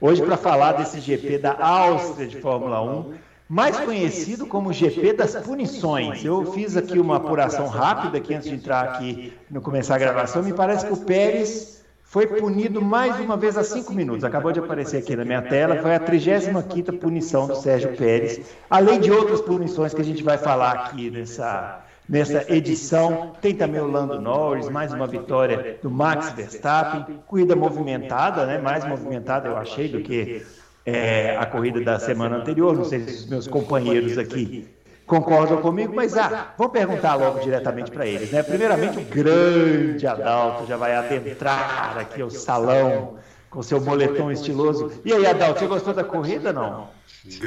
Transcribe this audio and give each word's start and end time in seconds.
Hoje 0.00 0.22
para 0.22 0.38
falar 0.38 0.72
desse 0.72 0.98
GP 0.98 1.36
da 1.36 1.56
Áustria 1.60 2.26
de 2.26 2.40
Fórmula 2.40 2.82
1 2.82 3.12
mais 3.46 3.78
conhecido 3.80 4.46
como 4.46 4.72
GP 4.72 5.12
das 5.12 5.34
punições. 5.34 6.24
Eu 6.24 6.52
fiz 6.52 6.74
aqui 6.74 6.98
uma 6.98 7.16
apuração 7.16 7.66
rápida 7.66 8.16
aqui 8.16 8.32
antes 8.32 8.48
de 8.48 8.54
entrar 8.54 8.82
aqui 8.82 9.32
no 9.50 9.60
começar 9.60 9.96
a 9.96 9.98
gravação. 9.98 10.42
Me 10.42 10.54
parece 10.54 10.86
que 10.86 10.92
o 10.92 10.96
Pérez 10.96 11.84
foi 12.02 12.26
punido 12.26 12.80
mais 12.80 13.20
uma 13.20 13.36
vez 13.36 13.58
há 13.58 13.62
cinco 13.62 13.92
minutos. 13.92 14.24
Acabou 14.24 14.52
de 14.52 14.60
aparecer 14.60 14.98
aqui 14.98 15.14
na 15.14 15.24
minha 15.24 15.42
tela. 15.42 15.76
Foi 15.82 15.94
a 15.94 16.00
35 16.00 16.92
punição 16.94 17.46
do 17.46 17.56
Sérgio 17.56 17.94
Pérez, 17.94 18.40
além 18.70 19.00
de 19.00 19.10
outras 19.10 19.42
punições 19.42 19.92
que 19.92 20.00
a 20.00 20.04
gente 20.04 20.22
vai 20.22 20.38
falar 20.38 20.72
aqui 20.72 21.10
nessa 21.10 21.84
nessa 22.10 22.44
edição. 22.52 23.32
Tem 23.40 23.54
também 23.54 23.80
o 23.80 23.86
Lando 23.86 24.20
Norris, 24.20 24.68
mais 24.68 24.92
uma 24.92 25.06
vitória 25.06 25.78
do 25.80 25.88
Max 25.88 26.32
Verstappen, 26.32 27.20
corrida 27.26 27.54
movimentada, 27.54 28.44
né? 28.44 28.58
Mais 28.58 28.84
movimentada 28.84 29.48
eu 29.48 29.56
achei 29.56 29.88
do 29.88 30.00
que 30.00 30.44
é, 30.84 31.36
a 31.36 31.46
corrida 31.46 31.80
da 31.80 32.00
semana 32.00 32.38
anterior. 32.38 32.76
Não 32.76 32.84
sei 32.84 33.00
se 33.06 33.24
os 33.24 33.26
meus 33.26 33.46
companheiros 33.46 34.18
aqui 34.18 34.68
concordam 35.06 35.60
comigo, 35.60 35.94
mas 35.94 36.16
ah, 36.16 36.52
vamos 36.58 36.72
perguntar 36.72 37.14
logo 37.14 37.40
diretamente 37.40 37.90
para 37.90 38.06
eles. 38.06 38.30
Né? 38.30 38.42
Primeiramente, 38.42 38.98
o 38.98 39.04
grande 39.04 40.06
Adalto 40.06 40.66
já 40.66 40.76
vai 40.76 40.94
adentrar 40.94 41.96
aqui 41.98 42.22
ao 42.22 42.30
salão 42.30 43.18
com 43.48 43.62
seu 43.62 43.80
moletom 43.80 44.30
estiloso. 44.30 44.92
E 45.04 45.12
aí, 45.12 45.26
Adalto, 45.26 45.60
você 45.60 45.66
gostou 45.66 45.94
da 45.94 46.04
corrida 46.04 46.52
não? 46.52 46.88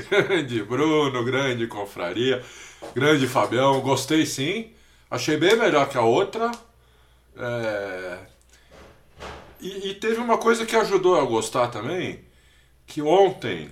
Grande 0.09 0.61
Bruno, 0.61 1.23
grande 1.23 1.65
confraria, 1.65 2.43
grande 2.95 3.27
Fabião, 3.27 3.81
gostei 3.81 4.25
sim. 4.25 4.71
Achei 5.09 5.37
bem 5.37 5.55
melhor 5.55 5.87
que 5.89 5.97
a 5.97 6.01
outra. 6.01 6.51
É... 7.37 8.17
E, 9.61 9.89
e 9.89 9.93
teve 9.95 10.17
uma 10.17 10.37
coisa 10.37 10.65
que 10.65 10.75
ajudou 10.75 11.19
a 11.19 11.23
gostar 11.23 11.67
também 11.67 12.19
que 12.85 13.01
ontem 13.01 13.69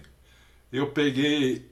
eu 0.72 0.88
peguei 0.88 1.70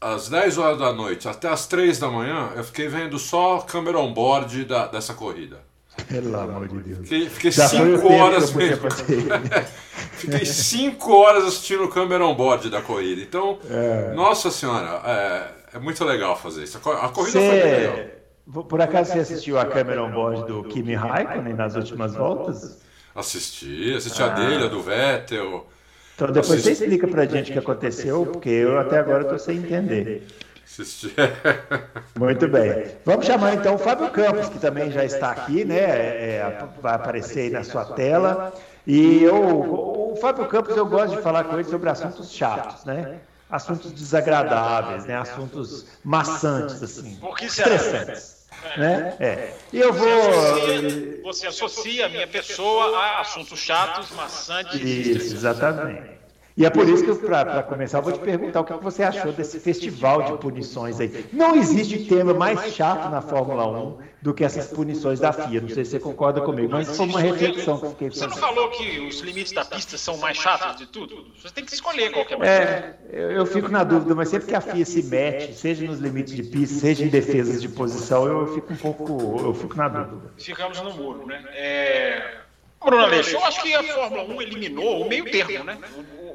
às 0.00 0.28
10 0.28 0.58
horas 0.58 0.78
da 0.78 0.92
noite 0.92 1.28
até 1.28 1.48
às 1.48 1.66
3 1.66 1.98
da 1.98 2.08
manhã, 2.08 2.50
eu 2.56 2.64
fiquei 2.64 2.88
vendo 2.88 3.18
só 3.18 3.58
câmera 3.60 3.98
on 3.98 4.12
board 4.12 4.64
da, 4.64 4.86
dessa 4.86 5.14
corrida. 5.14 5.60
Pelo 6.08 6.34
amor 6.36 6.66
de 6.68 6.78
Deus. 6.78 6.98
Fiquei, 7.00 7.28
fiquei 7.28 7.52
cinco 7.52 8.12
horas 8.12 8.50
vendo. 8.50 8.80
fiquei 10.16 10.46
cinco 10.46 11.12
horas 11.12 11.44
assistindo 11.44 11.86
câmera 11.88 12.24
on 12.26 12.34
board 12.34 12.70
da 12.70 12.80
corrida. 12.80 13.20
Então, 13.20 13.58
é. 13.68 14.12
nossa 14.14 14.50
senhora, 14.50 15.02
é, 15.04 15.48
é, 15.72 15.78
muito 15.78 16.04
legal 16.04 16.36
fazer 16.36 16.64
isso. 16.64 16.78
A 16.78 17.08
corrida 17.08 17.40
Cê... 17.40 17.48
foi 17.48 17.70
legal. 17.70 18.64
Por 18.64 18.80
acaso 18.80 19.12
você 19.12 19.20
assistiu 19.20 19.58
a 19.58 19.64
câmera 19.64 20.02
on 20.02 20.10
board 20.10 20.46
do 20.46 20.64
Kimi 20.64 20.94
Raikkonen 20.94 21.54
nas 21.54 21.76
últimas 21.76 22.14
voltas? 22.14 22.80
Assisti, 23.14 23.94
assisti 23.94 24.22
ah. 24.22 24.26
a 24.26 24.28
dele, 24.30 24.64
a 24.64 24.68
do 24.68 24.82
Vettel. 24.82 25.66
Então 26.14 26.32
depois 26.32 26.62
você 26.62 26.72
explica 26.72 27.06
pra 27.06 27.24
gente 27.24 27.50
o 27.50 27.52
que 27.52 27.58
aconteceu, 27.58 28.26
porque 28.26 28.48
eu 28.48 28.78
até 28.78 28.98
agora 28.98 29.22
estou 29.22 29.38
sem 29.38 29.58
entender. 29.58 30.26
Muito 32.18 32.48
bem. 32.48 32.86
Vamos 33.04 33.26
chamar 33.26 33.54
então 33.54 33.74
o 33.74 33.78
Fábio 33.78 34.10
Campos, 34.10 34.48
que 34.48 34.58
também 34.58 34.90
já 34.90 35.04
está 35.04 35.30
aqui, 35.30 35.64
né? 35.64 35.78
É, 35.78 36.36
é 36.36 36.68
vai 36.80 36.94
aparecer 36.94 37.40
aí 37.40 37.50
na 37.50 37.62
sua 37.62 37.84
tela. 37.84 38.52
E 38.86 39.22
eu, 39.22 40.12
o 40.12 40.16
Fábio 40.20 40.46
Campos, 40.46 40.76
eu 40.76 40.86
gosto 40.86 41.16
de 41.16 41.22
falar 41.22 41.44
com 41.44 41.54
ele 41.54 41.64
sobre 41.64 41.90
assuntos 41.90 42.32
chatos, 42.32 42.84
né? 42.84 43.20
Assuntos 43.52 43.92
desagradáveis, 43.92 45.04
né? 45.04 45.14
Assuntos 45.14 45.86
maçantes, 46.02 46.82
assim. 46.82 47.16
Por 47.16 47.36
que 47.36 47.50
será? 47.50 47.74
Estressantes. 47.74 48.46
Né? 48.78 49.14
É. 49.20 49.54
E 49.72 49.78
eu 49.78 49.92
vou. 49.92 51.22
Você 51.24 51.48
associa, 51.48 52.06
a 52.06 52.08
minha 52.08 52.26
pessoa 52.26 52.96
a 52.96 53.20
assuntos 53.20 53.58
chatos, 53.58 54.10
maçantes. 54.12 54.80
Isso, 54.80 55.34
exatamente. 55.34 56.21
E 56.56 56.66
é 56.66 56.70
por 56.70 56.86
isso 56.86 57.04
que, 57.04 57.14
para 57.26 57.62
começar, 57.62 57.98
eu 57.98 58.02
vou 58.02 58.12
te 58.12 58.18
perguntar 58.18 58.60
o 58.60 58.64
que 58.64 58.72
você 58.74 59.02
achou 59.02 59.32
desse 59.32 59.58
festival 59.58 60.22
de 60.22 60.38
punições 60.38 61.00
aí. 61.00 61.26
Não 61.32 61.54
existe 61.56 62.04
tema 62.04 62.34
mais 62.34 62.74
chato 62.74 63.10
na 63.10 63.22
Fórmula 63.22 63.66
1 63.66 64.12
do 64.20 64.32
que 64.32 64.44
essas 64.44 64.68
punições 64.68 65.18
da 65.18 65.32
FIA. 65.32 65.60
Não 65.60 65.68
sei 65.68 65.84
se 65.84 65.92
você 65.92 66.00
concorda 66.00 66.40
comigo, 66.40 66.70
mas 66.70 66.94
foi 66.96 67.06
uma 67.06 67.20
reflexão 67.20 67.78
que 67.78 67.88
fiquei 67.88 68.10
fazendo. 68.10 68.34
Você 68.34 68.40
não 68.40 68.46
falou 68.46 68.70
que 68.70 69.00
os 69.00 69.20
limites 69.20 69.52
da 69.52 69.64
pista 69.64 69.96
são 69.98 70.16
mais 70.18 70.36
chatos 70.36 70.76
de 70.76 70.86
tudo? 70.86 71.26
Você 71.40 71.50
tem 71.52 71.64
que 71.64 71.72
escolher 71.72 72.12
qual 72.12 72.24
que 72.24 72.34
é 72.34 72.36
mais 72.36 72.50
é, 72.50 72.98
eu, 73.10 73.30
eu 73.32 73.46
fico 73.46 73.68
na 73.68 73.82
dúvida, 73.82 74.14
mas 74.14 74.28
sempre 74.28 74.48
que 74.48 74.54
a 74.54 74.60
FIA 74.60 74.84
se 74.84 75.02
mete, 75.02 75.54
seja 75.54 75.84
nos 75.86 75.98
limites 75.98 76.34
de 76.34 76.42
pista, 76.42 76.78
seja 76.78 77.04
em 77.04 77.08
defesas 77.08 77.60
de 77.60 77.68
posição, 77.68 78.26
eu 78.26 78.54
fico 78.54 78.72
um 78.72 78.76
pouco, 78.76 79.40
eu 79.40 79.54
fico 79.54 79.76
na 79.76 79.88
dúvida. 79.88 80.32
Ficamos 80.36 80.80
no 80.80 80.92
muro, 80.94 81.26
né? 81.26 81.42
É... 81.52 82.42
Bruno 82.84 83.04
Aleixo, 83.04 83.36
eu 83.36 83.44
acho 83.44 83.62
que 83.62 83.74
a 83.74 83.82
Fórmula 83.82 84.24
1 84.24 84.42
eliminou 84.42 85.02
o 85.02 85.08
meio 85.08 85.24
termo, 85.30 85.64
né? 85.64 85.78
o, 85.96 86.31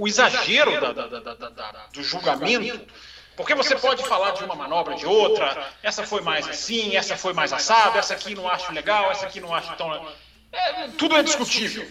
o, 0.00 0.08
exagero 0.08 0.80
da, 0.80 0.92
da, 0.92 1.34
da, 1.34 1.86
do 1.92 2.02
julgamento, 2.02 2.80
porque 3.36 3.54
você 3.54 3.76
pode 3.76 4.02
falar 4.04 4.32
de 4.32 4.44
uma 4.44 4.54
manobra 4.54 4.94
de 4.94 5.06
outra, 5.06 5.70
essa 5.82 6.06
foi 6.06 6.20
mais 6.22 6.48
assim, 6.48 6.96
essa 6.96 7.16
foi 7.16 7.32
mais 7.32 7.52
assada, 7.52 7.98
essa 7.98 8.14
aqui 8.14 8.34
não 8.34 8.48
acho 8.48 8.72
legal, 8.72 9.10
essa 9.10 9.26
aqui 9.26 9.40
não 9.40 9.54
acho 9.54 9.74
tão. 9.76 10.08
É, 10.52 10.88
tudo 10.98 11.16
é 11.16 11.22
discutível. 11.22 11.90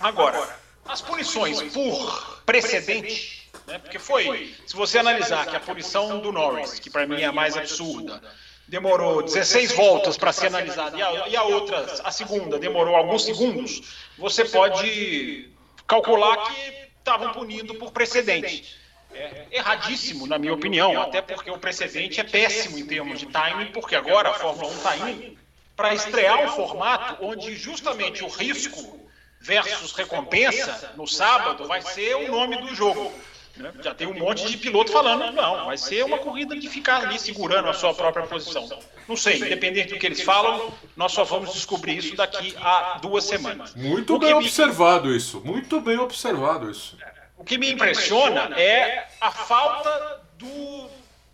Agora, 0.00 0.58
as 0.84 1.00
punições 1.00 1.62
por 1.72 2.42
precedente, 2.44 3.50
né, 3.66 3.78
porque 3.78 3.98
foi, 3.98 4.54
se 4.66 4.76
você 4.76 4.98
analisar 4.98 5.46
que 5.46 5.56
a 5.56 5.60
punição 5.60 6.20
do 6.20 6.32
Norris, 6.32 6.78
que 6.78 6.90
para 6.90 7.06
mim 7.06 7.22
é 7.22 7.26
a 7.26 7.32
mais 7.32 7.56
absurda, 7.56 8.20
demorou 8.68 9.22
16 9.22 9.72
voltas 9.72 10.16
para 10.16 10.32
ser 10.32 10.48
analisada 10.48 10.96
e 10.96 11.02
a, 11.02 11.28
e 11.28 11.36
a 11.36 11.42
outra, 11.44 11.86
a 12.04 12.10
segunda, 12.10 12.58
demorou 12.58 12.96
alguns 12.96 13.24
segundos, 13.24 13.80
você 14.18 14.44
pode 14.44 15.50
calcular 15.86 16.36
que 16.48 16.85
estavam 17.06 17.32
punindo 17.32 17.74
por 17.76 17.92
precedente. 17.92 18.76
É 19.14 19.46
erradíssimo, 19.52 20.26
na 20.26 20.36
minha 20.38 20.52
opinião, 20.52 21.00
até 21.00 21.22
porque 21.22 21.50
o 21.50 21.58
precedente 21.58 22.20
é 22.20 22.24
péssimo 22.24 22.76
em 22.76 22.84
termos 22.84 23.20
de 23.20 23.26
timing, 23.26 23.66
porque 23.66 23.94
agora 23.94 24.30
a 24.30 24.34
Fórmula 24.34 24.68
1 24.72 24.76
está 24.76 24.96
indo 24.96 25.38
para 25.76 25.94
estrear 25.94 26.44
um 26.44 26.48
formato 26.48 27.24
onde 27.24 27.54
justamente 27.54 28.24
o 28.24 28.28
risco 28.28 29.08
versus 29.40 29.92
recompensa 29.92 30.92
no 30.96 31.06
sábado 31.06 31.68
vai 31.68 31.80
ser 31.80 32.16
o 32.16 32.30
nome 32.30 32.56
do 32.60 32.74
jogo. 32.74 33.12
Né? 33.56 33.72
Já 33.82 33.94
tem 33.94 34.06
um 34.06 34.18
monte 34.18 34.46
de 34.46 34.56
piloto 34.56 34.92
falando, 34.92 35.32
não, 35.32 35.66
vai 35.66 35.78
ser 35.78 36.04
uma 36.04 36.18
corrida 36.18 36.56
de 36.56 36.68
ficar 36.68 37.02
ali 37.02 37.18
segurando 37.18 37.68
a 37.68 37.72
sua 37.72 37.94
própria 37.94 38.26
posição. 38.26 38.68
Não 39.08 39.16
sei, 39.16 39.36
independente 39.36 39.94
do 39.94 39.98
que 39.98 40.06
eles 40.06 40.20
falam, 40.20 40.72
nós 40.96 41.12
só 41.12 41.24
vamos 41.24 41.52
descobrir 41.52 41.96
isso 41.96 42.16
daqui 42.16 42.54
a 42.60 42.98
duas 43.00 43.24
semanas. 43.24 43.74
Muito 43.74 44.18
bem 44.18 44.30
me... 44.30 44.34
observado 44.34 45.14
isso, 45.14 45.40
muito 45.44 45.80
bem 45.80 45.98
observado 45.98 46.70
isso. 46.70 46.98
O 47.36 47.44
que 47.44 47.56
me 47.56 47.70
impressiona 47.70 48.58
é 48.58 49.06
a 49.20 49.30
falta 49.30 50.20
do, 50.38 50.88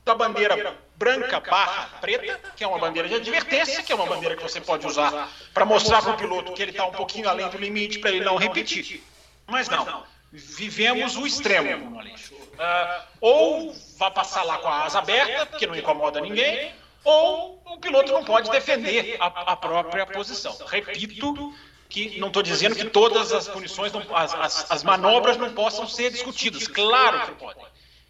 da 0.05 0.15
bandeira 0.15 0.77
branca 0.97 1.41
barra 1.41 1.99
preta, 2.01 2.39
que 2.55 2.63
é 2.63 2.67
uma 2.67 2.79
bandeira 2.79 3.09
de 3.09 3.17
advertência, 3.17 3.83
que 3.83 3.93
é 3.93 3.95
uma 3.95 4.07
bandeira 4.07 4.37
que 4.37 4.43
você 4.43 4.61
pode 4.61 4.87
usar 4.87 5.29
para 5.53 5.65
mostrar 5.65 6.03
para 6.03 6.13
o 6.13 6.17
piloto 6.17 6.53
que 6.53 6.63
ele 6.63 6.71
está 6.71 6.87
um 6.87 6.93
pouquinho 6.93 7.29
além 7.29 7.49
do 7.49 7.59
limite 7.59 7.99
para 7.99 8.11
ele 8.11 8.25
não 8.25 8.37
repetir. 8.37 9.03
Mas 9.47 9.69
não, 9.69 10.05
vivemos 10.33 11.17
o 11.17 11.27
extremo, 11.27 11.99
Aleixo. 11.99 12.35
Uh, 12.35 13.03
ou 13.21 13.77
vai 13.99 14.11
passar 14.11 14.43
lá 14.45 14.59
com 14.59 14.69
a 14.69 14.85
asa 14.85 14.99
aberta, 14.99 15.47
porque 15.47 15.67
não 15.67 15.77
incomoda 15.77 16.21
ninguém, 16.21 16.73
ou 17.05 17.63
o 17.67 17.79
piloto 17.79 18.13
não 18.13 18.25
pode 18.25 18.51
defender 18.51 19.17
a, 19.21 19.27
a 19.27 19.57
própria 19.57 20.07
posição. 20.07 20.57
Repito 20.67 21.53
que 21.89 22.19
não 22.19 22.29
estou 22.29 22.43
dizendo 22.43 22.75
que 22.75 22.87
todas 22.87 23.33
as 23.33 23.49
punições, 23.49 23.93
não, 23.93 24.03
as, 24.17 24.33
as, 24.35 24.71
as, 24.71 24.83
manobras 24.83 25.37
não 25.37 25.53
possam 25.53 25.87
ser 25.87 26.11
discutidas. 26.11 26.67
Claro 26.67 27.27
que 27.27 27.33
podem. 27.33 27.65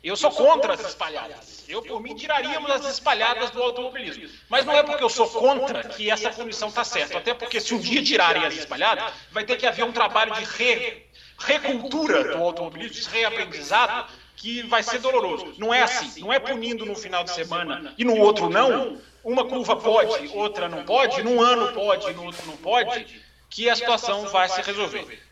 Eu 0.04 0.16
sou 0.16 0.30
contra 0.30 0.74
as 0.74 0.80
espalhadas. 0.80 1.64
Eu, 1.68 1.80
por 1.80 2.00
mim, 2.00 2.14
tiraríamos 2.14 2.70
as 2.70 2.84
espalhadas 2.86 3.50
do 3.50 3.62
automobilismo. 3.62 4.28
Mas 4.48 4.64
não 4.64 4.74
é 4.74 4.82
porque 4.82 5.02
eu 5.02 5.08
sou 5.08 5.28
contra 5.28 5.84
que 5.84 6.10
essa 6.10 6.30
punição 6.30 6.68
está 6.68 6.84
certa. 6.84 7.18
Até 7.18 7.34
porque 7.34 7.60
se 7.60 7.72
um 7.72 7.78
dia 7.78 8.02
tirarem 8.02 8.44
as 8.44 8.54
espalhadas, 8.54 9.12
vai 9.30 9.44
ter 9.44 9.56
que 9.56 9.66
haver 9.66 9.84
um 9.84 9.92
trabalho 9.92 10.34
de 10.34 10.44
re, 10.44 11.06
recultura 11.44 12.36
do 12.36 12.42
automobilismo, 12.42 12.94
de 12.94 13.08
reaprendizado, 13.08 14.10
que 14.36 14.62
vai 14.62 14.82
ser 14.82 14.98
doloroso. 14.98 15.54
Não 15.58 15.72
é 15.72 15.82
assim. 15.82 16.20
Não 16.20 16.32
é 16.32 16.38
punindo 16.38 16.84
no 16.84 16.94
final 16.94 17.22
de 17.24 17.30
semana 17.32 17.94
e 17.96 18.04
no 18.04 18.16
outro 18.16 18.48
não. 18.48 18.98
Uma 19.22 19.44
curva 19.44 19.76
pode, 19.76 20.28
outra 20.34 20.68
não 20.68 20.84
pode, 20.84 21.22
num 21.22 21.40
ano 21.40 21.72
pode, 21.72 22.12
no 22.12 22.24
outro 22.24 22.44
não 22.46 22.56
pode, 22.56 23.22
que 23.48 23.70
a 23.70 23.76
situação 23.76 24.26
vai 24.28 24.48
se 24.48 24.60
resolver. 24.62 25.22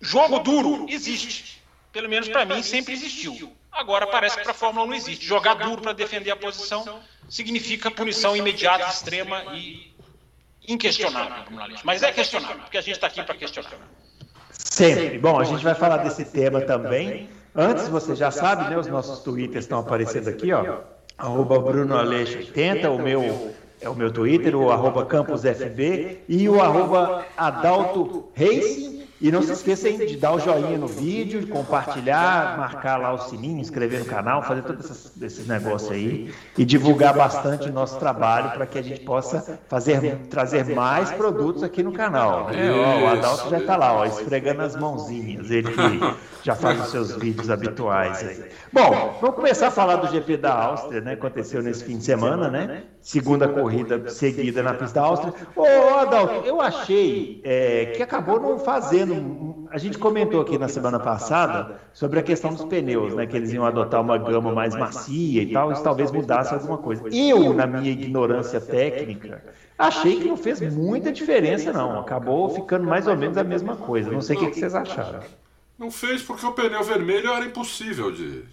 Jogo 0.00 0.38
duro 0.38 0.86
existe. 0.88 1.60
pelo 1.92 2.08
menos 2.08 2.28
para 2.28 2.44
mim, 2.44 2.62
sempre 2.62 2.92
existiu. 2.92 3.52
Agora 3.70 4.06
parece 4.06 4.36
que 4.36 4.42
para 4.42 4.52
a 4.52 4.54
Fórmula 4.54 4.84
1 4.86 4.88
não 4.88 4.94
existe. 4.94 5.24
Jogar 5.24 5.54
duro 5.54 5.82
para 5.82 5.92
defender 5.92 6.30
a 6.30 6.36
posição 6.36 7.02
significa 7.28 7.90
punição 7.90 8.36
imediata, 8.36 8.88
extrema 8.88 9.56
e 9.56 9.92
inquestionável, 10.68 11.44
Mas 11.82 12.02
é 12.02 12.12
questionável, 12.12 12.60
porque 12.60 12.78
a 12.78 12.80
gente 12.80 12.94
está 12.94 13.06
aqui 13.06 13.22
para 13.22 13.34
questionar. 13.34 13.70
Sempre. 14.64 15.18
Bom, 15.18 15.38
a 15.38 15.44
gente 15.44 15.62
vai 15.62 15.74
falar 15.74 15.98
desse 15.98 16.24
tema 16.24 16.60
também. 16.60 17.28
Antes, 17.54 17.88
você 17.88 18.14
já 18.14 18.30
sabe, 18.30 18.70
né? 18.70 18.78
Os 18.78 18.86
nossos 18.86 19.20
twitters 19.20 19.64
estão 19.64 19.80
aparecendo 19.80 20.28
aqui, 20.28 20.52
ó. 20.52 20.80
Arroba 21.18 21.58
Bruno 21.58 21.96
Aleixo 21.96 22.38
80, 22.38 22.90
o 22.90 22.98
meu 22.98 23.52
é 23.80 23.88
o 23.88 23.94
meu 23.94 24.12
Twitter, 24.12 24.56
o 24.56 24.70
arroba 24.70 25.04
campusfb 25.04 26.20
e 26.28 26.48
o 26.48 26.60
arroba 26.60 27.26
Adalto 27.36 28.28
Racing. 28.34 29.01
E 29.22 29.30
não 29.30 29.40
se 29.40 29.52
esqueçam 29.52 29.96
de 29.98 30.16
dar 30.16 30.32
o 30.32 30.40
joinha 30.40 30.76
no 30.76 30.88
vídeo, 30.88 31.46
compartilhar, 31.46 32.58
marcar 32.58 32.96
lá 32.96 33.12
o 33.12 33.18
sininho, 33.18 33.60
inscrever 33.60 34.00
no 34.00 34.04
canal, 34.04 34.42
fazer 34.42 34.62
todos 34.62 34.84
esses, 34.84 35.22
esses 35.22 35.46
negócios 35.46 35.92
aí 35.92 36.34
e 36.58 36.64
divulgar 36.64 37.14
bastante 37.14 37.68
o 37.68 37.72
nosso 37.72 38.00
trabalho 38.00 38.50
para 38.50 38.66
que 38.66 38.80
a 38.80 38.82
gente 38.82 39.02
possa 39.02 39.60
fazer, 39.68 40.16
trazer 40.28 40.66
mais 40.74 41.12
produtos 41.12 41.62
aqui 41.62 41.84
no 41.84 41.92
canal. 41.92 42.50
Né? 42.50 42.68
Ó, 42.72 43.04
o 43.04 43.06
Adalto 43.06 43.48
já 43.48 43.58
está 43.58 43.76
lá, 43.76 43.94
ó, 43.94 44.04
esfregando 44.04 44.62
as 44.62 44.74
mãozinhas, 44.74 45.52
ele 45.52 45.70
que 45.70 46.00
já 46.42 46.56
faz 46.56 46.80
os 46.80 46.90
seus 46.90 47.14
vídeos 47.14 47.48
habituais 47.48 48.26
aí. 48.26 48.44
Bom, 48.72 49.18
vamos 49.20 49.36
começar 49.36 49.68
a 49.68 49.70
falar 49.70 49.96
do 49.96 50.08
GP 50.08 50.38
da 50.38 50.52
Áustria, 50.52 51.00
né? 51.00 51.12
Aconteceu 51.12 51.62
nesse 51.62 51.84
fim 51.84 51.98
de 51.98 52.04
semana, 52.04 52.50
né? 52.50 52.82
Segunda 53.00 53.46
corrida 53.46 54.08
seguida 54.08 54.64
na 54.64 54.74
pista 54.74 54.98
da 54.98 55.06
Áustria. 55.06 55.32
Ô, 55.54 55.64
Adalto, 55.98 56.44
eu 56.44 56.60
achei 56.60 57.40
é, 57.44 57.92
que 57.96 58.02
acabou 58.02 58.40
não 58.40 58.58
fazendo 58.58 59.11
a 59.70 59.78
gente 59.78 59.98
comentou 59.98 60.40
aqui 60.40 60.58
na 60.58 60.68
semana 60.68 60.98
passada 60.98 61.80
sobre 61.92 62.18
a 62.18 62.22
questão 62.22 62.52
dos 62.52 62.64
pneus, 62.64 63.14
né? 63.14 63.26
Que 63.26 63.36
eles 63.36 63.52
iam 63.52 63.64
adotar 63.64 64.00
uma 64.00 64.18
gama 64.18 64.52
mais 64.52 64.74
macia 64.74 65.42
e 65.42 65.52
tal, 65.52 65.72
isso 65.72 65.82
talvez 65.82 66.10
mudasse 66.10 66.52
alguma 66.52 66.78
coisa. 66.78 67.02
Eu, 67.08 67.54
na 67.54 67.66
minha 67.66 67.90
ignorância 67.90 68.60
técnica, 68.60 69.44
achei 69.78 70.20
que 70.20 70.28
não 70.28 70.36
fez 70.36 70.60
muita 70.74 71.10
diferença, 71.10 71.72
não. 71.72 72.00
Acabou 72.00 72.48
ficando 72.50 72.86
mais 72.86 73.06
ou 73.06 73.16
menos 73.16 73.36
a 73.38 73.44
mesma 73.44 73.76
coisa. 73.76 74.10
Não 74.10 74.20
sei 74.20 74.36
o 74.36 74.40
que 74.40 74.58
vocês 74.58 74.74
acharam. 74.74 75.20
Não 75.78 75.90
fez 75.90 76.22
porque 76.22 76.44
o 76.44 76.52
pneu 76.52 76.82
vermelho 76.84 77.32
era 77.32 77.44
impossível 77.44 78.12
de, 78.12 78.44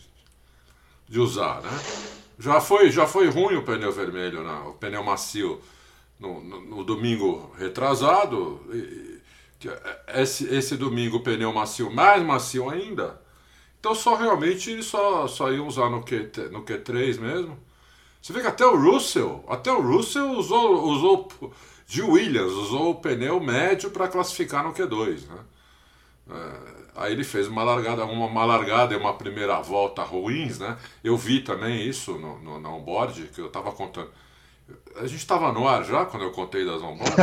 de 1.07 1.19
usar, 1.19 1.61
né? 1.61 1.69
Já 2.39 2.61
foi, 2.61 2.89
já 2.89 3.05
foi 3.05 3.29
ruim 3.29 3.55
o 3.55 3.63
pneu 3.63 3.91
vermelho, 3.91 4.41
né? 4.43 4.63
o 4.67 4.71
pneu 4.71 5.03
macio 5.03 5.59
no, 6.17 6.41
no, 6.41 6.61
no 6.61 6.83
domingo 6.83 7.51
retrasado. 7.57 8.61
E, 8.71 9.08
esse, 10.07 10.45
esse 10.53 10.77
domingo 10.77 11.17
o 11.17 11.23
pneu 11.23 11.51
macio 11.51 11.91
mais 11.91 12.23
macio 12.23 12.69
ainda. 12.69 13.19
Então 13.79 13.95
só 13.95 14.15
realmente 14.15 14.81
só, 14.83 15.27
só 15.27 15.51
iam 15.51 15.67
usar 15.67 15.89
no, 15.89 16.03
Q, 16.03 16.31
no 16.51 16.63
Q3 16.63 17.19
mesmo. 17.19 17.57
Você 18.21 18.33
vê 18.33 18.41
que 18.41 18.47
até 18.47 18.65
o 18.65 18.75
Russell, 18.75 19.43
até 19.47 19.71
o 19.71 19.81
Russell 19.81 20.31
usou, 20.31 20.83
usou 20.83 21.29
de 21.87 22.01
Williams, 22.01 22.51
usou 22.53 22.91
o 22.91 22.95
pneu 22.95 23.39
médio 23.39 23.89
para 23.89 24.07
classificar 24.07 24.63
no 24.63 24.73
Q2. 24.73 25.27
Né? 25.27 25.39
É, 26.29 26.79
aí 26.97 27.13
ele 27.13 27.23
fez 27.23 27.47
uma 27.47 27.63
largada, 27.63 28.05
uma, 28.05 28.25
uma 28.27 28.45
largada 28.45 28.93
e 28.93 28.97
uma 28.97 29.13
primeira 29.13 29.59
volta 29.61 30.03
ruins, 30.03 30.59
né? 30.59 30.77
Eu 31.03 31.17
vi 31.17 31.41
também 31.41 31.87
isso 31.87 32.13
no, 32.17 32.39
no, 32.39 32.59
no 32.59 32.75
onboard, 32.75 33.29
que 33.33 33.39
eu 33.39 33.47
estava 33.47 33.71
contando. 33.71 34.11
A 34.95 35.07
gente 35.07 35.17
estava 35.17 35.51
no 35.51 35.67
ar 35.67 35.83
já 35.85 36.05
quando 36.05 36.23
eu 36.23 36.31
contei 36.31 36.65
das 36.65 36.81
onboards? 36.81 37.17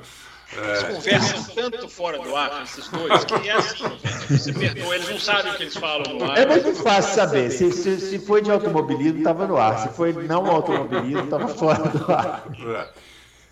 Eles 0.00 0.06
conversam 0.94 1.42
tanto 1.54 1.88
fora 1.88 2.18
do 2.18 2.34
ar, 2.34 2.62
esses 2.62 2.88
dois, 2.88 3.24
que 3.24 3.48
é 3.48 3.52
assim, 3.52 3.84
você 4.30 4.52
perdoa, 4.52 4.94
eles 4.94 5.08
não 5.08 5.18
sabem 5.18 5.52
o 5.52 5.56
que 5.56 5.62
eles 5.64 5.76
falam 5.76 6.14
no 6.14 6.30
ar. 6.30 6.38
É 6.38 6.46
muito 6.46 6.74
fácil 6.74 7.14
saber. 7.14 7.50
Se, 7.50 7.70
se, 7.72 8.00
se 8.00 8.18
foi 8.18 8.42
de 8.42 8.50
automobilismo, 8.50 9.18
estava 9.18 9.46
no 9.46 9.56
ar. 9.56 9.78
Se 9.78 9.88
foi 9.90 10.12
não 10.12 10.46
automobilismo, 10.46 11.24
estava 11.24 11.48
fora 11.48 11.88
do 11.88 12.12
ar. 12.12 12.44
É. 12.58 12.88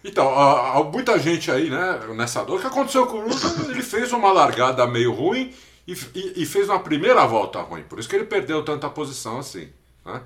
Então, 0.04 0.38
há, 0.38 0.82
muita 0.84 1.18
gente 1.18 1.50
aí, 1.50 1.70
né, 1.70 2.00
nessa 2.14 2.44
dor, 2.44 2.58
o 2.58 2.60
que 2.60 2.66
aconteceu 2.66 3.06
com 3.06 3.18
o 3.18 3.28
Russell? 3.28 3.70
Ele 3.70 3.82
fez 3.82 4.12
uma 4.12 4.32
largada 4.32 4.86
meio 4.86 5.12
ruim 5.12 5.52
e, 5.86 5.94
e, 6.14 6.42
e 6.42 6.46
fez 6.46 6.68
uma 6.68 6.80
primeira 6.80 7.24
volta 7.26 7.60
ruim. 7.60 7.82
Por 7.82 7.98
isso 7.98 8.08
que 8.08 8.16
ele 8.16 8.24
perdeu 8.24 8.62
tanta 8.62 8.88
posição 8.90 9.38
assim. 9.38 9.68
Né? 10.04 10.22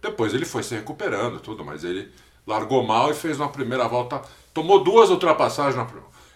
Depois 0.00 0.34
ele 0.34 0.44
foi 0.44 0.62
se 0.62 0.74
recuperando, 0.74 1.40
tudo, 1.40 1.64
mas 1.64 1.82
ele 1.84 2.12
largou 2.46 2.82
mal 2.82 3.10
e 3.10 3.14
fez 3.14 3.38
uma 3.40 3.48
primeira 3.48 3.88
volta. 3.88 4.20
Tomou 4.52 4.84
duas 4.84 5.10
ultrapassagens 5.10 5.76
na 5.76 5.86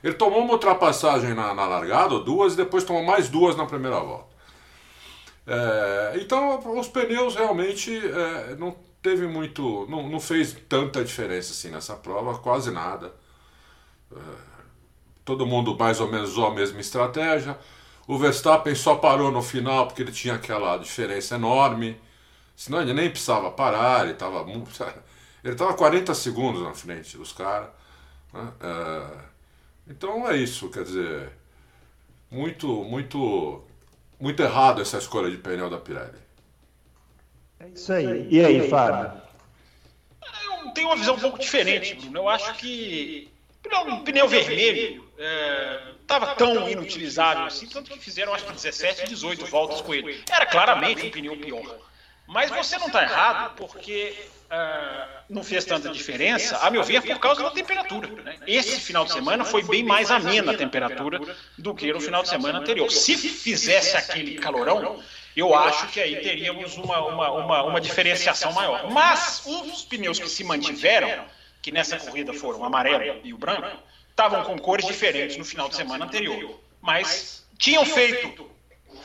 Ele 0.02 0.14
tomou 0.14 0.40
uma 0.40 0.52
ultrapassagem 0.52 1.34
na, 1.34 1.54
na 1.54 1.66
largada, 1.66 2.18
duas, 2.18 2.54
e 2.54 2.56
depois 2.56 2.84
tomou 2.84 3.04
mais 3.04 3.28
duas 3.28 3.56
na 3.56 3.66
primeira 3.66 4.00
volta. 4.00 4.28
É, 5.46 6.18
então 6.20 6.58
os 6.78 6.88
pneus 6.88 7.34
realmente 7.34 7.96
é, 7.96 8.56
não 8.56 8.76
teve 9.02 9.26
muito. 9.26 9.86
Não, 9.88 10.08
não 10.08 10.20
fez 10.20 10.56
tanta 10.68 11.02
diferença 11.04 11.52
assim 11.52 11.70
nessa 11.70 11.94
prova, 11.96 12.38
quase 12.38 12.70
nada. 12.70 13.14
É, 14.12 14.18
todo 15.24 15.46
mundo 15.46 15.76
mais 15.76 16.00
ou 16.00 16.08
menos 16.10 16.30
usou 16.30 16.46
a 16.46 16.54
mesma 16.54 16.80
estratégia. 16.80 17.58
O 18.06 18.18
Verstappen 18.18 18.74
só 18.74 18.96
parou 18.96 19.30
no 19.30 19.42
final 19.42 19.86
porque 19.86 20.02
ele 20.02 20.12
tinha 20.12 20.34
aquela 20.34 20.76
diferença 20.78 21.34
enorme. 21.34 21.98
Senão 22.58 22.82
ele 22.82 22.92
nem 22.92 23.08
precisava 23.08 23.52
parar, 23.52 24.02
ele 24.02 24.14
estava 24.14 24.40
ele 25.44 25.52
estava 25.52 25.74
40 25.74 26.12
segundos 26.12 26.60
na 26.60 26.74
frente 26.74 27.16
dos 27.16 27.32
caras. 27.32 27.68
Né? 28.32 28.52
É, 28.60 29.18
então 29.86 30.28
é 30.28 30.36
isso, 30.36 30.68
quer 30.68 30.82
dizer, 30.82 31.30
muito, 32.28 32.66
muito, 32.82 33.62
muito 34.18 34.42
errado 34.42 34.82
essa 34.82 34.98
escolha 34.98 35.30
de 35.30 35.36
pneu 35.36 35.70
da 35.70 35.78
Pirelli. 35.78 36.18
É 37.60 37.68
isso 37.68 37.92
aí. 37.92 38.26
E 38.28 38.44
aí, 38.44 38.68
Fábio? 38.68 39.22
Eu 40.20 40.72
tenho 40.72 40.88
uma 40.88 40.96
visão 40.96 41.14
um 41.14 41.20
pouco 41.20 41.38
diferente, 41.38 41.94
Bruno. 41.94 42.18
Eu 42.18 42.28
acho 42.28 42.54
que 42.54 43.30
o 43.64 44.00
pneu 44.00 44.26
vermelho 44.26 45.08
estava 46.00 46.32
é, 46.32 46.34
tão 46.34 46.68
inutilizável 46.68 47.44
assim, 47.44 47.68
tanto 47.68 47.88
que 47.92 48.00
fizeram 48.00 48.34
acho 48.34 48.44
que 48.46 48.52
17, 48.52 49.08
18 49.08 49.46
voltas 49.46 49.80
com 49.80 49.94
ele. 49.94 50.24
Era 50.28 50.44
claramente 50.44 51.06
um 51.06 51.10
pneu 51.12 51.36
pior. 51.36 51.87
Mas 52.28 52.50
você 52.50 52.76
não 52.76 52.88
está 52.88 53.02
errado 53.02 53.54
porque 53.56 54.14
uh, 54.50 55.22
não 55.30 55.42
fez 55.42 55.64
tanta 55.64 55.88
diferença, 55.88 56.58
a 56.58 56.70
meu 56.70 56.84
ver, 56.84 57.00
por 57.00 57.18
causa 57.18 57.42
da 57.42 57.50
temperatura. 57.50 58.06
Né? 58.22 58.36
Esse 58.46 58.78
final 58.78 59.06
de 59.06 59.14
semana 59.14 59.46
foi 59.46 59.62
bem 59.62 59.82
mais 59.82 60.10
amena 60.10 60.52
a 60.52 60.56
temperatura 60.56 61.18
do 61.56 61.74
que 61.74 61.90
no 61.90 61.98
final 62.02 62.22
de 62.22 62.28
semana 62.28 62.58
anterior. 62.58 62.90
Se 62.90 63.16
fizesse 63.16 63.96
aquele 63.96 64.34
calorão, 64.36 65.02
eu 65.34 65.54
acho 65.54 65.88
que 65.88 66.00
aí 66.00 66.16
teríamos 66.16 66.76
uma, 66.76 67.00
uma, 67.00 67.30
uma, 67.30 67.62
uma 67.62 67.80
diferenciação 67.80 68.52
maior. 68.52 68.90
Mas 68.90 69.42
os 69.46 69.82
pneus 69.84 70.18
que 70.18 70.28
se 70.28 70.44
mantiveram, 70.44 71.24
que 71.62 71.72
nessa 71.72 71.96
corrida 71.96 72.34
foram 72.34 72.60
o 72.60 72.64
amarelo 72.64 73.20
e 73.24 73.32
o 73.32 73.38
branco, 73.38 73.74
estavam 74.10 74.44
com 74.44 74.58
cores 74.58 74.86
diferentes 74.86 75.38
no 75.38 75.46
final 75.46 75.66
de 75.66 75.76
semana 75.76 76.04
anterior. 76.04 76.60
Mas 76.82 77.42
tinham 77.56 77.86
feito 77.86 78.50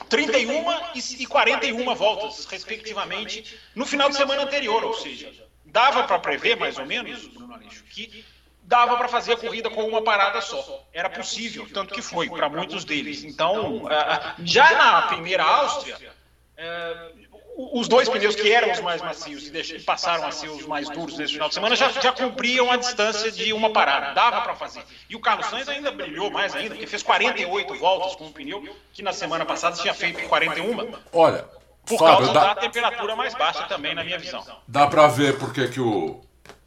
31 0.09 0.65
e 0.95 1.25
41 1.25 1.95
voltas, 1.95 2.45
respectivamente, 2.45 3.59
no 3.75 3.85
final 3.85 4.09
de 4.09 4.15
semana 4.15 4.43
anterior. 4.43 4.83
Ou 4.83 4.93
seja, 4.93 5.31
dava 5.65 6.03
para 6.03 6.19
prever, 6.19 6.57
mais 6.57 6.77
ou 6.77 6.85
menos, 6.85 7.27
Bruno 7.27 7.53
Aleixo, 7.53 7.83
que 7.85 8.25
dava 8.63 8.95
para 8.97 9.07
fazer 9.07 9.33
a 9.33 9.37
corrida 9.37 9.69
com 9.69 9.87
uma 9.87 10.01
parada 10.01 10.41
só. 10.41 10.87
Era 10.93 11.09
possível, 11.09 11.67
tanto 11.73 11.93
que 11.93 12.01
foi 12.01 12.29
para 12.29 12.49
muitos 12.49 12.85
deles. 12.85 13.23
Então, 13.23 13.83
já 14.43 14.71
na 14.75 15.01
primeira 15.03 15.43
Áustria, 15.43 15.97
os 17.55 17.87
dois 17.87 18.09
pneus 18.09 18.35
que 18.35 18.51
eram 18.51 18.71
os 18.71 18.79
mais 18.79 19.01
macios 19.01 19.47
e 19.47 19.79
passaram 19.79 20.25
a 20.25 20.31
ser 20.31 20.49
os 20.49 20.65
mais 20.65 20.89
duros 20.89 21.17
nesse 21.17 21.33
final 21.33 21.47
de 21.47 21.55
semana 21.55 21.75
já, 21.75 21.89
já 21.89 22.11
cumpriam 22.11 22.71
a 22.71 22.77
distância 22.77 23.31
de 23.31 23.53
uma 23.53 23.71
parada, 23.71 24.13
dava 24.13 24.41
para 24.41 24.55
fazer. 24.55 24.83
E 25.09 25.15
o 25.15 25.19
Carlos 25.19 25.45
Sainz 25.47 25.69
ainda 25.69 25.91
brilhou 25.91 26.31
mais 26.31 26.55
ainda, 26.55 26.71
porque 26.71 26.87
fez 26.87 27.03
48 27.03 27.75
voltas 27.75 28.15
com 28.15 28.27
o 28.27 28.31
pneu, 28.31 28.63
que 28.91 29.03
na 29.03 29.13
semana 29.13 29.45
passada 29.45 29.75
tinha 29.75 29.93
feito 29.93 30.27
41. 30.27 30.93
Olha, 31.11 31.45
por 31.85 31.99
Fábio, 31.99 32.17
causa 32.17 32.33
dá, 32.33 32.53
da 32.53 32.61
temperatura 32.61 33.15
mais 33.15 33.33
baixa 33.35 33.63
também, 33.63 33.93
na 33.93 34.03
minha 34.03 34.17
visão. 34.17 34.43
Dá 34.67 34.87
para 34.87 35.07
ver 35.07 35.37
porque 35.37 35.67
que 35.67 35.79
o. 35.79 36.21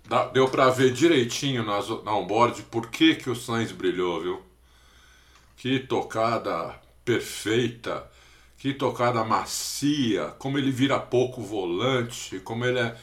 Dá, 0.09 0.27
deu 0.27 0.49
para 0.49 0.71
ver 0.71 0.93
direitinho 0.93 1.65
nas, 1.65 1.89
na 2.05 2.15
onboard 2.15 2.63
por 2.65 2.91
que, 2.91 3.17
que 3.17 3.29
o 3.29 3.35
Sainz 3.35 3.73
brilhou, 3.73 4.21
viu? 4.21 4.43
Que 5.57 5.81
tocada 5.81 6.79
perfeita 7.05 8.09
que 8.67 8.75
tocada 8.75 9.23
macia, 9.23 10.35
como 10.41 10.59
ele 10.59 10.73
vira 10.73 10.99
pouco 10.99 11.41
volante, 11.41 12.41
como 12.41 12.65
ele 12.65 12.81
é, 12.81 12.97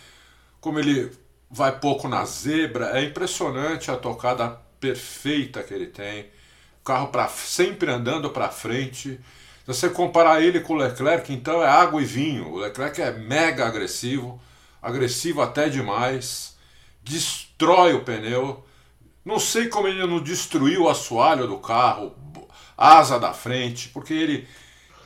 como 0.60 0.78
ele 0.78 1.10
vai 1.50 1.80
pouco 1.80 2.10
na 2.10 2.26
zebra, 2.26 3.00
é 3.00 3.04
impressionante 3.06 3.90
a 3.90 3.96
tocada 3.96 4.60
perfeita 4.78 5.64
que 5.64 5.74
ele 5.74 5.88
tem. 5.88 6.26
O 6.82 6.84
carro 6.84 7.08
para 7.08 7.30
sempre 7.30 7.90
andando 7.90 8.30
para 8.30 8.50
frente. 8.50 9.12
Se 9.12 9.68
você 9.68 9.90
comparar 9.90 10.42
ele 10.42 10.60
com 10.60 10.74
o 10.74 10.76
Leclerc, 10.76 11.32
então 11.32 11.64
é 11.64 11.68
água 11.70 12.02
e 12.02 12.06
vinho. 12.06 12.50
O 12.50 12.58
Leclerc 12.58 13.02
é 13.02 13.14
mega 13.14 13.66
agressivo, 13.66 14.42
agressivo 14.82 15.42
até 15.42 15.70
demais, 15.70 16.58
destrói 17.02 17.94
o 17.94 18.04
pneu. 18.04 18.66
Não 19.24 19.40
sei 19.40 19.70
como 19.70 19.88
ele 19.88 20.06
não 20.06 20.22
destruiu 20.22 20.84
o 20.84 20.90
assoalho 20.90 21.48
do 21.48 21.58
carro, 21.60 22.14
asa 22.78 23.18
da 23.18 23.34
frente, 23.34 23.88
porque 23.88 24.14
ele, 24.14 24.46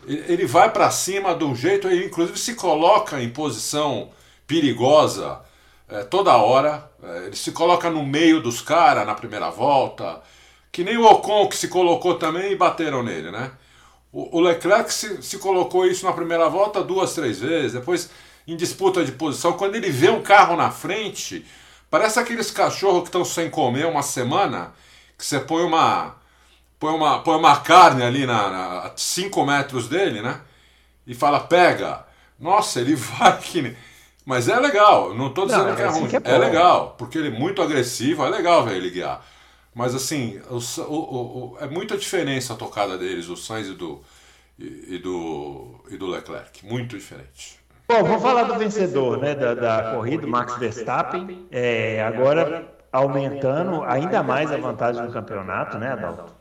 ele 0.08 0.46
vai 0.46 0.72
para 0.72 0.90
cima 0.90 1.36
de 1.36 1.44
um 1.44 1.56
jeito, 1.56 1.88
ele 1.88 2.06
inclusive 2.06 2.38
se 2.40 2.56
coloca 2.56 3.22
em 3.22 3.30
posição 3.30 4.10
perigosa 4.48 5.42
é, 5.90 6.04
toda 6.04 6.36
hora, 6.38 6.90
é, 7.04 7.26
ele 7.28 7.36
se 7.36 7.52
coloca 7.52 7.90
no 7.90 8.06
meio 8.06 8.42
dos 8.42 8.62
caras 8.62 9.06
na 9.06 9.14
primeira 9.14 9.50
volta, 9.50 10.22
que 10.72 10.84
nem 10.84 10.98
o 10.98 11.06
Ocon 11.06 11.48
que 11.48 11.58
se 11.58 11.68
colocou 11.68 12.16
também 12.16 12.52
e 12.52 12.56
bateram 12.56 13.04
nele, 13.04 13.32
né? 13.32 13.52
O, 14.12 14.38
o 14.38 14.42
Leclerc 14.42 14.94
se, 14.94 15.22
se 15.22 15.38
colocou 15.40 15.86
isso 15.86 16.06
na 16.06 16.14
primeira 16.14 16.50
volta 16.50 16.84
duas, 16.84 17.14
três 17.14 17.40
vezes, 17.40 17.74
depois 17.74 18.10
em 18.48 18.56
disputa 18.56 19.04
de 19.04 19.12
posição, 19.12 19.54
quando 19.54 19.76
ele 19.76 19.90
vê 19.90 20.10
um 20.10 20.22
carro 20.22 20.56
na 20.56 20.72
frente, 20.72 21.46
parece 21.90 22.20
aqueles 22.20 22.50
cachorros 22.50 23.02
que 23.02 23.08
estão 23.08 23.26
sem 23.26 23.50
comer 23.50 23.86
uma 23.86 24.02
semana, 24.02 24.74
que 25.18 25.26
você 25.26 25.40
põe 25.40 25.64
uma 25.64 26.17
põe 26.80 26.94
uma, 26.94 27.20
põe 27.20 27.38
uma 27.38 27.58
carne 27.58 28.04
ali 28.04 28.26
na 28.26 28.92
5 28.96 29.46
metros 29.46 29.88
dele, 29.88 30.22
né? 30.22 30.42
E 31.06 31.14
fala, 31.14 31.40
pega. 31.40 32.06
Nossa, 32.40 32.80
ele 32.80 32.96
vai 32.96 33.38
que. 33.38 33.76
Mas 34.26 34.50
é 34.50 34.60
legal, 34.60 35.14
não 35.14 35.28
estou 35.28 35.46
dizendo 35.46 35.70
não, 35.70 35.76
que 35.76 35.82
é, 35.82 35.88
ruim. 35.88 36.08
Que 36.08 36.18
é, 36.18 36.22
é, 36.24 36.38
legal, 36.38 36.96
porque 36.98 37.18
ele 37.18 37.30
é 37.30 37.40
muito 37.40 37.62
agressivo, 37.62 38.26
é 38.26 38.30
legal 38.30 38.66
ver 38.66 38.76
ele 38.76 38.90
guiar. 38.90 39.26
Mas 39.74 39.96
assim, 39.96 40.42
o, 40.50 40.58
o, 40.84 41.54
o, 41.54 41.58
é 41.62 41.68
muita 41.68 41.98
diferença 41.98 42.54
a 42.54 42.58
tocada 42.58 42.98
deles, 42.98 43.30
o 43.30 43.38
Sainz 43.38 43.68
e 43.68 43.74
do, 43.74 44.02
e, 44.60 44.96
e, 44.96 44.98
do, 44.98 45.82
e 45.90 45.96
do 45.96 46.08
Leclerc. 46.08 46.66
Muito 46.66 46.98
diferente. 46.98 47.58
Bom, 47.88 48.04
vamos 48.04 48.22
falar 48.22 48.44
do 48.44 48.56
vencedor 48.56 49.18
né, 49.18 49.34
da, 49.34 49.54
da 49.54 49.92
corrida, 49.94 50.28
Max 50.28 50.58
Verstappen. 50.58 51.48
É, 51.50 52.04
agora 52.04 52.68
aumentando 52.92 53.82
ainda 53.84 54.22
mais 54.22 54.52
a 54.52 54.58
vantagem 54.58 55.06
do 55.06 55.14
campeonato, 55.14 55.78
né, 55.78 55.94
Adalto? 55.94 56.37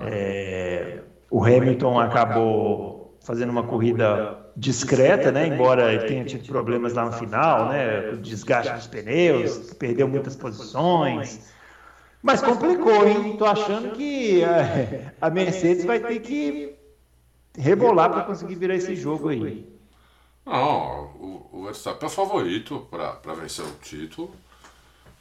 É, 0.00 1.00
o 1.30 1.44
Hamilton 1.44 1.98
acabou 1.98 3.18
fazendo 3.20 3.50
uma 3.50 3.62
corrida 3.62 4.38
discreta, 4.56 5.30
né? 5.30 5.46
Embora 5.46 5.92
ele 5.92 6.04
tenha 6.04 6.24
tido 6.24 6.46
problemas 6.46 6.94
lá 6.94 7.06
no 7.06 7.12
final, 7.12 7.68
né? 7.68 8.10
O 8.10 8.16
desgaste 8.16 8.72
dos 8.72 8.86
pneus, 8.86 9.72
perdeu 9.74 10.08
muitas 10.08 10.36
posições. 10.36 11.52
Mas 12.22 12.42
complicou, 12.42 13.06
hein? 13.06 13.36
Tô 13.38 13.46
achando 13.46 13.92
que 13.92 14.42
a, 15.20 15.30
Mercedes 15.30 15.84
vai 15.84 16.00
ter 16.00 16.20
que 16.20 16.74
rebolar 17.56 18.10
para 18.10 18.22
conseguir 18.22 18.56
virar 18.56 18.74
esse 18.74 18.94
jogo 18.94 19.28
aí. 19.28 19.66
Não, 20.44 21.04
o, 21.16 21.48
o 21.52 21.64
Verstappen 21.64 22.06
é 22.06 22.10
favorito 22.10 22.86
para 22.90 23.34
vencer 23.34 23.64
o 23.64 23.72
título. 23.82 24.34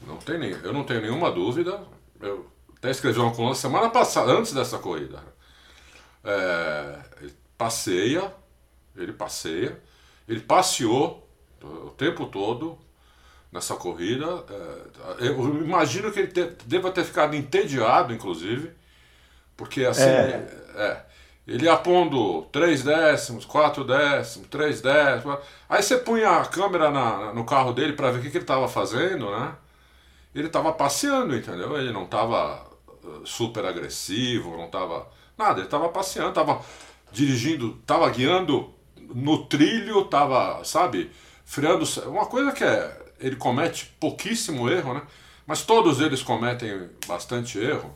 Não 0.06 0.18
tem 0.18 0.40
nem, 0.40 0.52
eu 0.52 0.74
não 0.74 0.84
tenho 0.84 1.02
nenhuma 1.02 1.32
dúvida. 1.32 1.82
Eu 2.22 2.46
até 2.80 2.90
escrevi 2.90 3.20
uma 3.20 3.34
coluna 3.34 3.54
semana 3.54 3.90
passada, 3.90 4.32
antes 4.32 4.54
dessa 4.54 4.78
corrida. 4.78 5.22
É, 6.24 7.00
ele 7.22 7.34
passeia, 7.58 8.34
ele 8.96 9.14
passeia, 9.14 9.78
ele 10.28 10.40
passeou 10.40 11.28
o 11.62 11.90
tempo 11.92 12.26
todo 12.28 12.80
nessa 13.52 13.76
corrida. 13.76 14.26
É, 15.20 15.28
eu 15.28 15.64
imagino 15.64 16.12
que 16.12 16.20
ele 16.20 16.32
te, 16.32 16.44
deva 16.66 16.90
ter 16.92 17.04
ficado 17.04 17.36
entediado, 17.36 18.14
inclusive, 18.14 18.72
porque 19.58 19.86
assim. 19.86 20.04
É. 20.04 20.48
é 20.76 21.10
ele 21.50 21.66
ia 21.66 21.76
pondo 21.76 22.44
3 22.52 22.84
décimos, 22.84 23.44
4 23.44 23.84
décimos, 23.84 24.48
3 24.50 24.82
décimos. 24.82 25.40
Aí 25.68 25.82
você 25.82 25.98
punha 25.98 26.30
a 26.30 26.46
câmera 26.46 26.92
na, 26.92 27.34
no 27.34 27.44
carro 27.44 27.74
dele 27.74 27.94
para 27.94 28.12
ver 28.12 28.20
o 28.20 28.22
que, 28.22 28.30
que 28.30 28.38
ele 28.38 28.44
estava 28.44 28.68
fazendo, 28.68 29.32
né? 29.32 29.56
Ele 30.36 30.46
estava 30.46 30.72
passeando, 30.72 31.36
entendeu? 31.36 31.76
Ele 31.76 31.92
não 31.92 32.04
estava 32.04 32.69
super 33.26 33.66
agressivo, 33.66 34.58
não 34.58 34.66
estava 34.66 35.08
nada, 35.38 35.60
ele 35.60 35.68
estava 35.68 35.90
passeando, 35.90 36.30
estava 36.30 36.62
dirigindo, 37.12 37.78
estava 37.82 38.10
guiando 38.10 38.74
no 38.98 39.46
trilho, 39.46 40.02
estava, 40.02 40.64
sabe, 40.64 41.12
freando. 41.46 41.86
Uma 42.08 42.26
coisa 42.26 42.52
que 42.52 42.64
é, 42.64 43.02
ele 43.20 43.36
comete 43.36 43.94
pouquíssimo 44.00 44.70
erro, 44.70 44.94
né? 44.94 45.02
Mas 45.46 45.64
todos 45.64 46.00
eles 46.00 46.22
cometem 46.22 46.90
bastante 47.08 47.58
erro. 47.58 47.94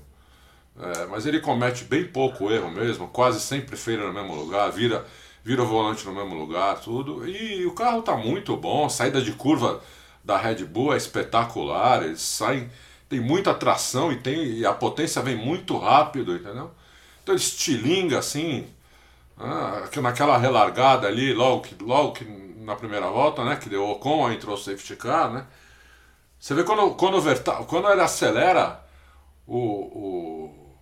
É, 0.80 1.06
mas 1.06 1.28
ele 1.28 1.40
comete 1.40 1.84
bem 1.84 2.06
pouco 2.06 2.50
erro 2.50 2.72
mesmo, 2.72 3.08
quase 3.08 3.40
sempre 3.40 3.76
freia 3.76 4.08
no 4.08 4.14
mesmo 4.14 4.34
lugar, 4.34 4.72
vira, 4.72 5.06
vira 5.44 5.62
o 5.62 5.68
volante 5.68 6.04
no 6.04 6.14
mesmo 6.14 6.34
lugar, 6.34 6.80
tudo. 6.80 7.28
E 7.28 7.64
o 7.66 7.76
carro 7.76 8.00
está 8.00 8.18
muito 8.18 8.58
bom, 8.58 8.90
saída 8.90 9.22
de 9.22 9.34
curva 9.34 9.82
da 10.24 10.38
Red 10.38 10.66
Bull 10.66 10.94
é 10.94 10.98
espetacular, 10.98 12.02
eles 12.02 12.22
saem 12.22 12.72
tem 13.14 13.22
muita 13.22 13.54
tração 13.54 14.12
e, 14.12 14.18
tem, 14.18 14.44
e 14.44 14.66
a 14.66 14.74
potência 14.74 15.22
vem 15.22 15.36
muito 15.36 15.78
rápido, 15.78 16.36
entendeu? 16.36 16.72
Então 17.22 17.36
ele 17.36 17.42
estilinga 17.42 18.18
assim, 18.18 18.68
ah, 19.38 19.88
naquela 20.02 20.36
relargada 20.36 21.08
ali, 21.08 21.32
logo 21.32 21.62
que, 21.62 21.84
logo 21.84 22.14
que 22.14 22.26
na 22.26 22.76
primeira 22.76 23.08
volta, 23.08 23.46
né? 23.46 23.56
Que 23.56 23.70
deu 23.70 23.88
Ocon, 23.88 24.26
aí 24.26 24.36
entrou 24.36 24.56
o 24.56 24.58
safety 24.58 24.96
car, 24.96 25.32
né? 25.32 25.46
Você 26.40 26.56
vê 26.56 26.64
quando, 26.64 26.96
quando, 26.96 27.22
quando 27.68 27.88
ele 27.88 28.02
acelera, 28.02 28.84
o, 29.46 29.60
o, 29.60 30.76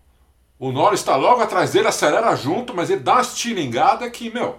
o 0.58 0.72
Norris 0.72 1.02
está 1.02 1.18
logo 1.18 1.42
atrás 1.42 1.74
dele, 1.74 1.90
acelera 1.90 2.34
junto, 2.38 2.74
mas 2.74 2.90
ele 2.90 3.02
dá 3.02 3.16
uma 3.16 3.22
estilingada 3.22 4.10
que, 4.10 4.30
meu. 4.30 4.58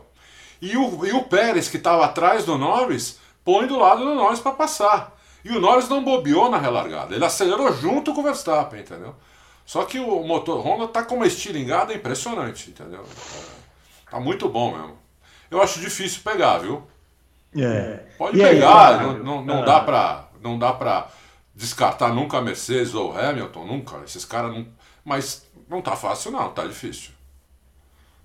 E 0.61 0.77
o, 0.77 1.07
e 1.07 1.13
o 1.13 1.23
Pérez, 1.23 1.71
que 1.71 1.79
estava 1.79 2.05
atrás 2.05 2.45
do 2.45 2.59
Norris, 2.59 3.19
põe 3.43 3.67
do 3.67 3.79
lado 3.79 4.05
do 4.05 4.15
Norris 4.15 4.41
para 4.41 4.53
passar. 4.53 5.22
E 5.45 5.51
o 5.51 5.61
Norris 5.61 5.89
não 5.89 6.05
bobeou 6.05 6.51
na 6.51 6.59
relargada, 6.59 7.15
ele 7.15 7.25
acelerou 7.25 7.73
junto 7.73 8.15
com 8.15 8.21
o 8.21 8.25
Verstappen, 8.25 8.81
entendeu? 8.81 9.15
Só 9.65 9.85
que 9.85 9.99
o 9.99 10.23
motor 10.23 10.65
Honda 10.65 10.89
tá 10.89 11.05
com 11.05 11.17
uma 11.17 11.27
estilingada 11.27 11.95
impressionante, 11.95 12.71
entendeu? 12.71 13.03
É, 13.03 14.11
tá 14.11 14.21
muito 14.21 14.49
bom 14.49 14.77
mesmo. 14.77 14.99
Eu 15.51 15.63
acho 15.63 15.81
difícil 15.81 16.21
pegar, 16.23 16.59
viu? 16.59 16.83
É. 17.57 18.05
Pode 18.17 18.39
e 18.39 18.43
pegar, 18.43 19.01
aí, 19.01 19.07
não, 19.07 19.19
não, 19.19 19.45
não, 19.45 19.63
ah. 19.63 19.65
dá 19.65 19.81
pra, 19.81 20.29
não 20.41 20.59
dá 20.59 20.73
pra 20.73 21.09
descartar 21.55 22.09
nunca 22.15 22.39
a 22.39 22.43
Mercedes 22.43 22.95
ou 22.95 23.17
Hamilton, 23.17 23.65
nunca. 23.65 23.99
Esses 24.05 24.25
caras 24.25 24.53
não. 24.53 24.67
Mas 25.05 25.47
não 25.69 25.83
tá 25.83 25.97
fácil, 25.97 26.31
não, 26.31 26.51
tá 26.51 26.67
difícil. 26.67 27.11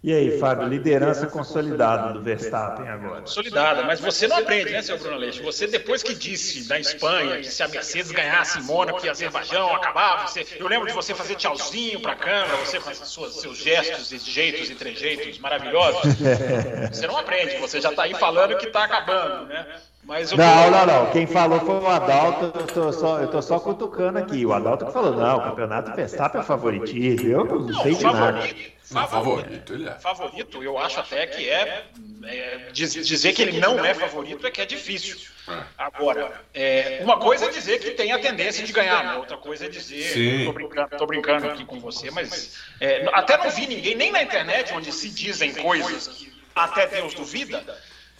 E 0.07 0.13
aí, 0.13 0.39
Fábio, 0.39 0.69
liderança 0.69 1.27
consolidada 1.27 2.13
do 2.13 2.21
Verstappen 2.21 2.87
agora. 2.87 3.19
Consolidada, 3.23 3.83
mas 3.83 3.99
você 3.99 4.25
não 4.25 4.37
aprende, 4.37 4.71
né, 4.71 4.81
seu 4.81 4.97
Bruno 4.97 5.15
Aleixo? 5.15 5.43
Você, 5.43 5.67
depois 5.67 6.01
que 6.01 6.15
disse 6.15 6.65
da 6.65 6.79
Espanha 6.79 7.41
que 7.41 7.49
se 7.49 7.61
a 7.61 7.67
Mercedes 7.67 8.09
ganhasse 8.09 8.57
em 8.57 8.61
Mônaco 8.61 9.05
e 9.05 9.09
Azerbaijão 9.09 9.75
acabava, 9.75 10.25
você, 10.25 10.47
eu 10.57 10.65
lembro 10.69 10.87
de 10.87 10.93
você 10.93 11.13
fazer 11.13 11.35
tchauzinho 11.35 11.99
para 11.99 12.13
a 12.13 12.15
câmera, 12.15 12.55
você 12.55 12.79
com 12.79 12.93
suas, 12.93 13.41
seus 13.41 13.57
gestos 13.57 14.13
e 14.13 14.17
jeitos 14.19 14.69
e 14.69 14.75
trejeitos 14.75 15.39
maravilhosos. 15.39 16.15
Você 16.89 17.05
não 17.05 17.17
aprende, 17.17 17.57
você 17.57 17.81
já 17.81 17.89
está 17.89 18.03
aí 18.03 18.13
falando 18.13 18.57
que 18.57 18.67
está 18.67 18.85
acabando, 18.85 19.47
né? 19.47 19.65
Mas 20.07 20.31
não, 20.31 20.71
não, 20.71 20.85
não. 20.85 21.11
Quem 21.11 21.27
falou 21.27 21.59
foi 21.59 21.79
o 21.79 21.87
Adalto. 21.87 22.57
Eu 22.57 22.67
tô 22.67 22.93
só, 22.93 23.19
eu 23.19 23.27
tô 23.27 23.41
só 23.41 23.59
cutucando 23.59 24.17
aqui. 24.17 24.45
O 24.45 24.53
Adalto 24.53 24.85
que 24.85 24.93
falou, 24.93 25.13
não, 25.13 25.37
o 25.37 25.43
campeonato 25.43 25.93
Verstappen 25.93 26.39
é 26.39 26.43
favoritismo. 26.45 27.29
Eu 27.29 27.43
não, 27.43 27.59
não 27.59 27.83
sei 27.83 27.93
de 27.93 28.03
nada. 28.05 28.41
Favorito, 28.87 29.09
favorito, 29.09 29.73
ele 29.73 29.89
é. 29.89 29.91
Favorito, 29.99 30.63
eu 30.63 30.77
acho 30.77 31.01
até 31.01 31.27
que 31.27 31.49
é, 31.49 31.87
é 32.23 32.69
dizer 32.71 33.33
que 33.33 33.41
ele 33.41 33.59
não 33.59 33.83
é 33.83 33.93
favorito 33.93 34.47
é 34.47 34.51
que 34.51 34.61
é 34.61 34.65
difícil. 34.65 35.17
É. 35.49 35.63
Agora, 35.77 36.41
é, 36.53 36.99
uma 37.03 37.19
coisa 37.19 37.47
é 37.47 37.49
dizer 37.49 37.79
que 37.79 37.91
tem 37.91 38.13
a 38.13 38.19
tendência 38.19 38.65
de 38.65 38.71
ganhar, 38.71 39.03
né? 39.03 39.15
outra 39.15 39.35
coisa 39.35 39.65
é 39.65 39.69
dizer, 39.69 40.45
tô 40.45 40.53
brincando, 40.53 40.97
tô 40.97 41.05
brincando 41.05 41.49
aqui 41.49 41.65
com 41.65 41.81
você, 41.81 42.09
mas 42.11 42.57
é, 42.79 43.09
até 43.11 43.37
não 43.37 43.49
vi 43.49 43.67
ninguém, 43.67 43.93
nem 43.93 44.09
na 44.09 44.23
internet, 44.23 44.73
onde 44.73 44.89
se 44.93 45.09
dizem 45.09 45.53
coisas 45.53 46.07
que 46.07 46.31
até 46.55 46.87
Deus 46.87 47.13
duvida, 47.13 47.61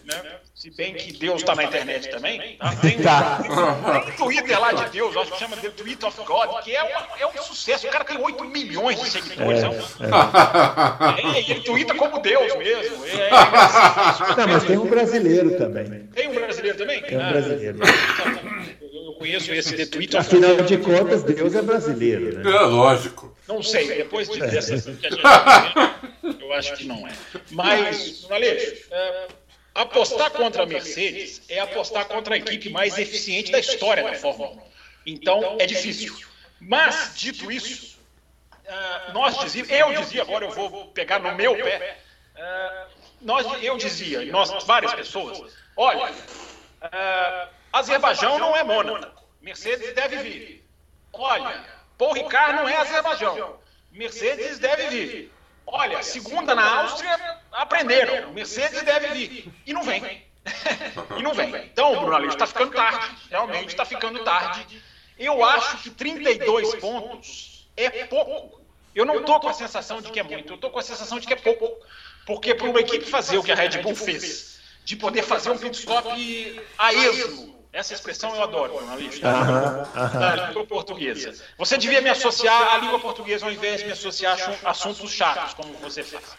né? 0.03 0.39
Se 0.58 0.72
bem 0.72 0.96
que 0.96 1.14
Deus 1.14 1.42
está 1.42 1.54
na 1.54 1.66
internet 1.66 2.10
também. 2.10 2.58
Tá? 2.58 2.76
Tem, 2.78 3.00
tá. 3.00 3.44
tem 3.44 4.12
um 4.12 4.18
Twitter 4.18 4.60
lá 4.60 4.74
de 4.74 4.90
Deus, 4.90 5.16
acho 5.16 5.32
que 5.34 5.38
chama 5.38 5.56
The 5.56 5.70
Tweet 5.70 6.04
of 6.04 6.20
God, 6.24 6.64
que 6.64 6.76
é, 6.76 6.82
uma, 6.82 7.08
é 7.20 7.28
um 7.28 7.44
sucesso. 7.44 7.86
O 7.86 7.92
cara 7.92 8.04
tem 8.04 8.20
8 8.20 8.44
milhões 8.46 9.00
de 9.00 9.08
seguidores. 9.08 9.62
É, 9.62 9.66
é 9.66 9.70
um... 9.70 11.28
é. 11.28 11.40
ele 11.42 11.62
twitta 11.62 11.94
como 11.94 12.20
Deus 12.20 12.58
mesmo. 12.58 13.06
É, 13.06 13.28
é 13.28 14.36
Não, 14.36 14.48
mas 14.48 14.64
tem 14.64 14.80
um 14.80 14.88
brasileiro 14.88 15.56
também. 15.60 16.08
Tem 16.16 16.28
um 16.28 16.34
brasileiro 16.34 16.76
também? 16.76 17.04
Tem 17.04 17.18
um 17.20 17.22
ah, 17.22 17.30
brasileiro. 17.30 17.80
Eu 18.82 19.14
conheço 19.14 19.54
esse 19.54 19.76
The 19.76 19.86
Tweet 19.86 20.18
of 20.18 20.28
God. 20.28 20.44
Afinal 20.44 20.66
de 20.66 20.78
contas, 20.80 21.22
Deus 21.22 21.54
é 21.54 21.62
brasileiro. 21.62 22.40
Né? 22.40 22.50
É 22.50 22.60
lógico. 22.62 23.38
Não 23.48 23.62
sei, 23.62 23.90
depois 23.90 24.28
de, 24.28 24.40
dessas 24.40 24.86
que 24.86 25.06
a 25.06 25.10
gente 25.12 26.42
eu 26.42 26.54
acho 26.54 26.76
que 26.76 26.86
não 26.86 27.08
é. 27.08 27.12
Mas, 27.52 28.26
Aleixo, 28.30 28.88
é, 28.90 29.28
Apostar 29.77 30.31
contra 30.31 30.63
a 30.63 30.65
Mercedes 30.65 31.43
é 31.48 31.60
apostar 31.60 32.05
contra 32.05 32.34
a 32.34 32.38
equipe 32.38 32.67
mais 32.72 32.98
eficiente 32.98 33.51
da 33.51 33.60
história 33.60 34.03
da 34.03 34.15
Fórmula 34.15 34.50
1. 34.53 34.62
Então, 35.05 35.57
é 35.60 35.67
difícil. 35.67 36.17
Mas, 36.60 37.13
dito 37.15 37.51
isso, 37.51 38.00
uh, 38.65 39.13
nós 39.13 39.38
dizíamos, 39.39 39.96
eu 39.96 40.01
dizia, 40.01 40.24
agora 40.24 40.46
eu 40.46 40.51
vou 40.51 40.88
pegar 40.88 41.19
no 41.19 41.36
meu 41.36 41.55
pé, 41.55 42.00
uh, 42.36 42.91
nós, 43.22 43.46
eu 43.62 43.77
dizia, 43.77 44.25
nós, 44.25 44.63
várias 44.63 44.96
pessoas, 44.96 45.53
olha, 45.75 46.12
uh, 46.12 47.50
Azerbaijão 47.72 48.39
não 48.39 48.55
é 48.55 48.63
Mônaco, 48.63 49.24
Mercedes 49.39 49.93
deve 49.93 50.17
vir. 50.17 50.67
Olha, 51.13 51.63
Paul 52.00 52.13
Ricard 52.13 52.53
não 52.55 52.67
é 52.67 52.75
Azerbaijão, 52.77 53.60
Mercedes 53.91 54.57
deve 54.57 54.88
vir. 54.88 55.37
Olha, 55.68 56.02
segunda 56.02 56.56
na 56.56 56.82
Áustria, 56.82 57.40
aprenderam. 57.52 58.32
Mercedes 58.32 58.82
deve 58.84 59.08
vir. 59.10 59.54
E 59.66 59.74
não 59.74 59.84
vem. 59.84 60.02
e 61.18 61.22
não 61.22 61.34
vem. 61.34 61.54
Então, 61.66 62.00
Bruno 62.00 62.16
Aleixo, 62.16 62.36
está 62.36 62.48
ficando 62.48 62.72
tarde. 62.72 63.16
Realmente 63.30 63.68
está 63.68 63.86
ficando 63.86 64.24
tarde. 64.24 64.82
Eu 65.20 65.44
acho 65.44 65.78
que 65.80 65.90
32 65.90 66.76
pontos 66.76 67.70
é 67.76 68.06
pouco. 68.06 68.62
Eu 68.96 69.06
não 69.06 69.20
estou 69.20 69.40
com 69.40 69.50
a 69.50 69.54
sensação 69.54 70.02
de 70.02 70.10
que 70.10 70.20
é 70.20 70.24
muito, 70.24 70.54
eu 70.54 70.56
estou 70.56 70.72
com 70.72 70.80
a 70.80 70.84
sensação 70.84 71.20
de 71.20 71.28
que 71.28 71.34
é 71.34 71.36
pouco. 71.36 71.70
Porque 72.26 72.56
para 72.56 72.68
uma 72.68 72.80
equipe 72.80 73.06
fazer 73.06 73.38
o 73.38 73.44
que 73.44 73.52
a 73.52 73.56
Red 73.56 73.82
Bull 73.82 73.96
fez, 73.96 74.60
de 74.84 74.96
poder 74.96 75.22
fazer 75.22 75.52
um 75.52 75.58
pit 75.58 75.78
stop 75.78 76.10
a 76.78 76.94
esmo, 76.94 77.57
essa 77.74 77.94
expressão 77.94 78.36
eu 78.36 78.44
adoro, 78.44 78.74
jornalista. 78.74 79.32
Da 79.32 80.48
língua 80.48 80.66
portuguesa. 80.66 81.34
Você 81.58 81.78
devia 81.78 82.02
me 82.02 82.10
associar 82.10 82.74
à 82.74 82.78
língua 82.78 83.00
portuguesa 83.00 83.46
ao 83.46 83.52
invés 83.52 83.82
de 83.82 83.88
me 83.88 83.92
associar 83.92 84.38
a 84.64 84.72
assuntos 84.72 85.12
chatos, 85.12 85.54
como 85.54 85.74
você 85.76 86.04
faz. 86.04 86.38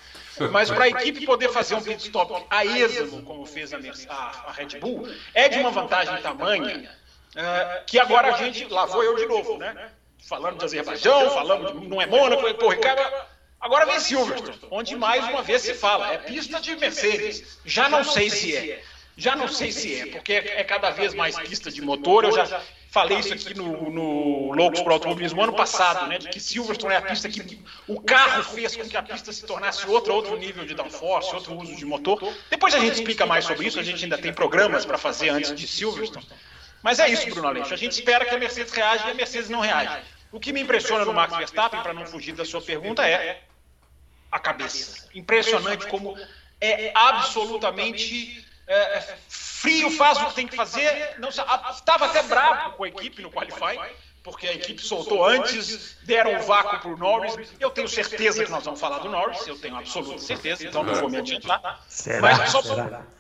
Mas 0.51 0.71
para 0.71 0.85
a 0.85 0.89
equipe 0.89 1.27
poder 1.27 1.49
fazer 1.51 1.75
um 1.75 1.83
pit 1.83 2.01
stop 2.07 2.47
a 2.49 2.65
esmo, 2.65 3.23
como 3.23 3.45
fez 3.45 3.73
a, 3.73 4.53
Red 4.53 4.79
Bull, 4.81 5.09
é 5.35 5.49
de 5.49 5.59
uma 5.59 5.71
vantagem 5.71 6.17
tamanha 6.23 6.91
uh, 7.35 7.85
que 7.87 7.99
agora 7.99 8.35
a 8.35 8.39
gente, 8.39 8.65
lá 8.67 8.87
vou 8.87 9.03
eu 9.03 9.17
de 9.17 9.27
novo, 9.27 9.59
né? 9.59 9.91
Falando 10.29 10.59
de 10.59 10.65
Azerbaijão, 10.65 11.31
falando 11.31 11.81
de 11.81 11.89
não 11.89 12.01
é 12.01 12.07
Mônaco, 12.07 12.43
pô, 12.55 12.69
Ricardo. 12.69 13.03
Agora 13.61 13.87
vem 13.87 13.99
Silverstone, 13.99 14.59
onde 14.71 14.95
mais 14.95 15.27
uma 15.29 15.43
vez 15.43 15.63
se 15.63 15.75
fala, 15.75 16.13
é 16.13 16.19
pista 16.19 16.61
de 16.61 16.77
Mercedes. 16.77 17.59
Já 17.65 17.89
não 17.89 18.05
sei 18.05 18.31
se 18.31 18.57
é. 18.57 18.83
Já 19.19 19.35
não 19.35 19.49
sei 19.49 19.73
se 19.73 20.01
é, 20.01 20.07
porque 20.07 20.33
é 20.33 20.63
cada 20.63 20.91
vez 20.91 21.13
mais 21.13 21.37
pista 21.41 21.73
de 21.73 21.83
motor. 21.83 22.23
Eu 22.23 22.31
já 22.31 22.63
falei 22.89 23.19
isso 23.19 23.35
aqui 23.35 23.53
no, 23.53 23.91
no 23.91 24.53
Loucos 24.53 24.81
para 24.81 24.91
o 24.91 24.93
Automobilismo 24.93 25.43
ano 25.43 25.55
passado, 25.55 26.07
né, 26.07 26.19
de 26.19 26.29
que 26.29 26.39
Silverstone 26.39 26.95
é 26.95 26.99
a 26.99 27.03
pista 27.03 27.29
que 27.29 27.61
o 27.89 28.01
carro 28.01 28.45
fez 28.45 28.77
com 28.77 28.89
que 28.89 28.97
a 28.97 29.03
pista 29.03 29.33
se 29.33 29.45
tornasse 29.45 29.85
outro, 29.89 30.15
outro 30.15 30.37
nível 30.37 30.65
de 30.65 30.73
downforce, 30.73 31.35
outro 31.35 31.53
uso 31.57 31.75
de 31.75 31.85
motor. 31.85 32.33
Depois 32.49 32.73
a 32.77 32.79
gente 32.79 32.95
explica 32.95 33.27
mais 33.27 33.45
sobre 33.45 33.67
isso, 33.67 33.81
a 33.81 33.83
gente 33.83 34.05
ainda 34.05 34.17
tem 34.17 34.33
programas 34.33 34.87
para 34.87 34.97
fazer 34.97 35.31
antes 35.31 35.53
de 35.53 35.67
Silverstone. 35.67 36.25
Mas 36.81 37.01
é 37.01 37.09
isso, 37.09 37.29
Bruno 37.29 37.49
Aleixo. 37.49 37.75
A 37.75 37.77
gente 37.77 37.93
espera 37.93 38.25
que 38.25 38.33
a 38.33 38.39
Mercedes 38.39 38.73
reaja 38.73 39.09
e 39.09 39.11
a 39.11 39.15
Mercedes 39.15 39.51
não 39.51 39.59
reage. 39.59 40.01
O 40.31 40.39
que 40.39 40.53
me 40.53 40.61
impressiona 40.61 41.05
no 41.05 41.13
Max 41.13 41.37
Verstappen, 41.37 41.83
para 41.83 41.93
não 41.93 42.07
fugir 42.07 42.37
da 42.37 42.45
sua 42.45 42.63
pergunta, 42.63 43.05
é 43.05 43.41
a 44.31 44.39
cabeça. 44.39 45.09
Impressionante 45.13 45.89
como 45.89 46.17
é 46.61 46.93
absolutamente 46.95 48.47
é, 48.69 48.99
é, 48.99 49.17
frio, 49.29 49.91
faz 49.91 50.19
o 50.19 50.27
que 50.27 50.35
tem 50.35 50.47
que 50.47 50.55
fazer. 50.55 51.17
Não 51.19 51.31
estava 51.31 52.07
até 52.07 52.23
bravo 52.23 52.73
com 52.73 52.85
a 52.85 52.89
equipe 52.89 53.23
no 53.23 53.31
qualify, 53.31 53.79
porque 54.23 54.47
a 54.47 54.53
equipe 54.53 54.83
soltou 54.83 55.25
antes, 55.25 55.97
deram 56.03 56.37
o 56.37 56.43
vácuo 56.43 56.79
para 56.79 56.91
o 56.91 56.97
Norris. 56.97 57.51
Eu 57.59 57.71
tenho 57.71 57.89
certeza 57.89 58.45
que 58.45 58.51
nós 58.51 58.63
vamos 58.65 58.79
falar 58.79 58.99
do 58.99 59.09
Norris, 59.09 59.47
eu 59.47 59.59
tenho 59.59 59.77
absoluta 59.77 60.19
certeza, 60.19 60.67
então 60.67 60.83
não 60.83 60.95
vou 60.95 61.09
me 61.09 61.17
adiantar. 61.17 61.83
Mas 62.21 62.53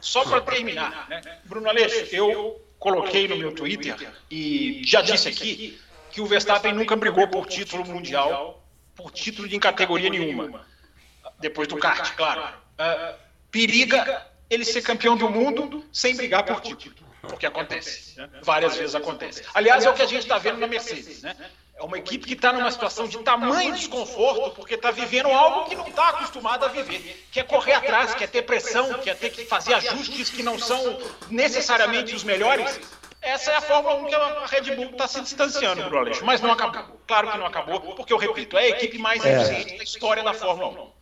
só 0.00 0.24
para 0.24 0.40
terminar, 0.42 1.08
né? 1.08 1.22
Bruno 1.44 1.68
Aleixo, 1.70 2.14
eu 2.14 2.62
coloquei 2.78 3.26
no 3.26 3.36
meu 3.36 3.54
Twitter 3.54 3.96
e 4.30 4.82
já 4.84 5.00
disse 5.00 5.28
aqui 5.28 5.80
que 6.10 6.20
o 6.20 6.26
Verstappen 6.26 6.74
nunca 6.74 6.94
brigou 6.94 7.26
por 7.28 7.46
título 7.46 7.86
mundial, 7.86 8.62
por 8.94 9.10
título 9.10 9.48
de 9.48 9.58
categoria 9.58 10.10
nenhuma. 10.10 10.66
Depois 11.38 11.68
do 11.68 11.76
kart, 11.76 12.14
claro. 12.16 12.42
Uh, 12.78 13.14
periga 13.50 14.26
ele 14.50 14.64
ser 14.64 14.82
campeão 14.82 15.16
do 15.16 15.28
mundo 15.28 15.84
sem 15.92 16.16
brigar 16.16 16.44
por 16.44 16.60
título. 16.60 17.08
Porque 17.22 17.46
acontece. 17.46 18.16
Né? 18.16 18.28
Várias 18.42 18.76
vezes 18.76 18.94
acontece. 18.94 19.42
Aliás, 19.54 19.84
é 19.84 19.90
o 19.90 19.94
que 19.94 20.02
a 20.02 20.06
gente 20.06 20.22
está 20.22 20.38
vendo 20.38 20.58
na 20.58 20.66
Mercedes. 20.66 21.22
Né? 21.22 21.36
É 21.76 21.82
uma 21.82 21.98
equipe 21.98 22.26
que 22.26 22.32
está 22.32 22.52
numa 22.52 22.70
situação 22.70 23.06
de 23.06 23.18
tamanho 23.18 23.72
desconforto 23.72 24.50
porque 24.56 24.74
está 24.74 24.90
vivendo 24.90 25.28
algo 25.28 25.68
que 25.68 25.76
não 25.76 25.86
está 25.86 26.08
acostumado 26.08 26.64
a 26.64 26.68
viver. 26.68 27.24
Quer 27.30 27.44
correr 27.44 27.74
atrás, 27.74 28.14
quer 28.14 28.28
ter 28.28 28.42
pressão, 28.42 28.94
quer 28.94 29.16
ter 29.16 29.30
que 29.30 29.44
fazer 29.44 29.74
ajustes 29.74 30.30
que 30.30 30.42
não 30.42 30.58
são 30.58 30.98
necessariamente 31.30 32.14
os 32.16 32.24
melhores. 32.24 32.80
Essa 33.20 33.52
é 33.52 33.56
a 33.56 33.60
Fórmula 33.60 33.94
1 33.96 34.06
que 34.06 34.14
a 34.14 34.46
Red 34.46 34.76
Bull 34.76 34.90
está 34.90 35.06
se 35.06 35.20
distanciando, 35.20 35.82
Bruno 35.84 35.98
Aleixo. 35.98 36.24
Mas 36.24 36.40
não 36.40 36.50
acabou. 36.50 37.00
Claro 37.06 37.30
que 37.30 37.38
não 37.38 37.46
acabou, 37.46 37.80
porque 37.80 38.12
eu 38.12 38.18
repito, 38.18 38.56
é 38.56 38.62
a 38.62 38.68
equipe 38.70 38.98
mais 38.98 39.24
eficiente 39.24 39.76
da 39.76 39.84
história 39.84 40.22
da 40.22 40.34
Fórmula 40.34 40.84
1. 40.84 40.97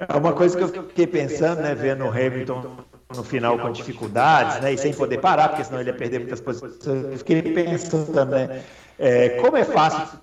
É 0.00 0.16
uma 0.16 0.32
coisa 0.32 0.56
que 0.56 0.62
eu 0.62 0.84
fiquei 0.88 1.06
pensando, 1.06 1.62
né, 1.62 1.74
vendo 1.74 2.04
o 2.04 2.08
Hamilton 2.08 2.76
no 3.14 3.24
final 3.24 3.58
com 3.58 3.72
dificuldades, 3.72 4.60
né, 4.60 4.74
e 4.74 4.78
sem 4.78 4.92
poder 4.92 5.18
parar, 5.18 5.48
porque 5.48 5.64
senão 5.64 5.80
ele 5.80 5.90
ia 5.90 5.96
perder 5.96 6.18
muitas 6.18 6.40
posições. 6.40 6.86
Eu 6.86 7.18
fiquei 7.18 7.40
pensando 7.42 8.12
também, 8.12 8.62
é, 8.98 9.30
como 9.40 9.56
é 9.56 9.64
fácil 9.64 10.20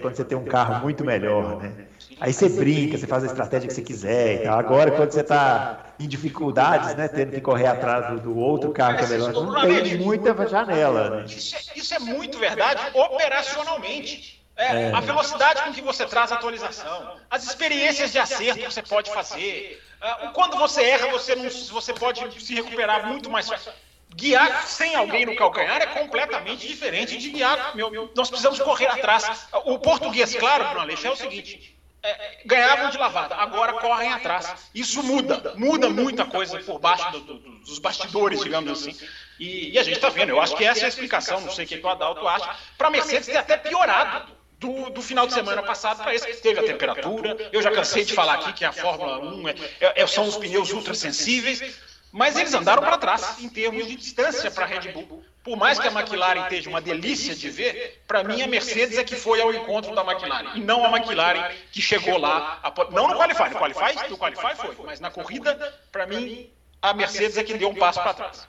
quando 0.00 0.14
você 0.14 0.24
tem 0.24 0.38
um 0.38 0.44
carro 0.44 0.80
muito 0.82 1.04
melhor, 1.04 1.60
né? 1.60 1.72
Aí 2.20 2.32
você 2.32 2.48
brinca, 2.48 2.96
você 2.96 3.06
faz 3.06 3.24
a 3.24 3.26
estratégia 3.26 3.66
que 3.66 3.74
você 3.74 3.82
quiser. 3.82 4.42
Então, 4.42 4.54
agora, 4.54 4.92
quando 4.92 5.10
você 5.10 5.22
está 5.22 5.86
em 5.98 6.06
dificuldades, 6.06 6.94
né, 6.94 7.08
tendo 7.08 7.32
que 7.32 7.40
correr 7.40 7.66
atrás 7.66 8.06
do, 8.10 8.20
do 8.20 8.38
outro 8.38 8.70
carro 8.70 8.98
que 8.98 9.04
é 9.04 9.08
melhor, 9.08 9.32
não 9.32 9.60
tem 9.60 9.98
muita 9.98 10.46
janela. 10.46 11.10
Né? 11.10 11.24
Isso, 11.26 11.56
é, 11.56 11.78
isso 11.78 11.94
é 11.94 11.98
muito 11.98 12.38
verdade 12.38 12.80
operacionalmente. 12.94 14.41
É, 14.56 14.82
é, 14.82 14.92
a 14.92 15.00
velocidade 15.00 15.62
com 15.62 15.72
que 15.72 15.80
você 15.80 16.04
traz 16.04 16.30
a 16.30 16.34
atualização, 16.34 17.16
as 17.30 17.44
experiências 17.44 18.12
de 18.12 18.18
acerto 18.18 18.60
que 18.60 18.70
você 18.70 18.82
pode 18.82 19.12
fazer. 19.12 19.82
É, 20.00 20.28
quando 20.28 20.56
você 20.56 20.82
erra, 20.82 21.08
você, 21.08 21.34
não, 21.34 21.48
você 21.48 21.92
pode 21.94 22.44
se 22.44 22.54
recuperar 22.54 23.06
muito 23.06 23.30
mais 23.30 23.48
fácil. 23.48 23.72
Guiar 24.14 24.66
sem 24.66 24.94
alguém 24.94 25.24
no 25.24 25.34
calcanhar 25.34 25.80
é 25.80 25.86
completamente 25.86 26.68
diferente 26.68 27.16
de 27.16 27.30
guiar. 27.30 27.74
Meu, 27.74 27.90
meu, 27.90 28.12
nós 28.14 28.28
precisamos 28.28 28.60
correr 28.60 28.86
atrás. 28.86 29.48
O 29.64 29.78
português, 29.78 30.34
claro, 30.34 30.64
Bruno 30.64 30.80
Aleixo, 30.80 31.06
é 31.06 31.10
o 31.10 31.16
seguinte: 31.16 31.74
é, 32.02 32.42
ganhavam 32.44 32.90
de 32.90 32.98
lavada, 32.98 33.34
agora 33.36 33.72
correm 33.74 34.12
atrás. 34.12 34.70
Isso 34.74 35.02
muda, 35.02 35.54
muda 35.56 35.88
muita 35.88 36.26
coisa 36.26 36.60
por 36.60 36.78
baixo 36.78 37.10
do, 37.10 37.20
do, 37.20 37.38
dos 37.60 37.78
bastidores, 37.78 38.42
digamos 38.42 38.70
assim. 38.70 39.08
E, 39.40 39.70
e 39.70 39.78
a 39.78 39.82
gente 39.82 39.94
está 39.94 40.10
vendo, 40.10 40.28
eu 40.28 40.40
acho 40.40 40.54
que 40.56 40.64
essa 40.64 40.80
é 40.80 40.84
a 40.84 40.88
explicação, 40.88 41.40
não 41.40 41.50
sei 41.50 41.64
o 41.64 41.68
que 41.68 41.80
o 41.80 41.88
Adalto 41.88 42.28
acha, 42.28 42.54
para 42.76 42.88
a 42.88 42.90
Mercedes 42.90 43.26
ter 43.26 43.38
até 43.38 43.56
piorado 43.56 44.41
do, 44.62 44.90
do, 44.90 45.02
final 45.02 45.26
de 45.26 45.34
semana 45.34 45.62
passado 45.62 46.02
para 46.02 46.14
esse. 46.14 46.40
Teve 46.40 46.60
a 46.60 46.62
temperatura. 46.62 47.36
Eu 47.52 47.60
já 47.60 47.72
cansei 47.72 48.04
de 48.04 48.14
falar 48.14 48.34
aqui 48.34 48.52
que 48.52 48.64
a 48.64 48.72
Fórmula 48.72 49.18
1 49.18 49.48
é, 49.48 49.54
é, 49.80 50.02
é 50.02 50.06
são 50.06 50.24
os 50.24 50.36
pneus 50.36 50.72
ultrassensíveis, 50.72 51.74
mas 52.12 52.36
eles 52.36 52.54
andaram 52.54 52.82
para 52.82 52.96
trás 52.96 53.40
em 53.40 53.48
termos 53.48 53.86
de 53.88 53.96
distância 53.96 54.50
para 54.50 54.64
a 54.64 54.68
Red 54.68 54.92
Bull. 54.92 55.24
Por 55.42 55.56
mais 55.56 55.80
que 55.80 55.88
a 55.88 55.90
McLaren 55.90 56.44
esteja 56.44 56.70
uma 56.70 56.80
delícia 56.80 57.34
de 57.34 57.50
ver, 57.50 58.00
para 58.06 58.22
mim 58.22 58.40
a 58.42 58.46
Mercedes 58.46 58.96
é 58.96 59.02
que 59.02 59.16
foi 59.16 59.40
ao 59.40 59.52
encontro 59.52 59.92
da 59.92 60.02
McLaren. 60.02 60.52
E 60.54 60.60
não 60.60 60.84
a 60.84 60.96
McLaren 60.96 61.50
que 61.72 61.82
chegou 61.82 62.16
lá. 62.16 62.60
A, 62.62 62.72
não 62.92 63.08
no 63.08 63.16
Qualify. 63.16 63.50
No 63.50 63.58
Qualify, 63.58 64.08
no 64.08 64.16
Qualify 64.16 64.56
foi. 64.56 64.86
Mas 64.86 65.00
na 65.00 65.10
corrida, 65.10 65.74
para 65.90 66.06
mim, 66.06 66.48
a 66.80 66.94
Mercedes 66.94 67.36
é 67.36 67.42
que 67.42 67.54
deu 67.54 67.70
um 67.70 67.74
passo 67.74 68.00
para 68.00 68.14
trás. 68.14 68.46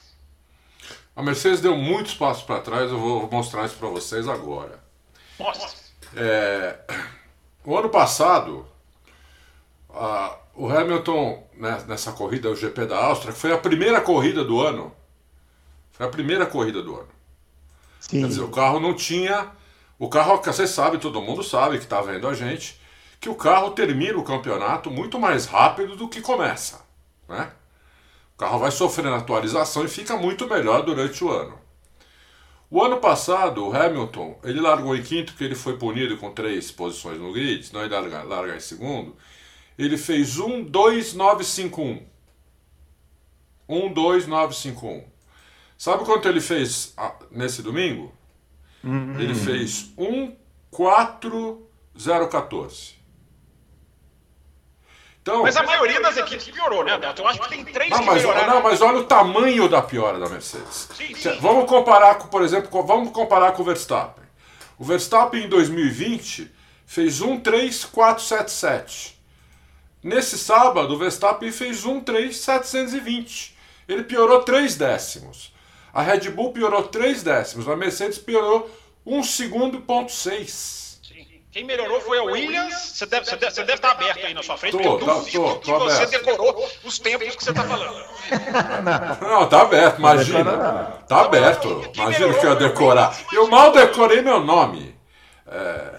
A 1.15 1.23
Mercedes 1.23 1.61
deu 1.61 1.75
muitos 1.75 2.13
passos 2.13 2.43
para 2.43 2.59
trás, 2.59 2.91
eu 2.91 2.99
vou 2.99 3.29
mostrar 3.31 3.65
isso 3.65 3.75
para 3.75 3.87
vocês 3.87 4.27
agora. 4.27 4.79
Mostra. 5.39 5.82
É, 6.15 6.79
o 7.65 7.77
ano 7.77 7.89
passado, 7.89 8.65
a, 9.89 10.37
o 10.55 10.69
Hamilton, 10.69 11.47
né, 11.55 11.83
nessa 11.87 12.11
corrida, 12.11 12.49
o 12.49 12.55
GP 12.55 12.85
da 12.85 12.97
Áustria, 12.97 13.33
que 13.33 13.39
foi 13.39 13.51
a 13.51 13.57
primeira 13.57 14.01
corrida 14.01 14.43
do 14.43 14.61
ano. 14.61 14.93
Foi 15.91 16.05
a 16.05 16.09
primeira 16.09 16.45
corrida 16.45 16.81
do 16.81 16.95
ano. 16.95 17.09
Sim. 17.99 18.21
Quer 18.21 18.27
dizer, 18.27 18.41
o 18.41 18.49
carro 18.49 18.79
não 18.79 18.93
tinha. 18.93 19.51
O 19.97 20.09
carro, 20.09 20.41
vocês 20.43 20.69
sabem, 20.69 20.99
todo 20.99 21.21
mundo 21.21 21.43
sabe 21.43 21.77
que 21.77 21.85
está 21.85 22.01
vendo 22.01 22.27
a 22.27 22.33
gente, 22.33 22.79
que 23.19 23.29
o 23.29 23.35
carro 23.35 23.71
termina 23.71 24.17
o 24.17 24.23
campeonato 24.23 24.91
muito 24.91 25.19
mais 25.19 25.45
rápido 25.45 25.95
do 25.95 26.09
que 26.09 26.19
começa. 26.19 26.81
Né? 27.27 27.49
O 28.35 28.37
carro 28.37 28.59
vai 28.59 28.71
sofrendo 28.71 29.15
atualização 29.15 29.85
e 29.85 29.87
fica 29.87 30.17
muito 30.17 30.47
melhor 30.47 30.83
durante 30.83 31.23
o 31.23 31.29
ano. 31.29 31.57
O 32.73 32.83
ano 32.83 32.97
passado, 32.97 33.67
o 33.67 33.71
Hamilton, 33.71 34.39
ele 34.43 34.59
largou 34.59 34.95
em 34.95 35.03
quinto, 35.03 35.33
porque 35.33 35.43
ele 35.43 35.53
foi 35.53 35.77
punido 35.77 36.17
com 36.17 36.31
três 36.31 36.71
posições 36.71 37.19
no 37.19 37.31
grid, 37.31 37.63
senão 37.63 37.83
ele 37.83 37.93
larga, 37.93 38.23
larga 38.23 38.55
em 38.55 38.59
segundo. 38.59 39.15
Ele 39.77 39.95
fez 39.95 40.39
1-2-9-5-1. 40.39 42.01
1-2-9-5-1. 43.69 45.03
Sabe 45.77 46.03
quanto 46.03 46.27
ele 46.27 46.41
fez 46.41 46.95
ah, 46.97 47.15
nesse 47.29 47.61
domingo? 47.61 48.11
Uhum. 48.83 49.19
Ele 49.19 49.35
fez 49.35 49.93
1-4-0-14. 50.71 52.93
Então, 55.23 55.41
mas 55.41 55.55
a 55.55 55.63
maioria 55.63 56.01
das 56.01 56.17
equipes 56.17 56.49
piorou, 56.49 56.83
né, 56.83 56.91
Adalto? 56.95 57.21
Eu 57.21 57.27
acho 57.29 57.39
que 57.39 57.47
tem 57.47 57.63
três 57.63 57.89
não, 57.89 57.99
que 57.99 58.05
mas, 58.05 58.21
melhoraram. 58.21 58.55
Não, 58.55 58.61
mas 58.61 58.81
olha 58.81 58.97
o 58.97 59.05
tamanho 59.05 59.69
da 59.69 59.81
piora 59.81 60.19
da 60.19 60.27
Mercedes. 60.27 60.89
Sim, 60.97 61.15
sim. 61.15 61.39
Vamos 61.39 61.65
comparar 61.65 62.15
com, 62.15 62.27
por 62.27 62.41
exemplo, 62.41 62.83
vamos 62.83 63.13
comparar 63.13 63.53
com 63.53 63.61
o 63.61 63.65
Verstappen. 63.65 64.25
O 64.77 64.83
Verstappen 64.83 65.45
em 65.45 65.47
2020 65.47 66.51
fez 66.85 67.19
13477. 67.19 69.17
Nesse 70.03 70.37
sábado, 70.37 70.93
o 70.93 70.97
Verstappen 70.97 71.53
fez 71.53 71.85
13720. 71.85 73.57
Ele 73.87 74.03
piorou 74.03 74.43
3 74.43 74.75
décimos. 74.75 75.53
A 75.93 76.01
Red 76.01 76.31
Bull 76.31 76.51
piorou 76.51 76.83
3 76.83 77.23
décimos. 77.23 77.69
A 77.69 77.77
Mercedes 77.77 78.17
piorou 78.17 78.69
1 79.05 79.23
segundo 79.23 79.79
ponto 79.79 80.11
6. 80.11 80.92
Quem 81.53 81.63
melhorou 81.63 82.01
foi 82.01 82.17
a 82.17 82.23
Williams. 82.23 82.73
Você 82.73 83.05
deve, 83.05 83.25
você 83.27 83.35
deve, 83.35 83.51
você 83.53 83.61
deve 83.61 83.73
estar 83.75 83.91
aberto 83.91 84.25
aí 84.25 84.33
na 84.33 84.41
sua 84.41 84.57
frente, 84.57 84.71
Tô, 84.71 84.97
porque 84.97 85.03
eu 85.03 85.07
tá, 85.07 85.13
duvido 85.13 85.43
tô, 85.43 85.59
que 85.59 85.65
tô 85.71 85.79
você 85.79 86.03
aberto. 86.03 86.25
decorou 86.25 86.69
os 86.83 86.97
tempos 86.99 87.35
que 87.35 87.43
você 87.43 87.49
está 87.51 87.63
falando. 87.63 88.05
Não, 89.21 89.47
tá 89.47 89.61
aberto, 89.61 89.99
imagina. 89.99 90.43
Tá 91.07 91.21
aberto. 91.21 91.91
Imagina 91.95 92.33
que 92.33 92.45
eu 92.45 92.49
ia 92.49 92.55
decorar. 92.55 93.15
Eu 93.31 93.47
mal 93.47 93.71
decorei 93.71 94.23
meu 94.23 94.39
nome. 94.39 94.97
É... 95.47 95.93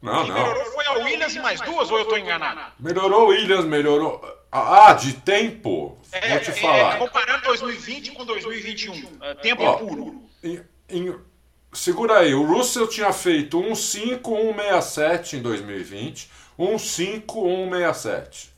Não, 0.00 0.24
Quem 0.24 0.32
não. 0.32 0.40
melhorou 0.42 0.64
foi 0.72 0.86
a 0.86 0.92
Williams 0.92 1.34
e 1.34 1.40
mais 1.40 1.60
duas, 1.60 1.90
ou 1.90 1.98
eu 1.98 2.02
estou 2.04 2.18
enganado? 2.18 2.60
Melhorou 2.78 3.24
o 3.24 3.28
Williams, 3.28 3.64
melhorou. 3.64 4.20
Ah, 4.52 4.92
de 4.92 5.12
tempo. 5.14 5.98
É, 6.12 6.30
Vou 6.30 6.40
te 6.40 6.50
é, 6.50 6.54
falar. 6.54 6.98
comparando 6.98 7.42
2020 7.44 8.12
com 8.12 8.24
2021. 8.24 9.18
é, 9.20 9.34
tempo 9.34 9.62
Ó, 9.64 9.72
puro. 9.74 10.22
Em- 10.42 10.62
em- 10.88 11.18
segura 11.76 12.18
aí, 12.18 12.34
o 12.34 12.44
Russell 12.44 12.88
tinha 12.88 13.12
feito 13.12 13.60
1,5167 13.60 15.34
em 15.34 15.42
2020, 15.42 16.28
1,5167. 16.58 18.48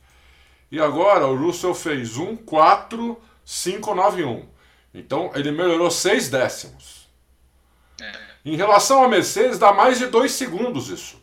E 0.71 0.81
agora 0.81 1.27
o 1.27 1.37
Russell 1.37 1.75
fez 1.75 2.17
1,4591. 2.17 4.47
Então 4.95 5.31
ele 5.35 5.51
melhorou 5.51 5.91
6 5.91 6.31
décimos. 6.31 7.09
Em 8.45 8.55
relação 8.57 9.03
à 9.03 9.09
Mercedes, 9.09 9.59
dá 9.59 9.73
mais 9.73 9.99
de 9.99 10.07
2 10.07 10.31
segundos 10.31 10.89
isso. 10.89 11.18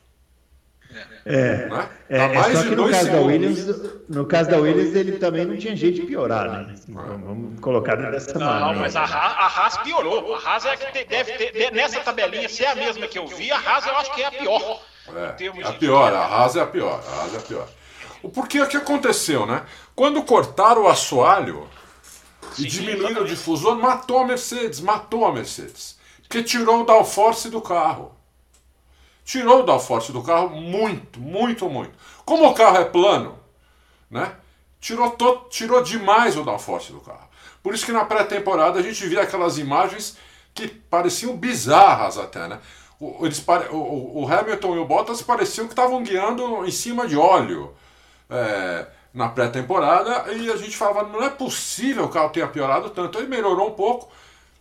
É. 1.25 1.67
Né? 1.67 1.89
É, 2.09 2.17
dá 2.17 2.23
é 2.23 2.33
mais 2.37 2.57
só 2.57 2.63
que 2.63 2.69
no 2.69 2.75
2 2.75 2.91
caso. 2.97 3.11
Williams, 3.25 3.81
no 4.07 4.25
caso 4.25 4.49
da 4.49 4.57
Williams, 4.57 4.95
ele 4.95 5.13
também 5.13 5.45
não 5.45 5.57
tinha 5.57 5.75
jeito 5.75 6.01
de 6.01 6.07
piorar, 6.07 6.49
né? 6.49 6.73
Assim, 6.73 6.93
vamos- 6.93 7.59
colocar 7.59 7.95
dessa 7.95 8.37
Não, 8.37 8.45
maneira. 8.45 8.79
mas 8.79 8.95
a 8.95 9.01
Haas, 9.01 9.11
a 9.13 9.61
Haas 9.61 9.77
piorou. 9.79 10.35
A 10.35 10.39
Haas 10.39 10.65
é 10.65 10.77
que 10.77 11.03
deve 11.05 11.31
ter, 11.33 11.71
nessa 11.71 11.99
tabelinha, 12.01 12.47
se 12.47 12.63
é 12.63 12.71
a 12.71 12.75
mesma 12.75 13.07
que 13.07 13.17
eu 13.19 13.27
vi, 13.27 13.51
a 13.51 13.57
Haas 13.57 13.85
eu 13.85 13.95
acho 13.97 14.13
que 14.13 14.21
é 14.21 14.27
a 14.27 14.31
pior. 14.31 14.81
É, 15.15 15.27
termos 15.33 15.65
a 15.65 15.73
pior, 15.73 16.13
a 16.13 16.25
Haas 16.25 16.55
é 16.55 16.61
a 16.61 16.65
pior, 16.65 17.03
a 17.07 17.21
Haas 17.21 17.33
é 17.33 17.37
a 17.37 17.41
pior. 17.41 17.67
O 18.23 18.29
porquê 18.29 18.59
é 18.59 18.65
que 18.65 18.77
aconteceu, 18.77 19.45
né? 19.45 19.63
Quando 19.95 20.23
cortaram 20.23 20.83
o 20.83 20.87
assoalho 20.87 21.67
e 22.57 22.61
Sim, 22.63 22.67
diminuíram 22.67 23.01
o 23.03 23.05
exatamente. 23.09 23.29
difusor, 23.35 23.75
matou 23.77 24.19
a 24.19 24.25
Mercedes, 24.25 24.79
matou 24.81 25.25
a 25.25 25.31
Mercedes. 25.33 25.95
Porque 26.21 26.41
tirou 26.41 26.81
o 26.81 26.85
downforce 26.85 27.49
do 27.51 27.61
carro. 27.61 28.14
Tirou 29.25 29.61
o 29.61 29.63
downforce 29.63 30.13
do 30.13 30.23
carro 30.23 30.49
muito, 30.51 31.19
muito, 31.19 31.69
muito. 31.69 31.93
Como 32.25 32.47
o 32.47 32.53
carro 32.55 32.77
é 32.77 32.85
plano, 32.85 33.39
né? 34.09 34.33
Tirou, 34.79 35.11
to- 35.11 35.47
tirou 35.49 35.81
demais 35.83 36.37
o 36.37 36.43
downforce 36.43 36.91
do 36.91 37.01
carro. 37.01 37.27
Por 37.63 37.73
isso 37.73 37.85
que 37.85 37.91
na 37.91 38.05
pré-temporada 38.05 38.79
a 38.79 38.83
gente 38.83 39.05
via 39.07 39.21
aquelas 39.23 39.57
imagens 39.57 40.17
que 40.53 40.67
pareciam 40.67 41.35
bizarras 41.35 42.17
até, 42.17 42.47
né? 42.47 42.59
O, 42.99 43.25
eles 43.25 43.43
o- 43.71 44.21
o, 44.23 44.27
Hamilton 44.31 44.75
e 44.75 44.79
o 44.79 44.85
Bottas 44.85 45.21
pareciam 45.21 45.67
que 45.67 45.73
estavam 45.73 46.03
guiando 46.03 46.65
em 46.65 46.71
cima 46.71 47.07
de 47.07 47.17
óleo 47.17 47.73
é, 48.29 48.87
na 49.13 49.29
pré-temporada 49.29 50.31
e 50.33 50.51
a 50.51 50.57
gente 50.57 50.77
falava, 50.77 51.07
não 51.09 51.23
é 51.23 51.29
possível 51.29 52.05
o 52.05 52.09
carro 52.09 52.29
tenha 52.29 52.47
piorado 52.47 52.89
tanto. 52.91 53.17
Ele 53.19 53.27
melhorou 53.27 53.69
um 53.69 53.73
pouco, 53.73 54.11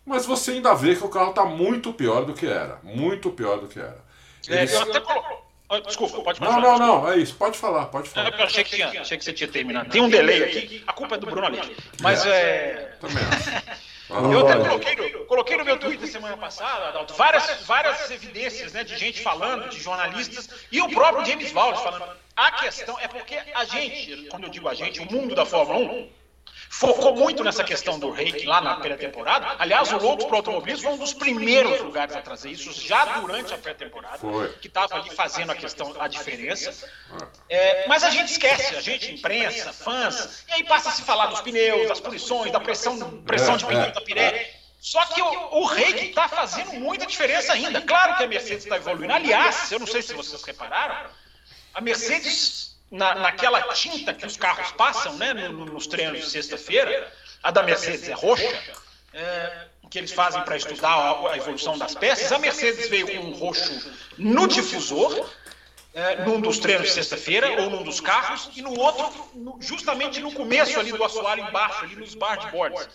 mas 0.06 0.26
você 0.26 0.52
ainda 0.52 0.74
vê 0.74 0.96
que 0.96 1.04
o 1.04 1.08
carro 1.08 1.30
está 1.30 1.44
muito 1.44 1.92
pior 1.92 2.24
do 2.24 2.34
que 2.34 2.46
era. 2.46 2.78
Muito 2.82 3.30
pior 3.30 3.58
do 3.60 3.68
que 3.68 3.78
era. 3.80 4.03
É, 4.48 4.56
Eles- 4.58 4.72
eu 4.72 4.82
até 4.82 5.00
colo... 5.00 5.44
Ah, 5.70 5.80
Desculpa, 5.80 6.20
pode 6.20 6.40
Não, 6.40 6.48
continuar. 6.48 6.78
não, 6.78 7.02
não, 7.02 7.12
é 7.12 7.16
isso. 7.16 7.34
Pode 7.36 7.56
falar, 7.56 7.86
pode 7.86 8.08
É 8.08 8.10
falar. 8.10 8.38
eu 8.38 8.44
achei 8.44 8.62
que, 8.62 8.76
tinha, 8.76 9.00
achei 9.00 9.16
que 9.16 9.24
você 9.24 9.32
tinha 9.32 9.48
terminado. 9.48 9.88
Tem 9.90 10.00
um 10.02 10.10
delay 10.10 10.44
aqui, 10.44 10.84
a 10.86 10.92
culpa 10.92 11.14
é 11.14 11.18
do 11.18 11.26
Bruno 11.26 11.46
Aleixo. 11.46 11.72
Mas 12.00 12.24
é. 12.26 12.96
Também 13.00 13.16
acho. 13.24 13.84
Eu 14.10 14.46
até 14.46 14.58
coloquei 14.58 14.94
no, 14.94 15.24
coloquei 15.24 15.56
no 15.56 15.64
meu 15.64 15.78
Twitter 15.78 16.06
semana 16.06 16.36
passada, 16.36 16.88
Adalto, 16.88 17.14
várias, 17.14 17.62
várias 17.62 18.10
evidências 18.10 18.74
né, 18.74 18.84
de 18.84 18.94
gente 18.98 19.22
falando, 19.22 19.70
de 19.70 19.80
jornalistas, 19.80 20.48
e 20.70 20.80
o 20.82 20.90
próprio 20.90 21.24
James 21.24 21.50
Valde 21.50 21.82
falando. 21.82 22.12
A 22.36 22.52
questão 22.52 22.98
é 23.00 23.08
porque 23.08 23.34
a 23.54 23.64
gente, 23.64 24.26
quando 24.30 24.44
eu 24.44 24.50
digo 24.50 24.68
a 24.68 24.74
gente, 24.74 25.00
o 25.00 25.10
mundo 25.10 25.34
da 25.34 25.46
Fórmula 25.46 25.78
1, 25.78 26.10
focou 26.78 27.14
muito 27.14 27.44
nessa 27.44 27.62
questão 27.62 27.98
do 27.98 28.10
reiki 28.10 28.46
lá 28.46 28.60
na 28.60 28.76
pré-temporada. 28.76 29.54
Aliás, 29.58 29.92
o 29.92 29.98
Loucos 29.98 30.24
para 30.24 30.38
Automobilismo 30.38 30.84
foi 30.84 30.92
um 30.92 30.98
dos 30.98 31.14
primeiros 31.14 31.80
lugares 31.80 32.16
a 32.16 32.20
trazer 32.20 32.50
isso 32.50 32.72
já 32.72 33.04
durante 33.20 33.54
a 33.54 33.58
pré-temporada, 33.58 34.18
que 34.60 34.66
estava 34.66 34.96
ali 34.96 35.10
fazendo 35.10 35.52
a 35.52 35.54
questão, 35.54 35.94
a 36.00 36.08
diferença. 36.08 36.74
É, 37.48 37.86
mas 37.86 38.02
a 38.02 38.10
gente 38.10 38.32
esquece, 38.32 38.74
a 38.74 38.80
gente, 38.80 39.12
imprensa, 39.12 39.72
fãs, 39.72 40.44
e 40.48 40.52
aí 40.52 40.64
passa 40.64 40.88
a 40.88 40.92
se 40.92 41.02
falar 41.02 41.26
dos 41.26 41.40
pneus, 41.42 41.88
das 41.88 42.00
punições, 42.00 42.50
da 42.50 42.58
pressão, 42.58 42.98
pressão 43.22 43.56
de 43.56 43.64
É, 43.64 43.68
pneu 43.68 43.82
é, 43.82 43.90
da 43.92 44.00
Pirelli. 44.00 44.46
Só 44.80 45.04
que 45.06 45.22
o, 45.22 45.60
o 45.60 45.64
reiki 45.66 46.06
está 46.06 46.28
fazendo 46.28 46.72
muita 46.74 47.06
diferença 47.06 47.52
ainda. 47.52 47.80
Claro 47.80 48.16
que 48.16 48.24
a 48.24 48.26
Mercedes 48.26 48.64
está 48.64 48.76
evoluindo. 48.76 49.12
Aliás, 49.12 49.70
eu 49.70 49.78
não 49.78 49.86
sei 49.86 50.02
se 50.02 50.12
vocês 50.12 50.42
repararam, 50.42 51.08
a 51.72 51.80
Mercedes, 51.80 52.73
na, 52.90 53.14
naquela 53.14 53.60
tinta 53.72 54.12
que 54.14 54.26
os 54.26 54.36
carros 54.36 54.70
passam, 54.72 55.14
né, 55.16 55.32
no- 55.34 55.52
no- 55.52 55.64
nos 55.66 55.86
treinos 55.86 56.20
de 56.20 56.30
sexta-feira, 56.30 57.12
a 57.42 57.50
da 57.50 57.62
Mercedes 57.62 58.08
é 58.08 58.12
roxa, 58.12 58.62
é, 59.12 59.66
que 59.90 59.98
eles 59.98 60.12
fazem 60.12 60.42
para 60.42 60.56
estudar 60.56 60.90
a, 61.30 61.36
evolução 61.36 61.76
das 61.78 61.94
peças. 61.94 62.30
A 62.32 62.38
Mercedes 62.38 62.88
veio 62.88 63.06
com 63.06 63.18
um 63.28 63.32
roxo 63.32 63.92
no 64.18 64.46
difusor, 64.48 65.28
é, 65.92 66.24
num 66.24 66.40
dos 66.40 66.58
treinos 66.58 66.88
de 66.88 66.94
sexta-feira, 66.94 67.62
ou 67.62 67.70
num 67.70 67.82
dos 67.84 68.00
carros, 68.00 68.50
e 68.56 68.62
no 68.62 68.76
outro, 68.78 69.58
justamente 69.60 70.20
no 70.20 70.32
começo 70.32 70.78
ali 70.80 70.90
do 70.90 71.04
assoalho 71.04 71.46
embaixo, 71.46 71.84
ali 71.84 71.94
nos 71.96 72.14
bargeboards 72.14 72.88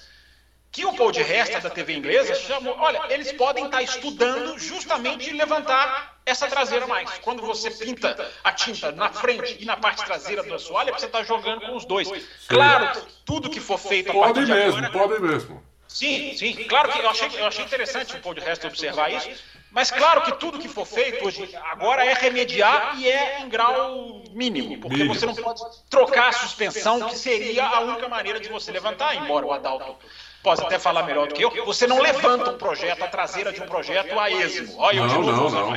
que 0.71 0.86
o 0.86 0.93
Paul 0.93 1.12
de 1.12 1.23
Resta 1.23 1.60
da 1.60 1.69
TV 1.69 1.95
inglesa 1.95 2.36
chamou. 2.36 2.75
Olha, 2.77 3.01
eles 3.10 3.32
podem 3.34 3.65
estar 3.65 3.82
estudando 3.82 4.58
justamente 4.60 5.32
levantar 5.32 6.19
essa 6.25 6.47
traseira 6.47 6.86
mais. 6.86 7.10
Quando 7.19 7.41
você 7.41 7.71
pinta 7.71 8.32
a 8.43 8.51
tinta 8.51 8.91
na 8.91 9.10
frente 9.10 9.58
e 9.60 9.65
na 9.65 9.77
parte 9.77 10.05
traseira 10.05 10.43
do 10.43 10.53
assoalho, 10.53 10.89
é 10.89 10.91
porque 10.91 11.01
você 11.01 11.08
está 11.08 11.23
jogando 11.23 11.62
com 11.62 11.75
os 11.75 11.86
dois. 11.86 12.10
Claro, 12.47 12.91
que 12.91 13.08
tudo 13.25 13.49
que 13.49 13.60
for 13.60 13.79
feito 13.79 14.12
a 14.12 14.13
partir 14.13 14.45
de 14.45 14.51
mesmo, 14.51 14.86
agora. 14.86 14.91
podem 14.91 15.19
mesmo. 15.19 15.63
Sim, 15.88 16.38
sim. 16.38 16.53
Claro 16.65 16.91
que 16.91 16.99
eu 16.99 17.10
achei, 17.10 17.29
eu 17.34 17.47
achei 17.47 17.65
interessante 17.65 18.15
o 18.15 18.21
Paul 18.21 18.36
de 18.36 18.41
Resta 18.41 18.67
observar 18.67 19.12
isso. 19.12 19.29
Mas 19.71 19.91
claro 19.91 20.21
que 20.21 20.32
tudo 20.34 20.58
que 20.58 20.67
for 20.67 20.86
feito 20.86 21.25
hoje 21.25 21.47
agora 21.71 22.03
é 22.03 22.13
remediar 22.13 22.99
e 22.99 23.08
é 23.08 23.41
em 23.41 23.49
grau 23.49 24.23
mínimo, 24.32 24.79
porque 24.79 25.03
você 25.03 25.27
não 25.27 25.36
pode 25.36 25.62
trocar 25.89 26.29
a 26.29 26.32
suspensão, 26.32 27.08
que 27.08 27.15
seria 27.15 27.67
a 27.67 27.79
única 27.82 28.08
maneira 28.08 28.39
de 28.39 28.49
você 28.49 28.71
levantar, 28.71 29.15
embora 29.15 29.45
o 29.45 29.53
Adalto 29.53 29.95
possa 30.43 30.63
até 30.65 30.80
falar 30.80 31.04
melhor 31.04 31.28
do 31.28 31.34
que 31.36 31.43
eu, 31.43 31.65
você 31.65 31.86
não 31.88 31.99
levanta 32.02 32.52
um 32.52 32.58
projeto, 32.58 33.04
a 33.04 33.08
traseira 33.08 33.52
de 33.52 33.62
um 33.62 33.65
projeto 33.67 34.17
a 34.19 34.30
esmo. 34.30 34.78
Olha, 34.80 34.97
eu 34.99 35.08
de 35.08 35.13
Não, 35.15 35.21
novo 35.21 35.49
não, 35.56 35.71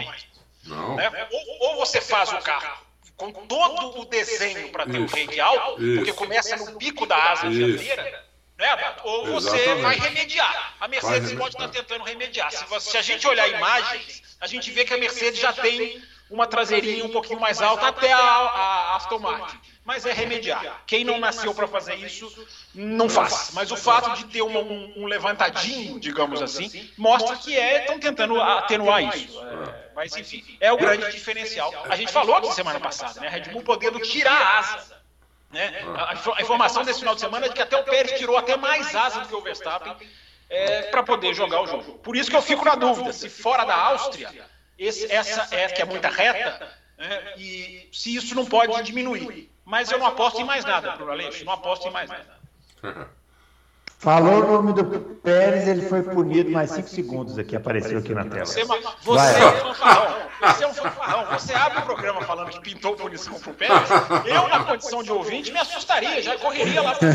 não. 0.64 0.96
Né? 0.96 1.28
Ou, 1.30 1.68
ou 1.70 1.76
você 1.76 2.00
faz 2.00 2.32
o 2.32 2.38
carro 2.38 2.78
com 3.16 3.32
todo 3.32 4.00
o 4.00 4.04
desenho 4.06 4.68
para 4.70 4.84
ter 4.86 4.98
um 4.98 5.06
rake 5.06 5.40
alto, 5.40 5.76
porque 5.96 6.12
começa 6.12 6.56
no 6.56 6.76
bico 6.78 7.06
da 7.06 7.16
asa 7.32 7.48
dianteira, 7.50 8.24
né, 8.58 8.94
ou 9.04 9.26
você 9.26 9.56
Exatamente. 9.56 9.82
vai 9.82 9.98
remediar. 9.98 10.74
A 10.80 10.88
Mercedes 10.88 11.30
Vai 11.32 11.38
pode 11.38 11.54
estar 11.54 11.60
remediar. 11.66 11.84
tentando 11.84 12.04
remediar. 12.04 12.50
Se, 12.52 12.64
você- 12.66 12.90
se 12.90 12.98
a 12.98 13.02
gente 13.02 13.26
olhar 13.26 13.48
imagens, 13.48 14.22
a 14.40 14.46
gente 14.46 14.70
vê 14.70 14.84
que 14.84 14.94
a 14.94 14.98
Mercedes 14.98 15.38
já 15.40 15.52
tem 15.52 16.02
uma 16.30 16.46
traseirinha 16.46 17.04
um 17.04 17.10
pouquinho 17.10 17.38
mais 17.38 17.60
alta 17.60 17.88
até 17.88 18.12
a, 18.12 18.18
a 18.18 18.96
Aston 18.96 19.18
Martin. 19.18 19.58
Mas 19.84 20.06
é 20.06 20.12
remediar. 20.12 20.82
Quem 20.86 21.04
não 21.04 21.18
nasceu 21.18 21.52
para 21.54 21.66
fazer 21.66 21.96
isso, 21.96 22.32
não 22.72 23.08
faz. 23.08 23.50
Mas 23.52 23.72
o 23.72 23.76
fato 23.76 24.14
de 24.14 24.24
ter 24.26 24.40
um, 24.42 24.92
um 24.96 25.06
levantadinho, 25.06 25.98
digamos 25.98 26.40
assim, 26.40 26.88
mostra 26.96 27.36
que 27.36 27.56
é 27.58 27.80
estão 27.80 27.98
tentando 27.98 28.40
atenuar 28.40 29.02
isso. 29.16 29.40
É, 29.40 29.90
mas 29.96 30.16
enfim, 30.16 30.44
é 30.60 30.72
o 30.72 30.76
grande 30.76 31.10
diferencial. 31.10 31.72
A 31.88 31.96
gente 31.96 32.12
falou 32.12 32.36
aqui 32.36 32.52
semana 32.54 32.78
passada, 32.78 33.20
né? 33.20 33.26
A 33.26 33.30
Red 33.30 33.50
Bull 33.50 33.62
podendo 33.62 33.98
tirar 34.00 34.32
a 34.40 34.58
asa. 34.60 35.02
Né? 35.50 35.82
A, 35.96 36.02
a 36.14 36.38
a 36.38 36.42
informação 36.42 36.84
desse 36.84 37.00
final 37.00 37.14
de 37.14 37.20
semana 37.20 37.46
é 37.46 37.48
de 37.48 37.54
que 37.56 37.60
até 37.62 37.76
o 37.76 37.82
Pérez 37.84 38.16
tirou 38.18 38.36
até 38.38 38.56
mais 38.56 38.94
asa 38.94 39.20
do 39.20 39.28
que 39.28 39.34
o 39.34 39.42
Verstappen 39.42 39.96
para 40.90 41.02
poder 41.02 41.34
jogar 41.34 41.60
o 41.60 41.66
jogo. 41.66 41.98
Por 41.98 42.14
isso 42.16 42.30
que 42.30 42.36
eu 42.36 42.42
fico 42.42 42.64
na 42.64 42.74
dúvida 42.76 43.12
se 43.12 43.28
fora 43.28 43.64
da 43.64 43.74
Áustria, 43.74 44.30
esse- 44.78 45.12
essa 45.12 45.54
é 45.54 45.68
que 45.68 45.82
é 45.82 45.84
muita 45.84 46.08
reta, 46.08 46.72
né? 46.96 47.34
e 47.36 47.88
se 47.92 48.14
isso 48.14 48.34
não 48.34 48.46
pode 48.46 48.80
diminuir. 48.84 49.50
Mas 49.64 49.90
eu 49.90 49.98
não 49.98 50.06
aposto 50.06 50.40
em 50.40 50.44
mais 50.44 50.64
nada, 50.64 50.92
Bruno 50.92 51.12
Aleixo, 51.12 51.44
não 51.44 51.52
aposto 51.52 51.86
em 51.86 51.90
mais 51.90 52.10
nada. 52.10 52.40
Falou 54.02 54.42
o 54.42 54.52
nome 54.52 54.72
do 54.72 54.84
Pérez, 55.22 55.68
ele 55.68 55.82
foi 55.82 56.02
punido 56.02 56.50
mais 56.50 56.72
5 56.72 56.88
segundos 56.88 57.38
aqui, 57.38 57.54
apareceu 57.54 58.00
aqui 58.00 58.12
na 58.12 58.24
tela. 58.24 58.44
Você, 58.44 58.64
você 58.64 59.38
é 59.38 59.46
um 59.46 59.52
fanfarrão, 59.60 60.16
você 60.40 60.64
é 60.64 60.66
um 60.66 60.74
fanfarrão. 60.74 61.38
Você 61.38 61.54
abre 61.54 61.78
o 61.78 61.82
programa 61.82 62.20
falando 62.22 62.50
que 62.50 62.60
pintou 62.62 62.96
punição 62.96 63.38
pro 63.38 63.54
Pérez. 63.54 63.88
Eu, 64.26 64.48
na 64.48 64.64
condição 64.64 65.04
de 65.04 65.12
ouvinte, 65.12 65.52
me 65.52 65.58
assustaria, 65.60 66.20
já 66.20 66.36
correria 66.36 66.82
lá 66.82 66.96
pro 66.96 67.08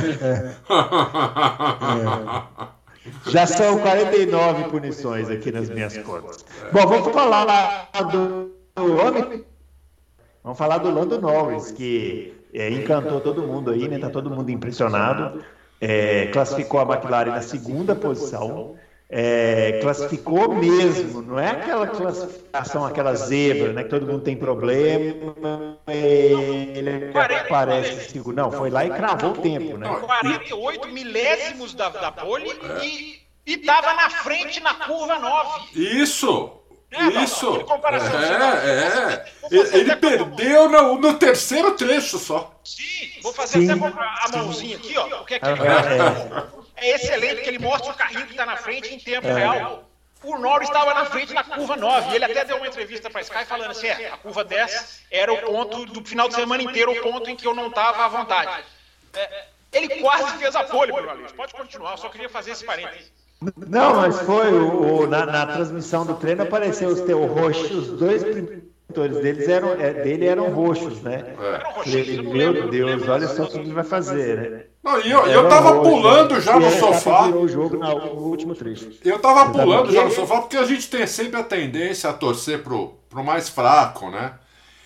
Já 3.31 3.45
são 3.45 3.79
49 3.79 4.69
punições 4.69 5.29
aqui 5.29 5.51
nas 5.51 5.69
minhas 5.69 5.97
contas. 5.97 6.45
Bom, 6.71 6.87
vamos 6.87 7.13
falar 7.13 7.89
do, 8.09 8.55
do 8.75 8.97
homem. 8.97 9.45
Vamos 10.41 10.57
falar 10.57 10.77
do 10.77 10.89
Lando 10.89 11.19
Norris, 11.19 11.69
que 11.71 12.36
é, 12.57 12.69
encantou 12.71 13.21
todo 13.21 13.43
mundo 13.43 13.71
aí, 13.71 13.87
né? 13.87 13.99
Tá 13.99 14.09
todo 14.09 14.29
mundo 14.29 14.49
impressionado. 14.49 15.43
É, 15.79 16.25
classificou 16.27 16.79
a 16.79 16.83
McLaren 16.83 17.31
na 17.31 17.41
segunda 17.41 17.95
posição. 17.95 18.75
é, 19.09 19.79
classificou 19.81 20.53
mesmo, 20.53 21.21
não 21.21 21.39
é 21.39 21.51
aquela 21.51 21.87
classificação, 21.87 22.85
aquela 22.85 23.15
zebra, 23.15 23.71
né? 23.71 23.83
Que 23.83 23.89
todo 23.89 24.05
mundo 24.05 24.21
tem 24.21 24.35
problema, 24.35 25.79
ele 25.87 27.11
aparece 27.15 28.09
seguro. 28.09 28.35
Não, 28.35 28.51
foi 28.51 28.69
lá 28.69 28.85
e 28.85 28.89
cravou 28.89 29.31
o 29.31 29.37
tempo, 29.37 29.77
né? 29.77 29.87
48 29.87 30.87
milésimos 30.89 31.73
da, 31.73 31.89
da 31.89 32.11
pole 32.11 32.49
e, 32.83 33.21
e 33.45 33.57
tava 33.59 33.93
na 33.93 34.09
frente 34.09 34.59
na 34.59 34.73
curva 34.73 35.17
9. 35.19 35.71
Isso! 35.73 36.51
É, 36.89 37.23
Isso! 37.23 37.65
é, 38.63 39.13
é. 39.13 39.33
Ele, 39.51 39.77
ele 39.77 39.95
perdeu 39.97 40.69
no, 40.69 40.97
no, 40.97 41.19
terceiro 41.19 41.75
trecho 41.75 42.17
só. 42.17 42.53
Sim, 42.63 43.11
vou 43.21 43.33
fazer 43.33 43.59
Sim. 43.59 43.71
até 43.71 43.83
a 43.83 44.37
mãozinha 44.37 44.77
aqui, 44.77 44.97
ó. 44.97 45.07
Porque 45.17 45.35
aqui, 45.35 45.47
é, 46.77 46.87
é 46.87 46.95
excelente 46.95 47.41
que 47.41 47.49
ele 47.49 47.59
mostra 47.59 47.91
o 47.91 47.95
carrinho 47.95 48.25
que 48.25 48.31
está 48.31 48.45
na 48.45 48.55
frente 48.55 48.93
em 48.93 48.99
tempo 48.99 49.27
é. 49.27 49.33
real. 49.33 49.83
O 50.23 50.37
Norris 50.37 50.69
estava 50.69 50.93
na 50.93 51.05
frente 51.05 51.33
na 51.33 51.43
curva 51.43 51.75
9. 51.75 52.15
Ele 52.15 52.25
até 52.25 52.45
deu 52.45 52.57
uma 52.57 52.67
entrevista 52.67 53.09
para 53.09 53.19
a 53.19 53.23
Sky 53.23 53.45
falando 53.45 53.71
assim: 53.71 53.87
é, 53.87 54.09
a 54.11 54.17
curva 54.17 54.43
10 54.43 55.03
era 55.11 55.31
o 55.31 55.37
ponto 55.41 55.85
do 55.85 56.03
final 56.05 56.27
de 56.29 56.35
semana 56.35 56.63
inteiro, 56.63 56.91
o 56.91 57.01
ponto 57.03 57.29
em 57.29 57.35
que 57.35 57.45
eu 57.45 57.53
não 57.53 57.67
estava 57.67 58.05
à 58.05 58.07
vontade. 58.07 58.63
É, 59.13 59.45
ele 59.73 60.01
quase 60.01 60.37
fez 60.37 60.55
a 60.55 60.63
pole. 60.63 60.93
Pode 61.35 61.53
continuar, 61.53 61.91
eu 61.91 61.97
só 61.97 62.09
queria 62.09 62.29
fazer 62.29 62.51
esse 62.51 62.65
parênteses. 62.65 63.11
Não, 63.67 63.95
mas 63.95 64.19
foi 64.21 64.51
o, 64.51 65.01
o 65.01 65.07
na, 65.07 65.25
na, 65.25 65.45
transmissão 65.45 66.05
do 66.05 66.15
treino 66.15 66.43
apareceu 66.43 66.89
os 66.89 67.01
teus 67.01 67.29
roxos, 67.29 67.71
os 67.71 67.99
dois 67.99 68.23
motores 68.89 69.17
deles 69.21 69.47
eram, 69.47 69.73
é, 69.73 69.93
dele 69.93 70.25
eram 70.25 70.49
roxos, 70.49 71.01
né? 71.01 71.23
É. 71.39 72.21
Meu 72.21 72.69
Deus, 72.69 73.07
olha 73.07 73.27
só 73.27 73.43
o 73.43 73.47
que 73.47 73.59
ele 73.59 73.73
vai 73.73 73.83
fazer, 73.83 74.37
né? 74.37 74.63
Não, 74.83 74.99
e 75.01 75.11
eu, 75.11 75.25
eu 75.27 75.47
tava 75.47 75.69
roxo, 75.69 75.91
pulando 75.91 76.33
né? 76.33 76.41
já 76.41 76.59
no 76.59 76.71
sofá. 76.71 77.27
O 77.27 77.47
jogo 77.47 77.77
no 77.77 78.21
último 78.21 78.55
trecho. 78.55 78.89
Eu 79.03 79.19
tava 79.19 79.51
pulando 79.51 79.91
já 79.91 80.03
no 80.03 80.11
sofá 80.11 80.41
porque 80.41 80.57
a 80.57 80.65
gente 80.65 80.89
tem 80.89 81.05
sempre 81.05 81.39
a 81.39 81.43
tendência 81.43 82.09
a 82.09 82.13
torcer 82.13 82.63
pro, 82.63 82.95
pro 83.09 83.23
mais 83.23 83.49
fraco, 83.49 84.09
né? 84.09 84.33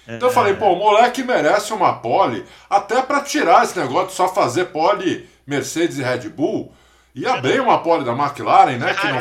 Então 0.08 0.28
eu 0.28 0.34
falei, 0.34 0.56
pô, 0.56 0.74
o 0.74 0.76
moleque 0.76 1.24
merece 1.24 1.72
uma 1.72 1.94
pole, 1.94 2.44
até 2.70 3.02
para 3.02 3.22
tirar 3.22 3.64
esse 3.64 3.80
negócio 3.80 4.08
de 4.08 4.14
só 4.14 4.28
fazer 4.28 4.66
pole 4.66 5.30
Mercedes 5.46 6.00
e 6.00 6.04
Red 6.04 6.28
Bull. 6.30 6.74
Ia 7.13 7.38
bem 7.38 7.60
uma 7.60 7.82
pole 7.82 8.06
da 8.06 8.13
McLaren, 8.13 8.78
né? 8.78 8.93
Que 8.93 9.08
não, 9.08 9.19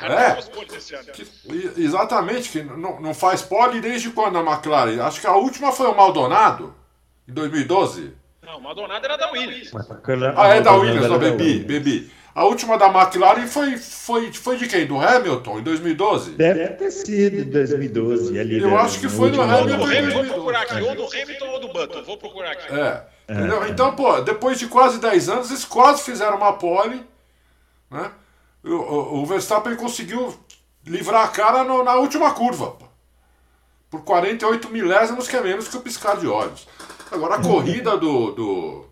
é, 0.00 0.38
que, 1.12 1.82
exatamente, 1.82 2.50
que 2.50 2.62
não, 2.62 3.00
não 3.00 3.14
faz 3.14 3.42
pole 3.42 3.80
desde 3.80 4.10
quando 4.10 4.38
a 4.38 4.42
McLaren? 4.42 5.00
Acho 5.02 5.20
que 5.20 5.26
a 5.26 5.34
última 5.34 5.72
foi 5.72 5.86
o 5.86 5.96
Maldonado, 5.96 6.74
em 7.26 7.32
2012. 7.32 8.12
Não, 8.44 8.58
o 8.58 8.62
Maldonado 8.62 9.04
era 9.04 9.16
da 9.16 9.30
Williams. 9.30 9.70
Ah, 10.36 10.48
é 10.48 10.60
da 10.60 10.72
Williams, 10.74 11.08
não, 11.08 11.18
bebi, 11.18 11.60
bebi. 11.60 12.10
A 12.34 12.44
última 12.44 12.78
da 12.78 12.86
McLaren 12.86 13.46
foi, 13.48 13.76
foi, 13.76 14.32
foi 14.32 14.56
de 14.56 14.68
quem? 14.68 14.86
Do 14.86 15.00
Hamilton, 15.00 15.58
em 15.58 15.62
2012? 15.62 16.30
Deve 16.32 16.68
ter 16.68 16.90
sido 16.92 17.40
em 17.40 17.50
2012. 17.50 18.38
Ali 18.38 18.60
Eu 18.60 18.78
acho 18.78 19.00
que 19.00 19.08
foi 19.08 19.30
do 19.30 19.42
Hamilton. 19.42 20.12
Vou 20.12 20.24
procurar 20.24 20.62
aqui, 20.62 20.80
ou 20.80 20.94
do 20.94 21.04
Hamilton 21.06 21.48
ou 21.48 21.60
do 21.60 21.68
Button, 21.68 22.02
vou 22.04 22.16
procurar 22.16 22.52
aqui. 22.52 22.72
É. 22.72 23.02
é. 23.28 23.68
Então, 23.70 23.96
pô, 23.96 24.20
depois 24.20 24.58
de 24.58 24.68
quase 24.68 25.00
10 25.00 25.28
anos, 25.28 25.50
eles 25.50 25.64
quase 25.64 26.04
fizeram 26.04 26.36
uma 26.36 26.52
pole, 26.52 27.04
né? 27.90 28.12
O, 28.62 29.20
o 29.20 29.26
Verstappen 29.26 29.76
conseguiu 29.76 30.36
livrar 30.84 31.24
a 31.24 31.28
cara 31.28 31.64
no, 31.64 31.82
na 31.84 31.94
última 31.94 32.32
curva. 32.32 32.76
Por 33.90 34.02
48 34.02 34.68
milésimos, 34.70 35.28
que 35.28 35.36
é 35.36 35.40
menos 35.40 35.68
que 35.68 35.76
o 35.76 35.80
piscar 35.80 36.16
de 36.16 36.26
olhos. 36.26 36.66
Agora, 37.10 37.36
a 37.36 37.42
corrida 37.42 37.96
do, 37.96 38.32
do, 38.32 38.86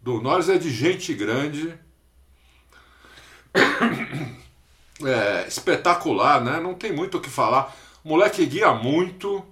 do 0.00 0.20
Norris 0.20 0.48
é 0.48 0.58
de 0.58 0.70
gente 0.70 1.14
grande. 1.14 1.74
É, 5.04 5.48
espetacular, 5.48 6.40
né? 6.40 6.60
Não 6.60 6.72
tem 6.72 6.92
muito 6.92 7.18
o 7.18 7.20
que 7.20 7.28
falar. 7.28 7.74
O 8.04 8.10
moleque 8.10 8.46
guia 8.46 8.72
muito. 8.72 9.44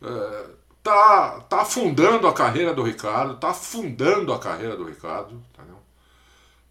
É, 0.00 0.46
tá, 0.84 1.40
tá 1.40 1.62
afundando 1.62 2.28
a 2.28 2.32
carreira 2.32 2.72
do 2.72 2.84
Ricardo. 2.84 3.36
Tá 3.36 3.50
afundando 3.50 4.32
a 4.32 4.38
carreira 4.38 4.76
do 4.76 4.84
Ricardo. 4.84 5.42
Entendeu? 5.52 5.78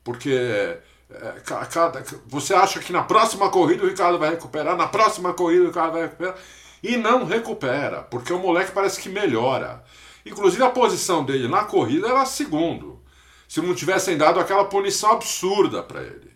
Porque 0.05 0.79
é, 1.09 1.39
cada, 1.69 2.03
você 2.25 2.53
acha 2.53 2.79
que 2.79 2.91
na 2.91 3.03
próxima 3.03 3.49
corrida 3.49 3.83
o 3.83 3.87
Ricardo 3.87 4.19
vai 4.19 4.31
recuperar, 4.31 4.75
na 4.75 4.87
próxima 4.87 5.33
corrida 5.33 5.63
o 5.63 5.67
Ricardo 5.67 5.93
vai 5.93 6.01
recuperar, 6.03 6.35
e 6.83 6.97
não 6.97 7.25
recupera, 7.25 8.03
porque 8.03 8.31
o 8.31 8.39
moleque 8.39 8.71
parece 8.71 9.01
que 9.01 9.09
melhora. 9.09 9.83
Inclusive 10.25 10.63
a 10.63 10.69
posição 10.69 11.23
dele 11.23 11.47
na 11.47 11.63
corrida 11.63 12.07
era 12.07 12.25
segundo. 12.25 13.01
Se 13.47 13.61
não 13.61 13.73
tivessem 13.73 14.17
dado 14.17 14.39
aquela 14.39 14.65
punição 14.65 15.11
absurda 15.11 15.81
para 15.81 16.01
ele. 16.01 16.35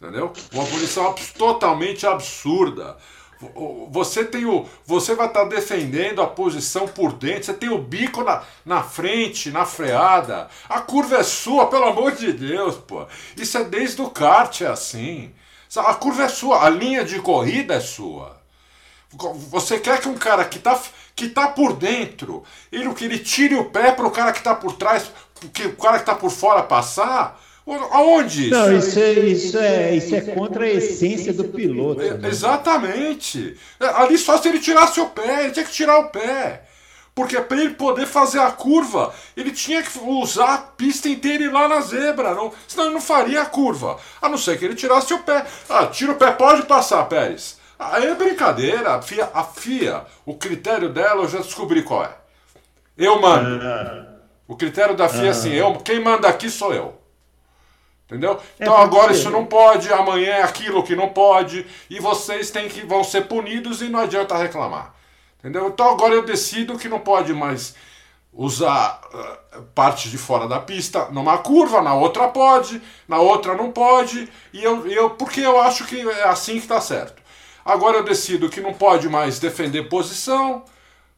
Entendeu? 0.00 0.32
Uma 0.52 0.64
punição 0.64 1.12
totalmente 1.36 2.06
absurda. 2.06 2.96
Você 3.90 4.24
tem 4.24 4.46
o. 4.46 4.66
Você 4.86 5.14
vai 5.14 5.26
estar 5.26 5.42
tá 5.42 5.48
defendendo 5.48 6.22
a 6.22 6.26
posição 6.26 6.88
por 6.88 7.12
dentro, 7.12 7.44
você 7.44 7.54
tem 7.54 7.68
o 7.68 7.78
bico 7.78 8.22
na, 8.24 8.42
na 8.64 8.82
frente, 8.82 9.50
na 9.50 9.66
freada. 9.66 10.48
A 10.68 10.80
curva 10.80 11.18
é 11.18 11.22
sua, 11.22 11.66
pelo 11.66 11.84
amor 11.84 12.12
de 12.12 12.32
Deus, 12.32 12.76
pô. 12.76 13.06
Isso 13.36 13.58
é 13.58 13.64
desde 13.64 14.00
o 14.00 14.08
kart, 14.08 14.62
é 14.62 14.68
assim. 14.68 15.34
A 15.76 15.94
curva 15.94 16.24
é 16.24 16.28
sua, 16.28 16.64
a 16.64 16.70
linha 16.70 17.04
de 17.04 17.20
corrida 17.20 17.74
é 17.74 17.80
sua. 17.80 18.36
Você 19.50 19.78
quer 19.78 20.00
que 20.00 20.08
um 20.08 20.16
cara 20.16 20.44
que 20.44 20.58
tá, 20.58 20.80
que 21.14 21.28
tá 21.28 21.48
por 21.48 21.74
dentro, 21.74 22.42
ele, 22.72 22.92
que 22.94 23.04
ele 23.04 23.18
tire 23.18 23.54
o 23.54 23.66
pé 23.66 23.92
para 23.92 24.06
o 24.06 24.10
cara 24.10 24.32
que 24.32 24.42
tá 24.42 24.54
por 24.54 24.72
trás, 24.72 25.10
que 25.52 25.66
o 25.66 25.76
cara 25.76 25.98
que 25.98 26.06
tá 26.06 26.14
por 26.14 26.30
fora 26.30 26.62
passar? 26.62 27.40
Aonde 27.66 28.46
isso? 28.46 28.54
Não, 28.54 28.76
isso 28.76 28.98
é, 28.98 29.12
isso 29.12 29.58
é, 29.58 29.94
isso 29.96 30.14
é 30.14 30.20
contra 30.20 30.64
a 30.64 30.68
essência 30.68 31.32
do 31.32 31.44
piloto. 31.44 32.00
É, 32.00 32.28
exatamente. 32.28 33.56
É, 33.80 33.86
ali 33.86 34.16
só 34.16 34.38
se 34.38 34.48
ele 34.48 34.60
tirasse 34.60 35.00
o 35.00 35.06
pé, 35.06 35.44
ele 35.44 35.52
tinha 35.52 35.64
que 35.64 35.72
tirar 35.72 35.98
o 35.98 36.08
pé. 36.08 36.62
Porque 37.12 37.40
para 37.40 37.58
ele 37.58 37.70
poder 37.70 38.06
fazer 38.06 38.38
a 38.38 38.52
curva, 38.52 39.12
ele 39.36 39.50
tinha 39.50 39.82
que 39.82 39.98
usar 39.98 40.54
a 40.54 40.58
pista 40.58 41.08
inteira 41.08 41.42
e 41.42 41.46
ir 41.46 41.52
lá 41.52 41.66
na 41.66 41.80
zebra. 41.80 42.34
Não, 42.34 42.52
senão 42.68 42.84
ele 42.84 42.94
não 42.94 43.00
faria 43.00 43.42
a 43.42 43.46
curva. 43.46 43.96
A 44.20 44.28
não 44.28 44.36
ser 44.36 44.58
que 44.58 44.64
ele 44.64 44.74
tirasse 44.74 45.12
o 45.14 45.20
pé. 45.20 45.44
Ah, 45.68 45.86
tira 45.86 46.12
o 46.12 46.16
pé, 46.16 46.30
pode 46.30 46.62
passar, 46.64 47.02
Pérez. 47.04 47.58
Aí 47.78 48.06
é 48.06 48.14
brincadeira. 48.14 48.94
A 48.94 49.02
FIA, 49.02 49.30
a 49.32 49.42
FIA, 49.42 50.04
o 50.24 50.34
critério 50.34 50.90
dela 50.90 51.22
eu 51.22 51.28
já 51.28 51.38
descobri 51.38 51.82
qual 51.82 52.04
é. 52.04 52.10
Eu 52.96 53.20
mando. 53.20 53.60
Ah. 53.66 54.06
O 54.46 54.54
critério 54.54 54.94
da 54.94 55.08
FIA 55.08 55.26
é 55.26 55.28
assim, 55.30 55.52
eu, 55.52 55.74
quem 55.76 55.98
manda 56.00 56.28
aqui 56.28 56.48
sou 56.48 56.72
eu. 56.72 57.05
Entendeu? 58.06 58.40
É, 58.58 58.62
então 58.62 58.76
agora 58.76 59.12
isso 59.12 59.30
não 59.30 59.44
pode, 59.44 59.92
amanhã 59.92 60.34
é 60.34 60.42
aquilo 60.42 60.82
que 60.84 60.94
não 60.94 61.08
pode, 61.08 61.66
e 61.90 61.98
vocês 61.98 62.50
têm 62.50 62.68
que 62.68 62.86
vão 62.86 63.02
ser 63.02 63.26
punidos 63.26 63.82
e 63.82 63.88
não 63.88 64.00
adianta 64.00 64.36
reclamar. 64.36 64.94
Entendeu? 65.40 65.68
Então 65.68 65.90
agora 65.90 66.14
eu 66.14 66.24
decido 66.24 66.78
que 66.78 66.88
não 66.88 67.00
pode 67.00 67.32
mais 67.32 67.74
usar 68.32 69.00
uh, 69.12 69.62
parte 69.74 70.08
de 70.08 70.18
fora 70.18 70.46
da 70.46 70.60
pista 70.60 71.06
numa 71.10 71.38
curva, 71.38 71.82
na 71.82 71.94
outra 71.94 72.28
pode, 72.28 72.80
na 73.08 73.18
outra 73.18 73.56
não 73.56 73.72
pode, 73.72 74.28
e 74.52 74.62
eu, 74.62 74.86
eu 74.86 75.10
porque 75.10 75.40
eu 75.40 75.60
acho 75.60 75.84
que 75.86 76.00
é 76.00 76.24
assim 76.24 76.52
que 76.52 76.58
está 76.60 76.80
certo. 76.80 77.22
Agora 77.64 77.96
eu 77.96 78.04
decido 78.04 78.48
que 78.48 78.60
não 78.60 78.72
pode 78.72 79.08
mais 79.08 79.40
defender 79.40 79.88
posição, 79.88 80.64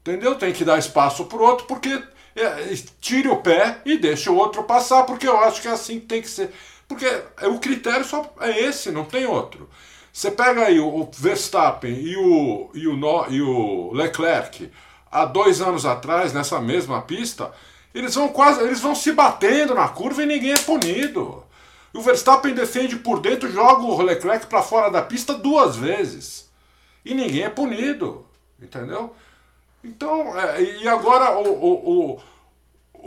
entendeu? 0.01 0.37
Tem 0.37 0.53
que 0.53 0.65
dar 0.65 0.79
espaço 0.79 1.27
para 1.27 1.39
o 1.39 1.43
outro, 1.43 1.67
porque 1.67 2.03
é, 2.35 2.75
tire 3.01 3.29
o 3.29 3.37
pé 3.37 3.81
e 3.85 3.99
deixe 3.99 4.31
o 4.31 4.37
outro 4.37 4.63
passar, 4.63 5.03
porque 5.03 5.29
eu 5.29 5.39
acho 5.41 5.61
que 5.61 5.69
é 5.69 5.73
assim 5.73 6.01
que 6.01 6.07
tem 6.07 6.23
que 6.23 6.29
ser. 6.29 6.51
Porque 6.89 7.07
o 7.43 7.59
critério 7.59 8.05
só 8.05 8.33
é 8.41 8.65
esse, 8.65 8.91
não 8.91 9.05
tem 9.05 9.27
outro. 9.27 9.69
Você 10.11 10.31
pega 10.31 10.65
aí 10.65 10.81
o 10.81 11.09
Verstappen 11.17 11.95
e 11.95 12.17
o, 12.17 12.71
e 12.75 12.89
o, 12.89 13.27
e 13.29 13.43
o 13.43 13.93
Leclerc 13.93 14.71
há 15.13 15.25
dois 15.25 15.61
anos 15.61 15.85
atrás, 15.87 16.33
nessa 16.33 16.61
mesma 16.61 17.03
pista, 17.03 17.53
eles 17.95 18.15
vão 18.15 18.29
quase 18.29 18.61
eles 18.63 18.81
vão 18.81 18.95
se 18.95 19.13
batendo 19.13 19.75
na 19.75 19.89
curva 19.89 20.23
e 20.23 20.27
ninguém 20.27 20.53
é 20.53 20.59
punido. 20.59 21.45
O 21.93 22.01
Verstappen 22.01 22.55
defende 22.55 22.97
por 22.97 23.21
dentro, 23.21 23.51
joga 23.51 23.83
o 23.83 24.03
Leclerc 24.03 24.47
para 24.47 24.63
fora 24.63 24.91
da 24.91 25.03
pista 25.03 25.35
duas 25.35 25.77
vezes. 25.77 26.49
E 27.05 27.15
ninguém 27.15 27.45
é 27.45 27.51
punido. 27.51 28.27
Entendeu? 28.61 29.15
Então, 29.83 30.39
é, 30.39 30.61
e 30.63 30.89
agora 30.89 31.39
o, 31.39 31.49
o, 31.49 32.13
o 32.15 32.21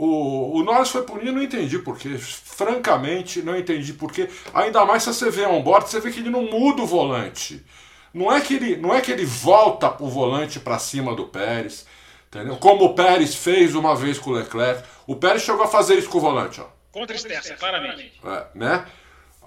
o, 0.04 0.58
o 0.58 0.64
Norris 0.64 0.88
foi 0.88 1.02
punido, 1.02 1.30
não 1.30 1.42
entendi 1.42 1.78
porquê. 1.78 2.18
Francamente, 2.18 3.40
não 3.40 3.56
entendi 3.56 3.92
porquê. 3.92 4.28
Ainda 4.52 4.84
mais 4.84 5.04
se 5.04 5.14
você 5.14 5.30
vê 5.30 5.46
on 5.46 5.62
board, 5.62 5.88
você 5.88 6.00
vê 6.00 6.10
que 6.10 6.18
ele 6.18 6.28
não 6.28 6.42
muda 6.50 6.82
o 6.82 6.86
volante. 6.86 7.64
Não 8.12 8.32
é 8.32 8.40
que 8.40 8.54
ele, 8.54 8.76
não 8.76 8.92
é 8.92 9.00
que 9.00 9.12
ele 9.12 9.24
volta 9.24 9.94
o 10.00 10.08
volante 10.08 10.58
para 10.58 10.76
cima 10.80 11.14
do 11.14 11.28
Pérez, 11.28 11.86
entendeu? 12.26 12.56
Como 12.56 12.86
o 12.86 12.94
Pérez 12.94 13.36
fez 13.36 13.76
uma 13.76 13.94
vez 13.94 14.18
com 14.18 14.30
o 14.30 14.32
Leclerc. 14.32 14.82
O 15.06 15.14
Pérez 15.14 15.42
chegou 15.42 15.62
a 15.62 15.68
fazer 15.68 15.94
isso 15.94 16.08
com 16.08 16.18
o 16.18 16.20
volante, 16.20 16.60
ó. 16.60 16.66
Com 16.90 17.06
tristeza, 17.06 17.54
claramente. 17.54 18.20
É, 18.24 18.46
né? 18.56 18.84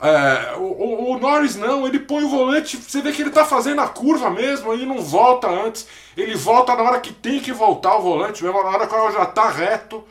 É, 0.01 0.55
o, 0.55 0.61
o, 0.61 1.11
o, 1.11 1.19
Norris 1.19 1.57
não, 1.57 1.85
ele 1.85 1.99
põe 1.99 2.23
o 2.23 2.29
volante, 2.29 2.77
você 2.77 3.01
vê 3.01 3.11
que 3.11 3.21
ele 3.21 3.29
tá 3.29 3.45
fazendo 3.45 3.81
a 3.81 3.87
curva 3.87 4.29
mesmo, 4.29 4.73
ele 4.73 4.85
não 4.85 5.01
volta 5.01 5.47
antes, 5.47 5.87
ele 6.17 6.35
volta 6.35 6.75
na 6.75 6.83
hora 6.83 6.99
que 6.99 7.13
tem 7.13 7.39
que 7.39 7.53
voltar 7.53 7.95
o 7.97 8.01
volante, 8.01 8.43
mesmo 8.43 8.61
na 8.63 8.69
hora 8.69 8.87
que 8.87 8.93
ela 8.93 9.11
já 9.11 9.25
tá 9.25 9.49
reto. 9.49 10.03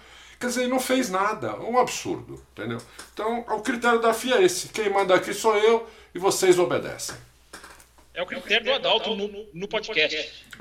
Quer 0.45 0.49
dizer, 0.49 0.61
ele 0.65 0.73
não 0.73 0.81
fez 0.81 1.09
nada. 1.09 1.57
Um 1.57 1.79
absurdo, 1.79 2.39
entendeu? 2.53 2.77
Então, 3.15 3.47
o 3.49 3.63
critério 3.63 3.99
da 3.99 4.13
FIA 4.13 4.37
é 4.37 4.43
esse. 4.43 4.69
Quem 4.69 4.91
manda 4.91 5.15
aqui 5.15 5.33
sou 5.33 5.57
eu 5.57 5.89
e 6.15 6.19
vocês 6.19 6.59
obedecem. 6.59 7.17
É 8.13 8.23
o 8.23 8.27
critério 8.27 8.67
do 8.67 8.75
Adalto 8.75 9.17
no, 9.17 9.47
no 9.55 9.67
podcast. 9.67 10.45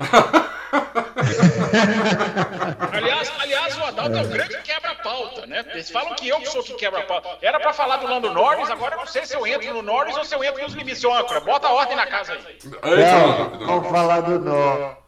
aliás, 2.92 3.30
aliás, 3.38 3.76
o 3.76 3.84
Adalto 3.84 4.16
é 4.16 4.22
um 4.22 4.28
grande 4.30 4.62
quebra-pauta, 4.62 5.46
né? 5.46 5.62
Eles 5.72 5.90
falam 5.90 6.14
que 6.14 6.28
eu 6.28 6.40
que 6.40 6.46
sou 6.46 6.62
que 6.62 6.72
quebra-pauta. 6.76 7.36
Era 7.42 7.60
para 7.60 7.74
falar 7.74 7.98
do 7.98 8.06
Lando 8.06 8.32
Norris, 8.32 8.70
agora 8.70 8.94
eu 8.94 9.00
não 9.00 9.06
sei 9.06 9.26
se 9.26 9.36
eu 9.36 9.46
entro 9.46 9.70
no 9.74 9.82
Norris 9.82 10.16
ou 10.16 10.24
se 10.24 10.34
eu 10.34 10.42
entro 10.42 10.62
nos 10.62 10.72
limites. 10.72 11.04
Âncora, 11.04 11.40
bota 11.40 11.66
a 11.66 11.72
ordem 11.74 11.94
na 11.94 12.06
casa 12.06 12.32
aí. 12.32 12.58
Não, 12.64 13.66
vamos 13.66 13.90
falar 13.90 14.22
do 14.22 14.38
Norris. 14.38 15.03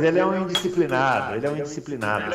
Ele 0.00 0.18
é 0.18 0.24
um 0.24 0.44
indisciplinado, 0.44 1.36
ele 1.36 1.46
é 1.46 1.50
um 1.50 1.56
indisciplinado, 1.58 2.34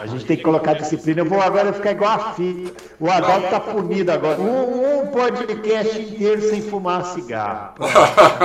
A 0.00 0.06
gente 0.06 0.24
tem 0.24 0.34
que 0.34 0.42
colocar 0.42 0.72
disciplina. 0.72 1.20
Eu 1.20 1.26
vou 1.26 1.38
agora 1.38 1.74
ficar 1.74 1.90
igual 1.90 2.12
a 2.12 2.32
FIA. 2.32 2.72
O 2.98 3.10
Adalto 3.10 3.50
tá 3.50 3.60
punido 3.60 4.10
agora. 4.10 4.40
Um, 4.40 5.00
um 5.02 5.06
podcast 5.08 6.00
inteiro 6.00 6.40
sem 6.40 6.62
fumar 6.62 7.04
cigarro. 7.04 7.74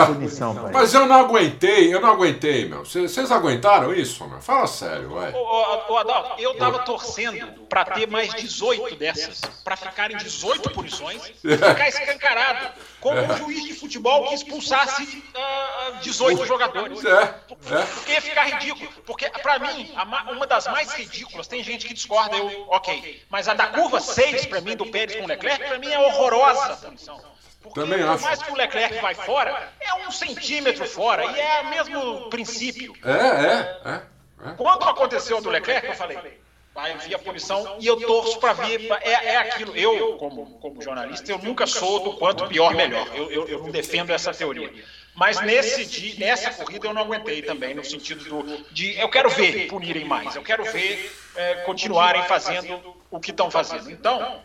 Punição, 0.07 0.53
pai. 0.53 0.69
Mas 0.73 0.93
eu 0.93 1.05
não 1.05 1.15
aguentei, 1.15 1.93
eu 1.93 2.01
não 2.01 2.09
aguentei, 2.09 2.67
meu. 2.67 2.83
Vocês 2.83 3.31
aguentaram 3.31 3.93
isso, 3.93 4.27
meu? 4.27 4.41
Fala 4.41 4.67
sério, 4.67 5.11
vai. 5.11 5.31
Ô, 5.31 5.97
Adalto, 5.97 6.41
eu 6.41 6.57
tava 6.57 6.79
torcendo 6.79 7.47
pra 7.69 7.85
ter 7.85 8.05
mais 8.05 8.33
18 8.33 8.97
dessas. 8.97 9.39
Pra 9.63 9.77
ficar 9.77 10.11
em 10.11 10.17
18 10.17 10.71
punições 10.71 11.21
e 11.41 11.55
ficar 11.55 11.87
escancarado. 11.87 12.67
Como 12.99 13.21
um 13.21 13.37
juiz 13.37 13.63
de 13.65 13.73
futebol 13.73 14.27
que 14.27 14.35
expulsasse 14.35 15.03
uh, 15.03 15.97
18 16.01 16.45
jogadores. 16.45 17.03
É, 17.05 17.21
é 17.21 17.85
porque 17.85 18.11
ia 18.11 18.21
ficar 18.21 18.43
ridículo. 18.43 18.91
Porque, 19.05 19.29
para 19.29 19.59
mim, 19.59 19.91
uma 20.31 20.45
das 20.45 20.67
mais 20.67 20.93
ridículas, 20.93 21.47
tem 21.47 21.63
gente 21.63 21.87
que 21.87 21.93
discorda, 21.93 22.35
eu, 22.35 22.65
ok. 22.69 23.23
Mas 23.29 23.47
a 23.47 23.53
da 23.53 23.67
curva 23.67 23.99
6, 24.01 24.47
para 24.47 24.61
mim, 24.61 24.75
do 24.75 24.85
Pérez 24.85 25.17
com 25.17 25.23
o 25.23 25.27
Leclerc, 25.27 25.63
para 25.65 25.79
mim 25.79 25.91
é 25.91 25.99
horrorosa 25.99 26.73
a 26.73 26.77
punição. 26.77 27.21
Porque 27.61 27.79
Também 27.81 27.99
por 27.99 28.21
mais 28.21 28.41
que 28.41 28.51
o 28.51 28.55
Leclerc 28.55 28.99
vai 28.99 29.13
fora, 29.13 29.73
é 29.79 29.93
um 29.95 30.11
centímetro 30.11 30.87
fora, 30.87 31.25
e 31.25 31.39
é 31.39 31.61
o 31.61 31.69
mesmo 31.69 32.29
princípio. 32.29 32.95
É, 33.03 33.11
é, 33.11 33.91
é. 33.91 34.49
é. 34.49 34.51
Quando 34.55 34.83
aconteceu 34.83 35.41
do 35.41 35.49
Leclerc, 35.49 35.87
eu 35.87 35.95
falei, 35.95 36.39
vai 36.73 36.97
vir 36.97 37.15
a 37.15 37.19
punição 37.19 37.77
e 37.79 37.87
eu 37.87 37.99
torço 37.99 38.39
para 38.39 38.53
ver. 38.53 38.89
É, 39.01 39.11
é 39.11 39.37
aquilo. 39.37 39.75
Eu, 39.75 40.17
como, 40.17 40.45
como 40.59 40.81
jornalista, 40.81 41.31
eu 41.31 41.39
nunca 41.39 41.67
sou 41.67 42.03
do 42.03 42.13
quanto 42.13 42.47
pior, 42.47 42.73
melhor. 42.73 43.07
Eu, 43.15 43.31
eu, 43.31 43.47
eu 43.47 43.59
não 43.59 43.71
defendo 43.71 44.11
essa 44.11 44.33
teoria. 44.33 44.71
Mas 45.15 45.41
nesse 45.41 45.85
dia, 45.85 46.15
nessa 46.17 46.51
corrida 46.51 46.87
eu 46.87 46.93
não 46.93 47.01
aguentei 47.01 47.41
também, 47.41 47.73
no 47.73 47.83
sentido 47.83 48.23
do, 48.23 48.63
de 48.71 48.97
eu 48.97 49.09
quero 49.09 49.29
ver 49.29 49.67
punirem 49.67 50.05
mais, 50.05 50.35
eu 50.35 50.41
quero 50.41 50.63
ver 50.63 51.11
é, 51.35 51.55
continuarem 51.55 52.23
fazendo 52.23 52.95
o 53.11 53.19
que 53.19 53.31
estão 53.31 53.51
fazendo. 53.51 53.91
Então, 53.91 54.39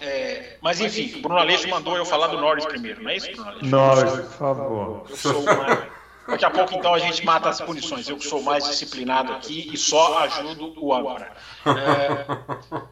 é, 0.00 0.58
mas 0.60 0.80
enfim, 0.80 1.22
Bruno 1.22 1.38
Aleixo 1.38 1.66
mandou 1.68 1.96
eu 1.96 2.04
falar 2.04 2.26
do 2.26 2.38
Norris 2.38 2.66
primeiro, 2.66 3.02
não 3.02 3.10
é 3.10 3.16
isso, 3.16 3.30
Bruno 3.32 3.48
Aleixo? 3.48 3.66
Norris, 3.66 4.12
por 4.12 4.32
favor. 4.32 5.06
Eu 5.08 5.16
sou 5.16 5.42
mais, 5.42 5.88
daqui 6.26 6.44
a 6.44 6.50
pouco 6.50 6.74
então 6.74 6.94
a 6.94 6.98
gente 6.98 7.24
mata 7.24 7.48
as 7.48 7.60
punições. 7.60 8.08
Eu 8.08 8.16
que 8.16 8.26
sou 8.26 8.42
mais 8.42 8.64
disciplinado 8.64 9.32
aqui 9.32 9.70
e 9.72 9.76
só 9.76 10.18
ajudo 10.20 10.74
o 10.76 10.92
agora. 10.94 11.32
É, 11.66 12.26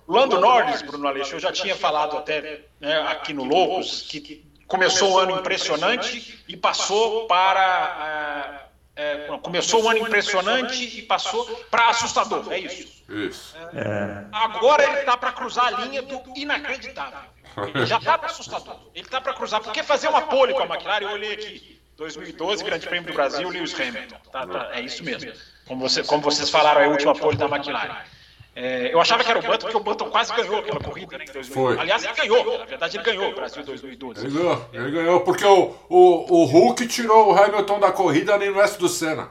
Lando 0.06 0.40
Norris, 0.40 0.82
Bruno 0.82 1.08
Aleixo, 1.08 1.34
eu 1.34 1.40
já 1.40 1.52
tinha 1.52 1.76
falado 1.76 2.16
até 2.16 2.62
né, 2.80 3.00
aqui 3.08 3.32
no 3.32 3.44
Loucos 3.44 4.02
que 4.02 4.44
começou 4.66 5.12
o 5.12 5.18
ano 5.18 5.38
impressionante 5.38 6.42
e 6.48 6.56
passou 6.56 7.26
para. 7.26 8.66
É, 8.66 8.70
é, 9.02 9.38
começou 9.38 9.82
o 9.84 9.88
ano 9.88 10.00
impressionante 10.00 10.98
e 10.98 11.02
passou 11.02 11.46
para 11.70 11.88
assustador, 11.88 12.44
é 12.52 12.58
isso. 12.58 13.02
Isso. 13.08 13.56
É, 13.74 14.24
agora 14.30 14.84
ele 14.84 14.98
está 15.00 15.16
para 15.16 15.32
cruzar 15.32 15.66
a 15.66 15.70
linha 15.82 16.02
do 16.02 16.20
inacreditável. 16.36 17.30
Ele 17.74 17.86
já 17.86 17.98
está 17.98 18.18
para 18.18 18.28
assustador. 18.28 18.76
Ele 18.94 19.04
está 19.04 19.20
para 19.20 19.32
cruzar, 19.34 19.60
porque 19.60 19.82
fazer 19.82 20.08
uma 20.08 20.22
pole 20.22 20.52
com 20.54 20.62
a 20.62 20.66
McLaren, 20.66 21.04
eu 21.04 21.10
olhei 21.12 21.32
aqui, 21.32 21.79
2012, 22.00 22.64
Grande 22.64 22.86
Prêmio 22.88 23.10
do 23.10 23.12
Brasil, 23.12 23.46
Lewis 23.46 23.78
Hamilton. 23.78 24.16
Tá, 24.32 24.46
tá, 24.46 24.70
é 24.72 24.80
isso 24.80 25.04
mesmo. 25.04 25.30
Como, 25.66 25.86
você, 25.86 26.02
como 26.02 26.22
vocês 26.22 26.48
falaram, 26.48 26.80
é 26.80 26.86
a 26.86 26.88
última 26.88 27.14
pole 27.14 27.36
da 27.36 27.44
McLaren. 27.44 27.94
É, 28.56 28.92
eu 28.92 29.00
achava 29.00 29.22
que 29.22 29.30
era 29.30 29.38
o 29.38 29.42
Button, 29.42 29.58
porque 29.58 29.76
o 29.76 29.80
Button 29.80 30.10
quase 30.10 30.34
ganhou 30.34 30.58
aquela 30.58 30.80
corrida 30.80 31.18
né, 31.18 31.24
em 31.24 31.32
2012. 31.32 31.52
Foi. 31.52 31.78
Aliás, 31.78 32.02
ele 32.02 32.14
ganhou, 32.14 32.58
na 32.58 32.64
verdade 32.64 32.96
ele 32.96 33.04
ganhou 33.04 33.30
o 33.30 33.34
Brasil 33.34 33.62
2012. 33.62 34.26
Ele 34.26 34.34
ganhou, 34.34 34.68
ele 34.72 34.90
ganhou 34.90 35.20
porque 35.20 35.44
o, 35.44 35.76
o, 35.88 36.42
o 36.42 36.44
Hulk 36.46 36.88
tirou 36.88 37.32
o 37.32 37.38
Hamilton 37.38 37.78
da 37.78 37.92
corrida 37.92 38.38
nem 38.38 38.50
no 38.50 38.56
resto 38.56 38.78
do 38.78 38.88
Senna. 38.88 39.28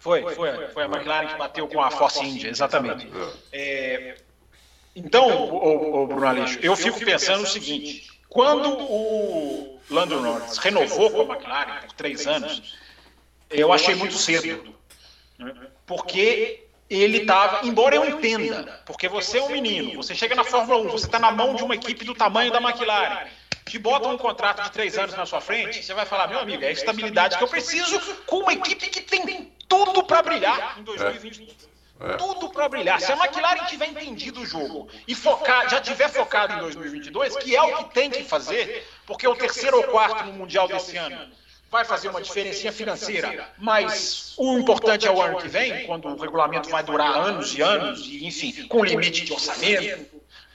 Foi, 0.00 0.22
foi, 0.34 0.68
foi 0.68 0.82
a 0.84 0.86
McLaren 0.86 1.28
que 1.28 1.36
bateu 1.36 1.68
com 1.68 1.82
a 1.82 1.90
Force 1.90 2.24
India, 2.24 2.48
exatamente. 2.48 3.06
É, 3.52 4.16
então, 4.96 5.28
o, 5.28 6.04
o 6.04 6.06
Bruno 6.06 6.26
Aleixo, 6.26 6.58
eu 6.62 6.74
fico 6.74 6.98
pensando 6.98 7.42
o 7.42 7.46
seguinte, 7.46 8.08
quando 8.28 8.68
o 8.68 9.80
Lando 9.90 10.20
Norris 10.20 10.58
renovou 10.58 11.10
com 11.10 11.32
a 11.32 11.36
McLaren 11.36 11.80
por 11.82 11.92
três 11.92 12.26
anos, 12.26 12.76
eu 13.50 13.72
achei 13.72 13.94
muito 13.94 14.14
cedo, 14.14 14.74
porque 15.86 16.64
ele 16.88 17.18
estava, 17.18 17.66
embora 17.66 17.96
eu 17.96 18.04
entenda, 18.04 18.82
porque 18.84 19.08
você 19.08 19.38
é 19.38 19.42
um 19.42 19.50
menino, 19.50 19.94
você 19.94 20.14
chega 20.14 20.34
na 20.34 20.44
Fórmula 20.44 20.80
1, 20.82 20.88
você 20.88 21.06
está 21.06 21.18
na 21.18 21.30
mão 21.30 21.54
de 21.54 21.62
uma 21.62 21.74
equipe 21.74 22.04
do 22.04 22.14
tamanho 22.14 22.52
da 22.52 22.60
McLaren, 22.60 23.26
te 23.64 23.78
bota 23.78 24.08
um 24.08 24.18
contrato 24.18 24.62
de 24.62 24.70
três 24.70 24.96
anos 24.96 25.16
na 25.16 25.26
sua 25.26 25.40
frente, 25.40 25.82
você 25.82 25.94
vai 25.94 26.06
falar, 26.06 26.28
meu 26.28 26.38
amigo, 26.38 26.62
é 26.62 26.68
a 26.68 26.72
estabilidade 26.72 27.36
que 27.36 27.42
eu 27.42 27.48
preciso 27.48 27.98
com 28.26 28.38
uma 28.38 28.52
equipe 28.52 28.88
que 28.88 29.00
tem 29.00 29.52
tudo 29.68 30.04
para 30.04 30.22
brilhar 30.22 30.78
em 30.78 30.82
2020. 30.84 31.75
É. 31.98 32.16
Tudo 32.16 32.50
para 32.50 32.68
brilhar. 32.68 33.00
Se 33.00 33.10
a 33.10 33.16
McLaren 33.16 33.64
tiver 33.64 33.88
entendido 33.88 34.40
o 34.40 34.46
jogo 34.46 34.88
e 35.08 35.14
focar, 35.14 35.68
já 35.68 35.80
tiver 35.80 36.08
focado 36.08 36.52
em 36.54 36.58
2022, 36.58 37.36
que 37.36 37.56
é 37.56 37.62
o 37.62 37.76
que 37.78 37.94
tem 37.94 38.10
que 38.10 38.22
fazer, 38.22 38.86
porque 39.06 39.24
é 39.24 39.28
o 39.28 39.34
terceiro 39.34 39.78
ou 39.78 39.84
quarto 39.84 40.24
no 40.24 40.32
Mundial 40.32 40.68
desse 40.68 40.96
ano 40.96 41.18
vai 41.70 41.84
fazer 41.84 42.08
uma 42.08 42.22
diferencinha 42.22 42.72
financeira, 42.72 43.52
mas 43.58 44.34
o 44.36 44.58
importante 44.58 45.06
é 45.06 45.10
o 45.10 45.20
ano 45.20 45.38
que 45.38 45.48
vem, 45.48 45.86
quando 45.86 46.08
o 46.08 46.16
regulamento 46.16 46.68
vai 46.68 46.82
durar 46.82 47.16
anos 47.16 47.54
e 47.54 47.60
anos, 47.60 48.06
e, 48.06 48.24
enfim, 48.24 48.66
com 48.68 48.84
limite 48.84 49.24
de 49.24 49.32
orçamento. 49.32 50.06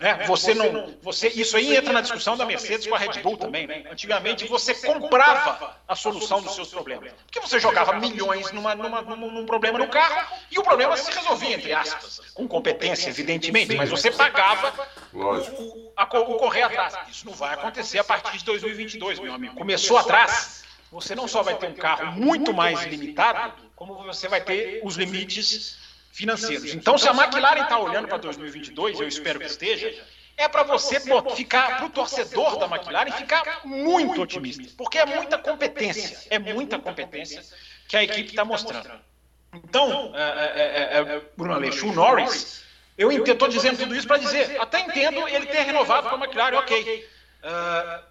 Né? 0.01 0.25
Você 0.25 0.55
não, 0.55 0.95
você, 1.03 1.27
isso 1.27 1.55
aí 1.55 1.75
entra 1.75 1.93
na 1.93 2.01
discussão 2.01 2.35
da 2.35 2.43
Mercedes 2.43 2.87
com 2.87 2.95
a 2.95 2.97
Red 2.97 3.21
Bull 3.21 3.37
também. 3.37 3.67
Né? 3.67 3.83
Antigamente 3.91 4.47
você 4.47 4.73
comprava 4.73 5.77
a 5.87 5.95
solução 5.95 6.41
dos 6.41 6.55
seus 6.55 6.69
problemas. 6.69 7.13
Porque 7.27 7.39
você 7.39 7.59
jogava 7.59 7.93
milhões 7.93 8.51
numa, 8.51 8.73
numa, 8.73 9.03
num, 9.03 9.31
num 9.31 9.45
problema 9.45 9.77
no 9.77 9.87
carro 9.87 10.25
e 10.49 10.57
o 10.57 10.63
problema 10.63 10.97
se 10.97 11.11
resolvia, 11.11 11.55
entre 11.55 11.71
aspas, 11.71 12.19
com 12.33 12.47
competência, 12.47 13.09
evidentemente, 13.09 13.75
mas 13.75 13.91
você 13.91 14.09
pagava 14.09 14.89
o, 15.13 15.19
o, 15.19 15.93
a, 15.95 16.03
o 16.03 16.35
correr 16.37 16.63
atrás. 16.63 16.97
Isso 17.07 17.27
não 17.27 17.33
vai 17.33 17.53
acontecer 17.53 17.99
a 17.99 18.03
partir 18.03 18.39
de 18.39 18.45
2022, 18.45 19.19
meu 19.19 19.35
amigo. 19.35 19.53
Começou 19.53 19.99
atrás 19.99 20.63
você 20.91 21.13
não 21.13 21.27
só 21.27 21.43
vai 21.43 21.55
ter 21.55 21.67
um 21.67 21.73
carro 21.73 22.11
muito 22.13 22.51
mais 22.51 22.83
limitado, 22.85 23.53
como 23.75 24.03
você 24.03 24.27
vai 24.27 24.41
ter 24.41 24.81
os 24.83 24.95
limites 24.95 25.77
financeiros. 26.11 26.73
Então, 26.73 26.97
se 26.97 27.07
a 27.07 27.11
McLaren 27.11 27.63
está 27.63 27.79
olhando 27.79 28.07
para 28.07 28.17
2022, 28.17 28.99
eu 28.99 29.07
espero 29.07 29.39
que 29.39 29.45
esteja, 29.45 29.93
é 30.37 30.47
para 30.47 30.63
você 30.63 30.99
ficar, 31.35 31.77
para 31.77 31.85
o 31.85 31.89
torcedor 31.89 32.57
da 32.57 32.65
McLaren, 32.65 33.11
ficar 33.11 33.61
muito 33.63 34.21
otimista, 34.21 34.63
porque 34.77 34.97
é 34.97 35.05
muita 35.05 35.37
competência, 35.37 36.19
é 36.29 36.39
muita 36.39 36.79
competência 36.79 37.43
que 37.87 37.95
a 37.95 38.03
equipe 38.03 38.29
está 38.29 38.45
mostrando. 38.45 38.91
Então, 39.53 40.13
é, 40.15 40.61
é, 40.61 40.97
é, 40.97 41.21
Bruno 41.35 41.53
Aleixo, 41.53 41.87
o 41.87 41.93
Norris, 41.93 42.63
eu 42.97 43.11
estou 43.11 43.47
dizendo 43.47 43.79
tudo 43.79 43.95
isso 43.95 44.07
para 44.07 44.17
dizer, 44.17 44.59
até 44.59 44.79
entendo 44.79 45.27
ele 45.27 45.45
ter 45.45 45.63
renovado 45.63 46.09
com 46.09 46.15
a 46.15 46.19
McLaren, 46.19 46.57
ok. 46.57 47.09
Uh, 47.43 48.10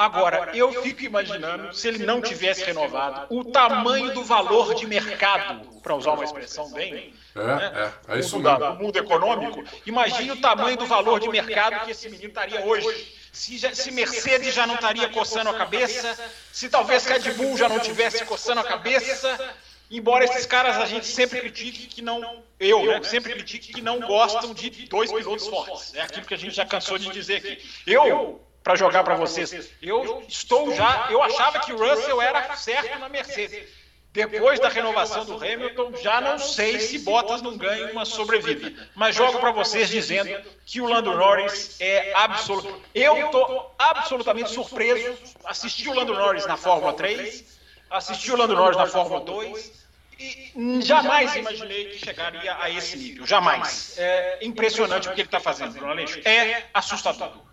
Agora, 0.00 0.50
eu 0.54 0.82
fico 0.82 1.02
imaginando, 1.02 1.74
se 1.74 1.86
ele 1.86 2.06
não 2.06 2.22
tivesse 2.22 2.64
renovado, 2.64 3.26
o 3.28 3.44
tamanho 3.44 4.14
do 4.14 4.24
valor 4.24 4.74
de 4.74 4.86
mercado, 4.86 5.78
para 5.82 5.94
usar 5.94 6.12
uma 6.12 6.24
expressão 6.24 6.72
bem. 6.72 7.12
É, 7.36 7.38
né, 7.38 7.92
é, 8.08 8.16
é 8.16 8.18
isso 8.18 8.36
mundo, 8.36 8.58
da, 8.58 8.70
mundo 8.70 8.96
econômico. 8.96 9.62
Imagine 9.84 10.30
o 10.30 10.40
tamanho 10.40 10.78
do 10.78 10.86
valor 10.86 11.20
de 11.20 11.28
mercado 11.28 11.84
que 11.84 11.90
esse 11.90 12.08
menino 12.08 12.30
estaria 12.30 12.64
hoje. 12.64 13.14
Se, 13.30 13.58
se 13.76 13.90
Mercedes 13.90 14.54
já 14.54 14.66
não 14.66 14.76
estaria 14.76 15.06
coçando 15.10 15.50
a 15.50 15.54
cabeça, 15.54 16.18
se 16.50 16.70
talvez 16.70 17.04
Red 17.04 17.34
Bull 17.34 17.58
já 17.58 17.68
não 17.68 17.78
tivesse 17.78 18.24
coçando 18.24 18.60
a 18.60 18.64
cabeça, 18.64 19.54
embora 19.90 20.24
esses 20.24 20.46
caras 20.46 20.78
a 20.78 20.86
gente 20.86 21.06
sempre 21.06 21.40
critique 21.40 21.86
que 21.88 22.00
não, 22.00 22.42
eu 22.58 22.86
né, 22.86 23.02
sempre 23.02 23.34
critique 23.34 23.74
que 23.74 23.82
não 23.82 24.00
gostam 24.00 24.54
de 24.54 24.70
dois 24.86 25.12
pilotos 25.12 25.46
fortes. 25.46 25.94
É 25.94 26.00
aquilo 26.00 26.24
que 26.24 26.34
a 26.34 26.38
gente 26.38 26.56
já 26.56 26.64
cansou 26.64 26.96
de 26.96 27.10
dizer 27.10 27.36
aqui. 27.36 27.62
Eu 27.86 28.40
para 28.62 28.76
jogar 28.76 29.04
para 29.04 29.14
vocês. 29.14 29.70
Eu 29.80 30.24
estou 30.28 30.74
já, 30.74 31.08
eu 31.10 31.22
achava 31.22 31.60
que 31.60 31.72
o 31.72 31.76
Russell 31.76 32.20
era 32.20 32.56
certo 32.56 32.98
na 32.98 33.08
Mercedes. 33.08 33.80
Depois 34.12 34.58
da 34.58 34.68
renovação 34.68 35.24
do 35.24 35.36
Hamilton, 35.36 35.92
já 36.02 36.20
não 36.20 36.36
sei 36.36 36.80
se 36.80 36.98
Bottas 36.98 37.42
não 37.42 37.56
ganha 37.56 37.92
uma 37.92 38.04
sobrevida. 38.04 38.88
Mas 38.94 39.14
jogo 39.14 39.38
para 39.38 39.52
vocês 39.52 39.88
dizendo 39.88 40.36
que 40.66 40.80
o 40.80 40.88
Lando 40.88 41.14
Norris 41.14 41.80
é 41.80 42.12
absoluto. 42.14 42.82
Eu 42.92 43.26
estou 43.26 43.72
absolutamente 43.78 44.50
surpreso. 44.50 45.16
Assisti 45.44 45.88
o 45.88 45.94
Lando 45.94 46.12
Norris 46.12 46.44
na 46.44 46.56
Fórmula 46.56 46.92
3, 46.92 47.44
assisti 47.88 48.32
o 48.32 48.36
Lando 48.36 48.56
Norris 48.56 48.76
na 48.76 48.86
Fórmula 48.86 49.20
2 49.20 49.80
e 50.18 50.82
jamais 50.82 51.36
imaginei 51.36 51.90
que 51.90 52.04
chegaria 52.04 52.56
a 52.60 52.68
esse 52.68 52.96
nível. 52.98 53.24
Jamais. 53.24 53.94
É 53.96 54.38
impressionante 54.42 55.08
o 55.08 55.12
que 55.12 55.20
ele 55.20 55.28
está 55.28 55.38
fazendo, 55.38 55.72
Bruno 55.72 55.92
Aleixo. 55.92 56.20
É 56.24 56.64
assustador. 56.74 57.49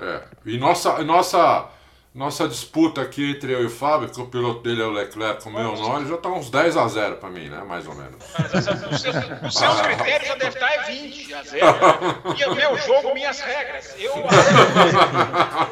É. 0.00 0.22
E 0.46 0.58
nossa, 0.58 1.02
nossa 1.02 1.68
nossa 2.14 2.48
disputa 2.48 3.02
aqui 3.02 3.32
entre 3.32 3.52
eu 3.52 3.62
e 3.62 3.66
o 3.66 3.70
Fábio, 3.70 4.08
que 4.08 4.20
o 4.20 4.26
piloto 4.26 4.62
dele 4.62 4.80
é 4.82 4.84
o 4.84 4.90
Leclerc 4.90 5.44
com 5.44 5.50
o 5.50 5.52
meu 5.52 5.76
nome, 5.76 6.08
já 6.08 6.14
está 6.14 6.28
uns 6.30 6.50
10 6.50 6.76
a 6.76 6.88
0 6.88 7.16
para 7.16 7.28
mim, 7.28 7.48
né? 7.48 7.62
Mais 7.62 7.86
ou 7.86 7.94
menos. 7.94 8.16
Os 8.90 9.00
seus, 9.02 9.16
os 9.46 9.54
seus 9.54 9.80
critérios 9.82 10.28
já 10.28 10.34
devem 10.34 10.48
estar 10.48 10.72
é 10.72 10.82
20 10.84 11.34
a 11.34 11.42
0. 11.42 11.66
E 12.38 12.54
meu 12.54 12.76
jogo, 12.78 13.14
minhas 13.14 13.40
regras. 13.40 13.94
Eu. 13.98 14.14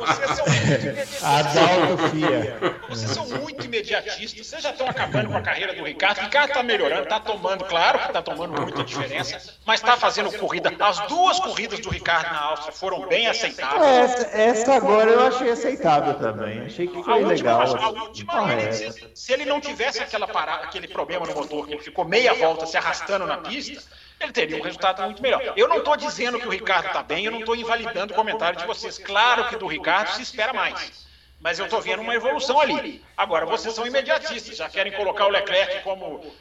Vocês 0.06 0.30
são 0.36 0.46
muito 0.46 2.04
imediatistas. 2.04 2.74
Vocês 2.88 3.10
são 3.10 3.26
muito 3.26 3.64
imediatistas. 3.64 4.46
Vocês 4.46 4.62
já 4.62 4.70
estão 4.70 4.88
acabando 4.88 5.30
com 5.30 5.36
a 5.36 5.42
carreira 5.42 5.74
do 5.74 5.84
Ricardo. 5.84 6.18
O 6.18 6.22
Ricardo 6.22 6.50
está 6.50 6.62
melhorando, 6.62 7.04
está 7.04 7.20
tomando, 7.20 7.64
claro 7.64 7.98
que 7.98 8.06
está 8.06 8.22
tomando 8.22 8.60
muita 8.60 8.84
diferença, 8.84 9.54
mas 9.64 9.80
está 9.80 9.96
fazendo 9.96 10.30
corrida. 10.38 10.72
As 10.78 11.00
duas 11.08 11.40
corridas 11.40 11.80
do 11.80 11.88
Ricardo 11.88 12.30
na 12.30 12.40
Áustria 12.40 12.72
foram 12.72 13.06
bem 13.08 13.26
aceitáveis. 13.26 13.82
Essa, 13.82 14.26
essa 14.36 14.74
agora 14.74 15.10
eu 15.10 15.26
achei 15.26 15.50
aceitável 15.50 16.14
também 16.14 16.25
também. 16.32 16.60
Achei 16.60 16.86
que 16.86 17.02
foi 17.02 17.22
a 17.22 17.26
legal. 17.26 17.60
Última, 17.60 17.84
a 17.84 17.90
última 17.90 18.52
ele, 18.52 18.72
se, 18.72 19.10
se, 19.14 19.32
ele 19.32 19.44
não 19.44 19.60
tivesse 19.60 20.02
aquela 20.02 20.26
parada, 20.26 20.64
aquele 20.64 20.88
problema 20.88 21.26
no 21.26 21.34
motor, 21.34 21.66
que 21.66 21.74
ele 21.74 21.82
ficou 21.82 22.04
meia 22.04 22.34
volta 22.34 22.66
se 22.66 22.76
arrastando 22.76 23.26
na 23.26 23.38
pista, 23.38 23.82
ele 24.20 24.32
teria 24.32 24.58
um 24.58 24.62
resultado 24.62 25.02
muito 25.02 25.22
melhor. 25.22 25.52
Eu 25.56 25.68
não 25.68 25.78
estou 25.78 25.96
dizendo 25.96 26.38
que 26.38 26.48
o 26.48 26.50
Ricardo 26.50 26.86
está 26.86 27.02
bem, 27.02 27.24
eu 27.24 27.32
não 27.32 27.40
estou 27.40 27.54
invalidando 27.54 28.12
o 28.12 28.16
comentário 28.16 28.58
de 28.58 28.66
vocês. 28.66 28.98
Claro 28.98 29.48
que 29.48 29.56
do 29.56 29.66
Ricardo 29.66 30.08
se 30.08 30.22
espera 30.22 30.52
mais. 30.52 31.05
Mas 31.38 31.58
eu 31.58 31.66
estou 31.66 31.80
vendo 31.80 32.00
uma 32.00 32.14
evolução 32.14 32.58
ali. 32.58 33.04
Agora, 33.16 33.44
vocês 33.44 33.74
são 33.74 33.86
imediatistas, 33.86 34.56
já 34.56 34.68
querem 34.68 34.92
colocar 34.92 35.26
o 35.26 35.28
Leclerc 35.28 35.82
como. 35.82 36.16
Uh, 36.16 36.32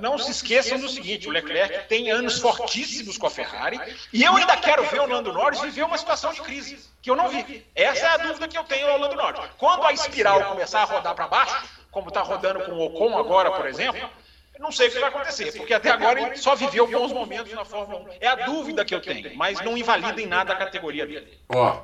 não 0.00 0.18
se 0.18 0.30
esqueçam 0.30 0.78
do 0.78 0.88
seguinte: 0.88 1.28
o 1.28 1.30
Leclerc 1.30 1.86
tem 1.88 2.10
anos 2.10 2.40
fortíssimos 2.40 3.16
com 3.16 3.26
a 3.26 3.30
Ferrari, 3.30 3.80
e 4.12 4.24
eu 4.24 4.36
ainda 4.36 4.56
quero 4.56 4.82
ver 4.84 5.00
o 5.00 5.06
Lando 5.06 5.32
Norris 5.32 5.60
viver 5.60 5.84
uma 5.84 5.96
situação 5.96 6.32
de 6.32 6.40
crise 6.40 6.78
que 7.00 7.10
eu 7.10 7.16
não 7.16 7.28
vi. 7.28 7.64
Essa 7.74 8.06
é 8.06 8.08
a 8.08 8.16
dúvida 8.16 8.48
que 8.48 8.58
eu 8.58 8.64
tenho 8.64 8.88
ao 8.88 8.98
Lando 8.98 9.14
Norris. 9.14 9.40
Quando 9.56 9.84
a 9.84 9.92
espiral 9.92 10.42
começar 10.44 10.82
a 10.82 10.84
rodar 10.84 11.14
para 11.14 11.28
baixo, 11.28 11.68
como 11.90 12.08
está 12.08 12.22
rodando 12.22 12.60
com 12.64 12.72
o 12.72 12.84
Ocon 12.86 13.16
agora, 13.16 13.52
por 13.52 13.66
exemplo, 13.66 14.10
não 14.58 14.70
sei 14.70 14.88
o 14.88 14.90
que 14.92 14.98
vai 14.98 15.08
acontecer, 15.08 15.52
porque 15.56 15.72
até 15.72 15.90
agora 15.90 16.20
ele 16.20 16.36
só 16.36 16.54
viveu 16.54 16.86
bons 16.86 17.12
momentos 17.12 17.52
na 17.52 17.64
Fórmula 17.64 18.00
1. 18.00 18.08
É 18.20 18.26
a 18.26 18.34
dúvida 18.34 18.84
que 18.84 18.94
eu 18.94 19.00
tenho, 19.00 19.34
mas 19.36 19.60
não 19.62 19.76
invalida 19.76 20.20
em 20.20 20.26
nada 20.26 20.52
a 20.52 20.56
categoria 20.56 21.06
dele. 21.06 21.40
Ó, 21.48 21.82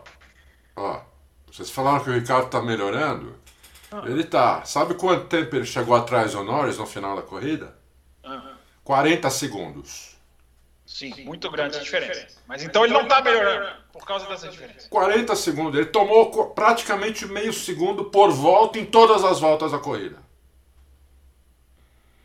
ó, 0.77 1.01
vocês 1.51 1.71
falaram 1.71 2.03
que 2.03 2.11
o 2.11 2.13
Ricardo 2.13 2.47
está 2.47 2.61
melhorando. 2.61 3.35
Ele 4.05 4.25
tá. 4.25 4.65
Sabe 4.65 4.95
quanto 4.95 5.27
tempo 5.27 5.55
ele 5.57 5.65
chegou 5.65 5.95
atrás 5.95 6.33
do 6.33 6.43
Norris 6.43 6.79
no 6.79 6.87
final 6.87 7.17
da 7.17 7.23
corrida? 7.23 7.75
40 8.85 9.31
segundos. 9.31 10.17
Sim, 10.85 11.25
muito 11.25 11.51
grande 11.51 11.77
a 11.77 11.81
diferença. 11.81 12.39
Mas 12.47 12.63
então 12.63 12.85
ele 12.85 12.95
não 12.95 13.03
está 13.03 13.21
melhorando 13.21 13.69
por 13.93 14.07
causa 14.07 14.27
dessa 14.27 14.49
diferença. 14.49 14.89
40 14.89 15.35
segundos. 15.35 15.81
Ele 15.81 15.89
tomou 15.89 16.31
praticamente 16.51 17.27
meio 17.27 17.53
segundo 17.53 18.05
por 18.05 18.31
volta 18.31 18.79
em 18.79 18.85
todas 18.85 19.25
as 19.25 19.41
voltas 19.41 19.73
da 19.73 19.79
corrida. 19.79 20.17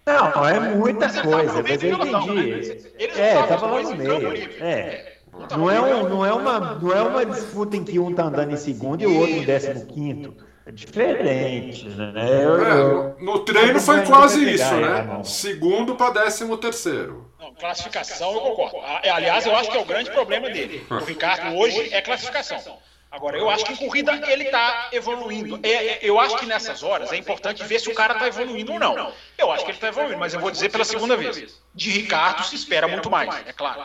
Não, 0.05 0.47
é 0.47 0.59
muita 0.59 1.07
coisa, 1.21 1.63
mas 1.63 1.83
eu 1.83 1.93
entendi. 1.93 2.87
É, 2.97 3.39
estava 3.41 3.67
lá 3.67 3.81
no 3.81 3.95
meio. 3.95 4.63
É. 4.63 5.10
Não 5.57 5.69
é, 5.69 5.81
um, 5.81 6.09
não, 6.09 6.25
é 6.25 6.33
uma, 6.33 6.59
não 6.75 6.91
é 6.91 7.01
uma 7.01 7.25
disputa 7.25 7.77
em 7.77 7.83
que 7.83 7.99
um 7.99 8.11
está 8.11 8.23
andando 8.23 8.51
em 8.51 8.57
segundo 8.57 9.01
e 9.01 9.07
o 9.07 9.19
outro 9.19 9.35
em 9.35 9.43
décimo 9.43 9.85
quinto. 9.85 10.51
É 10.65 10.71
diferente, 10.71 11.89
né? 11.89 12.45
Eu, 12.45 12.65
é, 12.65 13.23
no 13.23 13.39
treino 13.39 13.79
foi 13.79 14.05
quase 14.05 14.53
isso, 14.53 14.75
né? 14.75 15.21
Segundo 15.23 15.95
para 15.95 16.23
décimo 16.23 16.55
terceiro. 16.55 17.31
Não, 17.39 17.53
classificação 17.55 18.31
eu 18.33 18.41
concordo. 18.41 18.77
Aliás, 19.11 19.45
eu 19.45 19.55
acho 19.55 19.71
que 19.71 19.77
é 19.77 19.81
o 19.81 19.85
grande 19.85 20.11
problema 20.11 20.49
dele. 20.49 20.85
O 20.89 20.97
Ricardo 20.97 21.55
hoje 21.57 21.91
é 21.91 22.01
classificação. 22.01 22.77
Agora, 23.11 23.37
eu 23.37 23.49
acho 23.49 23.65
que 23.65 23.73
em 23.73 23.75
corrida 23.75 24.13
ele 24.31 24.45
está 24.45 24.87
evoluindo. 24.93 25.59
É, 25.63 25.69
é, 25.69 25.99
eu 26.01 26.17
acho 26.17 26.37
que 26.37 26.45
nessas 26.45 26.81
horas 26.81 27.11
é 27.11 27.17
importante 27.17 27.61
ver 27.65 27.79
se 27.79 27.89
o 27.89 27.93
cara 27.93 28.13
está 28.13 28.27
evoluindo 28.27 28.71
ou 28.71 28.79
não. 28.79 29.11
Eu 29.37 29.51
acho 29.51 29.65
que 29.65 29.71
ele 29.71 29.77
está 29.77 29.89
evoluindo, 29.89 30.17
mas 30.17 30.33
eu 30.33 30.39
vou 30.39 30.49
dizer 30.49 30.69
pela 30.69 30.85
segunda 30.85 31.17
vez. 31.17 31.61
De 31.75 31.89
Ricardo 31.89 32.43
se 32.45 32.55
espera 32.55 32.87
muito 32.87 33.09
mais, 33.09 33.35
é 33.45 33.51
claro. 33.51 33.83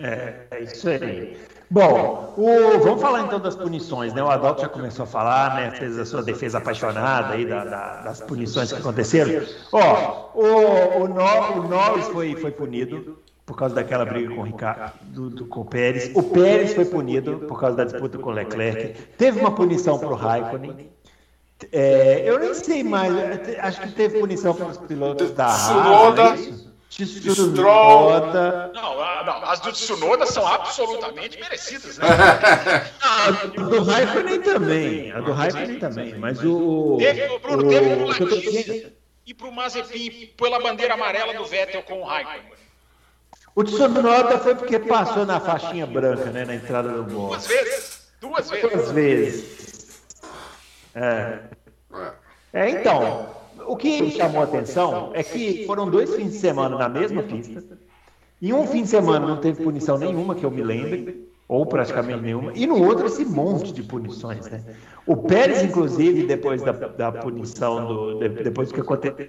É, 0.00 0.46
é 0.50 0.62
isso 0.62 0.88
aí. 0.88 1.36
Bom, 1.70 2.34
o, 2.36 2.80
vamos 2.80 3.00
falar 3.00 3.20
então 3.22 3.38
das 3.38 3.54
punições, 3.54 4.12
né? 4.12 4.22
O 4.22 4.28
Adalto 4.28 4.62
já 4.62 4.68
começou 4.68 5.04
a 5.04 5.06
falar, 5.06 5.54
né? 5.54 5.70
Fez 5.72 5.98
a 5.98 6.04
sua 6.04 6.22
defesa 6.22 6.58
apaixonada 6.58 7.34
aí 7.34 7.46
da, 7.46 7.64
da, 7.64 8.00
das 8.00 8.20
punições 8.22 8.72
que 8.72 8.78
aconteceram. 8.78 9.46
Ó, 9.70 10.30
o, 10.34 11.02
o, 11.02 11.08
no, 11.08 11.60
o 11.60 11.68
Norris 11.68 12.08
foi, 12.08 12.34
foi 12.34 12.50
punido 12.50 13.18
por 13.46 13.56
causa 13.56 13.74
daquela 13.74 14.04
briga 14.04 14.34
com 14.34 14.40
o 14.40 14.44
Ricardo, 14.44 14.92
do, 15.02 15.30
do, 15.30 15.46
com 15.46 15.60
o 15.60 15.64
Pérez. 15.64 16.10
O 16.14 16.22
Pérez 16.22 16.72
foi 16.72 16.86
punido 16.86 17.40
por 17.46 17.60
causa 17.60 17.76
da 17.76 17.84
disputa 17.84 18.18
com 18.18 18.30
o 18.30 18.32
Leclerc. 18.32 18.94
Teve 19.18 19.38
uma 19.38 19.54
punição 19.54 19.98
para 19.98 20.08
o 20.08 20.14
Raikkonen. 20.14 20.90
É, 21.70 22.22
eu 22.28 22.38
nem 22.38 22.54
sei 22.54 22.82
mais, 22.82 23.12
acho 23.58 23.82
que 23.82 23.92
teve 23.92 24.18
punição 24.18 24.54
para 24.54 24.66
os 24.66 24.78
pilotos 24.78 25.30
da 25.32 25.46
Haas. 25.46 26.69
Tsunoda. 26.90 28.72
Não, 28.74 28.96
não, 29.24 29.44
as 29.44 29.60
do 29.60 29.72
Tsunoda 29.72 30.26
são 30.26 30.44
absolutamente 30.44 31.38
merecidas, 31.40 31.98
né? 31.98 32.06
a 33.00 33.30
do 33.30 33.84
Raikkonen 33.84 34.42
também. 34.42 35.12
A 35.12 35.20
do 35.20 35.32
Raikkonen 35.32 35.78
também. 35.78 36.18
Mas 36.18 36.44
o. 36.44 36.96
Teve, 36.98 37.38
Bruno, 37.38 37.66
o, 37.66 37.70
teve 37.70 37.96
pro 37.96 38.06
Latifi 38.06 38.92
e 39.24 39.32
pro 39.32 39.52
Mazepin 39.52 40.32
pela 40.36 40.60
bandeira 40.60 40.94
amarela 40.94 41.32
do 41.32 41.44
Vettel 41.44 41.84
com 41.84 42.00
o 42.00 42.04
Raikkonen. 42.04 42.60
O 43.54 43.62
Tsunoda 43.62 44.38
foi 44.38 44.56
porque 44.56 44.80
passou 44.80 45.24
na 45.24 45.38
faixinha 45.38 45.86
branca, 45.86 46.24
né? 46.26 46.44
Na 46.44 46.56
entrada 46.56 46.88
do 46.88 47.04
box. 47.04 47.46
Duas 47.46 47.46
vezes. 47.46 48.10
Duas 48.20 48.50
vezes. 48.50 48.70
Duas 48.70 48.90
vezes. 48.90 50.02
É. 50.96 51.38
É, 52.52 52.70
então 52.70 53.39
o 53.66 53.76
que 53.76 54.02
me 54.02 54.10
chamou 54.10 54.40
a 54.40 54.44
atenção 54.44 55.10
é 55.14 55.22
que 55.22 55.64
foram 55.66 55.88
dois 55.90 56.14
fins 56.14 56.32
de 56.32 56.38
semana 56.38 56.76
na 56.76 56.88
mesma 56.88 57.22
pista. 57.22 57.62
Em 58.40 58.52
um 58.52 58.66
fim 58.66 58.82
de 58.82 58.88
semana 58.88 59.26
não 59.26 59.36
teve 59.36 59.62
punição 59.62 59.98
nenhuma, 59.98 60.34
que 60.34 60.44
eu 60.44 60.50
me 60.50 60.62
lembre, 60.62 61.28
ou 61.46 61.66
praticamente 61.66 62.22
nenhuma, 62.22 62.52
e 62.54 62.66
no 62.66 62.82
outro 62.82 63.06
esse 63.06 63.24
monte 63.24 63.72
de 63.72 63.82
punições. 63.82 64.48
Né? 64.48 64.62
O 65.06 65.16
Pérez, 65.16 65.62
inclusive, 65.62 66.26
depois 66.26 66.62
da, 66.62 66.72
da 66.72 67.12
punição, 67.12 67.86
do, 67.86 68.18
depois 68.18 68.68
do 68.68 68.74
que 68.74 68.80
aconteceu. 68.80 69.28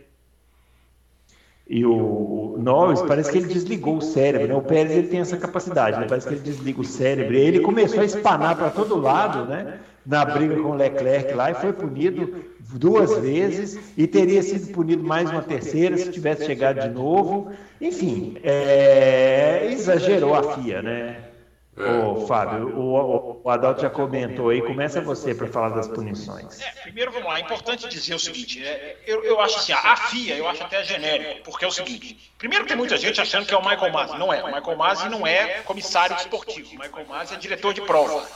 E 1.67 1.85
o 1.85 2.57
Norris, 2.59 3.01
parece 3.01 3.31
que 3.31 3.37
ele 3.37 3.47
desligou 3.47 3.97
o 3.97 4.01
cérebro, 4.01 4.45
né? 4.45 4.53
O 4.55 4.61
Pérez 4.61 4.91
ele 4.91 5.07
tem 5.07 5.21
essa 5.21 5.37
capacidade, 5.37 5.99
né? 5.99 6.05
Parece 6.07 6.27
que 6.27 6.33
ele 6.33 6.43
desliga 6.43 6.81
o 6.81 6.83
cérebro. 6.83 7.33
E 7.33 7.39
ele 7.39 7.61
começou 7.61 8.01
a 8.01 8.03
espanar 8.03 8.57
para 8.57 8.69
todo 8.69 8.99
lado, 8.99 9.45
né? 9.45 9.79
Na 10.05 10.25
briga 10.25 10.55
com 10.55 10.71
o 10.71 10.75
Leclerc 10.75 11.33
lá 11.33 11.51
e 11.51 11.55
foi 11.55 11.73
punido 11.73 12.43
duas 12.59 13.17
vezes 13.19 13.93
e 13.95 14.07
teria 14.07 14.41
sido 14.41 14.71
punido 14.71 15.03
mais 15.03 15.29
uma 15.29 15.43
terceira 15.43 15.97
se 15.97 16.11
tivesse 16.11 16.45
chegado 16.45 16.81
de 16.81 16.89
novo. 16.89 17.51
Enfim, 17.79 18.37
é, 18.43 19.67
exagerou 19.71 20.33
a 20.33 20.55
FIA, 20.55 20.81
né? 20.81 21.31
Ô, 21.77 22.27
Fábio, 22.27 22.77
o, 22.77 23.41
o, 23.43 23.49
Adalto 23.49 23.81
já 23.81 23.89
comentou 23.89 24.49
aí, 24.49 24.61
começa 24.61 24.99
você 24.99 25.33
para 25.33 25.47
falar 25.47 25.69
das 25.69 25.87
punições. 25.87 26.59
É, 26.59 26.69
primeiro, 26.83 27.11
vamos 27.11 27.27
lá, 27.27 27.37
é 27.37 27.41
importante 27.41 27.87
dizer 27.87 28.13
o 28.13 28.19
seguinte, 28.19 28.63
é, 28.63 28.97
eu, 29.07 29.23
eu 29.23 29.39
acho 29.39 29.57
assim, 29.57 29.71
a 29.71 29.95
FIA, 29.95 30.35
eu 30.35 30.49
acho 30.49 30.61
até 30.63 30.83
genérico, 30.83 31.43
porque 31.45 31.63
é 31.63 31.67
o 31.67 31.71
seguinte, 31.71 32.33
primeiro 32.37 32.65
tem 32.65 32.75
muita 32.75 32.97
gente 32.97 33.21
achando 33.21 33.45
que 33.45 33.53
é 33.53 33.57
o 33.57 33.61
Michael 33.61 33.91
Masi, 33.91 34.17
não 34.17 34.33
é, 34.33 34.43
o 34.43 34.53
Michael 34.53 34.77
Masi 34.77 35.09
não 35.09 35.25
é 35.25 35.61
comissário 35.61 36.15
esportivo, 36.17 36.75
o 36.75 36.79
Michael 36.79 37.07
Masi 37.07 37.35
é 37.35 37.37
diretor 37.37 37.73
de 37.73 37.81
prova. 37.81 38.27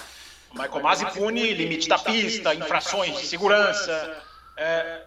Michael 0.55 0.81
Masi 0.81 1.05
pune 1.11 1.53
limite 1.53 1.87
da 1.87 1.99
pista, 1.99 2.55
infrações 2.55 3.19
de 3.19 3.27
segurança, 3.27 4.23
é, 4.57 5.01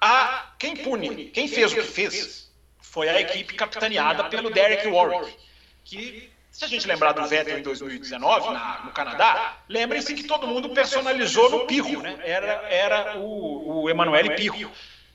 a, 0.00 0.46
quem 0.58 0.76
pune, 0.76 1.26
quem 1.26 1.46
fez 1.46 1.72
o 1.72 1.76
que 1.76 1.82
fez, 1.82 2.50
foi 2.80 3.08
a 3.08 3.20
equipe 3.20 3.54
capitaneada 3.54 4.24
pelo 4.24 4.50
Derek 4.50 4.88
Warwick, 4.88 5.36
que, 5.84 6.30
se 6.50 6.64
a 6.64 6.68
gente 6.68 6.86
lembrar 6.86 7.12
do 7.12 7.24
Vettel 7.26 7.58
em 7.58 7.62
2019, 7.62 8.52
na, 8.52 8.80
no 8.84 8.90
Canadá, 8.90 9.58
lembrem-se 9.68 10.12
que 10.14 10.24
todo 10.24 10.46
mundo 10.46 10.70
personalizou 10.70 11.48
no 11.50 11.66
Pirro, 11.66 12.02
né? 12.02 12.18
Era, 12.24 12.52
era 12.68 13.18
o, 13.18 13.82
o 13.82 13.90
Emanuele 13.90 14.30
Pirro. 14.30 14.70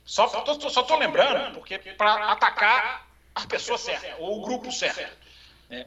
Só 0.05 0.25
estou 0.25 0.97
lembrando, 0.97 1.53
porque 1.53 1.77
para 1.77 2.31
atacar 2.31 3.05
a 3.35 3.45
pessoa 3.45 3.77
certa, 3.77 4.15
ou 4.19 4.39
o 4.39 4.41
grupo 4.41 4.71
certo. 4.71 5.26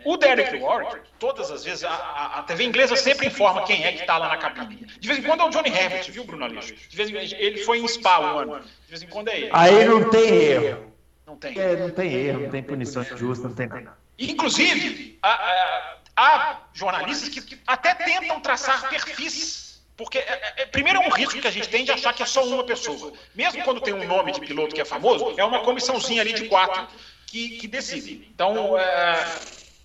O 0.04 0.16
Derek 0.18 0.58
Warwick, 0.58 1.08
todas 1.18 1.50
as 1.50 1.64
vezes, 1.64 1.84
a, 1.84 1.90
a, 1.90 2.38
a, 2.40 2.42
TV 2.42 2.64
inglesa 2.64 2.94
sempre 2.96 3.26
informa 3.26 3.64
quem 3.64 3.82
é 3.82 3.92
que 3.92 4.00
está 4.02 4.18
lá 4.18 4.28
na 4.28 4.36
cabine. 4.36 4.84
De 4.84 5.08
vez 5.08 5.18
em 5.18 5.22
quando 5.22 5.40
é 5.40 5.44
o 5.44 5.48
Johnny 5.48 5.70
Herbert, 5.70 6.10
viu, 6.10 6.24
Bruno 6.24 6.44
Aleixo? 6.44 6.74
De 6.74 6.96
vez 6.96 7.08
em 7.08 7.12
quando 7.12 7.32
ele 7.32 7.64
foi 7.64 7.78
em 7.78 7.88
Spa 7.88 8.20
um 8.20 8.38
ano. 8.38 8.60
De 8.60 8.90
vez 8.90 9.02
em 9.02 9.06
quando 9.06 9.28
é 9.28 9.38
ele. 9.38 9.50
Aí 9.52 9.86
não 9.86 10.10
tem 10.10 10.34
erro. 10.34 10.92
Não 11.26 11.36
tem. 11.36 11.58
É, 11.58 11.76
não 11.76 11.90
tem 11.90 12.12
erro, 12.12 12.40
não 12.40 12.50
tem 12.50 12.62
punição 12.62 13.04
justa, 13.04 13.48
não 13.48 13.54
tem 13.54 13.68
nada. 13.68 13.96
Inclusive, 14.18 15.18
há, 15.22 15.96
há 16.14 16.60
jornalistas 16.74 17.30
que 17.30 17.58
até 17.66 17.94
tentam 17.94 18.38
traçar 18.40 18.90
perfis 18.90 19.80
Porque, 19.96 20.18
é, 20.18 20.54
é, 20.58 20.66
primeiro, 20.66 21.00
é 21.00 21.06
um 21.06 21.10
risco 21.10 21.40
que 21.40 21.48
a 21.48 21.50
gente 21.50 21.68
tem 21.68 21.84
de 21.84 21.92
achar 21.92 22.12
que 22.12 22.22
é 22.22 22.26
só 22.26 22.44
uma 22.44 22.64
pessoa. 22.64 23.14
Mesmo 23.34 23.62
quando 23.64 23.80
tem 23.80 23.94
um 23.94 24.06
nome 24.06 24.32
de 24.32 24.40
piloto 24.40 24.74
que 24.74 24.80
é 24.80 24.84
famoso, 24.84 25.34
é 25.38 25.44
uma 25.44 25.60
comissãozinha 25.60 26.20
ali 26.20 26.34
de 26.34 26.48
quatro 26.48 26.86
que, 27.26 27.56
que 27.56 27.66
decide. 27.66 28.28
Então, 28.34 28.76
é, 28.76 29.24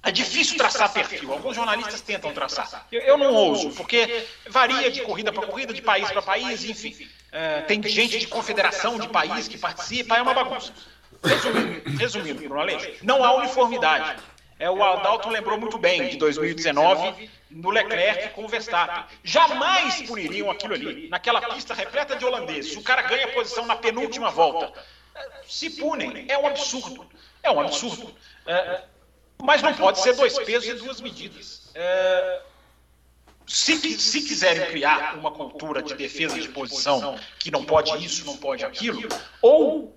é 0.05 0.11
difícil 0.11 0.55
traçar 0.55 0.93
perfil. 0.93 1.33
Alguns 1.33 1.55
jornalistas 1.55 1.99
tentam 1.99 2.31
traçar. 2.31 2.87
Eu, 2.91 3.01
eu 3.01 3.17
não 3.17 3.33
ouso, 3.33 3.71
porque 3.71 4.23
varia 4.47 4.91
de 4.91 5.01
corrida 5.01 5.33
para 5.33 5.47
corrida, 5.47 5.73
de 5.73 5.81
país 5.81 6.09
para 6.11 6.21
país, 6.21 6.63
enfim. 6.63 6.95
É, 7.31 7.61
tem 7.61 7.81
gente 7.83 8.19
de 8.19 8.27
confederação 8.27 8.99
de 8.99 9.09
país 9.09 9.47
que 9.47 9.57
participa, 9.57 10.15
é 10.15 10.21
uma 10.21 10.33
bagunça. 10.33 10.71
Resumindo, 11.23 11.97
resumindo 11.97 12.41
Bruno 12.41 12.61
Aleixo, 12.61 12.87
não 13.01 13.23
há 13.23 13.33
uniformidade. 13.35 14.21
É, 14.59 14.69
o 14.69 14.81
Adalto 14.83 15.27
lembrou 15.27 15.59
muito 15.59 15.77
bem 15.79 16.07
de 16.07 16.17
2019 16.17 17.29
no 17.49 17.71
Leclerc 17.71 18.29
com 18.29 18.45
o 18.45 18.47
Verstappen. 18.47 19.03
Jamais 19.23 20.03
puniriam 20.03 20.51
aquilo 20.51 20.75
ali, 20.75 21.09
naquela 21.09 21.41
pista 21.41 21.73
repleta 21.73 22.15
de 22.15 22.23
holandeses. 22.23 22.75
O 22.77 22.83
cara 22.83 23.01
ganha 23.01 23.27
posição 23.29 23.65
na 23.65 23.75
penúltima 23.75 24.29
volta. 24.29 24.71
Se 25.47 25.71
punem, 25.71 26.25
é 26.29 26.37
um 26.37 26.45
absurdo. 26.45 27.07
É 27.41 27.49
um 27.49 27.59
absurdo. 27.59 28.15
É, 28.45 28.83
mas 29.41 29.61
não 29.61 29.73
pode 29.73 29.99
ser 29.99 30.15
dois 30.15 30.37
pesos 30.39 30.67
e 30.69 30.73
duas 30.73 31.01
medidas. 31.01 31.69
É, 31.73 32.41
se, 33.47 33.77
se 33.99 34.21
quiserem 34.21 34.65
criar 34.67 35.17
uma 35.17 35.31
cultura 35.31 35.81
de 35.81 35.93
defesa 35.93 36.39
de 36.39 36.49
posição 36.49 37.19
que 37.39 37.51
não 37.51 37.63
pode 37.63 38.03
isso, 38.03 38.25
não 38.25 38.37
pode 38.37 38.65
aquilo, 38.65 39.07
ou 39.41 39.95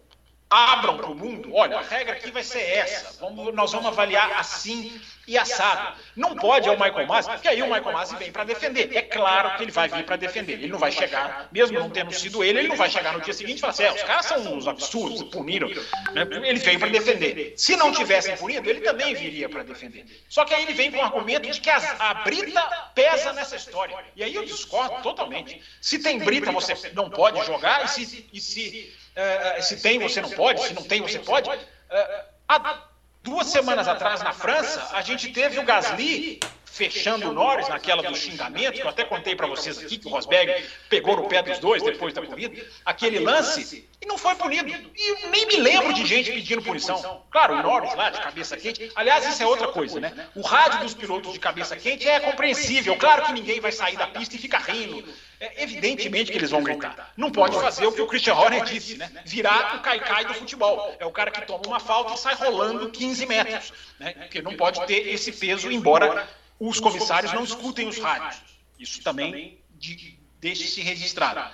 abram 0.51 0.97
para 0.97 1.11
o 1.11 1.15
mundo, 1.15 1.55
olha, 1.55 1.79
a 1.79 1.83
regra 1.83 2.15
aqui 2.15 2.31
vai 2.31 2.43
ser 2.43 2.61
essa, 2.61 3.19
vamos, 3.21 3.55
nós 3.55 3.71
vamos 3.73 3.89
avaliar 3.89 4.33
assim 4.39 4.99
e 5.27 5.37
assado. 5.37 5.95
Não 6.17 6.35
pode 6.35 6.69
é 6.69 6.73
o 6.73 6.81
Michael 6.81 7.07
Masi, 7.07 7.29
porque 7.29 7.49
aí 7.49 7.63
o 7.63 7.67
Michael 7.67 7.93
Masi 7.93 8.17
vem 8.17 8.33
para 8.33 8.45
defender. 8.45 8.97
É 8.97 9.03
claro 9.03 9.57
que 9.57 9.63
ele 9.65 9.71
vai 9.71 9.87
vir 9.87 10.03
para 10.05 10.17
defender. 10.17 10.55
Ele 10.55 10.69
não 10.69 10.79
vai 10.79 10.91
chegar, 10.91 11.49
mesmo 11.53 11.79
não 11.79 11.91
tendo 11.91 12.11
sido 12.13 12.43
ele, 12.43 12.61
ele 12.61 12.69
não 12.69 12.77
vai 12.77 12.89
chegar 12.89 13.13
no 13.13 13.21
dia 13.21 13.35
seguinte 13.35 13.59
e 13.59 13.61
falar 13.61 13.73
assim, 13.73 13.83
é, 13.83 13.93
os 13.93 14.03
caras 14.03 14.25
são 14.25 14.55
uns 14.55 14.67
absurdos, 14.67 15.23
puniram. 15.25 15.69
Né? 15.69 16.27
Ele 16.45 16.59
veio 16.59 16.79
para 16.79 16.89
defender. 16.89 17.53
Se 17.59 17.77
não 17.77 17.93
tivessem 17.93 18.35
punido, 18.39 18.69
ele 18.71 18.81
também 18.81 19.15
viria 19.15 19.51
para 19.51 19.63
defender. 19.63 20.07
Só 20.31 20.47
que 20.47 20.55
aí 20.55 20.63
ele 20.63 20.73
vem 20.73 20.91
com 20.91 20.97
o 20.97 21.03
argumento 21.03 21.51
de 21.51 21.61
que 21.61 21.69
a, 21.69 21.77
a 21.99 22.15
brita 22.15 22.63
pesa 22.95 23.35
nessa 23.35 23.57
história. 23.57 23.97
E 24.17 24.25
aí 24.25 24.35
eu 24.35 24.47
discordo 24.47 25.03
totalmente. 25.03 25.61
Se 25.79 25.99
tem 25.99 26.19
brita, 26.19 26.51
você 26.51 26.91
não 26.95 27.11
pode 27.11 27.45
jogar, 27.45 27.85
e 27.85 27.89
se, 27.89 28.27
e 28.33 28.41
se 28.41 28.97
é, 29.19 29.61
se 29.63 29.77
tem, 29.77 29.99
você 29.99 30.21
não 30.21 30.31
pode, 30.31 30.63
se 30.63 30.75
não 30.75 30.85
tem, 30.85 31.03
você 31.03 31.19
pode. 31.19 31.51
É, 31.91 32.25
há 32.49 32.85
duas 33.23 33.49
semanas 33.49 33.89
atrás, 33.89 34.23
na 34.23 34.33
França, 34.33 34.91
a 34.93 35.03
gente 35.03 35.33
teve 35.33 35.59
o 35.59 35.65
Gasly 35.65 36.39
fechando 36.79 37.29
o 37.29 37.33
Norris 37.33 37.69
naquela 37.69 38.03
do 38.03 38.17
xingamento, 38.17 38.75
que 38.75 38.83
eu 38.83 38.89
até 38.89 39.03
contei 39.03 39.35
para 39.35 39.49
vocês 39.49 39.77
aqui, 39.79 39.99
que 39.99 40.07
o 40.07 40.11
Rosberg 40.11 40.65
pegou 40.89 41.17
no 41.17 41.29
pé 41.29 41.43
dos 41.43 41.59
dois 41.59 41.83
depois 41.83 42.15
da 42.15 42.23
corrida, 42.23 42.65
aquele 42.85 43.19
lance, 43.19 43.89
e 44.01 44.07
não 44.07 44.17
foi 44.17 44.37
punido. 44.37 44.69
E 44.69 45.27
nem 45.27 45.47
me 45.47 45.57
lembro 45.57 45.93
de 45.93 46.07
gente 46.07 46.31
pedindo 46.31 46.63
punição. 46.63 47.25
Claro, 47.33 47.55
o 47.55 47.63
Norris 47.63 47.95
lá, 47.97 48.11
de 48.11 48.21
cabeça 48.21 48.57
quente. 48.57 48.93
Aliás, 48.95 49.27
isso 49.27 49.43
é 49.43 49.47
outra 49.47 49.69
coisa, 49.69 49.99
né? 49.99 50.29
O 50.37 50.41
rádio 50.41 50.81
dos 50.81 50.95
pilotos 50.95 51.33
de 51.33 51.41
cabeça 51.41 51.75
quente 51.75 52.09
é 52.09 52.21
compreensível. 52.21 52.95
Claro 52.97 53.25
que 53.25 53.33
ninguém 53.33 53.59
vai 53.59 53.73
sair 53.73 53.97
da 53.97 54.07
pista 54.07 54.37
e 54.37 54.39
ficar 54.39 54.61
rindo. 54.61 55.05
É, 55.41 55.63
evidentemente 55.63 56.33
que 56.33 56.39
eles 56.39 56.51
vão 56.51 56.63
gritar. 56.63 57.13
Não 57.17 57.31
pode 57.31 57.55
fazer 57.61 57.87
o 57.87 57.93
que 57.93 58.01
o 58.01 58.07
Christian 58.07 58.35
Horner 58.35 58.65
disse, 58.65 58.97
né? 58.97 59.11
Virar 59.25 59.77
o 59.77 59.83
caicai 59.83 60.25
do 60.25 60.35
futebol. 60.35 60.97
É 60.99 61.07
o 61.07 61.13
cara 61.13 61.31
que 61.31 61.43
toma 61.43 61.63
uma 61.67 61.81
falta 61.81 62.15
e 62.15 62.19
sai 62.19 62.35
rolando 62.35 62.91
15 62.91 63.27
metros. 63.27 63.73
Né? 64.01 64.13
Porque 64.13 64.43
não 64.43 64.57
pode 64.57 64.85
ter 64.87 65.09
esse 65.09 65.31
peso, 65.33 65.71
embora 65.71 66.29
os 66.59 66.81
comissários 66.81 67.33
não 67.33 67.45
escutem 67.45 67.89
os 67.89 67.99
rádios. 67.99 68.43
Isso 68.79 69.03
também 69.03 69.61
de, 69.71 70.19
deixe-se 70.41 70.81
registrado. 70.81 71.51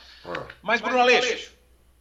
Mas, 0.62 0.80
Bruno 0.80 1.00
Aleixo, 1.00 1.52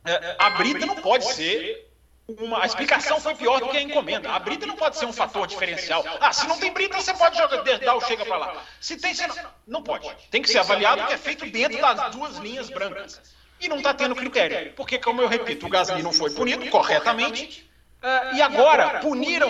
é, 0.05 0.35
a 0.39 0.49
brita 0.51 0.85
não 0.85 0.95
pode 0.95 1.25
ser 1.33 1.89
uma, 2.27 2.63
a 2.63 2.65
explicação 2.65 3.19
foi 3.19 3.35
pior 3.35 3.59
do 3.59 3.69
que 3.69 3.77
a 3.77 3.81
encomenda. 3.81 4.31
A 4.31 4.39
brita 4.39 4.65
não 4.65 4.75
pode 4.75 4.97
ser 4.97 5.05
um 5.05 5.13
fator 5.13 5.45
diferencial. 5.45 6.03
Ah, 6.21 6.31
se 6.31 6.47
não 6.47 6.57
tem 6.57 6.71
brita, 6.71 6.99
você 7.01 7.13
pode 7.13 7.37
jogar, 7.37 7.61
dar 7.79 7.95
o 7.95 8.01
chega 8.01 8.25
para 8.25 8.37
lá. 8.37 8.63
Se 8.79 8.97
tem, 8.97 9.13
você 9.13 9.27
não, 9.27 9.35
não 9.67 9.83
pode. 9.83 10.09
Tem 10.31 10.41
que 10.41 10.49
ser 10.49 10.59
avaliado 10.59 11.05
que 11.05 11.13
é 11.13 11.17
feito 11.17 11.45
dentro 11.49 11.81
das 11.81 12.11
duas 12.15 12.37
linhas 12.37 12.69
brancas. 12.69 13.21
E 13.59 13.67
não 13.67 13.77
está 13.77 13.93
tendo 13.93 14.15
critério. 14.15 14.73
Porque, 14.73 14.97
como 14.97 15.21
eu 15.21 15.27
repito, 15.27 15.65
o 15.65 15.69
Gasly 15.69 16.01
não 16.01 16.13
foi 16.13 16.31
punido 16.31 16.69
corretamente. 16.69 17.69
Uh, 18.01 18.35
e 18.35 18.41
agora, 18.41 18.99
puniram. 18.99 19.49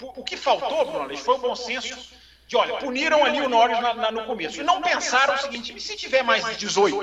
O 0.00 0.24
que 0.24 0.36
faltou, 0.36 0.84
Bruno 0.84 1.04
Aleixo, 1.04 1.24
foi 1.24 1.34
o 1.34 1.38
bom 1.38 1.54
senso 1.54 2.14
de, 2.46 2.56
olha, 2.56 2.74
puniram 2.76 3.24
ali 3.24 3.40
o 3.40 3.48
Norris 3.48 3.80
na, 3.80 3.94
na, 3.94 4.10
no 4.10 4.24
começo. 4.24 4.60
E 4.60 4.64
não 4.64 4.82
pensaram 4.82 5.34
o 5.34 5.38
seguinte: 5.38 5.78
se 5.80 5.96
tiver 5.96 6.22
mais 6.22 6.44
de 6.44 6.56
18 6.56 6.96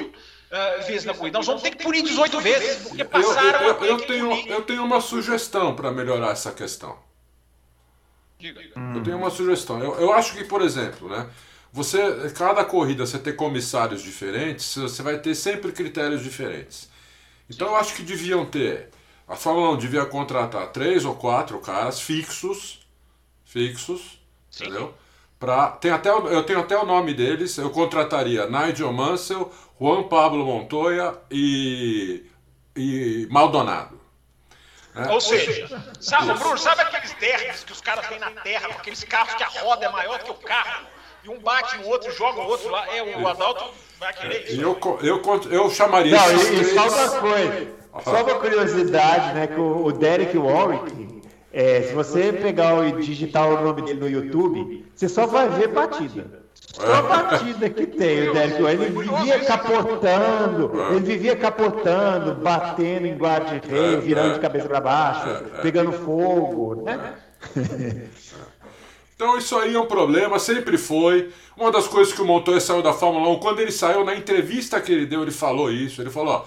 uh, 0.51 0.85
vezes 0.85 1.05
na 1.05 1.13
corrida. 1.13 1.37
Nós 1.37 1.47
vamos 1.47 1.61
ter 1.61 1.71
que 1.71 1.83
punir 1.83 2.03
18 2.03 2.39
vezes, 2.39 2.87
porque 2.87 3.03
passaram 3.03 3.61
eu, 3.61 3.67
eu, 3.67 3.83
eu, 3.83 3.85
eu 3.85 3.97
tenho, 4.05 4.47
eu 4.47 4.61
tenho 4.61 4.83
uma 4.83 5.01
sugestão 5.01 5.75
para 5.75 5.91
melhorar 5.91 6.31
essa 6.31 6.51
questão. 6.51 6.97
Diga. 8.37 8.61
Eu 8.95 9.03
tenho 9.03 9.17
uma 9.17 9.29
sugestão. 9.29 9.79
Eu, 9.79 9.99
eu 9.99 10.13
acho 10.13 10.33
que, 10.33 10.43
por 10.43 10.61
exemplo, 10.61 11.07
né, 11.07 11.29
você, 11.71 12.31
cada 12.35 12.65
corrida 12.65 13.05
você 13.05 13.19
ter 13.19 13.33
comissários 13.33 14.01
diferentes, 14.01 14.75
você 14.75 15.03
vai 15.03 15.19
ter 15.19 15.35
sempre 15.35 15.71
critérios 15.71 16.23
diferentes. 16.23 16.89
Então 17.49 17.67
eu 17.67 17.75
acho 17.75 17.95
que 17.95 18.01
deviam 18.01 18.45
ter. 18.45 18.89
A 19.27 19.35
Fórmula 19.35 19.71
1 19.71 19.77
devia 19.77 20.05
contratar 20.05 20.71
três 20.71 21.05
ou 21.05 21.15
quatro 21.15 21.59
caras 21.59 22.01
fixos, 22.01 22.85
fixos, 23.45 24.19
Sim. 24.49 24.65
entendeu? 24.65 24.93
Pra, 25.41 25.69
tem 25.69 25.89
até, 25.89 26.11
eu 26.11 26.43
tenho 26.43 26.59
até 26.59 26.77
o 26.77 26.85
nome 26.85 27.15
deles. 27.15 27.57
Eu 27.57 27.71
contrataria 27.71 28.45
Nigel 28.45 28.93
Mansell, 28.93 29.51
Juan 29.79 30.03
Pablo 30.03 30.45
Montoya 30.45 31.15
e, 31.31 32.23
e 32.75 33.27
Maldonado. 33.31 33.99
É. 34.95 35.11
Ou 35.11 35.19
seja, 35.19 35.67
sabe, 35.99 36.31
Bruno, 36.37 36.59
sabe 36.59 36.81
aqueles 36.81 37.15
derbies 37.15 37.63
que 37.63 37.71
os 37.71 37.81
caras 37.81 38.07
têm 38.07 38.19
na 38.19 38.29
terra, 38.29 38.67
com 38.67 38.79
aqueles 38.81 39.03
carros 39.03 39.33
que 39.33 39.43
a 39.43 39.47
roda 39.47 39.85
é 39.87 39.89
maior 39.89 40.19
que 40.19 40.29
o 40.29 40.35
carro, 40.35 40.85
e 41.23 41.29
um 41.29 41.39
bate 41.39 41.75
no 41.77 41.87
outro, 41.87 42.11
joga 42.11 42.39
o 42.39 42.45
outro 42.45 42.69
lá, 42.69 42.85
é 42.95 43.01
o 43.01 43.27
Adalto 43.27 43.65
vai 43.99 44.13
querer 44.13 44.43
isso. 44.43 44.61
Eu, 44.61 44.77
eu, 45.01 45.21
eu 45.49 45.71
chamaria 45.71 46.15
Não, 46.15 46.31
e, 46.33 46.61
e 46.61 46.65
só 46.65 46.87
uma 46.87 47.19
coisa, 47.19 47.67
só 48.03 48.23
uma 48.23 48.35
curiosidade, 48.35 49.33
né, 49.33 49.47
que 49.47 49.59
o, 49.59 49.85
o 49.85 49.91
Derek 49.91 50.37
Warwick, 50.37 51.20
é, 51.53 51.81
se 51.81 51.93
você 51.93 52.31
pegar 52.31 52.87
e 52.87 52.93
digitar 53.01 53.47
o 53.47 53.63
nome 53.63 53.81
dele 53.81 53.99
no 53.99 54.09
YouTube, 54.09 54.85
você 54.95 55.09
só 55.09 55.25
vai 55.25 55.49
ver 55.49 55.69
batida. 55.69 56.41
Só 56.73 57.01
batida 57.01 57.69
que 57.69 57.85
tem 57.85 58.29
o 58.29 58.33
Derek 58.33 58.63
Ele 58.63 58.89
vivia 58.89 59.39
capotando, 59.39 60.71
ele 60.91 60.99
vivia 61.01 61.35
capotando, 61.35 62.35
batendo 62.35 63.07
em 63.07 63.15
guarda-rei, 63.15 63.97
virando 63.97 64.35
de 64.35 64.39
cabeça 64.39 64.67
para 64.67 64.79
baixo, 64.79 65.43
pegando 65.61 65.91
fogo, 65.91 66.83
né? 66.83 67.15
Então 69.21 69.37
isso 69.37 69.55
aí 69.55 69.75
é 69.75 69.79
um 69.79 69.85
problema, 69.85 70.39
sempre 70.39 70.79
foi. 70.79 71.31
Uma 71.55 71.71
das 71.71 71.87
coisas 71.87 72.11
que 72.11 72.23
o 72.23 72.25
Montoya 72.25 72.59
saiu 72.59 72.81
da 72.81 72.91
Fórmula 72.91 73.29
1, 73.29 73.39
quando 73.39 73.59
ele 73.59 73.71
saiu, 73.71 74.03
na 74.03 74.15
entrevista 74.15 74.81
que 74.81 74.91
ele 74.91 75.05
deu, 75.05 75.21
ele 75.21 75.29
falou 75.29 75.71
isso. 75.71 76.01
Ele 76.01 76.09
falou, 76.09 76.33
ó, 76.33 76.45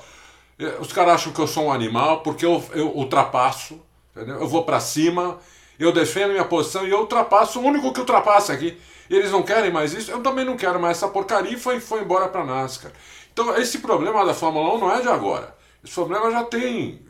eh, 0.59 0.75
os 0.81 0.93
caras 0.93 1.15
acham 1.15 1.33
que 1.33 1.39
eu 1.39 1.47
sou 1.47 1.67
um 1.67 1.73
animal 1.73 2.23
porque 2.23 2.45
eu, 2.45 2.61
eu 2.73 2.89
ultrapasso, 2.89 3.81
entendeu? 4.15 4.41
eu 4.41 4.49
vou 4.49 4.65
para 4.65 4.81
cima, 4.81 5.39
eu 5.79 5.93
defendo 5.93 6.31
minha 6.31 6.45
posição 6.45 6.87
e 6.87 6.91
eu 6.91 7.01
ultrapasso, 7.01 7.61
o 7.61 7.65
único 7.65 7.93
que 7.93 8.01
ultrapassa 8.01 8.53
aqui 8.53 8.79
eles 9.09 9.31
não 9.31 9.43
querem 9.43 9.71
mais 9.71 9.93
isso, 9.93 10.11
eu 10.11 10.23
também 10.23 10.45
não 10.45 10.57
quero 10.57 10.81
mais 10.81 10.97
essa 10.97 11.09
porcaria 11.09 11.53
e 11.53 11.59
foi, 11.59 11.81
foi 11.81 12.01
embora 12.01 12.29
para 12.29 12.45
NASCAR. 12.45 12.93
Então 13.33 13.57
esse 13.57 13.79
problema 13.79 14.25
da 14.25 14.33
Fórmula 14.33 14.75
1 14.75 14.79
não 14.79 14.93
é 14.95 15.01
de 15.01 15.09
agora. 15.09 15.55
Esse 15.85 15.95
problema 15.95 16.31
já 16.31 16.45
tem 16.45 17.01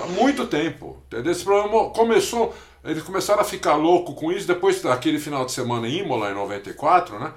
há 0.00 0.06
muito 0.06 0.46
tempo. 0.46 1.02
Entendeu? 1.06 1.32
Esse 1.32 1.44
problema 1.44 1.90
começou, 1.90 2.54
eles 2.84 3.02
começaram 3.02 3.40
a 3.40 3.44
ficar 3.44 3.74
louco 3.74 4.14
com 4.14 4.32
isso 4.32 4.46
depois 4.46 4.80
daquele 4.80 5.18
final 5.18 5.44
de 5.44 5.52
semana 5.52 5.86
em 5.88 5.98
Imola, 5.98 6.30
em 6.30 6.34
94, 6.34 7.18
né? 7.18 7.32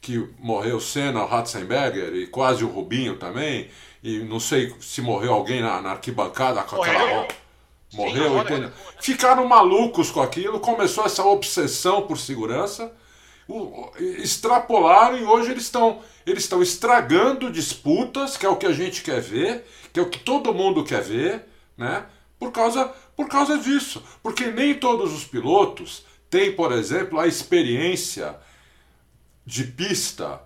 Que 0.00 0.28
morreu 0.40 0.80
Senna, 0.80 1.22
o 1.22 1.26
Ratzenberger 1.26 2.12
e 2.14 2.26
quase 2.26 2.64
o 2.64 2.68
Rubinho 2.68 3.16
também. 3.16 3.70
E 4.02 4.18
não 4.18 4.40
sei 4.40 4.74
se 4.80 5.00
morreu 5.00 5.32
alguém 5.32 5.60
na, 5.60 5.80
na 5.80 5.90
arquibancada 5.92 6.60
com 6.64 6.82
aquela 6.82 7.28
morreu, 7.92 8.38
entendeu? 8.38 8.70
Ficaram 9.00 9.46
malucos 9.46 10.10
com 10.10 10.20
aquilo, 10.20 10.60
começou 10.60 11.04
essa 11.04 11.24
obsessão 11.24 12.02
por 12.02 12.18
segurança 12.18 12.92
extrapolaram 13.98 15.18
e 15.18 15.24
hoje 15.24 15.50
eles 15.50 15.64
estão 15.64 16.00
eles 16.24 16.44
estão 16.44 16.62
estragando 16.62 17.50
disputas, 17.50 18.36
que 18.36 18.46
é 18.46 18.48
o 18.48 18.56
que 18.56 18.66
a 18.66 18.72
gente 18.72 19.02
quer 19.02 19.20
ver, 19.20 19.66
que 19.92 19.98
é 19.98 20.02
o 20.02 20.08
que 20.08 20.20
todo 20.20 20.54
mundo 20.54 20.84
quer 20.84 21.02
ver, 21.02 21.44
né? 21.76 22.06
Por 22.38 22.52
causa 22.52 22.92
por 23.16 23.28
causa 23.28 23.58
disso, 23.58 24.02
porque 24.22 24.46
nem 24.46 24.74
todos 24.74 25.12
os 25.12 25.24
pilotos 25.24 26.04
têm, 26.30 26.52
por 26.52 26.72
exemplo, 26.72 27.18
a 27.18 27.26
experiência 27.26 28.36
de 29.44 29.64
pista 29.64 30.40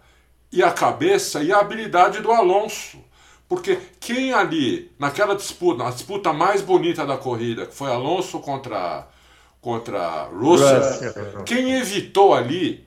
e 0.51 0.63
a 0.63 0.73
cabeça 0.73 1.43
e 1.43 1.53
a 1.53 1.59
habilidade 1.59 2.21
do 2.21 2.33
Alonso. 2.33 2.99
Porque 3.49 3.79
quem 4.01 4.33
ali, 4.33 4.93
naquela 4.99 5.37
disputa, 5.37 5.85
na 5.85 5.91
disputa 5.91 6.33
mais 6.33 6.63
bonita 6.63 7.07
da 7.07 7.17
corrida, 7.17 7.67
que 7.67 7.75
foi 7.75 7.91
Alonso 7.91 8.41
contra, 8.41 9.07
contra 9.61 10.25
Russell, 10.33 11.45
quem 11.45 11.75
evitou 11.75 12.35
ali 12.35 12.87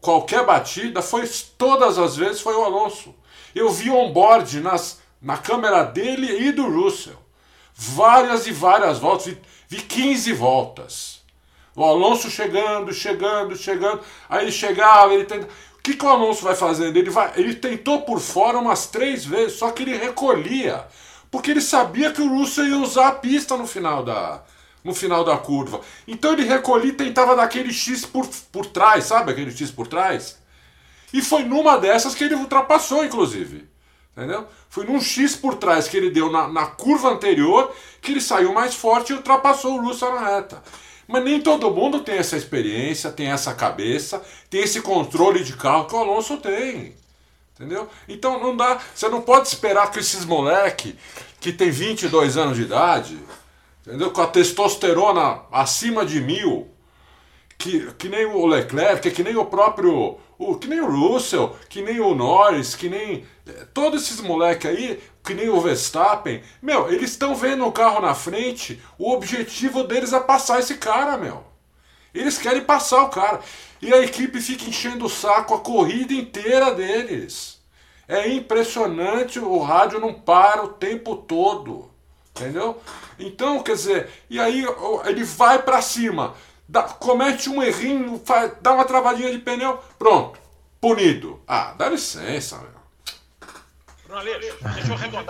qualquer 0.00 0.44
batida, 0.44 1.02
foi 1.02 1.28
todas 1.56 1.98
as 1.98 2.16
vezes 2.16 2.40
foi 2.40 2.54
o 2.54 2.64
Alonso. 2.64 3.14
Eu 3.54 3.70
vi 3.70 3.90
on-board 3.90 4.60
nas, 4.60 5.00
na 5.20 5.36
câmera 5.36 5.82
dele 5.84 6.46
e 6.46 6.52
do 6.52 6.68
Russell. 6.68 7.16
Várias 7.74 8.46
e 8.46 8.52
várias 8.52 8.98
voltas, 8.98 9.26
vi, 9.26 9.38
vi 9.68 9.82
15 9.82 10.32
voltas. 10.32 11.16
O 11.74 11.84
Alonso 11.84 12.30
chegando, 12.30 12.92
chegando, 12.92 13.54
chegando. 13.54 14.00
Aí 14.28 14.44
ele 14.44 14.52
chegava, 14.52 15.12
ele 15.12 15.24
tenta. 15.24 15.46
Que, 15.86 15.94
que 15.94 16.04
o 16.04 16.08
Alonso 16.08 16.42
vai 16.42 16.56
fazendo? 16.56 16.96
Ele, 16.96 17.10
vai, 17.10 17.30
ele 17.36 17.54
tentou 17.54 18.02
por 18.02 18.18
fora 18.18 18.58
umas 18.58 18.88
três 18.88 19.24
vezes, 19.24 19.56
só 19.56 19.70
que 19.70 19.84
ele 19.84 19.96
recolhia. 19.96 20.84
Porque 21.30 21.48
ele 21.48 21.60
sabia 21.60 22.10
que 22.10 22.20
o 22.20 22.28
Russell 22.28 22.66
ia 22.66 22.78
usar 22.78 23.06
a 23.06 23.12
pista 23.12 23.56
no 23.56 23.68
final 23.68 24.02
da, 24.02 24.42
no 24.82 24.92
final 24.92 25.22
da 25.22 25.36
curva. 25.38 25.80
Então 26.04 26.32
ele 26.32 26.42
recolhia 26.42 26.90
e 26.90 26.92
tentava 26.92 27.36
dar 27.36 27.44
aquele 27.44 27.72
X 27.72 28.04
por, 28.04 28.28
por 28.50 28.66
trás, 28.66 29.04
sabe 29.04 29.30
aquele 29.30 29.52
X 29.52 29.70
por 29.70 29.86
trás? 29.86 30.36
E 31.12 31.22
foi 31.22 31.44
numa 31.44 31.78
dessas 31.78 32.16
que 32.16 32.24
ele 32.24 32.34
ultrapassou, 32.34 33.04
inclusive. 33.04 33.68
Entendeu? 34.10 34.44
Foi 34.68 34.84
num 34.84 35.00
X 35.00 35.36
por 35.36 35.54
trás 35.54 35.86
que 35.86 35.96
ele 35.96 36.10
deu 36.10 36.32
na, 36.32 36.48
na 36.48 36.66
curva 36.66 37.10
anterior 37.10 37.72
que 38.02 38.10
ele 38.10 38.20
saiu 38.20 38.52
mais 38.52 38.74
forte 38.74 39.12
e 39.12 39.14
ultrapassou 39.14 39.78
o 39.78 39.82
Russell 39.86 40.16
na 40.16 40.34
reta. 40.34 40.60
Mas 41.06 41.22
nem 41.22 41.40
todo 41.40 41.70
mundo 41.70 42.00
tem 42.00 42.16
essa 42.16 42.36
experiência, 42.36 43.12
tem 43.12 43.28
essa 43.28 43.54
cabeça, 43.54 44.22
tem 44.50 44.62
esse 44.62 44.80
controle 44.82 45.44
de 45.44 45.52
carro 45.52 45.86
que 45.86 45.94
o 45.94 45.98
Alonso 45.98 46.36
tem. 46.38 46.94
Entendeu? 47.54 47.88
Então 48.08 48.38
não 48.38 48.56
dá. 48.56 48.80
Você 48.94 49.08
não 49.08 49.22
pode 49.22 49.48
esperar 49.48 49.90
que 49.90 49.98
esses 49.98 50.24
moleque 50.24 50.98
que 51.40 51.52
tem 51.52 51.70
22 51.70 52.36
anos 52.36 52.56
de 52.56 52.64
idade, 52.64 53.18
entendeu? 53.86 54.10
Com 54.10 54.20
a 54.20 54.26
testosterona 54.26 55.42
acima 55.50 56.04
de 56.04 56.20
mil, 56.20 56.68
que, 57.56 57.92
que 57.94 58.08
nem 58.08 58.26
o 58.26 58.46
Leclerc, 58.46 59.10
que 59.10 59.22
nem 59.22 59.36
o 59.36 59.44
próprio. 59.44 60.18
O, 60.38 60.56
que 60.56 60.68
nem 60.68 60.80
o 60.80 60.90
Russell, 60.90 61.56
que 61.68 61.80
nem 61.80 61.98
o 61.98 62.14
Norris, 62.14 62.74
que 62.74 62.90
nem. 62.90 63.24
Eh, 63.46 63.66
todos 63.72 64.02
esses 64.02 64.20
moleques 64.20 64.70
aí, 64.70 65.00
que 65.26 65.34
nem 65.34 65.48
o 65.48 65.60
Verstappen, 65.60 66.40
meu, 66.62 66.88
eles 66.88 67.10
estão 67.10 67.34
vendo 67.34 67.66
o 67.66 67.72
carro 67.72 68.00
na 68.00 68.14
frente, 68.14 68.80
o 68.96 69.12
objetivo 69.12 69.82
deles 69.82 70.12
é 70.12 70.20
passar 70.20 70.60
esse 70.60 70.76
cara, 70.76 71.18
meu. 71.18 71.44
Eles 72.14 72.38
querem 72.38 72.64
passar 72.64 73.02
o 73.02 73.08
cara. 73.08 73.40
E 73.82 73.92
a 73.92 73.98
equipe 73.98 74.40
fica 74.40 74.64
enchendo 74.64 75.04
o 75.04 75.10
saco 75.10 75.54
a 75.54 75.60
corrida 75.60 76.14
inteira 76.14 76.72
deles. 76.72 77.60
É 78.08 78.28
impressionante, 78.28 79.38
o 79.38 79.58
rádio 79.58 79.98
não 79.98 80.14
para 80.14 80.64
o 80.64 80.68
tempo 80.68 81.16
todo. 81.16 81.90
Entendeu? 82.30 82.80
Então, 83.18 83.62
quer 83.62 83.74
dizer, 83.74 84.10
e 84.30 84.38
aí 84.38 84.64
ele 85.06 85.24
vai 85.24 85.62
para 85.62 85.82
cima, 85.82 86.34
dá, 86.68 86.84
comete 86.84 87.50
um 87.50 87.62
errinho, 87.62 88.20
faz, 88.24 88.52
dá 88.60 88.74
uma 88.74 88.84
travadinha 88.84 89.32
de 89.32 89.38
pneu, 89.38 89.78
pronto, 89.98 90.38
punido. 90.80 91.40
Ah, 91.48 91.74
dá 91.76 91.88
licença, 91.88 92.58
meu. 92.58 92.75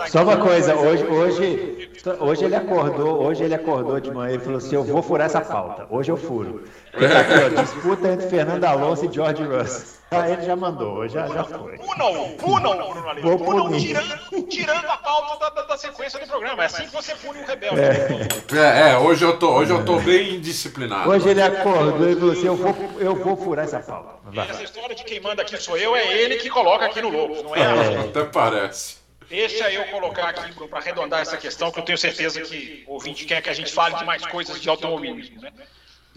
Só 0.09 0.23
uma 0.23 0.37
coisa, 0.37 0.75
hoje, 0.75 1.03
hoje, 1.05 1.89
hoje 2.19 2.45
ele 2.45 2.55
acordou, 2.55 3.21
hoje 3.21 3.43
ele 3.43 3.53
acordou 3.53 3.99
de 3.99 4.09
manhã 4.09 4.35
e 4.35 4.39
falou 4.39 4.57
assim: 4.57 4.75
eu 4.75 4.83
vou 4.83 5.01
furar 5.01 5.25
essa 5.25 5.41
falta. 5.41 5.85
Hoje 5.89 6.09
eu 6.09 6.15
furo. 6.15 6.63
Tá 6.97 7.19
aqui, 7.19 7.33
ó, 7.33 7.49
disputa 7.61 8.07
entre 8.07 8.29
Fernando 8.29 8.63
Alonso 8.63 9.05
e 9.05 9.13
George 9.13 9.43
Russell. 9.43 9.97
Ah, 10.09 10.29
ele 10.29 10.41
já 10.43 10.55
mandou, 10.55 11.05
já, 11.09 11.27
já 11.27 11.43
foi. 11.43 11.77
Punam, 11.77 12.29
punam. 12.37 12.93
Vou 13.21 13.37
punam 13.37 13.77
tirando, 13.77 14.47
tirando 14.47 14.85
a 14.85 14.97
pauta 14.97 15.37
da, 15.37 15.49
da, 15.49 15.67
da, 15.67 15.77
sequência 15.77 16.17
do 16.17 16.27
programa. 16.27 16.63
É 16.63 16.65
assim 16.67 16.85
que 16.85 16.93
você 16.93 17.13
pune 17.15 17.41
um 17.41 17.45
rebelde. 17.45 17.81
É, 17.81 18.57
é, 18.57 18.91
é 18.91 18.97
hoje, 18.97 19.25
eu 19.25 19.37
tô, 19.37 19.51
hoje 19.55 19.71
eu 19.71 19.83
tô 19.83 19.99
bem 19.99 20.35
indisciplinado. 20.35 21.09
Hoje 21.09 21.27
ele 21.27 21.41
acordou 21.41 22.09
e 22.09 22.15
falou 22.15 22.31
assim: 22.31 22.45
eu 22.45 22.55
vou, 22.55 22.75
eu 22.99 23.15
vou 23.15 23.35
furar 23.35 23.65
essa 23.65 23.81
pauta. 23.81 24.17
Essa 24.49 24.63
história 24.63 24.95
de 24.95 25.03
quem 25.03 25.19
manda 25.19 25.41
aqui 25.41 25.57
sou 25.57 25.77
eu, 25.77 25.93
é 25.93 26.13
ele 26.13 26.37
que 26.37 26.49
coloca 26.49 26.85
aqui 26.85 27.01
no 27.01 27.09
lobo, 27.09 27.43
não 27.43 27.53
é, 27.53 27.59
é. 27.59 27.99
Até 27.99 28.23
parece. 28.23 28.97
Deixa 29.29 29.69
eu 29.69 29.83
colocar 29.87 30.29
aqui 30.29 30.53
para 30.69 30.79
arredondar 30.79 31.19
essa 31.19 31.35
questão, 31.35 31.69
que 31.69 31.79
eu 31.79 31.83
tenho 31.83 31.97
certeza 31.97 32.39
que 32.41 32.85
o 32.87 32.93
ouvinte 32.93 33.25
quer 33.25 33.41
que 33.41 33.49
a 33.49 33.53
gente 33.53 33.73
fale 33.73 33.95
de 33.95 34.05
mais 34.05 34.25
coisas 34.25 34.61
de 34.61 34.69
automobilismo. 34.69 35.41
Né? 35.41 35.51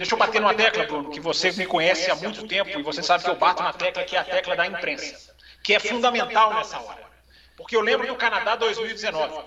Deixa 0.00 0.14
eu 0.14 0.18
bater 0.18 0.40
numa 0.40 0.54
tecla, 0.54 0.86
Bruno, 0.86 1.10
que 1.10 1.20
você 1.20 1.52
me 1.52 1.66
conhece 1.66 2.10
há 2.10 2.14
muito 2.14 2.48
tempo 2.48 2.70
e 2.70 2.82
você 2.82 3.02
sabe 3.02 3.22
que 3.22 3.28
eu 3.28 3.36
bato 3.36 3.62
na 3.62 3.70
tecla 3.70 4.02
que 4.02 4.16
é 4.16 4.18
a 4.18 4.24
tecla 4.24 4.56
da 4.56 4.66
imprensa, 4.66 5.34
que 5.62 5.74
é 5.74 5.78
fundamental 5.78 6.54
nessa 6.54 6.80
hora. 6.80 7.06
Porque 7.54 7.76
eu 7.76 7.82
lembro 7.82 8.06
do 8.06 8.16
Canadá 8.16 8.56
2019. 8.56 9.44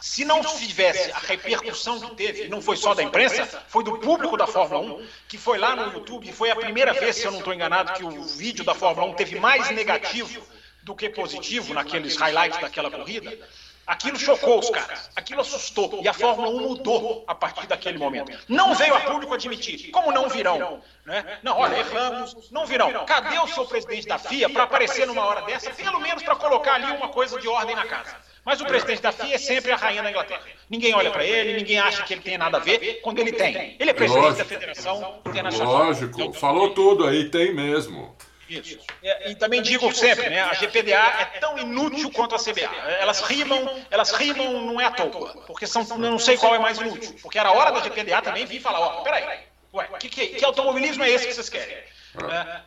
Se 0.00 0.24
não 0.24 0.40
tivesse 0.40 1.10
a 1.10 1.18
repercussão 1.18 1.98
que 1.98 2.14
teve, 2.14 2.46
não 2.46 2.62
foi 2.62 2.76
só 2.76 2.94
da 2.94 3.02
imprensa, 3.02 3.44
foi 3.66 3.82
do 3.82 3.98
público 3.98 4.36
da 4.36 4.46
Fórmula 4.46 5.00
1, 5.00 5.08
que 5.26 5.36
foi 5.36 5.58
lá 5.58 5.74
no 5.74 5.94
YouTube, 5.94 6.28
e 6.28 6.32
foi 6.32 6.52
a 6.52 6.54
primeira 6.54 6.92
vez, 6.92 7.16
se 7.16 7.24
eu 7.24 7.32
não 7.32 7.40
estou 7.40 7.52
enganado, 7.52 7.92
que 7.94 8.04
o 8.04 8.22
vídeo 8.22 8.64
da 8.64 8.76
Fórmula 8.76 9.08
1 9.08 9.14
teve 9.14 9.40
mais 9.40 9.68
negativo 9.72 10.46
do 10.84 10.94
que 10.94 11.10
positivo 11.10 11.74
naqueles 11.74 12.14
highlights 12.14 12.60
daquela 12.60 12.88
corrida. 12.88 13.36
Aquilo 13.86 14.16
chocou 14.16 14.60
os 14.60 14.70
caras, 14.70 15.10
aquilo 15.16 15.40
assustou 15.40 16.00
e 16.02 16.08
a 16.08 16.12
Fórmula 16.12 16.48
1 16.48 16.60
mudou 16.68 17.24
a 17.26 17.34
partir 17.34 17.66
daquele 17.66 17.98
momento. 17.98 18.32
Não 18.48 18.74
veio 18.74 18.94
a 18.94 19.00
público 19.00 19.34
admitir, 19.34 19.90
como 19.90 20.12
não 20.12 20.28
virão? 20.28 20.80
Né? 21.04 21.38
Não, 21.42 21.58
olha, 21.58 21.78
erramos, 21.78 22.50
não 22.52 22.64
virão. 22.64 23.04
Cadê 23.04 23.38
o 23.40 23.48
seu 23.48 23.64
presidente 23.64 24.06
da 24.06 24.18
FIA 24.18 24.48
para 24.48 24.62
aparecer 24.62 25.06
numa 25.06 25.24
hora 25.24 25.42
dessa, 25.42 25.70
pelo 25.70 25.98
menos 25.98 26.22
para 26.22 26.36
colocar 26.36 26.74
ali 26.74 26.92
uma 26.92 27.08
coisa 27.08 27.40
de 27.40 27.48
ordem 27.48 27.74
na 27.74 27.84
casa? 27.84 28.14
Mas 28.44 28.60
o 28.60 28.64
presidente 28.64 29.02
da 29.02 29.12
FIA 29.12 29.34
é 29.34 29.38
sempre 29.38 29.72
a 29.72 29.76
rainha 29.76 30.02
da 30.02 30.10
Inglaterra. 30.10 30.42
Ninguém 30.70 30.94
olha 30.94 31.10
para 31.10 31.24
ele, 31.24 31.58
ninguém 31.58 31.78
acha 31.78 32.02
que 32.04 32.14
ele 32.14 32.22
tem 32.22 32.38
nada 32.38 32.58
a 32.58 32.60
ver 32.60 33.00
quando 33.02 33.18
ele 33.18 33.32
tem. 33.32 33.76
Ele 33.78 33.90
é 33.90 33.92
presidente 33.92 34.22
Lógico. 34.22 34.38
da 34.38 34.44
Federação 34.44 35.20
Internacional. 35.26 35.72
Lógico, 35.72 36.32
falou 36.32 36.70
tudo 36.70 37.06
aí, 37.06 37.28
tem 37.30 37.52
mesmo. 37.52 38.16
Isso. 38.60 38.78
É, 39.02 39.30
e 39.30 39.34
também 39.34 39.62
digo 39.62 39.92
sempre, 39.94 40.28
né, 40.28 40.40
a 40.42 40.52
GPDA 40.54 40.98
é 40.98 41.24
tão 41.40 41.58
inútil 41.58 42.10
quanto 42.10 42.34
a 42.34 42.38
CBA. 42.38 42.74
Elas 43.00 43.20
rimam, 43.20 43.84
elas 43.90 44.12
rimam 44.12 44.66
não 44.66 44.80
é 44.80 44.86
à 44.86 44.90
toa, 44.90 45.32
porque 45.46 45.66
são, 45.66 45.84
não 45.98 46.18
sei 46.18 46.36
qual 46.36 46.54
é 46.54 46.58
mais 46.58 46.78
inútil. 46.78 47.16
Porque 47.22 47.38
era 47.38 47.52
hora 47.52 47.70
da 47.70 47.80
GPDA 47.80 48.20
também 48.20 48.44
vir 48.44 48.60
falar, 48.60 48.80
ó, 48.80 49.02
peraí, 49.02 49.40
ué, 49.72 49.88
que, 49.98 50.08
que, 50.08 50.26
que 50.28 50.44
automobilismo 50.44 51.02
é 51.02 51.10
esse 51.10 51.26
que 51.26 51.34
vocês 51.34 51.48
querem? 51.48 51.74
É, 51.74 52.60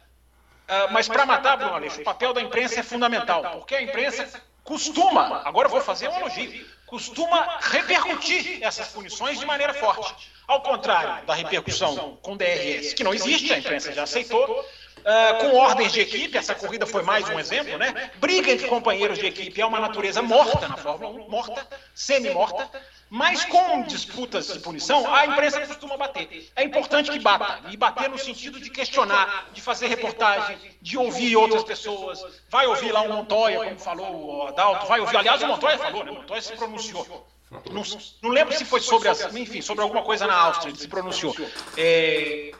é, 0.68 0.88
mas 0.90 1.08
para 1.08 1.26
matar, 1.26 1.58
Bruno 1.58 1.76
Aleixo, 1.76 2.02
o 2.02 2.04
papel 2.04 2.34
da 2.34 2.42
imprensa 2.42 2.80
é 2.80 2.84
fundamental, 2.84 3.44
porque 3.52 3.76
a 3.76 3.82
imprensa 3.82 4.42
costuma, 4.64 5.42
agora 5.46 5.68
eu 5.68 5.72
vou 5.72 5.82
fazer 5.82 6.10
um 6.10 6.18
elogio, 6.18 6.66
costuma 6.88 7.60
repercutir 7.62 8.64
essas 8.64 8.88
punições 8.88 9.40
de 9.40 9.46
maneira 9.46 9.74
forte. 9.74 10.34
Ao 10.48 10.62
contrário 10.62 11.26
da 11.26 11.34
repercussão 11.34 12.18
com 12.22 12.38
DRS, 12.38 12.94
que 12.94 13.04
não 13.04 13.14
existe, 13.14 13.52
a 13.52 13.58
imprensa 13.58 13.92
já 13.92 14.04
aceitou, 14.04 14.64
Uh, 15.06 15.38
com 15.38 15.56
ordens 15.58 15.92
de 15.94 16.02
equipe, 16.02 16.36
essa 16.36 16.56
corrida 16.56 16.88
foi 16.88 17.04
mais 17.04 17.30
um 17.30 17.40
exemplo, 17.40 17.78
né? 17.78 18.10
Briga 18.16 18.52
entre 18.52 18.68
companheiros 18.68 19.20
de 19.20 19.28
equipe 19.28 19.62
é 19.62 19.66
uma 19.66 19.80
natureza 19.80 20.20
morta 20.20 20.68
na 20.68 20.76
Fórmula 20.76 21.24
1, 21.24 21.30
morta, 21.30 21.68
semi-morta, 21.94 22.68
mas 23.08 23.46
com 23.46 23.84
disputas 23.84 24.48
de 24.48 24.58
punição, 24.58 25.14
a 25.14 25.28
imprensa 25.28 25.62
costuma 25.68 25.96
bater. 25.96 26.50
É 26.56 26.64
importante 26.64 27.12
que 27.12 27.20
bata, 27.20 27.70
e 27.70 27.78
bater 27.78 28.10
no 28.10 28.18
sentido 28.18 28.60
de 28.60 28.72
questionar, 28.72 29.52
de 29.54 29.62
fazer 29.62 29.90
reportagem, 29.90 30.58
de 30.82 30.98
ouvir 30.98 31.36
outras 31.36 31.64
pessoas. 31.64 32.26
Vai 32.50 32.66
ouvir 32.66 32.92
lá 32.92 33.02
o 33.02 33.10
Montoya, 33.10 33.64
como 33.64 33.78
falou 33.78 34.26
o 34.26 34.48
Adalto, 34.48 34.88
vai 34.88 35.00
ouvir, 35.00 35.18
aliás, 35.18 35.40
o 35.44 35.48
Montoya 35.48 35.78
falou, 35.78 36.04
né? 36.04 36.10
O 36.10 36.16
Montoya 36.16 36.42
se 36.42 36.54
pronunciou. 36.54 37.28
Não, 37.72 37.84
não 38.24 38.32
lembro 38.32 38.58
se 38.58 38.66
foi 38.66 38.82
sobre, 38.82 39.08
as, 39.08 39.22
enfim, 39.36 39.62
sobre 39.62 39.84
alguma 39.84 40.02
coisa 40.02 40.26
na 40.26 40.36
Áustria, 40.36 40.72
ele 40.72 40.80
se 40.80 40.88
pronunciou. 40.88 41.36
É, 41.78 42.52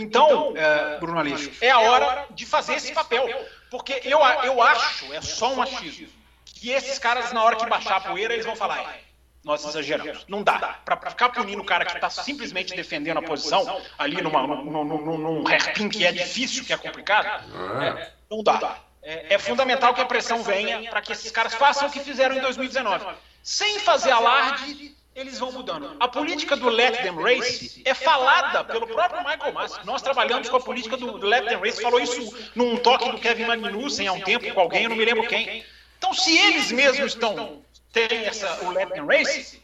então, 0.00 0.52
é, 0.56 0.98
Bruno 0.98 1.18
Aleixo, 1.18 1.50
é 1.60 1.70
a 1.70 1.80
hora 1.80 2.26
de 2.30 2.46
fazer 2.46 2.74
esse 2.74 2.92
papel. 2.92 3.28
Porque 3.70 4.00
eu, 4.04 4.20
eu 4.20 4.62
acho, 4.62 5.12
é 5.12 5.20
só 5.20 5.52
um 5.52 5.60
achismo, 5.60 6.08
que 6.44 6.70
esses 6.70 6.98
caras, 6.98 7.32
na 7.32 7.42
hora 7.42 7.56
que 7.56 7.66
baixar 7.66 7.96
a 7.96 8.00
poeira, 8.00 8.32
eles 8.32 8.46
vão 8.46 8.56
falar. 8.56 8.80
É, 8.80 9.00
nós 9.44 9.64
exageramos. 9.64 10.24
Não 10.28 10.42
dá. 10.42 10.58
Para 10.84 11.10
ficar 11.10 11.30
punindo 11.30 11.62
o 11.62 11.64
cara 11.64 11.84
que 11.84 11.94
está 11.94 12.08
simplesmente 12.10 12.74
defendendo 12.74 13.18
a 13.18 13.22
posição, 13.22 13.80
ali 13.98 14.20
numa, 14.22 14.46
num, 14.46 14.84
num, 14.84 15.18
num 15.18 15.48
hairpin 15.48 15.88
que 15.88 16.04
é 16.04 16.12
difícil, 16.12 16.64
que 16.64 16.72
é 16.72 16.76
complicado, 16.76 17.44
é, 17.82 18.12
não 18.30 18.42
dá. 18.42 18.78
É, 19.02 19.34
é 19.34 19.38
fundamental 19.38 19.94
que 19.94 20.00
a 20.00 20.04
pressão 20.04 20.42
venha 20.42 20.88
para 20.90 21.00
que 21.00 21.12
esses 21.12 21.30
caras 21.30 21.54
façam 21.54 21.88
o 21.88 21.90
que 21.90 22.00
fizeram 22.00 22.36
em 22.36 22.40
2019. 22.40 23.06
Sem 23.42 23.78
fazer 23.80 24.10
alarde 24.10 24.94
eles 25.18 25.38
vão 25.38 25.50
mudando. 25.50 25.96
A 25.98 26.06
política 26.06 26.56
do 26.56 26.68
Let 26.68 27.02
Them 27.02 27.16
Race 27.20 27.82
é 27.84 27.92
falada 27.92 28.62
pelo 28.64 28.86
próprio 28.86 29.20
Michael 29.24 29.52
Masi. 29.52 29.78
Nós 29.84 30.00
trabalhamos 30.00 30.48
com 30.48 30.56
a 30.56 30.60
política 30.60 30.96
do, 30.96 31.16
Let 31.18 31.44
Them 31.44 31.58
Race, 31.58 31.82
falou 31.82 32.00
isso 32.00 32.36
num 32.54 32.76
toque 32.76 33.10
do 33.10 33.18
Kevin 33.18 33.46
Magnussen 33.46 34.06
há 34.06 34.12
um 34.12 34.20
tempo 34.20 34.52
com 34.54 34.60
alguém, 34.60 34.84
eu 34.84 34.90
não 34.90 34.96
me 34.96 35.04
lembro 35.04 35.26
quem. 35.26 35.64
Então, 35.98 36.14
se 36.14 36.36
eles 36.38 36.70
mesmos 36.70 37.12
estão 37.12 37.62
têm 37.92 38.24
essa, 38.26 38.64
o 38.64 38.70
Let 38.70 38.90
Them 38.90 39.06
Race, 39.06 39.60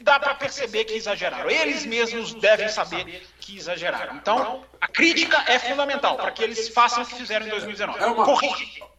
dá 0.00 0.20
para 0.20 0.34
perceber 0.34 0.84
que 0.84 0.94
exageraram. 0.94 1.50
Eles 1.50 1.86
mesmos 1.86 2.34
devem 2.34 2.68
saber 2.68 3.26
que 3.40 3.56
exageraram. 3.56 4.16
Então, 4.16 4.62
a 4.78 4.88
crítica 4.88 5.42
é 5.46 5.58
fundamental 5.58 6.16
para 6.16 6.30
que 6.30 6.44
eles 6.44 6.68
façam 6.68 7.02
o 7.02 7.06
que 7.06 7.14
fizeram 7.14 7.46
em 7.46 7.50
2019. 7.50 7.98
É 7.98 8.06
uma, 8.06 8.26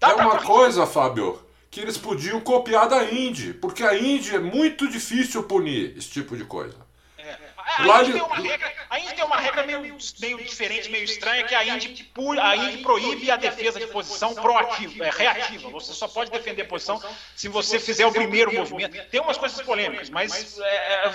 é 0.02 0.14
uma 0.16 0.42
coisa, 0.42 0.88
Fábio, 0.88 1.40
que 1.72 1.80
eles 1.80 1.98
podiam 1.98 2.40
copiar 2.42 2.88
da 2.90 3.04
Indy, 3.04 3.54
porque 3.54 3.84
a 3.84 3.96
Indy 3.98 4.36
é 4.36 4.40
muito 4.40 4.88
difícil 4.90 5.44
punir 5.44 5.96
esse 5.98 6.10
tipo 6.10 6.36
de 6.36 6.44
coisa. 6.44 6.76
É, 7.18 7.38
a, 7.58 7.86
Lá 7.86 8.00
Indy 8.02 8.12
ele- 8.12 8.20
tem 8.20 8.28
uma 8.28 8.36
regra, 8.38 8.74
a 8.90 9.00
Indy 9.00 9.14
tem 9.14 9.24
uma 9.24 9.38
regra 9.38 9.66
meio, 9.68 9.82
meio 10.20 10.38
diferente, 10.40 10.90
meio 10.90 11.04
estranha, 11.04 11.44
que 11.44 11.54
a 11.54 11.64
Indy, 11.64 12.04
pu- 12.06 12.40
a 12.40 12.56
Indy 12.56 12.78
proíbe 12.82 13.30
a 13.30 13.36
defesa 13.36 13.80
de 13.80 13.86
posição 13.88 14.34
proativa, 14.34 15.06
é, 15.06 15.12
reativa. 15.12 15.70
Você 15.70 15.94
só 15.94 16.08
pode 16.08 16.32
defender 16.32 16.64
a 16.64 16.66
posição 16.66 17.00
se 17.36 17.48
você 17.48 17.80
fizer 17.80 18.06
o 18.08 18.12
primeiro 18.12 18.52
movimento. 18.52 18.98
Tem 19.12 19.22
umas 19.22 19.38
coisas 19.38 19.62
polêmicas, 19.62 20.10
mas 20.10 20.58
é, 20.60 21.06
é, 21.06 21.12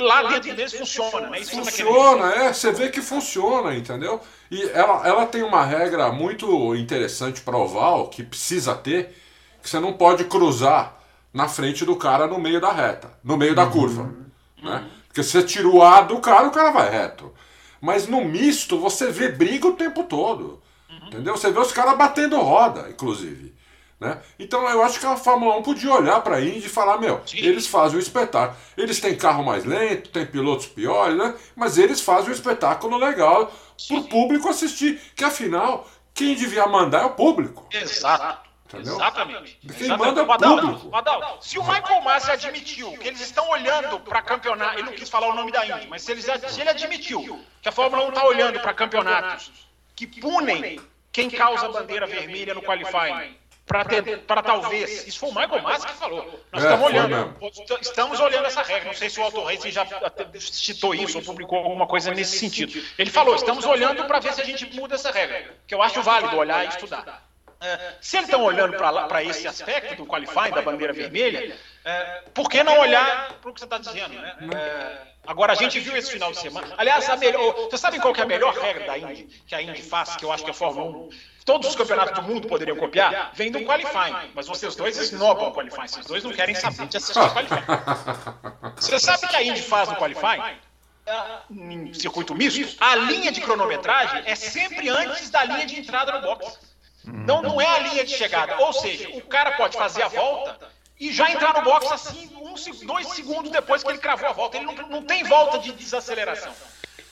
lá 0.00 0.22
dentro 0.24 0.54
deles 0.54 0.74
funciona, 0.74 1.30
né? 1.30 1.40
Isso 1.40 1.52
Funciona, 1.52 2.30
é, 2.34 2.52
você 2.52 2.72
vê 2.72 2.90
que 2.90 3.00
funciona, 3.00 3.74
entendeu? 3.74 4.20
E 4.50 4.62
ela, 4.70 5.06
ela 5.06 5.26
tem 5.26 5.42
uma 5.42 5.64
regra 5.64 6.12
muito 6.12 6.74
interessante 6.74 7.40
para 7.40 7.56
oval, 7.56 8.08
que 8.08 8.22
precisa 8.22 8.74
ter, 8.74 9.23
que 9.64 9.70
você 9.70 9.80
não 9.80 9.94
pode 9.94 10.24
cruzar 10.24 10.94
na 11.32 11.48
frente 11.48 11.86
do 11.86 11.96
cara 11.96 12.26
no 12.26 12.38
meio 12.38 12.60
da 12.60 12.70
reta, 12.70 13.10
no 13.24 13.34
meio 13.34 13.54
da 13.54 13.64
curva. 13.64 14.14
Né? 14.62 14.86
Porque 15.08 15.22
se 15.22 15.30
você 15.30 15.42
tira 15.42 15.66
o 15.66 15.82
A 15.82 16.02
do 16.02 16.18
cara, 16.18 16.46
o 16.46 16.50
cara 16.50 16.70
vai 16.70 16.90
reto. 16.90 17.32
Mas 17.80 18.06
no 18.06 18.22
misto, 18.22 18.78
você 18.78 19.10
vê 19.10 19.30
briga 19.30 19.66
o 19.66 19.72
tempo 19.72 20.04
todo. 20.04 20.62
Entendeu? 21.06 21.34
Você 21.34 21.50
vê 21.50 21.58
os 21.58 21.72
caras 21.72 21.96
batendo 21.96 22.38
roda, 22.38 22.90
inclusive. 22.90 23.54
Né? 23.98 24.18
Então 24.38 24.68
eu 24.68 24.82
acho 24.82 25.00
que 25.00 25.06
a 25.06 25.16
Fórmula 25.16 25.56
1 25.56 25.62
podia 25.62 25.94
olhar 25.94 26.20
para 26.20 26.36
a 26.36 26.40
Indy 26.42 26.66
e 26.66 26.68
falar, 26.68 26.98
meu, 26.98 27.22
eles 27.32 27.66
fazem 27.66 27.96
o 27.96 28.02
espetáculo. 28.02 28.58
Eles 28.76 29.00
têm 29.00 29.16
carro 29.16 29.42
mais 29.42 29.64
lento, 29.64 30.10
tem 30.10 30.26
pilotos 30.26 30.66
piores, 30.66 31.16
né? 31.16 31.34
Mas 31.56 31.78
eles 31.78 32.02
fazem 32.02 32.28
um 32.28 32.34
espetáculo 32.34 32.98
legal 32.98 33.50
pro 33.88 34.04
público 34.04 34.46
assistir. 34.46 35.00
Que 35.16 35.24
afinal, 35.24 35.88
quem 36.12 36.34
devia 36.34 36.66
mandar 36.66 37.02
é 37.02 37.06
o 37.06 37.10
público. 37.10 37.66
Exato. 37.72 38.43
Entendeu? 38.66 38.94
Exatamente. 38.94 39.58
Quem 39.60 39.70
Exatamente. 39.86 40.88
Adalto, 40.92 41.46
se 41.46 41.58
o 41.58 41.62
Michael 41.62 42.00
Masi 42.02 42.30
admitiu 42.30 42.92
que 42.98 43.08
eles 43.08 43.20
estão 43.20 43.48
olhando 43.50 44.00
para 44.00 44.22
campeonato, 44.22 44.78
ele 44.78 44.84
não 44.84 44.92
quis 44.94 45.08
falar 45.08 45.28
o 45.28 45.34
nome 45.34 45.52
da 45.52 45.66
Indy, 45.66 45.86
mas 45.88 46.02
se, 46.02 46.12
eles, 46.12 46.24
se 46.48 46.60
ele 46.60 46.70
admitiu 46.70 47.44
que 47.60 47.68
a 47.68 47.72
Fórmula 47.72 48.04
1 48.06 48.08
está 48.08 48.24
olhando 48.24 48.60
para 48.60 48.72
campeonatos 48.74 49.52
que 49.94 50.06
punem 50.06 50.80
quem 51.12 51.30
causa 51.30 51.66
a 51.66 51.68
bandeira 51.68 52.06
vermelha 52.06 52.54
no 52.54 52.62
qualifying, 52.62 53.36
para 53.66 54.42
talvez, 54.42 55.06
isso 55.06 55.18
foi 55.20 55.30
o 55.30 55.34
Michael 55.34 55.62
Masi 55.62 55.86
que 55.86 55.92
falou, 55.94 56.40
nós 56.52 56.64
É, 56.64 56.66
estamos 56.66 56.86
olhando, 56.86 57.36
estamos 57.80 58.20
olhando 58.20 58.46
essa 58.46 58.62
regra, 58.62 58.86
não 58.86 58.94
sei 58.94 59.08
se 59.08 59.20
o 59.20 59.22
Auto 59.22 59.42
Racing 59.44 59.70
já 59.70 59.86
citou 60.40 60.94
isso 60.94 61.18
ou 61.18 61.24
publicou 61.24 61.58
alguma 61.58 61.86
coisa 61.86 62.12
nesse 62.12 62.38
sentido. 62.38 62.82
Ele 62.98 63.10
falou, 63.10 63.34
estamos 63.34 63.64
olhando 63.64 64.04
para 64.06 64.20
ver 64.20 64.32
se 64.34 64.40
a 64.40 64.44
gente 64.44 64.66
muda 64.74 64.94
essa 64.96 65.10
regra, 65.10 65.54
que 65.66 65.74
eu 65.74 65.82
acho 65.82 66.02
válido 66.02 66.36
olhar 66.36 66.64
e 66.64 66.68
estudar. 66.68 67.22
É, 67.64 67.94
se 67.98 68.18
eles 68.18 68.28
estão 68.28 68.44
olhando 68.44 68.76
para 68.76 69.22
esse 69.22 69.48
aspecto 69.48 69.96
do 69.96 70.06
qualifying, 70.06 70.50
da 70.50 70.60
bandeira 70.60 70.92
vermelha, 70.92 71.56
é, 71.82 72.22
por 72.34 72.50
que 72.50 72.62
não 72.62 72.78
olhar 72.78 73.32
para 73.40 73.50
o 73.50 73.54
que 73.54 73.60
você 73.60 73.64
está 73.64 73.78
dizendo? 73.78 74.14
Né? 74.14 74.36
É, 74.54 74.98
agora, 75.26 75.54
a 75.54 75.56
gente 75.56 75.80
viu 75.80 75.96
esse 75.96 76.12
final 76.12 76.30
de 76.30 76.38
semana. 76.38 76.74
Aliás, 76.76 77.08
a 77.08 77.16
melhor, 77.16 77.54
vocês 77.54 77.80
sabem 77.80 77.98
qual 78.00 78.14
é 78.14 78.20
a 78.20 78.26
melhor 78.26 78.54
regra 78.54 78.86
da 78.86 78.98
Indy, 78.98 79.24
que 79.46 79.54
a 79.54 79.62
Indy 79.62 79.80
faz, 79.80 80.14
que 80.14 80.26
eu 80.26 80.30
acho 80.30 80.44
que 80.44 80.50
a 80.50 80.54
Fórmula 80.54 81.06
1, 81.06 81.08
todos 81.46 81.70
os 81.70 81.74
campeonatos 81.74 82.14
do 82.14 82.22
mundo 82.22 82.46
poderiam 82.46 82.76
copiar? 82.76 83.32
Vem 83.32 83.50
do 83.50 83.64
qualifying. 83.64 84.30
Mas 84.34 84.46
vocês 84.46 84.76
dois 84.76 84.98
esnobam 84.98 85.48
o 85.48 85.52
qualifying. 85.54 85.88
Vocês 85.88 86.04
dois 86.04 86.22
não 86.22 86.32
querem 86.32 86.54
saber 86.54 86.86
de 86.86 86.98
assistir 86.98 87.18
o 87.18 87.32
qualifying. 87.32 87.64
Você 88.76 88.98
sabe 88.98 89.24
o 89.24 89.28
que 89.28 89.36
a 89.36 89.42
Indy 89.42 89.62
faz 89.62 89.88
no 89.88 89.96
qualifying? 89.96 90.58
Em 91.50 91.94
circuito 91.94 92.34
misto, 92.34 92.76
a 92.80 92.94
linha 92.94 93.32
de 93.32 93.40
cronometragem 93.40 94.22
é 94.26 94.34
sempre 94.34 94.90
antes 94.90 95.30
da 95.30 95.44
linha 95.44 95.64
de 95.64 95.80
entrada 95.80 96.12
no 96.12 96.20
box. 96.20 96.73
Então 97.06 97.42
não 97.42 97.60
é 97.60 97.66
a 97.66 97.78
linha 97.80 98.04
de 98.04 98.16
chegada. 98.16 98.58
Ou 98.58 98.72
seja, 98.72 99.08
o 99.10 99.20
cara 99.22 99.52
pode 99.52 99.76
fazer 99.76 100.02
a 100.02 100.08
volta 100.08 100.58
e 100.98 101.12
já 101.12 101.30
entrar 101.30 101.54
no 101.54 101.62
box 101.62 101.92
assim, 101.92 102.30
um, 102.36 102.54
dois 102.86 103.08
segundos 103.08 103.50
depois 103.50 103.82
que 103.82 103.90
ele 103.90 103.98
cravou 103.98 104.28
a 104.28 104.32
volta. 104.32 104.56
Ele 104.56 104.66
não, 104.66 104.74
não 104.88 105.02
tem 105.02 105.24
volta 105.24 105.58
de 105.58 105.72
desaceleração. 105.72 106.52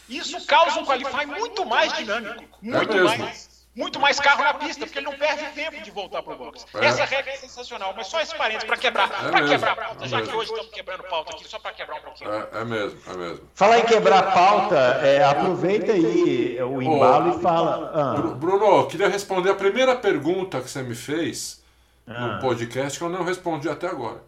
Isso 0.09 0.45
causa 0.47 0.81
um 0.81 0.85
qualify 0.85 1.27
muito 1.27 1.65
mais 1.65 1.93
dinâmico. 1.95 2.45
Muito 2.61 2.93
mesmo. 2.93 3.19
mais. 3.19 3.52
Muito 3.75 3.99
mais 3.99 4.21
carro 4.21 4.45
na 4.45 4.53
pista, 4.55 4.85
porque 4.85 4.99
ele 4.99 5.07
não 5.07 5.17
perde 5.17 5.45
tempo 5.55 5.83
de 5.83 5.91
voltar 5.91 6.23
pro 6.23 6.37
box. 6.37 6.67
É. 6.75 6.85
Essa 6.85 7.05
regra 7.07 7.33
é 7.33 7.37
sensacional, 7.37 7.95
mas 7.97 8.07
só 8.07 8.21
esse 8.21 8.37
parênteses 8.37 8.65
para 8.67 8.77
quebrar, 8.77 9.11
É 9.25 9.31
para 9.31 9.49
quebrar 9.49 9.73
a 9.73 9.77
pauta, 9.77 10.05
é 10.05 10.09
já 10.09 10.21
que 10.21 10.31
hoje 10.35 10.51
estamos 10.51 10.71
quebrando 10.73 11.03
pauta 11.05 11.33
aqui, 11.33 11.49
só 11.49 11.59
para 11.59 11.73
quebrar 11.73 11.97
um 11.97 12.03
pouquinho. 12.03 12.31
É, 12.31 12.49
é 12.61 12.65
mesmo, 12.67 13.01
é 13.07 13.17
mesmo. 13.17 13.49
Falar 13.55 13.79
em 13.79 13.85
quebrar 13.87 14.35
pauta, 14.35 14.77
é, 15.03 15.25
aproveita 15.25 15.93
aí 15.93 16.63
o 16.63 16.83
embalo 16.83 17.39
e 17.39 17.43
fala. 17.43 17.93
Ah, 17.95 18.35
Bruno, 18.35 18.65
eu 18.67 18.87
queria 18.89 19.09
responder 19.09 19.49
a 19.51 19.55
primeira 19.55 19.97
pergunta 19.97 20.61
que 20.61 20.69
você 20.69 20.83
me 20.83 20.95
fez 20.95 21.63
Ah. 22.07 22.27
no 22.35 22.41
podcast 22.41 22.99
que 22.99 23.05
eu 23.05 23.09
não 23.09 23.25
respondi 23.25 23.71
até 23.71 23.87
agora. 23.87 24.23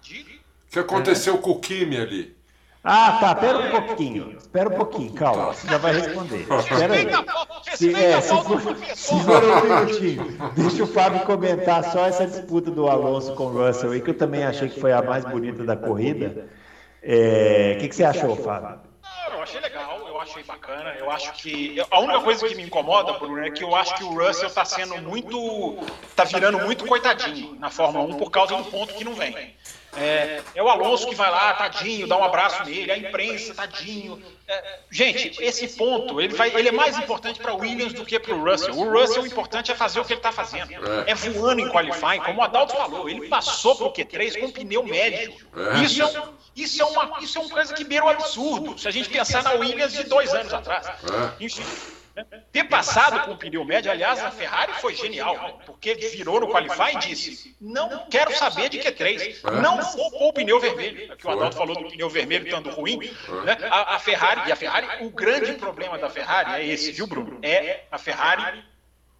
O 0.00 0.72
que 0.72 0.78
aconteceu 0.78 1.38
com 1.38 1.50
o 1.50 1.60
Kimi 1.60 1.96
ali? 1.96 2.36
Ah, 2.82 3.18
tá, 3.20 3.34
pera 3.34 3.58
um 3.58 3.70
pouquinho. 3.70 4.36
Espera 4.38 4.68
um 4.68 4.72
pouquinho, 4.76 5.12
calma, 5.12 5.52
você 5.52 5.68
já 5.68 5.78
vai 5.78 5.92
responder. 5.92 6.40
Espera 6.58 6.94
aí. 6.94 7.76
Se, 7.76 7.94
é, 7.94 8.20
se 8.20 8.28
for, 8.28 8.60
se 8.94 9.20
for 9.24 9.44
um 9.44 9.62
minutinho, 9.80 10.38
deixa 10.56 10.82
o 10.82 10.86
Fábio 10.86 11.20
comentar 11.20 11.84
só 11.84 12.06
essa 12.06 12.26
disputa 12.26 12.70
do 12.70 12.88
Alonso 12.88 13.34
com 13.34 13.44
o 13.44 13.66
Russell 13.66 13.92
aí, 13.92 14.00
que 14.00 14.10
eu 14.10 14.16
também 14.18 14.44
achei 14.44 14.68
que 14.68 14.80
foi 14.80 14.92
a 14.92 15.02
mais 15.02 15.24
bonita 15.24 15.62
da 15.64 15.76
corrida. 15.76 16.48
É, 17.02 17.74
O 17.76 17.80
que, 17.80 17.88
que 17.88 17.94
você 17.94 18.04
achou, 18.04 18.34
Fábio? 18.36 18.80
Não, 19.02 19.36
eu 19.36 19.42
achei 19.42 19.60
legal, 19.60 20.06
eu 20.06 20.20
achei 20.20 20.42
bacana. 20.42 20.94
Eu 20.98 21.10
acho 21.10 21.32
que. 21.34 21.76
eu- 21.76 21.86
a 21.90 22.00
única 22.00 22.20
coisa 22.20 22.46
que 22.46 22.54
me 22.54 22.62
incomoda, 22.64 23.12
Bruno, 23.14 23.38
é 23.44 23.50
que 23.50 23.62
eu 23.64 23.74
acho 23.74 23.94
que 23.96 24.04
o 24.04 24.18
Russell 24.18 24.50
tá 24.50 24.64
sendo 24.64 24.96
muito. 25.02 25.78
tá 26.16 26.24
virando 26.24 26.58
muito 26.60 26.84
coitadinho 26.86 27.56
na 27.58 27.70
Fórmula 27.70 28.04
1 28.14 28.18
por 28.18 28.30
causa 28.30 28.56
do 28.56 28.64
ponto 28.64 28.92
que 28.94 29.04
não 29.04 29.14
vem. 29.14 29.54
É, 29.96 30.40
é 30.54 30.62
o 30.62 30.68
Alonso 30.68 31.08
que 31.08 31.14
vai 31.14 31.30
lá, 31.30 31.52
tadinho, 31.54 32.06
dá 32.06 32.16
um 32.16 32.22
abraço 32.22 32.64
nele, 32.64 32.92
a 32.92 32.96
imprensa, 32.96 33.54
tadinho. 33.54 34.22
É, 34.46 34.78
gente, 34.90 35.42
esse 35.42 35.76
ponto, 35.76 36.20
ele, 36.20 36.34
vai, 36.34 36.54
ele 36.54 36.68
é 36.68 36.72
mais 36.72 36.96
importante 36.96 37.40
para 37.40 37.54
Williams 37.54 37.92
do 37.92 38.04
que 38.04 38.18
para 38.18 38.34
o 38.34 38.44
Russell. 38.44 38.74
O 38.74 38.90
Russell, 38.90 39.22
o 39.22 39.26
importante 39.26 39.72
é 39.72 39.74
fazer 39.74 40.00
o 40.00 40.04
que 40.04 40.12
ele 40.12 40.20
está 40.20 40.30
fazendo. 40.30 40.70
É 41.06 41.14
voando 41.14 41.60
em 41.60 41.68
qualifying, 41.68 42.20
como 42.24 42.40
o 42.40 42.42
Adalto 42.42 42.74
falou. 42.74 43.08
Ele 43.08 43.28
passou 43.28 43.74
pro 43.74 43.92
Q3 43.92 44.40
com 44.40 44.50
pneu 44.50 44.84
médio. 44.84 45.34
É. 45.56 45.82
Isso 45.82 46.02
é, 46.02 46.06
um, 46.06 46.34
isso, 46.54 46.82
é 46.82 46.84
uma, 46.84 47.18
isso 47.20 47.38
é 47.38 47.40
uma 47.40 47.50
coisa 47.50 47.74
que 47.74 47.84
beira 47.84 48.04
o 48.04 48.08
absurdo. 48.08 48.78
Se 48.78 48.86
a 48.86 48.90
gente 48.90 49.08
pensar 49.08 49.42
na 49.42 49.52
Williams 49.52 49.92
de 49.92 50.04
dois 50.04 50.32
anos 50.32 50.52
atrás. 50.54 50.86
É. 50.86 51.44
Enfim, 51.44 51.64
ter 52.52 52.64
passado 52.64 53.24
com 53.24 53.32
o 53.32 53.36
pneu 53.36 53.64
médio, 53.64 53.90
aliás, 53.90 54.18
a 54.20 54.30
Ferrari 54.30 54.72
foi 54.74 54.94
genial, 54.94 55.34
né? 55.34 55.54
porque 55.66 55.94
virou 55.94 56.40
no 56.40 56.48
Qualify 56.48 56.94
e 56.94 56.98
disse: 56.98 57.56
não 57.60 58.06
quero 58.08 58.34
saber 58.36 58.68
de 58.68 58.78
Q3, 58.78 59.42
não 59.60 59.80
vou 59.82 60.10
pôr 60.10 60.28
o 60.28 60.32
pneu 60.32 60.60
vermelho. 60.60 61.16
Que 61.16 61.26
o 61.26 61.30
Adalto 61.30 61.56
falou 61.56 61.76
do 61.76 61.90
pneu 61.90 62.08
vermelho 62.08 62.46
estando 62.46 62.70
ruim. 62.70 62.98
Né? 62.98 63.56
A, 63.70 63.96
a 63.96 63.98
Ferrari, 63.98 64.48
e 64.48 64.52
a 64.52 64.56
Ferrari, 64.56 65.04
o 65.04 65.10
grande 65.10 65.52
problema 65.54 65.98
da 65.98 66.08
Ferrari 66.08 66.62
é 66.62 66.66
esse, 66.66 66.92
viu, 66.92 67.06
Bruno? 67.06 67.38
É 67.42 67.84
a 67.90 67.98
Ferrari. 67.98 68.64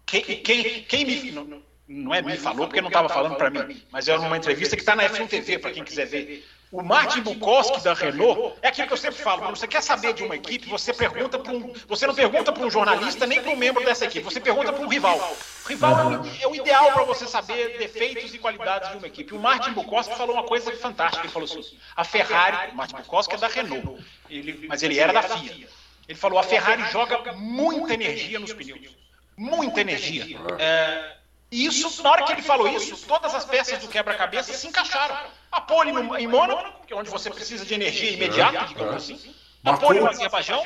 Quem, 0.05 0.21
quem, 0.21 0.83
quem 0.83 1.05
me. 1.05 1.31
Não, 1.31 1.63
não 1.87 2.13
é 2.13 2.21
me 2.21 2.37
falou, 2.37 2.67
porque 2.67 2.81
não 2.81 2.87
estava 2.87 3.09
falando 3.09 3.35
para 3.35 3.49
mim, 3.49 3.81
mas 3.91 4.07
era 4.07 4.19
uma 4.19 4.37
entrevista 4.37 4.75
que 4.75 4.81
está 4.81 4.95
na 4.95 5.03
F1 5.09 5.27
TV, 5.27 5.59
para 5.59 5.71
quem 5.71 5.83
quiser 5.83 6.05
ver. 6.05 6.45
O 6.71 6.81
Martin 6.81 7.19
Bukowski 7.19 7.81
da 7.81 7.93
Renault 7.93 8.55
é 8.61 8.69
aquilo 8.69 8.87
que 8.87 8.93
eu 8.93 8.97
sempre 8.97 9.21
falo, 9.21 9.41
Bruno, 9.41 9.57
você 9.57 9.67
quer 9.67 9.83
saber 9.83 10.13
de 10.13 10.23
uma 10.23 10.37
equipe, 10.37 10.69
você 10.69 10.93
pergunta 10.93 11.37
para 11.37 11.51
um, 11.51 11.73
você 11.85 12.07
não 12.07 12.15
pergunta 12.15 12.49
para 12.49 12.65
um 12.65 12.71
jornalista 12.71 13.27
nem 13.27 13.41
para 13.41 13.51
um 13.51 13.57
membro 13.57 13.83
dessa 13.83 14.05
equipe, 14.05 14.23
você 14.23 14.39
pergunta 14.39 14.71
para 14.71 14.81
um 14.81 14.87
rival. 14.87 15.17
O 15.65 15.67
rival 15.67 15.99
é 15.99 16.47
o, 16.47 16.53
é 16.53 16.57
ideal 16.57 16.93
para 16.93 17.03
você 17.03 17.27
saber 17.27 17.77
defeitos 17.77 18.33
e 18.33 18.39
qualidades 18.39 18.89
de 18.89 18.97
uma 18.97 19.07
equipe. 19.07 19.33
O 19.33 19.39
Martin 19.39 19.73
Bukowski 19.73 20.15
falou 20.15 20.33
uma 20.33 20.45
coisa 20.45 20.71
fantástica, 20.77 21.25
ele 21.25 21.33
falou 21.33 21.45
assim: 21.45 21.77
a 21.93 22.05
Ferrari, 22.05 22.71
o 22.71 22.75
Martin 22.75 22.95
Bukowski 22.95 23.35
é 23.35 23.37
da 23.37 23.47
Renault, 23.49 24.01
ele, 24.29 24.65
mas 24.69 24.81
ele 24.81 24.97
era 24.97 25.11
da 25.11 25.23
FIA. 25.23 25.67
Ele 26.07 26.17
falou: 26.17 26.39
a 26.39 26.43
Ferrari 26.43 26.89
joga 26.89 27.33
muita 27.33 27.93
energia 27.93 28.39
nos 28.39 28.53
pneus, 28.53 28.95
muita 29.35 29.81
energia. 29.81 30.37
É, 30.57 31.17
isso, 31.51 32.01
na 32.01 32.11
hora 32.11 32.23
que 32.23 32.31
ele 32.31 32.41
falou 32.41 32.69
isso, 32.69 33.05
todas 33.05 33.35
as 33.35 33.43
peças 33.43 33.77
do 33.79 33.89
quebra-cabeça 33.89 34.53
se 34.53 34.67
encaixaram. 34.67 35.40
A 35.51 35.61
pole 35.61 35.91
no, 35.91 36.17
em 36.17 36.27
Mônaco, 36.27 36.85
que 36.87 36.93
é 36.93 36.95
onde 36.95 37.09
você 37.09 37.29
precisa 37.29 37.65
de 37.65 37.73
energia 37.73 38.11
imediata, 38.11 38.65
digamos 38.65 38.95
assim. 38.95 39.35
A 39.65 39.77
pole 39.77 39.99
no 39.99 40.09
Azerbaijão. 40.09 40.63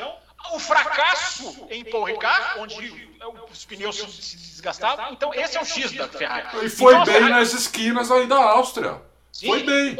O 0.53 0.59
fracasso 0.59 1.65
em 1.71 1.83
Paul 1.83 2.03
Ricard, 2.03 2.59
onde 2.59 3.09
os 3.51 3.65
pneus 3.65 3.95
se 3.97 4.37
desgastavam. 4.37 5.11
Então, 5.11 5.33
esse 5.33 5.57
é 5.57 5.61
o 5.61 5.65
X 5.65 5.91
da 5.93 6.07
Ferrari. 6.07 6.47
E 6.63 6.69
foi 6.69 6.93
Então, 6.93 7.03
bem 7.05 7.13
Ferrari- 7.15 7.33
nas 7.33 7.53
esquinas 7.53 8.11
aí 8.11 8.27
da 8.27 8.37
Áustria. 8.37 9.01
Sim. 9.31 9.47
Foi 9.47 9.63
bem. 9.63 9.97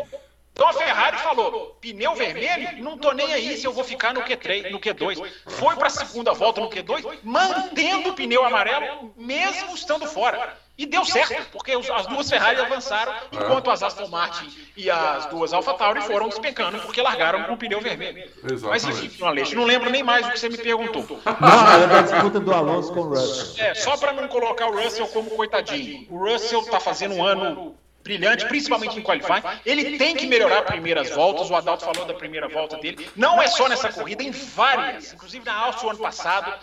Então 0.53 0.69
a 0.69 0.73
Ferrari 0.73 1.17
falou: 1.17 1.75
pneu 1.81 2.13
vermelho, 2.15 2.81
não 2.83 2.95
tô 2.97 3.11
nem 3.11 3.33
aí 3.33 3.57
se 3.57 3.65
eu 3.65 3.73
vou 3.73 3.83
ficar 3.83 4.13
no 4.13 4.21
Q3, 4.21 4.69
no 4.69 4.79
Q2. 4.79 5.29
Foi 5.47 5.75
para 5.75 5.87
a 5.87 5.89
segunda 5.89 6.31
volta 6.31 6.61
no 6.61 6.69
Q2, 6.69 7.19
mantendo 7.23 8.09
o 8.11 8.13
pneu 8.13 8.45
amarelo, 8.45 9.13
mesmo 9.17 9.73
estando 9.75 10.05
fora. 10.07 10.57
E 10.77 10.85
deu 10.85 11.05
certo, 11.05 11.47
porque 11.51 11.71
as 11.71 12.05
duas 12.07 12.29
Ferrari 12.29 12.59
avançaram, 12.59 13.13
enquanto 13.31 13.71
as 13.71 13.81
Aston 13.81 14.07
Martin 14.07 14.51
e 14.75 14.89
as 14.89 15.25
duas 15.27 15.53
AlphaTauri 15.53 16.01
foram 16.01 16.27
despencando, 16.27 16.79
porque 16.79 17.01
largaram 17.01 17.43
com 17.43 17.53
o 17.53 17.57
pneu 17.57 17.79
vermelho. 17.79 18.29
Mas 18.43 18.83
Exatamente. 18.83 19.05
enfim, 19.05 19.25
Aleixo, 19.25 19.55
não 19.55 19.63
lembro 19.63 19.89
nem 19.89 20.03
mais 20.03 20.25
do 20.25 20.33
que 20.33 20.39
você 20.39 20.49
me 20.49 20.57
perguntou. 20.57 21.05
Não, 21.39 21.71
era 21.71 21.87
da 21.87 22.01
disputa 22.01 22.41
do 22.41 22.53
Alonso 22.53 22.93
com 22.93 23.01
o 23.01 23.09
Russell. 23.09 23.63
É, 23.63 23.73
só 23.73 23.95
para 23.95 24.11
não 24.11 24.27
colocar 24.27 24.67
o 24.67 24.75
Russell 24.75 25.07
como 25.07 25.29
coitadinho. 25.29 26.07
O 26.09 26.17
Russell 26.17 26.63
tá 26.65 26.79
fazendo 26.79 27.15
um 27.15 27.23
ano 27.23 27.75
brilhante, 28.03 28.45
principalmente 28.45 28.99
em 28.99 29.01
qualifying. 29.01 29.41
Ele 29.65 29.97
tem 29.97 30.15
que 30.15 30.27
melhorar 30.27 30.61
primeiras 30.63 31.09
voltas. 31.09 31.49
O 31.49 31.55
Adalto 31.55 31.85
falou 31.85 32.05
da 32.05 32.13
primeira 32.13 32.47
volta 32.47 32.77
dele. 32.77 33.09
Não 33.15 33.41
é 33.41 33.47
só 33.47 33.67
nessa 33.69 33.91
corrida, 33.91 34.21
em 34.21 34.31
várias. 34.31 35.13
Inclusive 35.13 35.43
na 35.45 35.53
Áustria, 35.53 35.91
ano 35.91 35.99
passado, 35.99 36.53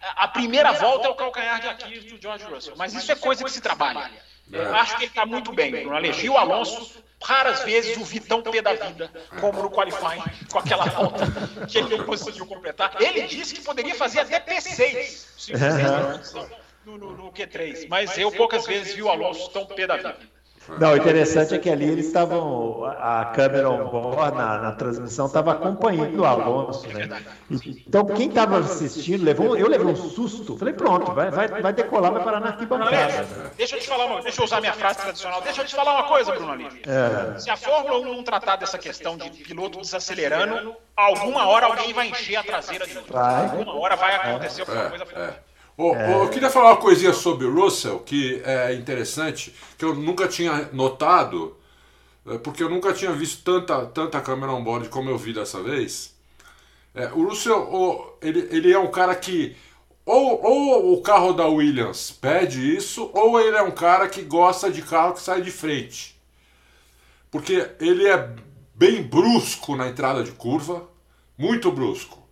a 0.00 0.28
primeira 0.28 0.72
volta 0.72 1.08
é 1.08 1.10
o 1.10 1.14
calcanhar 1.14 1.60
de 1.60 1.68
Aquiles 1.68 2.04
do 2.04 2.20
George 2.20 2.44
Russell. 2.44 2.74
Mas 2.76 2.94
isso 2.94 3.10
é 3.10 3.14
coisa 3.14 3.44
que 3.44 3.50
se 3.50 3.60
trabalha. 3.60 4.10
Eu 4.50 4.74
acho 4.74 4.96
que 4.96 5.04
ele 5.04 5.10
está 5.10 5.26
muito 5.26 5.52
bem, 5.52 5.70
Bruno 5.70 5.96
Alegi. 5.96 6.28
O 6.28 6.36
Alonso, 6.36 7.02
raras 7.22 7.62
vezes 7.64 7.96
o 7.96 8.04
Vitão 8.04 8.42
pé 8.42 8.62
da 8.62 8.72
vida, 8.74 9.10
como 9.40 9.62
no 9.62 9.70
qualifying, 9.70 10.22
com 10.50 10.58
aquela 10.58 10.86
volta 10.90 11.26
que 11.66 11.78
ele 11.78 11.96
não 11.96 12.06
conseguiu 12.06 12.46
completar. 12.46 12.96
Ele 13.00 13.26
disse 13.26 13.54
que 13.54 13.62
poderia 13.62 13.94
fazer 13.94 14.20
até 14.20 14.40
P6, 14.40 15.04
se 15.36 15.52
fizesse 15.52 16.34
no, 16.84 16.96
no, 16.96 17.16
no 17.16 17.32
Q3. 17.32 17.86
Mas 17.88 18.16
eu 18.16 18.32
poucas 18.32 18.66
vezes 18.66 18.94
vi 18.94 19.02
o 19.02 19.10
Alonso 19.10 19.50
tão 19.50 19.66
pé 19.66 19.86
da 19.86 19.96
vida. 19.96 20.18
Não, 20.78 20.92
o 20.92 20.96
interessante 20.96 21.54
é 21.54 21.58
que 21.58 21.70
ali 21.70 21.86
eles 21.86 22.06
estavam, 22.06 22.84
a 22.84 23.26
câmera 23.34 23.70
on-board 23.70 24.36
na, 24.36 24.58
na, 24.58 24.72
transmissão 24.72 25.26
estava 25.26 25.52
acompanhando 25.52 26.20
o 26.20 26.24
Alonso, 26.24 26.86
né? 26.88 27.08
Então 27.86 28.04
quem 28.06 28.28
estava 28.28 28.58
assistindo, 28.58 29.24
levou, 29.24 29.56
eu 29.56 29.68
levei 29.68 29.86
um 29.86 29.96
susto, 29.96 30.58
falei, 30.58 30.74
pronto, 30.74 31.12
vai, 31.12 31.30
vai, 31.30 31.48
vai 31.48 31.72
decolar, 31.72 32.12
vai 32.12 32.22
parar 32.22 32.40
na 32.40 32.48
arquibancada. 32.48 33.26
Deixa 33.56 33.76
eu 33.76 33.80
te 33.80 33.88
falar, 33.88 34.04
uma, 34.06 34.22
deixa 34.22 34.40
eu 34.40 34.44
usar 34.44 34.60
minha 34.60 34.74
frase 34.74 34.98
tradicional, 34.98 35.40
deixa 35.40 35.62
eu 35.62 35.66
te 35.66 35.74
falar 35.74 35.94
uma 35.94 36.04
coisa, 36.04 36.32
Bruno 36.32 36.52
Alívio. 36.52 36.80
É. 36.86 37.38
Se 37.38 37.50
a 37.50 37.56
Fórmula 37.56 37.98
1 38.00 38.16
não 38.16 38.22
tratar 38.22 38.56
dessa 38.56 38.78
questão 38.78 39.16
de 39.16 39.30
piloto 39.30 39.80
desacelerando, 39.80 40.76
alguma 40.96 41.46
hora 41.46 41.66
alguém 41.66 41.92
vai 41.92 42.08
encher 42.08 42.36
a 42.36 42.42
traseira 42.42 42.86
de 42.86 42.94
novo. 42.94 43.16
Alguma 43.16 43.74
hora 43.74 43.96
vai 43.96 44.14
acontecer 44.14 44.62
alguma 44.62 44.84
é, 44.84 44.88
coisa. 44.90 45.04
É. 45.16 45.47
Oh, 45.80 45.94
é... 45.94 46.16
oh, 46.16 46.24
eu 46.24 46.28
queria 46.28 46.50
falar 46.50 46.72
uma 46.72 46.76
coisinha 46.76 47.12
sobre 47.12 47.46
o 47.46 47.54
Russell, 47.54 48.00
que 48.00 48.42
é 48.44 48.74
interessante, 48.74 49.54
que 49.78 49.84
eu 49.84 49.94
nunca 49.94 50.26
tinha 50.26 50.68
notado, 50.72 51.56
é, 52.26 52.36
porque 52.36 52.64
eu 52.64 52.68
nunca 52.68 52.92
tinha 52.92 53.12
visto 53.12 53.44
tanta, 53.44 53.86
tanta 53.86 54.20
câmera 54.20 54.52
on-board 54.52 54.88
como 54.88 55.08
eu 55.08 55.16
vi 55.16 55.32
dessa 55.32 55.62
vez. 55.62 56.16
É, 56.92 57.06
o 57.12 57.28
Russell, 57.28 57.68
oh, 57.72 58.16
ele, 58.20 58.48
ele 58.50 58.72
é 58.72 58.78
um 58.78 58.90
cara 58.90 59.14
que 59.14 59.56
ou, 60.04 60.42
ou 60.42 60.94
o 60.94 61.02
carro 61.02 61.32
da 61.32 61.46
Williams 61.46 62.10
pede 62.10 62.76
isso, 62.76 63.10
ou 63.12 63.38
ele 63.38 63.56
é 63.56 63.62
um 63.62 63.70
cara 63.70 64.08
que 64.08 64.22
gosta 64.22 64.70
de 64.70 64.82
carro 64.82 65.12
que 65.12 65.20
sai 65.20 65.42
de 65.42 65.50
frente. 65.50 66.18
Porque 67.30 67.70
ele 67.78 68.08
é 68.08 68.34
bem 68.74 69.02
brusco 69.02 69.76
na 69.76 69.86
entrada 69.86 70.24
de 70.24 70.32
curva, 70.32 70.88
muito 71.36 71.70
brusco. 71.70 72.26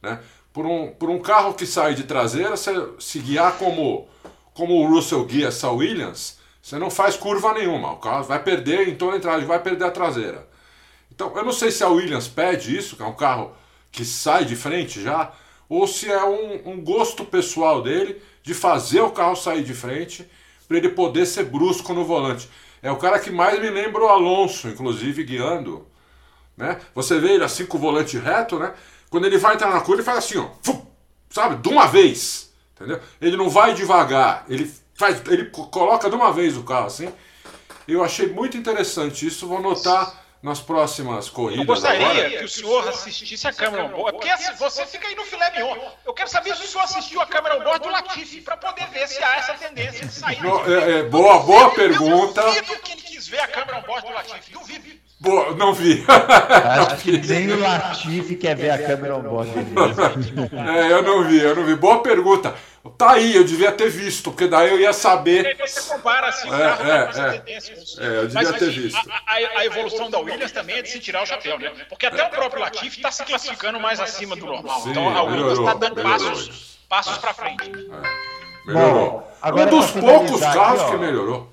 Né? 0.00 0.20
Por 0.56 0.64
um, 0.64 0.90
por 0.90 1.10
um 1.10 1.18
carro 1.18 1.52
que 1.52 1.66
sai 1.66 1.92
de 1.92 2.04
traseira, 2.04 2.56
você 2.56 2.72
se 2.98 3.18
guiar 3.18 3.58
como, 3.58 4.08
como 4.54 4.72
o 4.72 4.88
Russell 4.88 5.22
guia 5.26 5.48
essa 5.48 5.70
Williams, 5.70 6.38
você 6.62 6.78
não 6.78 6.90
faz 6.90 7.14
curva 7.14 7.52
nenhuma. 7.52 7.92
O 7.92 7.96
carro 7.96 8.24
vai 8.24 8.42
perder 8.42 8.88
em 8.88 8.94
toda 8.94 9.12
a 9.12 9.16
entrada, 9.18 9.44
vai 9.44 9.60
perder 9.60 9.84
a 9.84 9.90
traseira. 9.90 10.48
Então, 11.12 11.30
eu 11.36 11.44
não 11.44 11.52
sei 11.52 11.70
se 11.70 11.84
a 11.84 11.90
Williams 11.90 12.26
pede 12.26 12.74
isso, 12.74 12.96
que 12.96 13.02
é 13.02 13.04
um 13.04 13.14
carro 13.14 13.52
que 13.92 14.02
sai 14.02 14.46
de 14.46 14.56
frente 14.56 15.02
já, 15.02 15.30
ou 15.68 15.86
se 15.86 16.10
é 16.10 16.24
um, 16.24 16.70
um 16.70 16.80
gosto 16.82 17.22
pessoal 17.22 17.82
dele 17.82 18.22
de 18.42 18.54
fazer 18.54 19.02
o 19.02 19.10
carro 19.10 19.36
sair 19.36 19.62
de 19.62 19.74
frente 19.74 20.26
para 20.66 20.78
ele 20.78 20.88
poder 20.88 21.26
ser 21.26 21.44
brusco 21.44 21.92
no 21.92 22.02
volante. 22.02 22.48
É 22.82 22.90
o 22.90 22.96
cara 22.96 23.18
que 23.18 23.30
mais 23.30 23.60
me 23.60 23.68
lembra 23.68 24.02
o 24.02 24.08
Alonso, 24.08 24.68
inclusive, 24.68 25.22
guiando. 25.22 25.86
Né? 26.56 26.80
Você 26.94 27.18
vê 27.20 27.32
ele 27.32 27.44
assim 27.44 27.66
com 27.66 27.76
o 27.76 27.80
volante 27.80 28.16
reto, 28.16 28.58
né? 28.58 28.72
Quando 29.10 29.26
ele 29.26 29.38
vai 29.38 29.54
entrar 29.54 29.70
na 29.70 29.80
curva, 29.80 29.94
ele 29.94 30.02
faz 30.02 30.18
assim, 30.18 30.38
ó, 30.38 30.48
sabe, 31.30 31.56
de 31.56 31.68
uma 31.68 31.86
vez, 31.86 32.52
entendeu? 32.74 33.00
Ele 33.20 33.36
não 33.36 33.48
vai 33.48 33.74
devagar, 33.74 34.44
ele 34.48 34.72
faz, 34.94 35.22
ele 35.28 35.46
coloca 35.46 36.08
de 36.08 36.16
uma 36.16 36.32
vez 36.32 36.56
o 36.56 36.64
carro 36.64 36.86
assim. 36.86 37.12
Eu 37.86 38.02
achei 38.02 38.28
muito 38.28 38.56
interessante 38.56 39.26
isso, 39.26 39.46
vou 39.46 39.60
notar 39.60 40.26
nas 40.42 40.60
próximas 40.60 41.28
corridas. 41.28 41.60
Eu 41.60 41.66
gostaria 41.66 42.06
agora. 42.06 42.30
que 42.30 42.44
o 42.44 42.48
senhor 42.48 42.88
assistisse 42.88 43.46
a 43.48 43.52
câmera 43.52 43.84
on-board, 43.84 44.12
porque 44.12 44.28
assim, 44.30 44.54
você 44.54 44.86
fica 44.86 45.08
aí 45.08 45.14
no 45.14 45.24
filé 45.24 45.50
mignon. 45.50 45.76
Eu 46.04 46.14
quero 46.14 46.28
saber 46.28 46.54
se 46.56 46.64
o 46.64 46.66
senhor 46.68 46.84
assistiu 46.84 47.20
a 47.20 47.26
câmera 47.26 47.58
on-board 47.58 47.82
do 47.82 47.90
Latifi, 47.90 48.40
para 48.40 48.56
poder 48.56 48.86
ver 48.88 49.08
se 49.08 49.22
há 49.22 49.36
essa 49.36 49.54
tendência 49.54 50.06
de 50.06 50.12
sair. 50.12 50.38
é, 50.66 50.98
é, 50.98 51.02
boa, 51.04 51.40
boa 51.40 51.70
pergunta. 51.70 52.40
Eu 52.42 52.62
duvido 52.62 52.82
que 52.82 52.92
ele 52.92 53.02
quis 53.02 53.26
ver 53.28 53.40
a 53.40 53.48
câmera 53.48 53.78
on-board 53.78 54.06
do 54.06 54.12
Latifi, 54.12 54.52
duvido. 54.52 55.05
Boa, 55.26 55.54
não 55.56 55.74
vi. 55.74 56.04
Acho 56.08 56.96
que 57.02 57.18
nem 57.18 57.52
o 57.52 57.60
Latifi 57.60 58.36
quer 58.36 58.54
ver 58.54 58.70
a 58.70 58.78
câmera 58.78 59.16
on-board 59.16 59.50
dele. 59.50 59.74
é, 60.54 60.92
eu 60.92 61.02
não 61.02 61.24
vi, 61.24 61.40
eu 61.40 61.56
não 61.56 61.64
vi. 61.64 61.74
Boa 61.74 62.00
pergunta. 62.02 62.54
Tá 62.96 63.12
aí, 63.12 63.34
eu 63.34 63.44
devia 63.44 63.72
ter 63.72 63.90
visto, 63.90 64.30
porque 64.30 64.46
daí 64.46 64.70
eu 64.70 64.78
ia 64.78 64.92
saber. 64.92 65.46
Aí 65.46 65.54
você 65.54 65.80
compara 65.92 66.28
assim, 66.28 66.48
é, 66.48 66.54
é, 66.54 67.50
é, 67.50 67.56
é, 67.56 68.18
eu 68.18 68.28
devia 68.28 68.42
Mas, 68.42 68.58
ter 68.58 68.68
assim, 68.68 68.80
visto. 68.80 69.10
A, 69.10 69.32
a, 69.32 69.60
a, 69.60 69.66
evolução 69.66 70.08
da 70.08 70.18
Williams 70.18 70.52
também 70.52 70.76
é 70.76 70.82
de 70.82 70.90
se 70.90 71.00
tirar 71.00 71.22
o 71.22 71.26
chapéu, 71.26 71.58
né? 71.58 71.72
Porque 71.88 72.06
até 72.06 72.24
o 72.24 72.30
próprio 72.30 72.60
Latifi 72.60 72.98
está 72.98 73.10
se 73.10 73.24
classificando 73.24 73.80
mais 73.80 73.98
acima 73.98 74.36
do 74.36 74.46
normal. 74.46 74.82
Sim, 74.82 74.90
então 74.90 75.16
a 75.16 75.22
Williams 75.24 75.58
está 75.58 75.74
dando 75.74 75.96
melhorou. 75.96 76.30
passos, 76.30 76.78
passos 76.88 77.18
para 77.18 77.34
frente. 77.34 77.68
É, 77.68 78.72
melhorou. 78.72 79.28
Bom, 79.42 79.60
um 79.60 79.66
dos 79.66 79.90
poucos 79.90 80.40
carros 80.40 80.82
aqui, 80.82 80.90
que 80.92 80.98
melhorou. 80.98 81.52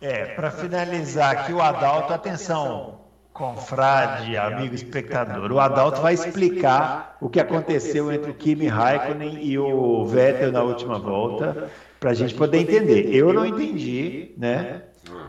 É, 0.00 0.26
para 0.26 0.50
finalizar 0.50 1.32
aqui, 1.32 1.52
o 1.52 1.62
Adalto, 1.62 2.12
atenção 2.12 3.03
confrade, 3.34 4.36
amigo 4.36 4.76
espectador. 4.76 5.50
O 5.50 5.58
Adalto 5.58 6.00
vai 6.00 6.14
explicar 6.14 7.16
o 7.20 7.28
que 7.28 7.40
aconteceu 7.40 8.10
entre 8.12 8.30
o 8.30 8.34
Kimi 8.34 8.68
Raikkonen 8.68 9.44
e 9.44 9.58
o 9.58 10.06
Vettel 10.06 10.52
na 10.52 10.62
última 10.62 11.00
volta, 11.00 11.68
para 11.98 12.12
a 12.12 12.14
gente 12.14 12.32
poder 12.34 12.58
entender. 12.58 13.12
Eu 13.12 13.32
não 13.32 13.44
entendi, 13.44 14.32
né? 14.38 14.82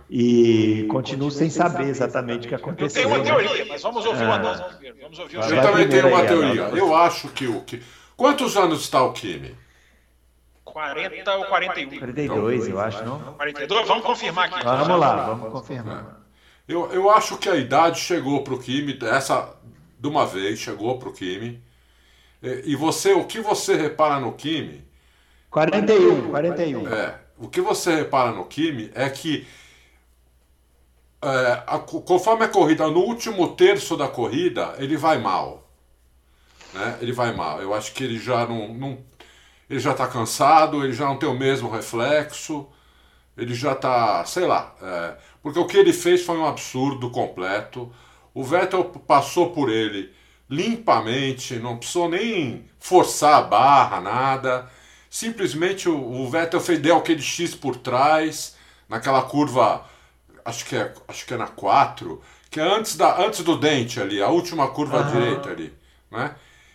E 0.07 0.85
continuo 0.89 1.31
sem 1.31 1.49
saber 1.49 1.87
exatamente 1.87 2.45
o 2.45 2.49
que 2.49 2.55
aconteceu. 2.55 3.09
Eu 3.09 3.23
tenho 3.23 3.35
uma 3.35 3.43
teoria, 3.43 3.65
mas 3.65 3.81
vamos 3.81 4.05
ouvir 4.05 4.23
o 4.23 4.31
ah. 4.31 4.35
Adalto. 4.35 4.75
Vamos 5.01 5.19
ouvir 5.19 5.37
o 5.37 5.41
Eu 5.41 5.61
também 5.61 5.89
tenho 5.89 6.07
uma 6.07 6.23
teoria. 6.23 6.61
Eu 6.61 6.95
acho 6.95 7.27
que 7.29 7.47
o 7.47 7.61
que. 7.61 7.81
Quantos 8.15 8.55
anos 8.55 8.81
está 8.81 9.03
o 9.03 9.13
Kimi? 9.13 9.55
40 10.63 11.35
ou 11.37 11.45
41? 11.45 11.99
42, 11.99 12.67
eu 12.67 12.79
acho, 12.79 13.03
não? 13.03 13.19
42? 13.33 13.87
Vamos 13.87 14.05
confirmar 14.05 14.45
aqui. 14.45 14.63
Vamos 14.63 14.99
lá, 14.99 15.15
vamos 15.25 15.51
confirmar. 15.51 16.24
Eu, 16.67 16.91
eu 16.91 17.09
acho 17.09 17.37
que 17.37 17.47
a 17.47 17.55
idade 17.55 17.99
chegou 17.99 18.43
para 18.43 18.53
o 18.53 18.59
Kimi, 18.59 18.97
essa 19.03 19.55
de 19.99 20.07
uma 20.07 20.25
vez 20.25 20.59
chegou 20.59 20.97
para 20.97 21.09
o 21.09 21.13
Kimi. 21.13 21.63
E 22.41 22.75
você, 22.75 23.13
o 23.13 23.25
que 23.25 23.39
você 23.39 23.75
repara 23.75 24.19
no 24.19 24.33
Kimi? 24.33 24.85
41, 25.49 26.29
41. 26.29 26.87
É, 26.93 27.19
o 27.37 27.47
que 27.47 27.61
você 27.61 27.95
repara 27.95 28.31
no 28.31 28.45
Kimi 28.45 28.91
é 28.93 29.09
que 29.09 29.47
é, 31.21 31.63
a, 31.65 31.79
conforme 31.79 32.45
a 32.45 32.47
corrida, 32.47 32.87
no 32.87 32.99
último 32.99 33.55
terço 33.55 33.97
da 33.97 34.07
corrida, 34.07 34.75
ele 34.77 34.95
vai 34.95 35.17
mal. 35.17 35.67
Né? 36.73 36.97
Ele 37.01 37.11
vai 37.11 37.33
mal. 37.33 37.61
Eu 37.61 37.73
acho 37.73 37.93
que 37.93 38.03
ele 38.03 38.19
já 38.19 38.45
não, 38.45 38.73
não 38.73 38.97
ele 39.69 39.79
já 39.79 39.91
está 39.91 40.07
cansado, 40.07 40.83
ele 40.83 40.93
já 40.93 41.05
não 41.05 41.17
tem 41.17 41.27
o 41.27 41.33
mesmo 41.33 41.69
reflexo, 41.69 42.67
ele 43.35 43.55
já 43.55 43.71
está, 43.71 44.23
sei 44.25 44.45
lá. 44.45 44.75
É, 44.81 45.17
porque 45.45 45.59
o 45.59 45.65
que 45.67 45.77
ele 45.77 45.93
fez 45.93 46.25
foi 46.25 46.39
um 46.39 46.45
absurdo 46.47 47.11
completo. 47.11 47.93
O 48.33 48.43
Vettel 48.43 48.83
passou 48.83 49.51
por 49.51 49.69
ele 49.69 50.11
limpamente, 50.49 51.59
não 51.59 51.77
precisou 51.77 52.09
nem 52.09 52.65
forçar 52.79 53.35
a 53.35 53.41
barra, 53.43 54.01
nada. 54.01 54.67
Simplesmente 55.07 55.87
o, 55.87 55.95
o 55.95 56.27
Vettel 56.27 56.59
fez, 56.59 56.79
deu 56.79 56.97
aquele 56.97 57.21
X 57.21 57.53
por 57.53 57.75
trás, 57.75 58.55
naquela 58.89 59.21
curva, 59.21 59.85
acho 60.43 60.65
que 60.65 60.77
é, 60.77 60.91
acho 61.07 61.27
que 61.27 61.35
é 61.35 61.37
na 61.37 61.45
4, 61.45 62.19
que 62.49 62.59
é 62.59 62.63
antes, 62.63 62.97
da, 62.97 63.23
antes 63.23 63.43
do 63.43 63.55
dente 63.55 64.01
ali, 64.01 64.23
a 64.23 64.29
última 64.29 64.69
curva 64.69 65.01
uhum. 65.01 65.11
direita 65.11 65.49
ali. 65.51 65.71
Né? 66.09 66.33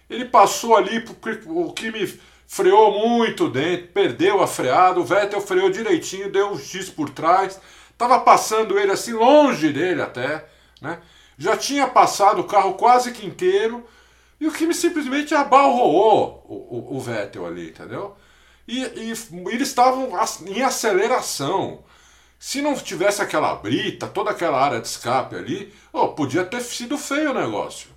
Ele 0.09 0.27
passou 0.27 0.77
ali, 0.77 1.01
porque 1.01 1.41
o 1.49 1.73
que 1.73 1.91
me 1.91 2.07
freou 2.47 3.05
muito 3.05 3.49
dentro, 3.49 3.89
perdeu 3.89 4.41
a 4.41 4.47
freada, 4.47 5.01
o 5.01 5.05
Vettel 5.05 5.41
freou 5.41 5.71
direitinho, 5.71 6.31
deu 6.31 6.53
um 6.53 6.57
X 6.57 6.89
por 6.89 7.11
trás 7.11 7.61
Tava 8.01 8.19
passando 8.21 8.79
ele 8.79 8.93
assim, 8.93 9.13
longe 9.13 9.71
dele 9.71 10.01
até, 10.01 10.47
né? 10.81 11.01
Já 11.37 11.55
tinha 11.55 11.87
passado 11.87 12.41
o 12.41 12.45
carro 12.45 12.73
quase 12.73 13.13
que 13.13 13.27
inteiro 13.27 13.87
e 14.41 14.47
o 14.47 14.53
Kimi 14.53 14.73
simplesmente 14.73 15.35
abalroou 15.35 16.43
o, 16.49 16.95
o, 16.95 16.97
o 16.97 17.01
Vettel 17.01 17.45
ali, 17.45 17.69
entendeu? 17.69 18.17
E, 18.67 18.81
e, 18.81 19.13
eles 19.53 19.69
estavam 19.69 20.11
em 20.47 20.63
aceleração. 20.63 21.85
Se 22.39 22.63
não 22.63 22.75
tivesse 22.75 23.21
aquela 23.21 23.55
brita, 23.57 24.07
toda 24.07 24.31
aquela 24.31 24.59
área 24.59 24.81
de 24.81 24.87
escape 24.87 25.37
ali, 25.37 25.71
oh, 25.93 26.09
podia 26.09 26.43
ter 26.43 26.63
sido 26.63 26.97
feio 26.97 27.33
o 27.33 27.35
negócio. 27.35 27.91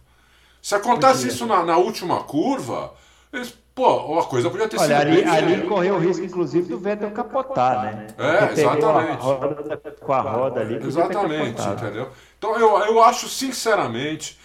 Se 0.62 0.76
acontece 0.76 1.20
podia. 1.20 1.34
isso 1.34 1.46
na, 1.46 1.64
na 1.64 1.78
última 1.78 2.26
curva, 2.26 2.94
eles 3.32 3.58
Pô, 3.76 4.20
a 4.20 4.26
coisa 4.26 4.52
podia 4.52 4.68
ter 4.68 4.80
Olha, 4.80 5.00
sido. 5.00 5.30
Ali, 5.30 5.54
ali 5.54 5.68
correu 5.68 5.96
o 5.96 6.00
risco, 6.00 6.24
inclusive, 6.24 6.68
do 6.70 6.78
Vettel 6.78 7.10
capotar, 7.10 7.84
né? 7.84 8.08
É, 8.20 8.52
exatamente. 8.52 9.22
Roda, 9.22 9.78
com 10.00 10.14
a 10.14 10.22
roda 10.22 10.60
ali. 10.62 10.76
Exatamente, 10.76 11.62
entendeu? 11.62 12.10
Então 12.38 12.56
eu, 12.56 12.78
eu 12.86 13.04
acho, 13.04 13.28
sinceramente, 13.28 14.40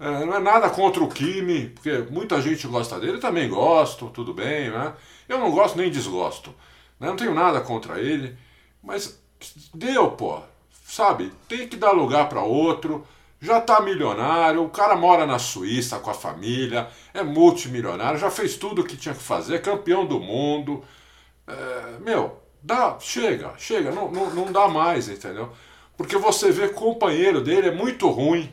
é, 0.00 0.24
não 0.24 0.34
é 0.34 0.40
nada 0.40 0.68
contra 0.70 1.04
o 1.04 1.08
Kimi, 1.08 1.68
porque 1.68 2.04
muita 2.10 2.40
gente 2.40 2.66
gosta 2.66 2.98
dele, 2.98 3.14
eu 3.14 3.20
também 3.20 3.48
gosto, 3.48 4.10
tudo 4.10 4.34
bem, 4.34 4.70
né? 4.70 4.92
Eu 5.28 5.38
não 5.38 5.52
gosto 5.52 5.78
nem 5.78 5.88
desgosto. 5.88 6.52
Né? 6.98 7.06
Não 7.06 7.16
tenho 7.16 7.32
nada 7.32 7.60
contra 7.60 8.00
ele, 8.00 8.36
mas 8.82 9.20
deu, 9.72 10.10
pô. 10.10 10.40
sabe, 10.84 11.32
tem 11.48 11.68
que 11.68 11.76
dar 11.76 11.92
lugar 11.92 12.28
para 12.28 12.42
outro. 12.42 13.06
Já 13.44 13.60
tá 13.60 13.78
milionário, 13.78 14.64
o 14.64 14.70
cara 14.70 14.96
mora 14.96 15.26
na 15.26 15.38
Suíça 15.38 15.98
com 15.98 16.08
a 16.08 16.14
família, 16.14 16.88
é 17.12 17.22
multimilionário, 17.22 18.18
já 18.18 18.30
fez 18.30 18.56
tudo 18.56 18.80
o 18.80 18.84
que 18.84 18.96
tinha 18.96 19.14
que 19.14 19.22
fazer, 19.22 19.60
campeão 19.60 20.06
do 20.06 20.18
mundo. 20.18 20.82
É, 21.46 21.98
meu, 22.00 22.40
dá, 22.62 22.96
chega, 22.98 23.52
chega, 23.58 23.90
não, 23.90 24.10
não, 24.10 24.30
não 24.30 24.50
dá 24.50 24.66
mais, 24.66 25.10
entendeu? 25.10 25.52
Porque 25.94 26.16
você 26.16 26.50
vê 26.50 26.68
companheiro 26.68 27.42
dele 27.42 27.68
é 27.68 27.70
muito 27.70 28.08
ruim. 28.08 28.50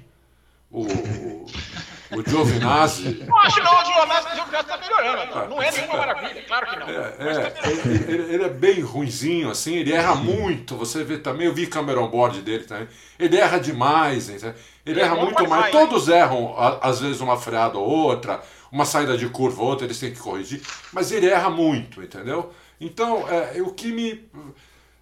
O, 0.69 0.81
o, 2.11 2.19
o 2.19 2.29
Giovinazzi. 2.29 3.23
Não 3.27 3.37
acho 3.39 3.63
não, 3.63 3.81
o 3.81 3.85
Giovinazzi, 3.85 4.27
o 4.27 4.35
Giovinazzi 4.35 4.67
tá 4.67 4.77
melhorando. 4.77 5.49
Não 5.49 5.61
é 5.61 5.71
nenhuma 5.71 5.97
maravilha, 5.97 6.43
claro 6.47 6.67
que 6.67 6.79
não. 6.79 6.89
É, 6.89 7.15
é, 7.19 7.69
ele, 7.69 8.13
ele, 8.13 8.33
ele, 8.33 8.43
é 8.43 8.49
bem 8.49 8.81
ruinzinho, 8.81 9.49
assim, 9.49 9.75
ele 9.75 9.93
erra 9.93 10.15
muito. 10.15 10.75
Você 10.75 11.03
vê 11.03 11.17
também, 11.17 11.47
eu 11.47 11.53
vi 11.53 11.67
Cameron 11.67 12.07
Board 12.09 12.41
dele 12.41 12.63
também. 12.63 12.87
Ele 13.19 13.37
erra 13.37 13.59
demais, 13.59 14.29
entendeu? 14.29 14.53
Ele 14.85 14.99
erra 14.99 15.15
muito 15.15 15.47
mais. 15.47 15.71
Todos 15.71 16.09
erram, 16.09 16.55
às 16.81 16.99
vezes, 16.99 17.21
uma 17.21 17.37
freada 17.37 17.77
ou 17.77 17.87
outra, 17.87 18.41
uma 18.71 18.85
saída 18.85 19.17
de 19.17 19.29
curva 19.29 19.61
ou 19.61 19.69
outra, 19.69 19.85
eles 19.85 19.99
têm 19.99 20.11
que 20.11 20.19
corrigir. 20.19 20.61
Mas 20.91 21.11
ele 21.11 21.27
erra 21.27 21.49
muito, 21.49 22.01
entendeu? 22.01 22.51
Então, 22.79 23.25
é, 23.29 23.61
o 23.61 23.71
que 23.71 23.91
me. 23.91 24.27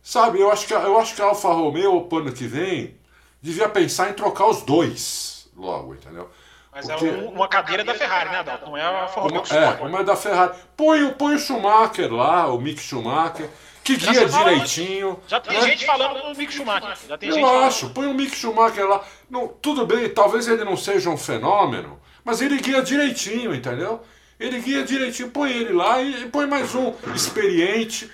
Sabe, 0.02 0.40
eu 0.40 0.52
acho 0.52 0.66
que, 0.66 0.74
eu 0.74 1.00
acho 1.00 1.16
que 1.16 1.22
a 1.22 1.26
Alfa 1.26 1.50
Romeo, 1.50 2.02
pro 2.02 2.20
ano 2.20 2.32
que 2.32 2.48
vem, 2.48 2.96
devia 3.42 3.70
pensar 3.70 4.10
em 4.10 4.14
trocar 4.14 4.48
os 4.48 4.62
dois 4.64 5.50
logo, 5.56 5.94
entendeu? 5.94 6.30
Mas 6.72 6.88
é 6.88 6.94
Porque... 6.94 7.08
é 7.08 7.30
uma 7.30 7.48
cadeira 7.48 7.84
da 7.84 7.96
Ferrari, 7.96 8.30
né, 8.30 8.40
Adalto? 8.40 8.66
Não 8.66 8.78
é 8.78 8.82
a 8.82 9.06
Romeo. 9.06 9.42
Uma, 9.42 9.58
é, 9.58 9.70
uma 9.82 10.00
é 10.00 10.04
da 10.04 10.16
Ferrari. 10.16 10.58
Põe, 10.78 11.10
põe 11.14 11.36
o 11.36 11.40
Schumacher 11.40 12.14
lá, 12.14 12.48
o 12.48 12.60
Mick 12.60 12.82
Schumacher 12.82 13.50
que 13.84 13.98
guia 13.98 14.26
direitinho. 14.26 15.20
Já 15.28 15.40
tem 15.40 15.60
né? 15.60 15.68
gente 15.68 15.86
falando 15.86 16.22
do 16.22 16.38
Mick 16.38 16.54
Schumacher. 16.54 16.98
Já 17.08 17.18
tem 17.18 17.30
eu 17.30 17.36
gente 17.36 17.46
acho, 17.46 17.80
falando. 17.80 17.94
põe 17.96 18.08
o 18.08 18.14
Mick 18.14 18.36
Schumacher 18.36 18.88
lá. 18.88 19.04
Não, 19.30 19.48
tudo 19.48 19.86
bem, 19.86 20.08
talvez 20.10 20.48
ele 20.48 20.64
não 20.64 20.78
seja 20.78 21.10
um 21.10 21.18
fenômeno, 21.18 22.00
mas 22.24 22.42
ele 22.42 22.58
guia 22.58 22.82
direitinho, 22.82 23.54
entendeu? 23.54 24.02
Ele 24.40 24.60
guia 24.60 24.84
direitinho, 24.84 25.32
põe 25.32 25.52
ele 25.52 25.74
lá 25.74 26.02
e, 26.02 26.24
e 26.24 26.30
põe 26.30 26.46
mais 26.46 26.76
um 26.76 26.94
experiente, 27.16 28.10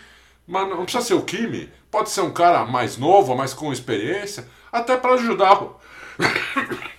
mas 0.47 0.68
não 0.70 0.84
precisa 0.84 1.03
ser 1.03 1.14
o 1.14 1.22
Kimi, 1.22 1.72
pode 1.91 2.10
ser 2.10 2.22
um 2.22 2.32
cara 2.32 2.66
mais 2.66 2.97
novo, 2.97 3.36
mas 3.36 3.53
com 3.53 3.72
experiência, 3.72 4.47
até 4.72 4.97
para 4.97 5.14
ajudar 5.14 5.62
o, 5.62 5.80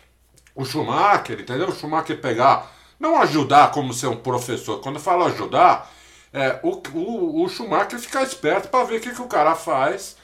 o 0.56 0.64
Schumacher, 0.64 1.40
entendeu? 1.40 1.68
O 1.68 1.74
Schumacher 1.74 2.20
pegar, 2.20 2.72
não 2.98 3.20
ajudar 3.20 3.70
como 3.70 3.92
ser 3.92 4.08
um 4.08 4.16
professor, 4.16 4.80
quando 4.80 4.96
eu 4.96 5.02
falo 5.02 5.24
ajudar, 5.26 5.92
é, 6.32 6.58
o, 6.62 6.82
o, 6.94 7.44
o 7.44 7.48
Schumacher 7.48 7.98
ficar 8.00 8.22
esperto 8.22 8.68
para 8.68 8.84
ver 8.84 8.96
o 8.96 9.00
que, 9.00 9.14
que 9.14 9.22
o 9.22 9.28
cara 9.28 9.54
faz, 9.54 10.16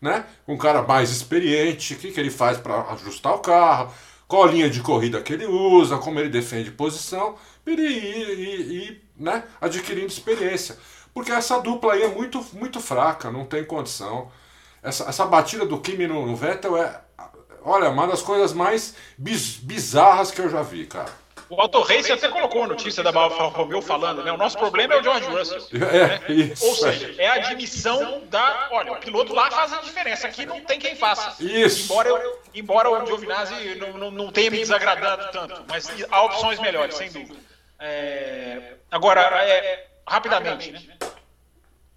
né? 0.00 0.24
Um 0.48 0.56
cara 0.56 0.82
mais 0.82 1.10
experiente, 1.10 1.94
o 1.94 1.98
que, 1.98 2.12
que 2.12 2.20
ele 2.20 2.30
faz 2.30 2.56
para 2.56 2.80
ajustar 2.92 3.34
o 3.34 3.40
carro, 3.40 3.92
qual 4.26 4.46
linha 4.46 4.70
de 4.70 4.80
corrida 4.80 5.20
que 5.20 5.32
ele 5.32 5.46
usa, 5.46 5.98
como 5.98 6.18
ele 6.20 6.28
defende 6.28 6.70
posição, 6.70 7.36
e 7.66 7.70
ir, 7.72 9.02
né, 9.16 9.44
adquirindo 9.60 10.06
experiência. 10.06 10.78
Porque 11.12 11.32
essa 11.32 11.60
dupla 11.60 11.94
aí 11.94 12.02
é 12.02 12.08
muito, 12.08 12.44
muito 12.52 12.80
fraca, 12.80 13.30
não 13.30 13.44
tem 13.44 13.64
condição. 13.64 14.30
Essa, 14.82 15.04
essa 15.04 15.26
batida 15.26 15.66
do 15.66 15.80
Kimi 15.80 16.06
no, 16.06 16.26
no 16.26 16.36
Vettel 16.36 16.76
é, 16.76 17.00
olha, 17.64 17.88
uma 17.88 18.06
das 18.06 18.22
coisas 18.22 18.52
mais 18.52 18.94
biz, 19.16 19.56
bizarras 19.56 20.30
que 20.30 20.40
eu 20.40 20.48
já 20.48 20.62
vi, 20.62 20.86
cara. 20.86 21.20
O 21.50 21.60
Auto 21.60 21.80
Race 21.80 22.10
até 22.12 22.28
colocou 22.28 22.62
a 22.62 22.68
notícia 22.68 23.02
da 23.02 23.12
Alfa 23.12 23.42
Romeo 23.48 23.82
falando, 23.82 24.22
né? 24.22 24.30
O 24.30 24.36
nosso 24.36 24.56
problema 24.56 24.94
é 24.94 25.00
o 25.00 25.02
George 25.02 25.26
Russell. 25.26 25.66
É, 25.90 26.06
né? 26.06 26.20
isso. 26.28 26.64
Ou 26.64 26.74
seja, 26.76 27.12
é 27.18 27.26
a 27.26 27.34
admissão 27.34 28.22
da. 28.30 28.68
Olha, 28.70 28.92
o 28.92 28.96
piloto 29.00 29.34
lá 29.34 29.50
faz 29.50 29.72
a 29.72 29.78
diferença. 29.78 30.28
Aqui 30.28 30.46
não 30.46 30.60
tem 30.60 30.78
quem 30.78 30.94
faça. 30.94 31.42
Isso. 31.42 31.92
Embora, 31.92 32.08
eu, 32.08 32.40
embora 32.54 32.90
o 32.90 33.04
Giovinazzi 33.04 33.74
não, 33.74 33.98
não, 33.98 34.10
não 34.12 34.30
tenha 34.30 34.48
me 34.48 34.58
desagradado 34.58 35.28
tanto, 35.32 35.64
mas 35.66 35.88
há 36.08 36.22
opções 36.22 36.60
melhores, 36.60 36.94
sem 36.94 37.10
dúvida. 37.10 37.40
É... 37.80 38.74
Agora, 38.88 39.20
é... 39.20 39.86
rapidamente, 40.06 40.70
né? 40.70 40.80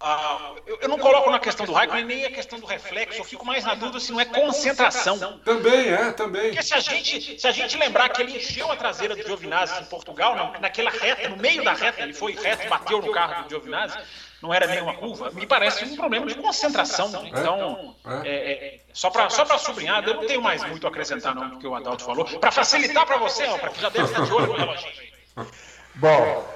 Ah, 0.00 0.54
eu, 0.66 0.78
eu, 0.82 0.88
não 0.88 0.98
coloco 0.98 1.30
na 1.30 1.38
questão 1.38 1.64
do 1.64 1.72
Raikkonen 1.72 2.04
nem 2.04 2.24
a 2.26 2.30
questão 2.30 2.58
do 2.58 2.66
reflexo, 2.66 3.20
eu 3.20 3.24
fico 3.24 3.46
mais 3.46 3.64
na 3.64 3.74
dúvida 3.74 4.00
se 4.00 4.12
não 4.12 4.20
é 4.20 4.24
concentração. 4.24 5.38
Também 5.38 5.92
é, 5.92 6.10
também. 6.12 6.48
Porque 6.48 6.62
se 6.62 6.74
a 6.74 6.80
gente, 6.80 7.40
se 7.40 7.46
a 7.46 7.52
gente 7.52 7.76
lembrar 7.78 8.08
que 8.10 8.20
ele 8.20 8.36
encheu 8.36 8.70
a 8.70 8.76
traseira 8.76 9.16
do 9.16 9.22
Giovinazzi 9.22 9.80
em 9.80 9.86
Portugal, 9.86 10.52
naquela 10.60 10.90
reta, 10.90 11.28
no 11.28 11.36
meio 11.36 11.64
da 11.64 11.72
reta, 11.72 12.02
ele 12.02 12.12
foi 12.12 12.34
reto, 12.34 12.68
bateu 12.68 13.00
no 13.00 13.12
carro 13.12 13.44
do 13.44 13.50
Giovinazzi, 13.50 13.96
não 14.42 14.52
era 14.52 14.66
nenhuma 14.66 14.92
curva, 14.94 15.30
me 15.30 15.46
parece 15.46 15.86
um 15.86 15.96
problema 15.96 16.26
de 16.26 16.34
concentração. 16.34 17.10
Então, 17.26 17.96
é, 18.24 18.28
é, 18.28 18.52
é, 18.66 18.80
só 18.92 19.08
para 19.08 19.30
só 19.30 19.46
sublinhar, 19.56 20.04
eu 20.06 20.14
não 20.14 20.26
tenho 20.26 20.42
mais 20.42 20.62
muito 20.64 20.86
a 20.86 20.90
acrescentar 20.90 21.34
não, 21.34 21.48
do 21.48 21.58
que 21.58 21.66
o 21.66 21.74
Adalto 21.74 22.04
falou, 22.04 22.26
para 22.26 22.50
facilitar 22.50 23.06
para 23.06 23.16
você, 23.16 23.46
para 23.46 23.70
que 23.70 23.80
já 23.80 23.88
deve 23.88 24.04
estar 24.04 24.22
de 24.22 24.32
olho 24.32 24.48
no 24.48 24.52
relógio. 24.52 24.86
Bom, 25.94 26.46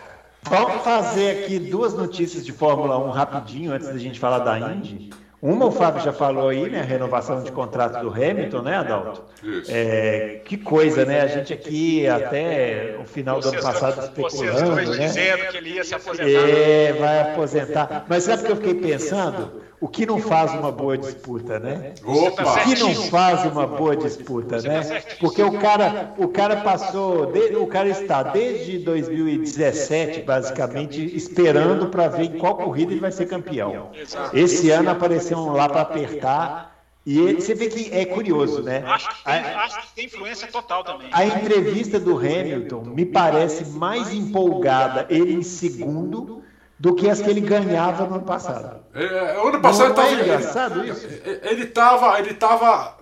Vamos 0.42 0.82
fazer 0.82 1.44
aqui 1.44 1.58
duas 1.58 1.94
notícias 1.94 2.44
de 2.44 2.52
Fórmula 2.52 2.98
1 2.98 3.10
rapidinho 3.10 3.72
antes 3.72 3.88
da 3.88 3.98
gente 3.98 4.18
falar 4.18 4.38
da 4.40 4.58
Indy. 4.58 5.10
Uma 5.40 5.66
o 5.66 5.70
Fábio 5.70 6.02
já 6.02 6.12
falou 6.12 6.48
aí, 6.48 6.68
né? 6.68 6.80
A 6.80 6.84
renovação 6.84 7.44
de 7.44 7.52
contrato 7.52 8.00
do 8.00 8.08
Hamilton, 8.12 8.62
né, 8.62 8.76
Adalto? 8.76 9.22
É, 9.68 10.40
que 10.44 10.56
coisa, 10.56 11.04
né? 11.04 11.20
A 11.20 11.28
gente 11.28 11.52
aqui 11.52 12.08
até 12.08 12.98
o 13.00 13.04
final 13.04 13.38
do 13.38 13.48
ano 13.48 13.62
passado 13.62 14.02
especulando, 14.02 14.74
né? 14.74 15.06
dizendo 15.06 15.46
que 15.52 15.56
ele 15.58 15.70
ia 15.74 15.84
se 15.84 15.94
aposentar. 15.94 16.48
É, 16.48 16.92
vai 16.94 17.20
aposentar. 17.20 18.04
Mas 18.08 18.24
sabe 18.24 18.42
o 18.42 18.46
que 18.46 18.52
eu 18.52 18.56
fiquei 18.56 18.74
pensando? 18.74 19.67
O 19.80 19.86
que 19.86 20.04
não 20.04 20.18
faz 20.18 20.52
uma 20.54 20.72
boa 20.72 20.98
disputa, 20.98 21.58
né? 21.60 21.94
Opa. 22.04 22.42
O 22.42 22.64
que 22.64 22.80
não 22.80 22.94
faz 23.08 23.44
uma 23.44 23.66
boa 23.66 23.96
disputa, 23.96 24.60
né? 24.60 25.02
Porque 25.20 25.42
o 25.42 25.52
cara, 25.58 26.14
o 26.18 26.28
cara 26.28 26.56
passou, 26.56 27.32
o 27.60 27.66
cara 27.66 27.88
está 27.88 28.22
desde 28.24 28.78
2017, 28.78 30.22
basicamente, 30.22 31.16
esperando 31.16 31.88
para 31.88 32.08
ver 32.08 32.24
em 32.24 32.38
qual 32.38 32.56
corrida 32.56 32.92
ele 32.92 33.00
vai 33.00 33.12
ser 33.12 33.26
campeão. 33.26 33.90
Esse 34.32 34.70
ano 34.70 34.90
apareceu 34.90 35.38
um 35.38 35.52
lá 35.52 35.68
para 35.68 35.82
apertar. 35.82 36.76
E 37.06 37.18
ele, 37.18 37.40
você 37.40 37.54
vê 37.54 37.68
que 37.68 37.90
é 37.90 38.04
curioso, 38.04 38.62
né? 38.62 38.84
Acho 38.86 39.08
que, 39.08 39.24
tem, 39.24 39.34
acho 39.34 39.80
que 39.80 39.94
tem 39.94 40.04
influência 40.04 40.46
total 40.48 40.84
também. 40.84 41.08
A 41.10 41.24
entrevista 41.24 41.98
do 41.98 42.18
Hamilton 42.18 42.82
me 42.84 43.06
parece 43.06 43.64
mais 43.70 44.12
empolgada, 44.12 45.06
ele 45.08 45.32
em 45.32 45.42
segundo, 45.42 46.42
do 46.78 46.94
que 46.94 47.10
as 47.10 47.20
que 47.20 47.28
ele 47.28 47.40
ganhava 47.40 48.06
no 48.06 48.16
ano 48.16 48.24
passado. 48.24 48.80
É, 48.94 49.04
é 49.04 49.40
ano 49.40 49.60
passado 49.60 49.96
não, 49.96 50.02
é 50.02 50.12
engraçado 50.12 50.84
isso. 50.84 51.06
Ele 51.42 51.64
estava, 51.64 52.18
ele 52.20 52.30
estava, 52.30 52.96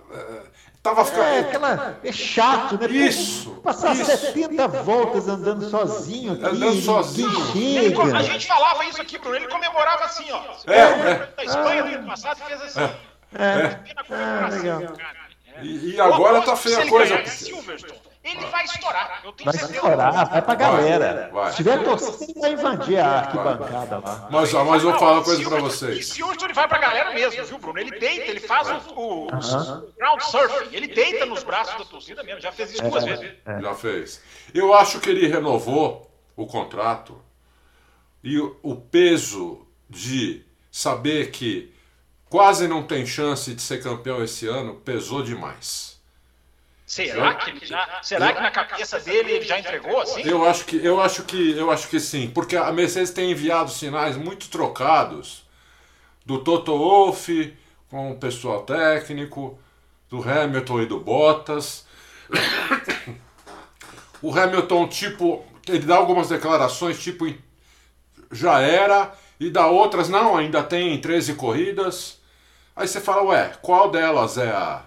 tava 0.81 1.05
ficando. 1.05 1.23
É, 1.23 1.39
aquela, 1.39 1.97
é 2.03 2.11
chato, 2.11 2.79
né? 2.79 2.87
Isso. 2.87 3.51
Passar 3.63 3.93
isso. 3.93 4.05
70 4.05 4.67
voltas 4.67 5.27
andando 5.27 5.69
sozinho 5.69 6.33
aqui. 6.33 6.45
Andando 6.45 6.81
sozinho. 6.81 7.29
Chega. 7.51 8.17
a 8.17 8.23
gente 8.23 8.47
falava 8.47 8.83
isso 8.85 9.01
aqui, 9.01 9.19
Bruno. 9.19 9.35
Ele 9.35 9.47
comemorava 9.47 10.05
assim, 10.05 10.25
ó. 10.31 10.41
É, 10.65 10.79
é. 10.79 11.29
Da 11.35 11.43
Espanha 11.43 11.83
no 11.83 11.95
ano 11.95 12.07
passado 12.07 12.41
fez 12.47 12.61
assim. 12.61 12.79
É. 13.35 13.43
é. 13.43 13.79
Ah, 14.09 14.49
legal. 14.49 14.81
E, 15.61 15.95
e 15.95 16.01
agora 16.01 16.41
tá 16.41 16.55
feia 16.55 16.79
a 16.79 16.87
coisa. 16.87 17.25
Silverstone 17.25 18.06
ele 18.31 18.45
vai 18.47 18.65
estourar. 18.65 19.21
Eu 19.23 19.31
tenho 19.33 19.51
vai 19.51 19.59
certeza. 19.59 19.79
estourar, 19.79 20.29
vai 20.29 20.41
pra 20.41 20.55
galera. 20.55 21.29
Vai, 21.31 21.43
vai. 21.43 21.51
Se 21.51 21.57
tiver 21.57 21.83
torcendo, 21.83 22.39
vai 22.39 22.53
invadir 22.53 22.99
a 22.99 23.19
arquibancada 23.19 23.99
lá. 23.99 24.27
Mas, 24.31 24.53
mas 24.53 24.83
eu 24.83 24.91
vou 24.91 24.99
falar 24.99 25.13
uma 25.13 25.23
coisa 25.23 25.49
pra 25.49 25.59
vocês. 25.59 25.97
E 25.97 26.03
se 26.03 26.23
hoje 26.23 26.37
ele 26.43 26.53
vai 26.53 26.67
pra 26.67 26.77
galera 26.77 27.13
mesmo, 27.13 27.45
viu, 27.45 27.57
Bruno? 27.57 27.79
Ele 27.79 27.91
deita, 27.99 28.25
ele 28.25 28.39
faz 28.39 28.69
o, 28.69 28.93
o, 28.95 29.27
o 29.27 29.93
ground 29.97 30.21
surfing. 30.21 30.75
Ele 30.75 30.87
deita 30.87 31.25
nos 31.25 31.43
braços 31.43 31.77
da 31.77 31.85
torcida 31.85 32.23
mesmo. 32.23 32.41
Já 32.41 32.51
fez 32.51 32.71
isso 32.71 32.83
duas 32.83 33.03
é, 33.03 33.07
vezes. 33.07 33.31
É. 33.45 33.61
Já 33.61 33.75
fez. 33.75 34.21
Eu 34.53 34.73
acho 34.73 34.99
que 34.99 35.09
ele 35.09 35.27
renovou 35.27 36.09
o 36.35 36.45
contrato 36.45 37.21
e 38.23 38.39
o, 38.39 38.57
o 38.61 38.75
peso 38.75 39.65
de 39.89 40.43
saber 40.71 41.31
que 41.31 41.73
quase 42.29 42.67
não 42.67 42.83
tem 42.83 43.05
chance 43.05 43.53
de 43.53 43.61
ser 43.61 43.81
campeão 43.81 44.23
esse 44.23 44.47
ano 44.47 44.75
pesou 44.75 45.23
demais. 45.23 45.86
Será 46.87 47.35
que 47.35 47.49
ele 47.49 47.65
já, 47.65 47.99
será 48.01 48.31
que 48.31 48.39
na 48.39 48.49
cabeça 48.49 48.97
dele 49.01 49.33
ele 49.33 49.45
já 49.45 49.59
entregou 49.59 49.99
assim? 49.99 50.21
Eu 50.21 50.47
acho 50.47 50.63
que 50.63 50.77
eu 50.77 51.01
acho 51.01 51.23
que 51.23 51.51
eu 51.51 51.69
acho 51.69 51.89
que 51.89 51.99
sim, 51.99 52.31
porque 52.33 52.55
a 52.55 52.71
Mercedes 52.71 53.11
tem 53.11 53.29
enviado 53.29 53.69
sinais 53.69 54.15
muito 54.15 54.47
trocados 54.47 55.43
do 56.25 56.39
Toto 56.39 56.77
Wolff 56.77 57.53
com 57.89 58.11
o 58.11 58.15
pessoal 58.17 58.63
técnico, 58.63 59.59
do 60.09 60.23
Hamilton 60.23 60.81
e 60.81 60.85
do 60.85 60.97
Bottas. 60.97 61.85
o 64.21 64.33
Hamilton 64.33 64.87
tipo, 64.87 65.45
ele 65.67 65.85
dá 65.85 65.97
algumas 65.97 66.29
declarações 66.29 67.03
tipo 67.03 67.27
já 68.31 68.61
era 68.61 69.13
e 69.37 69.49
dá 69.49 69.67
outras 69.67 70.07
não, 70.07 70.37
ainda 70.37 70.63
tem 70.63 70.97
13 71.01 71.33
corridas. 71.33 72.17
Aí 72.73 72.87
você 72.87 73.01
fala, 73.01 73.23
ué, 73.23 73.57
qual 73.61 73.91
delas 73.91 74.37
é 74.37 74.51
a 74.51 74.86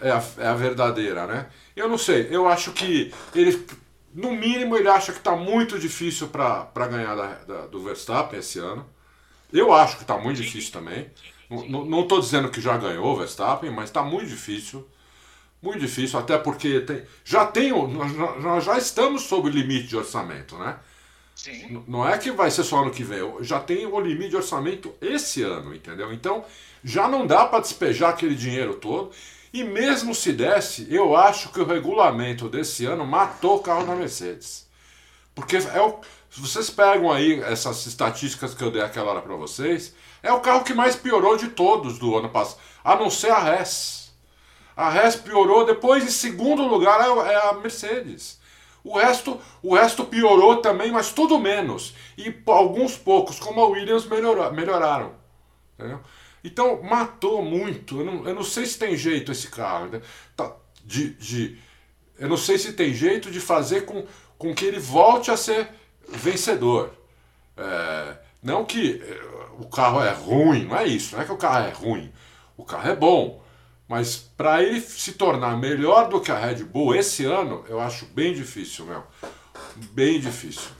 é 0.00 0.10
a, 0.10 0.22
é 0.38 0.46
a 0.46 0.54
verdadeira, 0.54 1.26
né? 1.26 1.46
Eu 1.74 1.88
não 1.88 1.98
sei, 1.98 2.28
eu 2.30 2.46
acho 2.46 2.72
que 2.72 3.12
ele, 3.34 3.66
no 4.12 4.32
mínimo, 4.32 4.76
ele 4.76 4.88
acha 4.88 5.12
que 5.12 5.18
está 5.18 5.34
muito 5.34 5.78
difícil 5.78 6.28
para 6.28 6.86
ganhar 6.88 7.14
da, 7.14 7.26
da, 7.44 7.66
do 7.66 7.82
Verstappen 7.82 8.38
esse 8.38 8.58
ano. 8.58 8.86
Eu 9.52 9.72
acho 9.72 9.96
que 9.96 10.02
está 10.02 10.18
muito 10.18 10.40
difícil 10.40 10.72
também. 10.72 11.10
Não 11.48 12.02
estou 12.02 12.20
dizendo 12.20 12.48
que 12.50 12.60
já 12.60 12.76
ganhou 12.76 13.06
o 13.06 13.16
Verstappen, 13.16 13.70
mas 13.70 13.84
está 13.84 14.02
muito 14.02 14.28
difícil. 14.28 14.86
Muito 15.62 15.78
difícil, 15.78 16.18
até 16.18 16.36
porque 16.36 16.80
tem, 16.80 17.02
já 17.24 17.46
tem, 17.46 17.70
nós 17.70 18.64
já 18.64 18.76
estamos 18.76 19.22
sob 19.22 19.48
o 19.48 19.50
limite 19.50 19.86
de 19.86 19.96
orçamento, 19.96 20.58
né? 20.58 20.76
Sim. 21.34 21.82
Não 21.88 22.06
é 22.06 22.16
que 22.16 22.30
vai 22.30 22.50
ser 22.50 22.64
só 22.64 22.82
ano 22.82 22.90
que 22.90 23.02
vem, 23.02 23.20
já 23.40 23.58
tem 23.58 23.86
o 23.86 24.00
limite 24.00 24.30
de 24.30 24.36
orçamento 24.36 24.94
esse 25.00 25.42
ano, 25.42 25.74
entendeu? 25.74 26.12
Então 26.12 26.44
já 26.82 27.08
não 27.08 27.26
dá 27.26 27.46
para 27.46 27.60
despejar 27.60 28.10
aquele 28.10 28.34
dinheiro 28.34 28.74
todo. 28.74 29.10
E 29.54 29.62
mesmo 29.62 30.16
se 30.16 30.32
desse, 30.32 30.92
eu 30.92 31.14
acho 31.14 31.50
que 31.50 31.60
o 31.60 31.64
regulamento 31.64 32.48
desse 32.48 32.86
ano 32.86 33.06
matou 33.06 33.58
o 33.58 33.62
carro 33.62 33.86
da 33.86 33.94
Mercedes. 33.94 34.68
Porque 35.32 35.58
é 35.58 35.80
o, 35.80 36.00
se 36.28 36.40
vocês 36.40 36.68
pegam 36.70 37.12
aí 37.12 37.40
essas 37.40 37.86
estatísticas 37.86 38.52
que 38.52 38.64
eu 38.64 38.72
dei 38.72 38.82
aquela 38.82 39.12
hora 39.12 39.22
para 39.22 39.36
vocês, 39.36 39.94
é 40.24 40.32
o 40.32 40.40
carro 40.40 40.64
que 40.64 40.74
mais 40.74 40.96
piorou 40.96 41.36
de 41.36 41.50
todos 41.50 42.00
do 42.00 42.18
ano 42.18 42.30
passado, 42.30 42.58
a 42.82 42.96
não 42.96 43.08
ser 43.08 43.30
a 43.30 43.38
Res. 43.38 44.12
A 44.76 44.90
Res 44.90 45.14
piorou, 45.14 45.64
depois 45.64 46.02
em 46.02 46.10
segundo 46.10 46.66
lugar 46.66 47.00
é, 47.00 47.32
é 47.32 47.48
a 47.48 47.52
Mercedes. 47.52 48.40
O 48.82 48.98
resto, 48.98 49.40
o 49.62 49.76
resto 49.76 50.04
piorou 50.04 50.56
também, 50.56 50.90
mas 50.90 51.12
tudo 51.12 51.38
menos. 51.38 51.94
E 52.18 52.34
alguns 52.48 52.96
poucos, 52.96 53.38
como 53.38 53.60
a 53.60 53.68
Williams, 53.68 54.04
melhorou, 54.04 54.52
melhoraram. 54.52 55.14
Entendeu? 55.78 56.00
Então 56.44 56.82
matou 56.82 57.42
muito. 57.42 58.00
Eu 58.00 58.04
não, 58.04 58.28
eu 58.28 58.34
não 58.34 58.44
sei 58.44 58.66
se 58.66 58.78
tem 58.78 58.94
jeito 58.94 59.32
esse 59.32 59.48
carro. 59.48 59.86
Né? 59.86 60.02
Tá, 60.36 60.54
de, 60.84 61.14
de, 61.14 61.58
eu 62.18 62.28
não 62.28 62.36
sei 62.36 62.58
se 62.58 62.74
tem 62.74 62.92
jeito 62.92 63.30
de 63.30 63.40
fazer 63.40 63.86
com, 63.86 64.06
com 64.36 64.54
que 64.54 64.66
ele 64.66 64.78
volte 64.78 65.30
a 65.30 65.36
ser 65.38 65.68
vencedor. 66.06 66.92
É, 67.56 68.18
não 68.42 68.64
que 68.64 69.02
é, 69.02 69.20
o 69.58 69.66
carro 69.66 70.02
é 70.02 70.12
ruim, 70.12 70.66
não 70.66 70.76
é 70.76 70.86
isso, 70.86 71.14
não 71.16 71.22
é 71.22 71.24
que 71.24 71.32
o 71.32 71.38
carro 71.38 71.66
é 71.66 71.70
ruim. 71.70 72.12
O 72.56 72.64
carro 72.64 72.90
é 72.90 72.94
bom. 72.94 73.42
Mas 73.88 74.16
para 74.16 74.62
ele 74.62 74.80
se 74.80 75.12
tornar 75.12 75.56
melhor 75.56 76.08
do 76.08 76.20
que 76.20 76.30
a 76.30 76.38
Red 76.38 76.64
Bull 76.64 76.94
esse 76.94 77.24
ano, 77.24 77.64
eu 77.68 77.80
acho 77.80 78.06
bem 78.06 78.34
difícil, 78.34 78.86
meu. 78.86 79.04
Bem 79.92 80.20
difícil. 80.20 80.70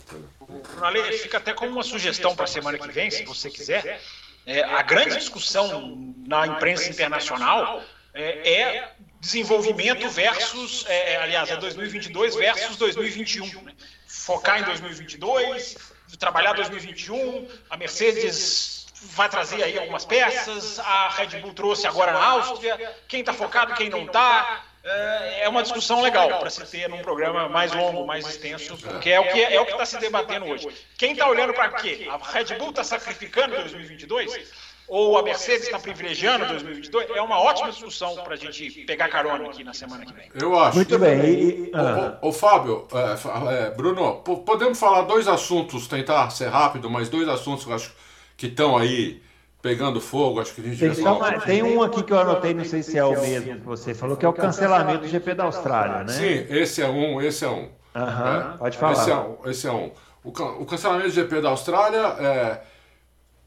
Ale, 0.81 1.03
fica 1.19 1.39
até 1.39 1.53
como 1.53 1.73
uma 1.73 1.83
sugestão 1.83 2.35
para 2.35 2.45
a 2.45 2.49
semana 2.49 2.79
que 2.79 2.89
vem, 2.89 3.11
se 3.11 3.25
você 3.25 3.51
quiser. 3.51 4.01
É, 4.47 4.63
a 4.63 4.83
grande 4.83 5.17
discussão 5.17 6.15
na 6.27 6.47
imprensa 6.47 6.91
internacional 6.91 7.83
é, 8.13 8.53
é 8.53 8.93
desenvolvimento 9.21 10.09
versus, 10.11 10.85
é, 10.87 11.17
aliás, 11.17 11.51
é 11.51 11.57
2022 11.57 12.37
versus 12.37 12.77
2021. 12.77 13.63
Né? 13.63 13.73
Focar 14.07 14.61
em 14.61 14.65
2022, 14.65 15.77
trabalhar 16.19 16.53
2021, 16.53 17.49
a 17.71 17.77
Mercedes 17.77 18.87
vai 19.13 19.29
trazer 19.29 19.63
aí 19.63 19.79
algumas 19.79 20.05
peças, 20.05 20.79
a 20.79 21.09
Red 21.09 21.41
Bull 21.41 21.53
trouxe 21.55 21.87
agora 21.87 22.13
na 22.13 22.25
Áustria, 22.25 22.97
quem 23.09 23.21
está 23.21 23.33
focado, 23.33 23.75
quem 23.75 23.91
não 23.91 24.05
está. 24.05 24.65
É 24.85 25.49
uma 25.49 25.63
discussão 25.63 26.03
legal 26.03 26.29
para 26.39 26.51
se 26.51 26.65
ter 26.67 26.89
num 26.89 27.01
programa 27.01 27.49
mais 27.49 27.73
longo, 27.73 28.07
mais 28.07 28.27
extenso, 28.27 28.77
porque 28.77 29.11
é 29.11 29.19
o 29.19 29.33
que 29.33 29.43
é 29.43 29.61
o 29.61 29.65
que 29.65 29.73
está 29.73 29.87
se 29.87 29.99
debatendo 29.99 30.47
hoje. 30.47 30.69
Quem 30.99 31.13
está 31.13 31.27
olhando 31.29 31.55
para 31.55 31.71
quê? 31.71 32.07
A 32.11 32.19
Red 32.19 32.57
Bull 32.59 32.71
está 32.71 32.85
sacrificando 32.85 33.57
2022? 33.57 34.75
ou 34.87 35.17
a 35.17 35.23
Mercedes 35.23 35.65
está 35.65 35.79
privilegiando 35.79 36.47
2022, 36.47 37.09
é 37.17 37.23
uma 37.23 37.41
ótima 37.41 37.71
discussão 37.71 38.17
para 38.17 38.35
a 38.35 38.37
gente 38.37 38.85
pegar 38.85 39.09
carona 39.09 39.49
aqui 39.49 39.65
na 39.65 39.73
semana 39.73 40.05
que 40.05 40.13
vem. 40.13 40.31
Eu 40.35 40.59
acho. 40.59 40.77
Muito 40.77 40.99
bem. 40.99 41.21
E, 41.25 41.71
ah. 41.75 42.19
o, 42.21 42.29
o, 42.29 42.33
Fábio, 42.33 42.87
é, 42.93 43.67
é, 43.67 43.71
Bruno, 43.71 44.17
podemos 44.17 44.79
falar 44.79 45.03
dois 45.03 45.27
assuntos, 45.27 45.87
tentar 45.87 46.29
ser 46.31 46.49
rápido, 46.49 46.91
mas 46.91 47.09
dois 47.09 47.29
assuntos 47.29 47.65
que 47.65 47.73
acho 47.73 47.95
que 48.37 48.47
estão 48.47 48.77
aí 48.77 49.23
pegando 49.65 49.99
fogo, 49.99 50.41
acho 50.41 50.55
que 50.55 50.61
a 50.61 50.65
gente 50.65 50.79
tem, 50.79 51.41
tem 51.47 51.63
um 51.63 51.83
aqui 51.83 52.03
que 52.03 52.13
eu 52.13 52.19
anotei, 52.19 52.53
não 52.53 52.65
sei 52.65 52.83
se 52.83 52.99
é 52.99 53.05
o 53.05 53.19
mesmo 53.19 53.61
que 53.61 53.67
você 53.67 53.95
falou, 53.95 54.15
que 54.15 54.27
é 54.27 54.29
o 54.29 54.33
cancelamento 54.35 55.01
do 55.01 55.09
GP 55.09 55.35
da 55.35 55.45
Austrália, 55.45 56.05
né? 56.05 56.13
Sim, 56.13 56.47
esse 56.55 56.83
é 56.83 56.89
um, 56.89 57.21
esse 57.23 57.47
é 57.47 57.49
um. 57.49 57.71
Uhum, 57.95 58.53
é, 58.53 58.57
pode 58.59 58.77
falar. 58.77 58.93
Esse 58.93 59.11
é 59.11 59.17
um. 59.17 59.37
Esse 59.47 59.67
é 59.67 59.73
um. 59.73 59.91
O, 60.23 60.29
o 60.29 60.67
cancelamento 60.67 61.09
do 61.09 61.15
GP 61.15 61.41
da 61.41 61.49
Austrália 61.49 61.99
é 61.99 62.61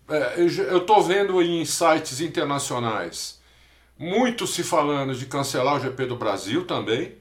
é, 0.10 0.36
eu 0.38 0.78
estou 0.78 1.04
vendo 1.04 1.42
em 1.42 1.66
sites 1.66 2.22
internacionais 2.22 3.42
muito 4.00 4.48
se 4.48 4.64
falando 4.64 5.14
de 5.14 5.26
cancelar 5.26 5.76
o 5.76 5.80
GP 5.80 6.06
do 6.06 6.16
Brasil 6.16 6.66
também. 6.66 7.18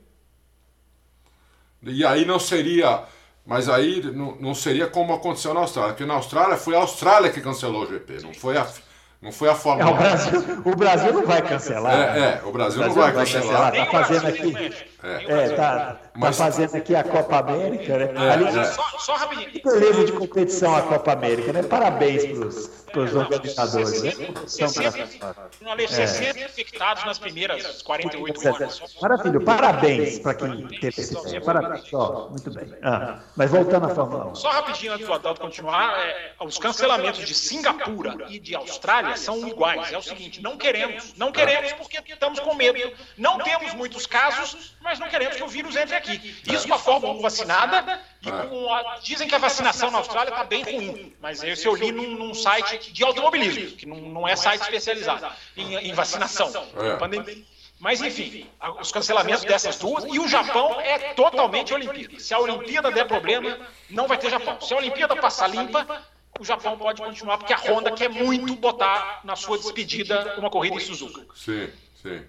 E 1.82 2.04
aí 2.04 2.24
não 2.24 2.38
seria. 2.38 3.04
Mas 3.44 3.68
aí 3.68 4.02
não, 4.02 4.36
não 4.36 4.54
seria 4.54 4.86
como 4.86 5.12
aconteceu 5.12 5.54
na 5.54 5.60
Austrália, 5.60 5.92
porque 5.92 6.04
na 6.04 6.14
Austrália 6.14 6.56
foi 6.56 6.74
a 6.74 6.80
Austrália 6.80 7.30
que 7.30 7.40
cancelou 7.40 7.84
o 7.84 7.86
GP, 7.86 8.22
não 8.22 8.34
foi 8.34 8.56
a, 8.56 8.66
não 9.26 9.32
foi 9.32 9.48
a 9.48 9.56
Fórmula 9.56 9.90
é, 9.90 9.92
o, 9.92 9.96
Brasil, 9.96 10.62
o 10.64 10.76
Brasil 10.76 11.12
não 11.12 11.26
vai 11.26 11.42
cancelar. 11.42 12.16
É, 12.16 12.20
é 12.20 12.42
o 12.44 12.52
Brasil, 12.52 12.80
o 12.80 12.84
Brasil 12.84 12.86
não 12.86 12.94
vai, 12.94 13.12
cancelar. 13.12 13.74
Está 13.74 13.86
fazendo 13.86 14.26
aqui. 14.28 14.74
É, 15.02 15.50
tá, 15.50 15.96
tá 16.18 16.32
fazendo 16.32 16.74
aqui 16.76 16.94
a 16.94 17.04
Copa 17.04 17.38
América, 17.38 17.98
né? 17.98 18.12
É, 18.14 18.30
Ali, 18.32 18.58
é. 18.58 18.64
Só, 18.64 18.82
só 18.98 19.14
rapidinho. 19.14 19.50
Que 19.50 19.62
beleza 19.62 20.04
de 20.04 20.12
competição 20.12 20.74
a 20.74 20.82
Copa 20.82 21.12
América, 21.12 21.52
né? 21.52 21.62
Parabéns 21.62 22.24
para 22.90 23.00
os 23.00 23.14
organizadores, 23.14 24.02
né? 24.02 24.12
60 24.46 26.40
infectados 26.40 27.04
nas 27.04 27.18
primeiras 27.18 27.82
48 27.82 28.48
horas. 28.48 28.80
Maravilha, 29.00 29.40
parabéns 29.40 30.18
para 30.18 30.34
quem 30.34 30.66
teve 30.68 31.00
esse 31.00 31.30
tempo. 31.30 31.44
Parabéns, 31.44 31.92
ó, 31.92 32.28
muito 32.30 32.50
bem. 32.50 32.72
Ah, 32.82 33.20
mas 33.36 33.50
voltando 33.50 33.86
à 33.86 33.94
Fórmula 33.94 34.26
1. 34.28 34.34
Só 34.34 34.50
rapidinho 34.50 34.92
antes 34.94 35.06
do 35.06 35.12
Adalto 35.12 35.40
continuar, 35.40 35.98
é, 36.00 36.32
os 36.40 36.58
cancelamentos 36.58 37.26
de 37.26 37.34
Singapura 37.34 38.16
e 38.28 38.38
de 38.38 38.54
Austrália 38.54 39.16
são 39.16 39.46
iguais. 39.46 39.92
É 39.92 39.98
o 39.98 40.02
seguinte, 40.02 40.42
não 40.42 40.56
queremos, 40.56 41.14
não 41.16 41.30
queremos 41.30 41.72
porque 41.74 42.02
estamos 42.12 42.40
com 42.40 42.54
medo. 42.54 42.66
Não 43.16 43.38
temos 43.38 43.74
muitos 43.74 44.06
casos, 44.06 44.76
mas 44.86 45.00
não 45.00 45.08
queremos 45.08 45.36
que 45.36 45.42
o 45.42 45.48
vírus 45.48 45.74
entre 45.74 45.96
aqui. 45.96 46.36
Isso 46.46 46.68
com 46.68 46.74
a 46.74 46.78
Fórmula 46.78 47.12
1 47.14 47.20
vacinada 47.20 48.00
e 48.22 48.30
com 48.30 48.72
a, 48.72 48.98
dizem 49.02 49.26
que 49.26 49.34
a 49.34 49.38
vacinação 49.38 49.90
na 49.90 49.98
Austrália 49.98 50.30
está 50.30 50.44
bem 50.44 50.62
ruim, 50.62 51.12
mas 51.20 51.42
esse 51.42 51.66
eu 51.66 51.74
li 51.74 51.90
num, 51.90 52.12
num, 52.12 52.32
site 52.32 52.92
de 52.92 53.02
automobilismo, 53.02 53.76
que 53.76 53.84
não, 53.84 53.96
não 53.96 54.28
é 54.28 54.36
site 54.36 54.62
especializado 54.62 55.26
em, 55.56 55.74
em 55.74 55.92
vacinação. 55.92 56.52
É. 56.76 57.56
Mas, 57.80 58.00
enfim, 58.00 58.46
os 58.80 58.92
cancelamentos 58.92 59.44
dessas 59.44 59.76
duas. 59.76 60.04
E 60.04 60.20
o 60.20 60.28
Japão 60.28 60.80
é 60.80 61.12
totalmente 61.14 61.74
Olimpíada. 61.74 62.20
Se 62.20 62.32
a 62.32 62.38
Olimpíada 62.38 62.90
der 62.92 63.06
problema, 63.06 63.58
não 63.90 64.06
vai 64.06 64.16
ter 64.16 64.30
Japão. 64.30 64.60
Se 64.60 64.72
a 64.72 64.76
Olimpíada 64.76 65.16
passar 65.16 65.48
limpa, 65.48 65.84
o 66.38 66.44
Japão 66.44 66.78
pode 66.78 67.02
continuar, 67.02 67.38
porque 67.38 67.52
a 67.52 67.58
Honda 67.58 67.90
quer 67.90 68.08
muito 68.08 68.54
botar 68.54 69.20
na 69.24 69.34
sua 69.34 69.58
despedida 69.58 70.36
uma 70.38 70.48
corrida 70.48 70.76
em 70.76 70.80
Suzuka. 70.80 71.26
Sim, 71.34 71.68
sim. 72.00 72.24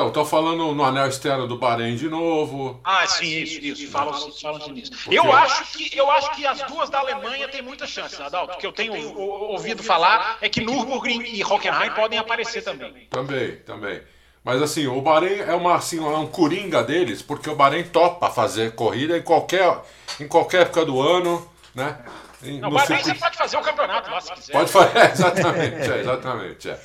Então, 0.00 0.08
estão 0.08 0.24
falando 0.24 0.72
no 0.72 0.82
anel 0.82 1.08
externo 1.08 1.46
do 1.46 1.58
Bahrein 1.58 1.94
de 1.94 2.08
novo. 2.08 2.80
Ah, 2.82 3.06
sim, 3.06 3.42
isso, 3.42 3.60
isso. 3.60 3.90
Falam, 3.90 4.32
falam 4.32 4.68
nisso. 4.70 4.92
Eu 5.10 5.30
acho, 5.30 5.76
que, 5.76 5.94
eu 5.96 6.10
acho 6.10 6.30
que 6.34 6.46
as 6.46 6.62
duas 6.62 6.88
da 6.88 7.00
Alemanha 7.00 7.46
têm 7.48 7.60
muita 7.60 7.86
chance, 7.86 8.20
Adalto. 8.22 8.54
O 8.54 8.56
que 8.56 8.66
eu 8.66 8.72
tenho 8.72 9.18
ouvido 9.18 9.82
falar 9.82 10.38
é 10.40 10.48
que 10.48 10.62
Nürburgring 10.62 11.22
e 11.34 11.44
Hockenheim 11.44 11.90
podem 11.90 12.18
aparecer 12.18 12.62
também. 12.62 13.08
Também, 13.10 13.56
também. 13.56 14.00
Mas 14.42 14.62
assim, 14.62 14.86
o 14.86 15.02
Bahrein 15.02 15.40
é 15.40 15.54
uma 15.54 15.74
assim, 15.74 15.98
é 15.98 16.16
um 16.16 16.26
coringa 16.26 16.82
deles, 16.82 17.20
porque 17.20 17.50
o 17.50 17.54
Bahrein 17.54 17.84
topa 17.84 18.30
fazer 18.30 18.74
corrida 18.74 19.18
em 19.18 19.22
qualquer, 19.22 19.82
em 20.18 20.26
qualquer 20.26 20.62
época 20.62 20.82
do 20.86 20.98
ano, 20.98 21.46
né? 21.74 21.98
Em, 22.42 22.58
Não, 22.58 22.70
Bahrein 22.70 23.02
circuito... 23.02 23.18
você 23.18 23.22
pode 23.22 23.36
fazer 23.36 23.56
o 23.58 23.60
campeonato 23.60 24.10
lá 24.10 24.18
se 24.18 24.32
quiser. 24.32 24.52
Pode 24.52 24.72
fazer, 24.72 24.96
é, 24.98 25.12
exatamente, 25.12 25.90
é, 25.90 26.00
exatamente. 26.00 26.70
É. 26.70 26.80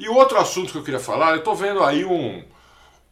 E 0.00 0.08
o 0.08 0.14
outro 0.14 0.36
assunto 0.38 0.72
que 0.72 0.78
eu 0.78 0.82
queria 0.82 0.98
falar, 0.98 1.30
eu 1.30 1.38
estou 1.38 1.54
vendo 1.54 1.82
aí 1.84 2.04
um. 2.04 2.42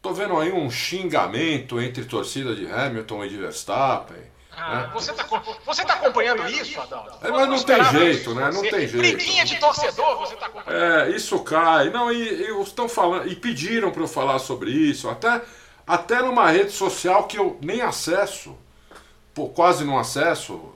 Tô 0.05 0.13
vendo 0.13 0.37
aí 0.37 0.51
um 0.51 0.69
xingamento 0.69 1.81
entre 1.81 2.05
torcida 2.05 2.55
de 2.55 2.71
Hamilton 2.71 3.25
e 3.25 3.29
de 3.29 3.37
Verstappen. 3.37 4.21
Ah, 4.55 4.81
né? 4.81 4.89
você, 4.93 5.09
está 5.09 5.25
você 5.65 5.83
tá 5.83 5.93
acompanhando 5.95 6.47
isso, 6.47 6.79
Adalto? 6.79 7.25
É, 7.25 7.31
mas 7.31 7.49
não 7.49 7.63
tem 7.63 7.83
jeito, 7.85 8.35
né? 8.35 8.51
Não 8.53 8.61
tem 8.61 8.87
jeito. 8.87 8.97
Briguinha 8.97 9.43
de 9.43 9.59
torcedor, 9.59 10.19
você 10.19 10.35
está 10.35 10.45
acompanhando. 10.45 10.79
É, 10.79 11.09
isso 11.09 11.39
cai. 11.39 11.89
Não, 11.89 12.11
e, 12.11 12.21
e 12.21 12.61
estão 12.61 12.87
falando, 12.87 13.27
e 13.27 13.35
pediram 13.35 13.89
para 13.89 14.03
eu 14.03 14.07
falar 14.07 14.37
sobre 14.37 14.69
isso, 14.69 15.09
até, 15.09 15.41
até 15.87 16.21
numa 16.21 16.51
rede 16.51 16.69
social 16.69 17.23
que 17.23 17.39
eu 17.39 17.57
nem 17.59 17.81
acesso, 17.81 18.55
pô, 19.33 19.49
quase 19.49 19.83
não 19.83 19.97
acesso, 19.97 20.71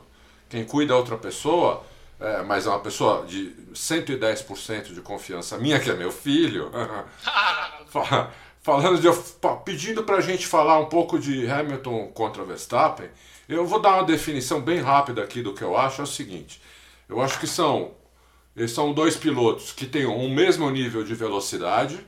quem 0.49 0.65
cuida 0.65 0.93
é 0.93 0.95
outra 0.95 1.15
pessoa 1.15 1.83
é, 2.19 2.41
mas 2.41 2.67
é 2.67 2.69
uma 2.69 2.79
pessoa 2.79 3.25
de 3.25 3.55
110% 3.73 4.93
de 4.93 4.99
confiança 4.99 5.57
minha, 5.57 5.79
que 5.79 5.89
é 5.89 5.93
meu 5.93 6.11
filho, 6.11 6.69
falando 8.69 9.01
de, 9.01 9.07
pedindo 9.65 10.03
para 10.03 10.17
a 10.17 10.21
gente 10.21 10.45
falar 10.45 10.77
um 10.79 10.85
pouco 10.85 11.17
de 11.17 11.49
Hamilton 11.49 12.09
contra 12.09 12.43
Verstappen, 12.43 13.09
eu 13.47 13.65
vou 13.65 13.81
dar 13.81 13.95
uma 13.95 14.03
definição 14.03 14.61
bem 14.61 14.79
rápida 14.79 15.23
aqui 15.23 15.41
do 15.41 15.55
que 15.55 15.63
eu 15.63 15.75
acho, 15.75 16.01
é 16.01 16.03
o 16.03 16.07
seguinte, 16.07 16.61
eu 17.07 17.19
acho 17.19 17.39
que 17.39 17.47
são, 17.47 17.95
são 18.67 18.93
dois 18.93 19.17
pilotos 19.17 19.71
que 19.71 19.87
têm 19.87 20.05
um 20.05 20.31
mesmo 20.31 20.69
nível 20.69 21.03
de 21.03 21.15
velocidade, 21.15 21.99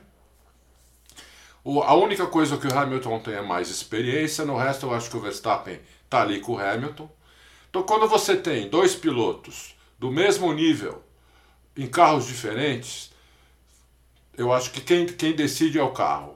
o, 1.64 1.82
a 1.82 1.94
única 1.94 2.26
coisa 2.26 2.56
que 2.56 2.68
o 2.68 2.78
Hamilton 2.78 3.18
tem 3.18 3.34
é 3.34 3.42
mais 3.42 3.68
experiência, 3.68 4.44
no 4.44 4.56
resto 4.56 4.86
eu 4.86 4.94
acho 4.94 5.10
que 5.10 5.16
o 5.16 5.20
Verstappen 5.20 5.80
está 6.04 6.22
ali 6.22 6.40
com 6.40 6.52
o 6.52 6.58
Hamilton. 6.58 7.10
Então 7.70 7.82
quando 7.82 8.08
você 8.08 8.36
tem 8.36 8.68
dois 8.68 8.94
pilotos 8.94 9.74
do 9.98 10.10
mesmo 10.10 10.52
nível 10.52 11.02
em 11.76 11.86
carros 11.86 12.26
diferentes, 12.26 13.12
eu 14.36 14.52
acho 14.52 14.70
que 14.70 14.80
quem, 14.80 15.06
quem 15.06 15.34
decide 15.34 15.78
é 15.78 15.82
o 15.82 15.92
carro. 15.92 16.31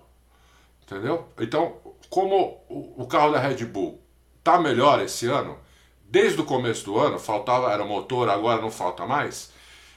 Entendeu? 0.87 1.27
Então, 1.41 1.79
como 2.09 2.65
o, 2.69 3.07
carro 3.09 3.33
da 3.33 3.41
Red 3.41 3.65
Bull 3.65 4.01
tá 4.45 4.57
melhor 4.57 5.03
esse 5.03 5.27
ano, 5.27 5.59
desde 6.05 6.41
o 6.41 6.45
começo 6.45 6.85
do 6.85 6.97
ano, 6.97 7.19
faltava, 7.19 7.73
era 7.73 7.85
motor, 7.85 8.29
agora 8.29 8.63
não 8.63 8.71
falta 8.71 9.05
mais. 9.05 9.53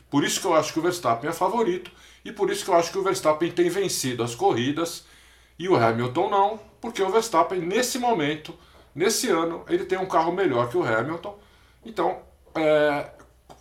Por 0.09 0.23
isso 0.23 0.41
que 0.41 0.47
eu 0.47 0.55
acho 0.55 0.73
que 0.73 0.79
o 0.79 0.81
Verstappen 0.81 1.29
é 1.29 1.33
favorito 1.33 1.91
e 2.25 2.31
por 2.31 2.49
isso 2.49 2.65
que 2.65 2.71
eu 2.71 2.75
acho 2.75 2.91
que 2.91 2.97
o 2.97 3.03
Verstappen 3.03 3.51
tem 3.51 3.69
vencido 3.69 4.23
as 4.23 4.33
corridas 4.33 5.05
e 5.59 5.69
o 5.69 5.75
Hamilton 5.75 6.29
não, 6.29 6.59
porque 6.81 7.03
o 7.03 7.09
Verstappen 7.11 7.61
nesse 7.61 7.99
momento, 7.99 8.57
nesse 8.95 9.29
ano, 9.29 9.63
ele 9.69 9.85
tem 9.85 9.99
um 9.99 10.07
carro 10.07 10.31
melhor 10.31 10.69
que 10.69 10.77
o 10.77 10.83
Hamilton. 10.83 11.37
Então, 11.85 12.19
é, 12.55 13.11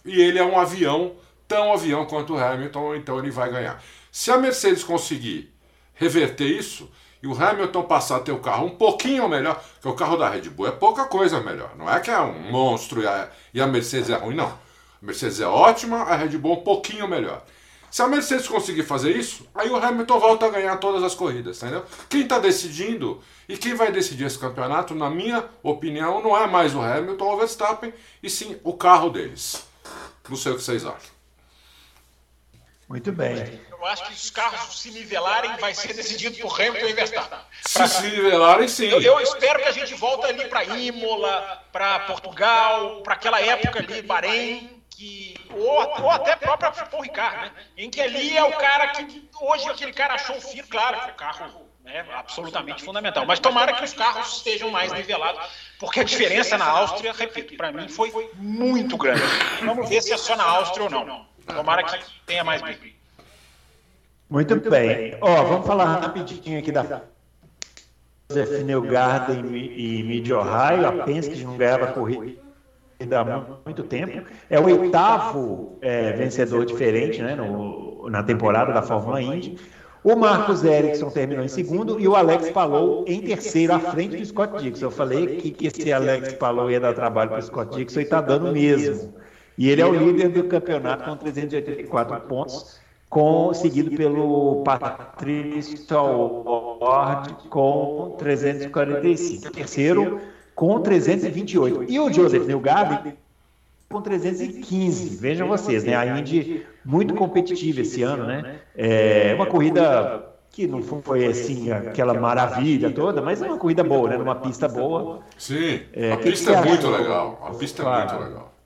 e 0.03 0.19
ele 0.19 0.39
é 0.39 0.45
um 0.45 0.59
avião, 0.59 1.17
tão 1.47 1.75
avião 1.75 2.07
quanto 2.07 2.33
o 2.33 2.39
Hamilton, 2.39 2.95
então 2.95 3.19
ele 3.19 3.31
vai 3.31 3.51
ganhar. 3.51 3.83
Se 4.11 4.31
a 4.31 4.39
Mercedes 4.39 4.83
conseguir 4.83 5.55
reverter 5.93 6.47
isso, 6.47 6.91
e 7.23 7.27
o 7.27 7.33
Hamilton 7.33 7.83
passar 7.83 8.17
a 8.17 8.21
ter 8.21 8.33
o 8.33 8.39
carro 8.39 8.67
um 8.67 8.77
pouquinho 8.77 9.29
melhor, 9.29 9.63
porque 9.75 9.89
o 9.89 9.95
carro 9.95 10.17
da 10.17 10.29
Red 10.29 10.43
Bull 10.51 10.69
é 10.69 10.71
pouca 10.71 11.05
coisa 11.05 11.41
melhor. 11.41 11.73
Não 11.77 11.91
é 11.91 12.01
que 12.01 12.11
é 12.11 12.21
um 12.21 12.51
monstro 12.51 13.03
e 13.03 13.07
a, 13.07 13.29
e 13.53 13.61
a 13.61 13.67
Mercedes 13.67 14.11
é 14.11 14.17
ruim, 14.17 14.35
não. 14.35 14.47
A 14.47 15.07
Mercedes 15.07 15.41
é 15.41 15.47
ótima, 15.47 16.03
a 16.03 16.17
Red 16.17 16.37
Bull 16.39 16.55
um 16.55 16.63
pouquinho 16.63 17.09
melhor. 17.09 17.43
Se 17.91 18.03
a 18.03 18.09
Mercedes 18.09 18.47
conseguir 18.47 18.83
fazer 18.83 19.17
isso, 19.17 19.47
aí 19.55 19.71
o 19.71 19.77
Hamilton 19.77 20.19
volta 20.21 20.47
a 20.47 20.51
ganhar 20.51 20.77
todas 20.77 21.03
as 21.03 21.15
corridas, 21.15 21.63
entendeu? 21.63 21.85
Quem 22.09 22.23
está 22.23 22.39
decidindo 22.39 23.21
e 23.49 23.57
quem 23.57 23.75
vai 23.75 23.91
decidir 23.91 24.25
esse 24.25 24.39
campeonato, 24.39 24.95
na 24.95 25.09
minha 25.09 25.45
opinião, 25.63 26.23
não 26.23 26.37
é 26.37 26.47
mais 26.47 26.75
o 26.75 26.83
Hamilton 26.83 27.25
ou 27.25 27.35
o 27.35 27.39
Verstappen, 27.39 27.93
e 28.23 28.29
sim 28.29 28.59
o 28.63 28.75
carro 28.75 29.09
deles. 29.09 29.67
Não 30.29 30.37
sei 30.37 30.53
o 30.53 30.57
que 30.57 30.63
vocês 30.63 30.85
acham. 30.85 31.18
Muito 32.89 33.13
bem. 33.13 33.61
Eu 33.71 33.87
acho 33.87 34.07
que 34.07 34.13
os 34.15 34.31
carros 34.31 34.81
se 34.81 34.91
nivelarem 34.91 35.55
vai 35.59 35.75
ser 35.75 35.93
decidido 35.93 36.39
por 36.39 36.59
Hamilton 36.59 36.87
e 36.87 36.93
Verstappen. 36.95 37.39
Se 37.61 37.87
se 37.87 38.03
nivelarem, 38.03 38.67
sim. 38.67 38.87
Eu, 38.87 39.03
eu 39.03 39.21
espero 39.21 39.63
que 39.63 39.69
a 39.69 39.73
gente 39.73 39.95
volte 39.95 40.27
ali 40.27 40.49
para 40.49 40.65
Imola, 40.65 41.63
para 41.71 42.01
Portugal, 42.01 43.03
para 43.03 43.15
aquela 43.15 43.41
época 43.43 43.81
ali, 43.81 44.01
Bahrein, 44.01 44.83
que, 44.89 45.37
ou, 45.51 46.03
ou 46.03 46.11
até 46.11 46.35
própria 46.35 46.73
Paul 46.73 47.03
Ricard, 47.03 47.37
né? 47.37 47.53
Em 47.77 47.91
que 47.91 48.01
ali 48.01 48.37
é 48.37 48.43
o 48.43 48.53
cara 48.53 48.89
que 48.89 49.29
hoje 49.39 49.69
aquele 49.69 49.93
cara 49.93 50.15
achou 50.15 50.37
o 50.37 50.41
fino, 50.41 50.67
claro, 50.67 51.01
que 51.03 51.11
o 51.11 51.15
carro 51.15 51.69
é 51.85 52.01
absolutamente 52.15 52.83
fundamental. 52.83 53.27
Mas 53.27 53.39
tomara 53.39 53.75
que 53.75 53.85
os 53.85 53.93
carros 53.93 54.39
estejam 54.39 54.71
mais 54.71 54.91
nivelados, 54.93 55.47
porque 55.79 56.01
a 56.01 56.05
diferença 56.05 56.57
na 56.57 56.67
Áustria, 56.67 57.13
repito, 57.13 57.55
para 57.55 57.71
mim 57.71 57.87
foi 57.87 58.31
muito 58.35 58.97
grande. 58.97 59.23
Vamos 59.63 59.89
ver 59.89 60.03
se 60.03 60.13
é 60.13 60.17
só 60.17 60.35
na 60.35 60.45
Áustria 60.45 60.85
ou 60.85 60.91
não. 60.91 61.28
Tomara 61.55 61.83
que 61.83 61.99
tenha 62.27 62.45
mais 62.45 62.63
briga. 62.63 62.99
Muito 64.31 64.71
bem. 64.71 65.17
Ó, 65.21 65.43
vamos 65.45 65.67
falar 65.67 66.01
rapidinho 66.01 66.59
aqui 66.59 66.71
da 66.71 67.03
Joseph 68.31 68.63
Neugarden 68.63 69.43
e 69.57 70.03
Mid 70.03 70.31
Ohio. 70.31 70.87
A 70.87 71.05
Penske 71.05 71.45
não 71.45 71.57
ganhava 71.57 71.87
corrida 71.89 72.39
há 73.17 73.45
muito 73.65 73.83
tempo. 73.85 74.23
É 74.51 74.61
o 74.61 74.65
oitavo 74.65 75.79
é, 75.81 76.13
vencedor 76.13 76.67
diferente 76.67 77.23
né, 77.23 77.35
no, 77.35 78.11
na 78.11 78.23
temporada 78.23 78.73
da 78.73 78.83
Fórmula 78.83 79.23
Indy. 79.23 79.57
O 80.05 80.15
Marcos 80.15 80.63
Ericsson 80.63 81.11
terminou 81.11 81.45
em 81.45 81.49
segundo 81.49 81.99
e 81.99 82.07
o 82.07 82.15
Alex 82.15 82.51
Palou 82.51 83.05
em 83.07 83.21
terceiro, 83.23 83.73
à 83.73 83.81
frente 83.81 84.17
do 84.17 84.25
Scott 84.25 84.63
Dixon. 84.63 84.87
Eu 84.87 84.91
falei 84.91 85.27
que, 85.39 85.51
que 85.51 85.67
esse 85.67 85.93
Alex 85.93 86.35
Palou 86.35 86.71
ia 86.71 86.79
dar 86.79 86.95
trabalho 86.95 87.31
para 87.31 87.39
o 87.39 87.43
Scott 87.43 87.75
Dixon 87.77 88.01
e 88.01 88.03
está 88.03 88.21
dando 88.21 88.53
mesmo. 88.53 89.15
E 89.59 89.69
ele 89.69 89.83
é 89.83 89.87
o 89.87 89.93
líder 89.93 90.29
do 90.29 90.45
campeonato 90.45 91.05
com 91.05 91.17
384 91.17 92.21
pontos 92.29 92.79
com, 93.11 93.53
seguido 93.53 93.91
pelo 93.97 94.63
Patrício 94.63 95.85
Ward 96.81 97.35
com 97.49 98.15
345. 98.19 99.51
Terceiro 99.51 100.21
com 100.55 100.81
328. 100.81 101.85
E 101.89 101.99
o 101.99 102.13
Joseph 102.13 102.47
Newgarden 102.47 103.15
com 103.89 104.01
315. 104.01 105.17
Vejam 105.17 105.49
vocês, 105.49 105.83
né? 105.83 105.97
A 105.97 106.07
Indy 106.07 106.65
muito 106.85 107.15
competitiva 107.15 107.81
esse 107.81 108.03
ano, 108.03 108.27
né? 108.27 108.61
É 108.77 109.35
uma 109.35 109.47
corrida 109.47 110.25
que 110.51 110.67
não 110.67 110.83
foi 110.83 111.27
assim 111.27 111.73
aquela 111.73 112.15
maravilha 112.15 112.91
toda, 112.91 113.21
mas 113.21 113.43
é 113.43 113.47
uma 113.47 113.59
corrida 113.59 113.83
boa, 113.83 114.09
né? 114.09 114.19
Numa 114.19 114.37
pista 114.37 114.69
boa. 114.69 115.21
Sim, 115.37 115.81
é, 115.93 116.13
a 116.13 116.17
pista 116.17 116.53
é 116.53 116.65
muito 116.65 116.89
legal. 116.89 117.41
A 117.45 117.55
pista 117.55 117.83
é 117.83 117.99
muito 117.99 118.25
legal. 118.25 118.58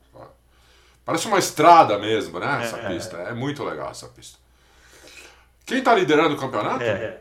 Parece 1.05 1.27
uma 1.27 1.39
estrada 1.39 1.99
mesmo, 1.99 2.39
né? 2.39 2.61
Essa 2.63 2.79
é, 2.79 2.89
pista. 2.89 3.17
É 3.17 3.33
muito 3.33 3.65
legal 3.65 3.91
essa 3.91 4.09
pista. 4.09 4.39
Quem 5.67 5.79
está 5.79 5.95
liderando 5.95 6.35
o 6.35 6.39
campeonato? 6.39 6.83
É. 6.83 7.21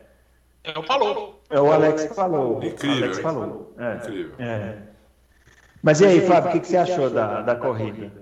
É 0.64 0.78
o 0.78 0.82
Palou. 0.84 1.42
É 1.50 1.60
o 1.60 1.72
Alex 1.72 2.14
falou. 2.14 2.62
Incrível. 2.62 3.04
Alex 3.04 3.18
falou. 3.18 3.74
É. 3.78 3.94
Incrível. 3.96 4.34
É. 4.38 4.78
Mas 5.82 6.00
e 6.00 6.06
aí, 6.06 6.26
Fábio, 6.26 6.50
o 6.50 6.52
que, 6.52 6.60
que 6.60 6.68
você 6.68 6.76
achou 6.76 7.10
da, 7.10 7.42
da 7.42 7.56
corrida? 7.56 8.12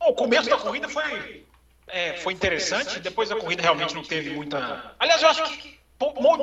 o 0.00 0.14
começo 0.14 0.48
da 0.48 0.56
corrida 0.56 0.88
foi, 0.88 1.44
é, 1.86 2.14
foi 2.14 2.32
interessante. 2.32 2.98
Depois 3.00 3.30
a 3.30 3.36
corrida 3.36 3.62
realmente 3.62 3.94
não 3.94 4.02
teve 4.02 4.30
muita. 4.30 4.94
Aliás, 4.98 5.22
eu 5.22 5.28
acho 5.28 5.58
que. 5.58 5.78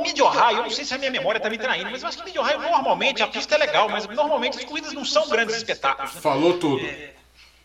Mid 0.03 0.19
Ohio, 0.19 0.57
eu 0.57 0.63
não 0.63 0.69
sei 0.69 0.85
se 0.85 0.93
a 0.93 0.99
minha 0.99 1.09
memória 1.09 1.39
está 1.39 1.49
me 1.49 1.57
traindo, 1.57 1.89
mas 1.89 2.03
eu 2.03 2.09
acho 2.09 2.19
que 2.19 2.25
Mid 2.25 2.37
Ohio 2.37 2.61
normalmente, 2.61 3.23
a 3.23 3.27
pista 3.27 3.55
é 3.55 3.57
legal, 3.57 3.89
mas 3.89 4.07
normalmente 4.07 4.59
as 4.59 4.63
corridas 4.63 4.93
não 4.93 5.03
são 5.03 5.27
grandes 5.27 5.55
espetáculos. 5.55 6.13
Né? 6.13 6.21
Falou 6.21 6.59
tudo. 6.59 6.85
É, 6.85 7.15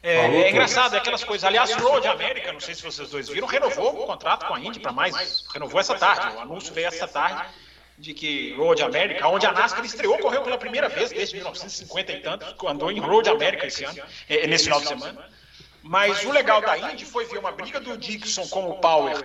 é, 0.03 0.17
é, 0.17 0.51
engraçado, 0.51 0.95
é 0.95 0.99
aquelas 0.99 1.23
coisas. 1.23 1.45
Aliás, 1.45 1.73
Road 1.75 2.07
America, 2.09 2.53
não 2.53 2.61
sei 2.61 2.75
se 2.75 2.83
vocês 2.83 3.09
dois 3.11 3.29
viram, 3.29 3.47
renovou 3.47 4.03
o 4.03 4.07
contrato 4.07 4.47
com 4.47 4.55
a 4.55 4.61
Indy 4.61 4.81
para 4.81 4.93
mais. 4.93 5.45
Renovou 5.53 5.81
essa 5.81 5.95
tarde. 5.95 6.37
O 6.37 6.41
anúncio 6.41 6.75
veio 6.75 6.89
essa 6.89 7.07
tarde 7.07 7.45
de 7.99 8.13
que 8.13 8.53
Road 8.55 8.83
America, 8.83 9.29
onde 9.29 9.47
a 9.47 9.53
NASCAR 9.53 9.85
estreou, 9.85 10.19
correu 10.19 10.43
pela 10.43 10.59
primeira 10.59 10.89
vez 10.89 11.11
desde 11.11 11.37
1950 11.37 12.13
e 12.13 12.21
tantos, 12.21 12.55
andou 12.67 12.91
em 12.91 12.99
Road 12.99 13.29
America 13.29 13.67
esse 13.67 13.85
ano, 13.85 14.03
é, 14.29 14.47
nesse 14.47 14.65
final 14.65 14.81
de 14.81 14.89
semana. 14.89 15.25
Mas 15.83 16.25
o 16.25 16.33
legal 16.33 16.61
da 16.61 16.77
Indy 16.79 17.05
foi 17.05 17.25
ver 17.27 17.39
uma 17.39 17.53
briga 17.53 17.81
do 17.81 17.97
Dixon 17.97 18.47
com 18.49 18.71
o 18.71 18.79
Power 18.79 19.25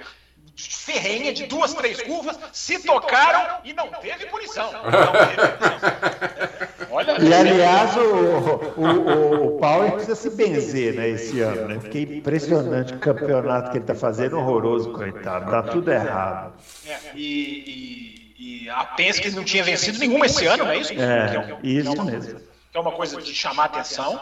ferrenha 0.58 1.34
de 1.34 1.46
duas, 1.46 1.74
três 1.74 2.02
curvas, 2.02 2.38
se 2.52 2.80
tocaram 2.80 3.60
e 3.64 3.74
não 3.74 3.90
teve 3.90 4.26
punição. 4.26 4.72
Não 4.72 4.82
teve 4.82 5.48
punição. 5.58 6.88
Olha, 6.90 7.18
e 7.22 7.34
aliás, 7.34 7.96
o, 7.96 8.82
o, 8.82 9.46
o 9.56 9.60
Power 9.60 9.92
precisa 9.92 10.16
se 10.16 10.30
benzer 10.32 10.96
né, 10.96 11.10
esse 11.10 11.40
ano. 11.42 11.68
Né? 11.68 11.80
Fiquei 11.80 12.04
impressionante 12.04 12.94
o 12.94 13.00
campeonato 13.00 13.72
que 13.72 13.78
ele 13.78 13.84
está 13.84 13.94
fazendo, 13.94 14.38
horroroso, 14.38 14.92
coitado. 14.94 15.52
Dá 15.52 15.62
tudo 15.62 15.92
errado. 15.92 16.54
É, 16.88 16.98
e, 17.14 18.34
e, 18.38 18.64
e 18.64 18.70
a 18.70 18.84
Penske 18.86 19.30
não 19.32 19.44
tinha 19.44 19.64
vencido 19.64 20.00
nenhuma 20.00 20.26
esse 20.26 20.46
ano, 20.46 20.64
não 20.64 20.72
é 20.72 20.78
isso? 20.78 20.94
É, 20.94 20.96
é, 20.96 21.58
isso 21.62 21.90
é 21.90 21.92
uma, 21.92 22.06
mesmo. 22.06 22.40
Que 22.72 22.78
é 22.78 22.80
uma 22.80 22.92
coisa 22.92 23.22
de 23.22 23.36
chamar 23.36 23.66
atenção. 23.66 24.22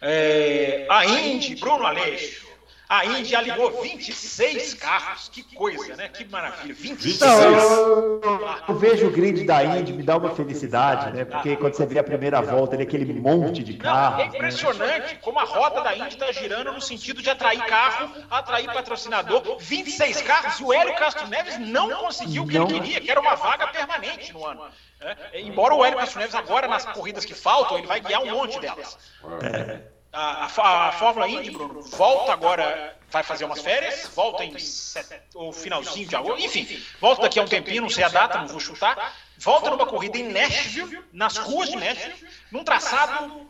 É, 0.00 0.86
a 0.90 1.04
Indy, 1.04 1.56
Bruno 1.56 1.86
Aleixo, 1.86 2.45
a 2.88 3.04
Índia 3.04 3.38
aligou 3.38 3.82
26 3.82 4.74
carros. 4.74 5.28
Que 5.28 5.42
coisa, 5.42 5.96
né? 5.96 6.08
Que 6.08 6.24
maravilha. 6.24 6.74
26. 6.74 7.20
Não, 7.20 7.42
eu, 7.42 8.20
eu, 8.68 8.78
vejo 8.78 9.08
o 9.08 9.10
grid 9.10 9.44
da 9.44 9.64
Indy, 9.64 9.92
me 9.92 10.02
dá 10.02 10.16
uma 10.16 10.30
felicidade, 10.30 11.12
né? 11.12 11.24
Porque 11.24 11.56
quando 11.56 11.74
você 11.74 11.84
vê 11.84 11.98
a 11.98 12.04
primeira 12.04 12.40
volta, 12.40 12.76
ele 12.76 12.84
é 12.84 12.86
aquele 12.86 13.12
monte 13.12 13.64
de 13.64 13.74
carros. 13.74 14.22
é 14.22 14.26
impressionante 14.26 15.14
né? 15.14 15.18
como 15.20 15.38
a 15.38 15.44
rota 15.44 15.82
da 15.82 15.96
Indy 15.96 16.14
está 16.14 16.30
girando 16.30 16.72
no 16.72 16.80
sentido 16.80 17.20
de 17.20 17.28
atrair 17.28 17.64
carro, 17.64 18.10
atrair 18.30 18.72
patrocinador. 18.72 19.58
26 19.58 20.22
carros 20.22 20.60
e 20.60 20.64
o 20.64 20.72
Hélio 20.72 20.94
Castro 20.94 21.26
Neves 21.26 21.58
não 21.58 21.90
conseguiu 21.90 22.44
o 22.44 22.46
que 22.46 22.56
ele 22.56 22.66
queria, 22.66 23.00
que 23.00 23.10
era 23.10 23.20
uma 23.20 23.34
vaga 23.34 23.66
permanente 23.66 24.32
no 24.32 24.46
ano. 24.46 24.62
É, 25.00 25.40
embora 25.40 25.74
o 25.74 25.84
Hélio 25.84 25.98
Castro 25.98 26.20
Neves 26.20 26.34
agora, 26.34 26.68
nas 26.68 26.84
corridas 26.84 27.24
que 27.24 27.34
faltam, 27.34 27.78
ele 27.78 27.86
vai 27.86 28.00
guiar 28.00 28.22
um 28.22 28.30
monte 28.30 28.60
delas. 28.60 28.96
É 29.42 29.95
a, 30.16 30.46
a, 30.46 30.88
a, 30.88 30.92
Fórmula 30.92 31.28
Indy, 31.28 31.50
Bruno, 31.50 31.82
volta 31.82 32.32
agora, 32.32 32.96
vai 33.10 33.22
fazer 33.22 33.44
umas 33.44 33.60
férias, 33.60 34.08
volta 34.14 34.42
em 34.42 34.58
set, 34.58 35.06
o 35.34 35.52
finalzinho 35.52 36.08
de 36.08 36.16
agosto, 36.16 36.42
enfim, 36.42 36.82
volta 36.98 37.22
daqui 37.22 37.38
a 37.38 37.42
um 37.42 37.46
tempinho, 37.46 37.82
não 37.82 37.90
sei 37.90 38.02
a 38.02 38.08
data, 38.08 38.38
não 38.38 38.48
vou 38.48 38.58
chutar, 38.58 39.14
volta 39.36 39.68
numa 39.68 39.84
corrida 39.84 40.16
em 40.16 40.32
Nashville, 40.32 41.04
nas 41.12 41.36
ruas 41.36 41.68
de 41.68 41.76
Nashville, 41.76 42.28
num 42.50 42.64
traçado 42.64 43.46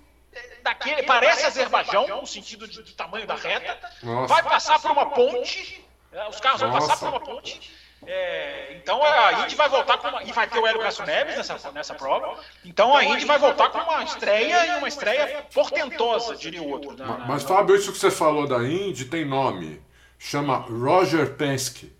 daquele, 0.64 1.04
parece 1.04 1.46
Azerbaijão, 1.46 2.08
no 2.08 2.26
sentido 2.26 2.66
de, 2.66 2.82
do 2.82 2.92
tamanho 2.94 3.28
da 3.28 3.36
reta, 3.36 3.78
vai 4.26 4.42
passar 4.42 4.80
por 4.80 4.90
uma 4.90 5.10
ponte, 5.10 5.84
é, 6.12 6.28
os 6.28 6.40
carros 6.40 6.62
vão 6.62 6.72
passar 6.72 6.96
por 6.96 7.08
uma 7.10 7.20
ponte, 7.20 7.72
é, 8.04 8.74
então 8.74 9.02
a 9.02 9.44
Indy 9.44 9.54
vai 9.54 9.68
voltar 9.68 9.98
com 9.98 10.08
uma, 10.08 10.22
e 10.22 10.32
vai 10.32 10.46
ter 10.46 10.58
o 10.58 10.66
Hélio 10.66 10.80
Castro 10.80 11.06
Neves 11.06 11.36
nessa, 11.36 11.72
nessa 11.72 11.94
prova. 11.94 12.38
Então 12.64 12.96
a 12.96 13.04
Indy 13.04 13.24
vai 13.24 13.38
voltar 13.38 13.70
com 13.70 13.78
uma 13.78 14.04
estreia 14.04 14.66
e 14.66 14.78
uma 14.78 14.88
estreia 14.88 15.46
portentosa, 15.52 16.36
diria 16.36 16.62
o 16.62 16.68
outro. 16.68 16.96
Na, 16.96 17.18
na, 17.18 17.26
Mas 17.26 17.42
Fábio, 17.42 17.74
isso 17.74 17.92
que 17.92 17.98
você 17.98 18.10
falou 18.10 18.46
da 18.46 18.58
Indy 18.58 19.06
tem 19.06 19.24
nome. 19.24 19.82
Chama 20.18 20.56
Roger 20.56 21.34
Penske. 21.34 21.94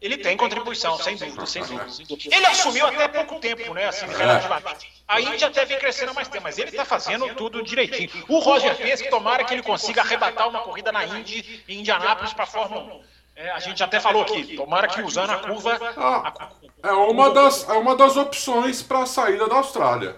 Ele 0.00 0.18
tem 0.18 0.36
contribuição, 0.36 0.98
sem 0.98 1.16
dúvida, 1.16 1.46
sem 1.46 1.62
dúvida. 1.64 1.86
Ele 2.30 2.46
assumiu 2.46 2.86
até 2.86 3.08
pouco 3.08 3.40
tempo, 3.40 3.72
né? 3.72 3.86
Assim, 3.86 4.06
relativamente. 4.06 4.92
A 5.08 5.20
Indy 5.20 5.44
até 5.44 5.64
vem 5.64 5.78
crescendo 5.78 6.12
mais 6.12 6.28
tempo, 6.28 6.44
mas 6.44 6.58
ele 6.58 6.70
está 6.70 6.84
fazendo 6.84 7.34
tudo 7.34 7.62
direitinho. 7.62 8.10
O 8.28 8.38
Roger 8.38 8.76
Penske, 8.76 9.08
tomara 9.08 9.44
que 9.44 9.54
ele 9.54 9.62
consiga 9.62 10.02
arrebatar 10.02 10.48
uma 10.48 10.60
corrida 10.60 10.92
na 10.92 11.04
Indy 11.04 11.64
em 11.66 11.80
Indianápolis 11.80 12.32
para 12.32 12.44
a 12.44 12.46
Fórmula 12.46 12.82
1. 12.82 13.15
É, 13.36 13.50
a 13.50 13.58
gente 13.58 13.84
até 13.84 14.00
falou 14.00 14.22
aqui, 14.22 14.56
tomara 14.56 14.88
que 14.88 15.02
usando 15.02 15.30
a 15.30 15.36
curva. 15.36 15.78
Ah, 15.94 16.50
é, 16.82 16.90
uma 16.90 17.30
das, 17.34 17.68
é 17.68 17.72
uma 17.74 17.94
das 17.94 18.16
opções 18.16 18.82
para 18.82 19.02
a 19.02 19.06
saída 19.06 19.46
da 19.46 19.56
Austrália. 19.56 20.16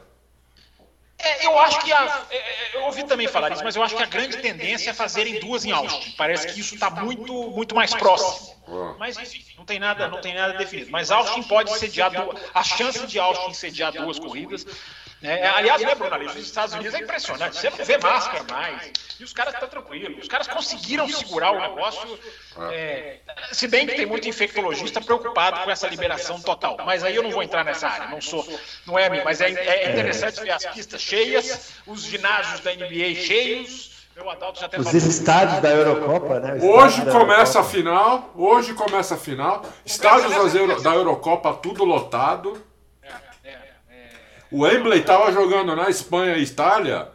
É, 1.18 1.46
eu 1.46 1.58
acho 1.58 1.80
que 1.80 1.92
a, 1.92 2.26
é, 2.30 2.36
é, 2.36 2.76
eu 2.76 2.84
ouvi 2.84 3.02
também 3.02 3.26
falar 3.26 3.50
isso, 3.50 3.64
mas 3.64 3.74
eu 3.74 3.82
acho 3.82 3.96
que 3.96 4.02
a 4.04 4.06
grande 4.06 4.36
tendência 4.36 4.90
é 4.90 4.94
fazerem 4.94 5.40
duas 5.40 5.64
em 5.64 5.72
Austin. 5.72 6.12
Parece 6.16 6.46
que 6.46 6.60
isso 6.60 6.74
está 6.76 6.90
muito, 6.90 7.32
muito 7.50 7.74
mais 7.74 7.92
próximo. 7.92 8.56
Mas 8.98 9.18
enfim, 9.18 9.44
não 9.56 9.64
tem 9.64 9.80
nada, 9.80 10.06
não 10.06 10.20
tem 10.20 10.34
nada 10.34 10.52
definido. 10.52 10.92
Mas 10.92 11.10
Austin 11.10 11.42
pode 11.42 11.76
sediar 11.76 12.12
duas, 12.12 12.40
a 12.54 12.62
chance 12.62 13.04
de 13.04 13.18
Austin 13.18 13.52
sediar 13.52 13.92
duas 13.92 14.20
corridas 14.20 14.64
é, 15.20 15.48
aliás, 15.48 15.82
né, 15.82 15.94
Bruno, 15.96 16.16
nos 16.16 16.36
Estados 16.36 16.74
Unidos 16.74 16.94
é 16.94 17.00
impressionante. 17.00 17.56
Você 17.56 17.70
não 17.70 17.84
vê 17.84 17.98
máscara 17.98 18.44
mais. 18.50 18.92
E 19.18 19.24
os 19.24 19.32
caras 19.32 19.54
estão 19.54 19.68
tranquilos. 19.68 20.22
Os 20.22 20.28
caras 20.28 20.46
conseguiram 20.46 21.08
segurar 21.08 21.50
o 21.50 21.60
negócio. 21.60 22.18
É, 22.70 23.16
se 23.52 23.66
bem 23.66 23.86
que 23.86 23.96
tem 23.96 24.06
muito 24.06 24.28
infectologista 24.28 25.00
preocupado 25.00 25.60
com 25.64 25.70
essa 25.70 25.88
liberação 25.88 26.40
total. 26.40 26.76
Mas 26.86 27.02
aí 27.02 27.16
eu 27.16 27.22
não 27.22 27.30
vou 27.30 27.42
entrar 27.42 27.64
nessa 27.64 27.88
área. 27.88 28.08
Não 28.08 28.20
sou, 28.20 28.46
não 28.86 28.96
é 28.96 29.06
a 29.06 29.10
mim. 29.10 29.20
Mas 29.24 29.40
é, 29.40 29.50
é 29.50 29.90
interessante 29.90 30.40
ver 30.40 30.52
as 30.52 30.64
pistas 30.66 31.00
cheias, 31.00 31.72
os 31.84 32.02
ginásios 32.04 32.60
da 32.60 32.72
NBA 32.72 33.14
cheios. 33.16 33.98
Os 34.78 34.94
estádios 34.94 35.60
da 35.60 35.70
Eurocopa, 35.70 36.40
né? 36.40 36.58
Hoje 36.60 37.04
começa 37.06 37.60
a 37.60 37.64
final. 37.64 38.32
Hoje 38.36 38.74
começa 38.74 39.14
a 39.14 39.18
final. 39.18 39.64
Estádios 39.84 40.82
da 40.82 40.94
Eurocopa 40.94 41.54
tudo 41.54 41.84
lotado. 41.84 42.67
O 44.50 44.62
Wembley 44.62 45.00
estava 45.00 45.30
jogando 45.32 45.76
na 45.76 45.88
Espanha 45.88 46.36
e 46.36 46.42
Itália. 46.42 47.08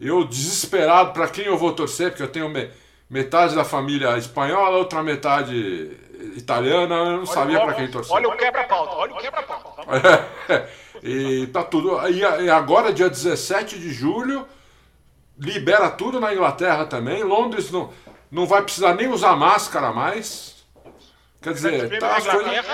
Eu 0.00 0.24
desesperado 0.24 1.12
para 1.12 1.28
quem 1.28 1.44
eu 1.44 1.56
vou 1.56 1.72
torcer, 1.72 2.10
porque 2.10 2.22
eu 2.22 2.28
tenho 2.28 2.52
metade 3.08 3.54
da 3.54 3.64
família 3.64 4.16
espanhola, 4.16 4.76
outra 4.76 5.02
metade 5.02 5.96
italiana, 6.36 6.94
eu 6.94 7.04
não 7.04 7.18
olha, 7.18 7.26
sabia 7.26 7.60
para 7.60 7.74
quem 7.74 7.90
torcer. 7.90 8.14
Olha 8.14 8.28
o 8.28 8.36
quebra-pauta, 8.36 8.94
olha 8.94 9.14
o 9.14 9.18
quebra-pauta. 9.18 9.82
É, 10.48 10.68
e 11.02 11.46
tá 11.48 11.62
tudo. 11.62 11.98
E 12.08 12.50
agora, 12.50 12.92
dia 12.92 13.08
17 13.08 13.78
de 13.78 13.92
julho, 13.92 14.46
libera 15.38 15.90
tudo 15.90 16.20
na 16.20 16.32
Inglaterra 16.32 16.86
também. 16.86 17.22
Londres 17.22 17.70
não, 17.70 17.92
não 18.30 18.46
vai 18.46 18.62
precisar 18.62 18.94
nem 18.94 19.08
usar 19.08 19.36
máscara 19.36 19.92
mais. 19.92 20.64
Quer 21.40 21.52
dizer, 21.52 21.98
tá 21.98 22.16
as 22.16 22.26
coisas... 22.26 22.66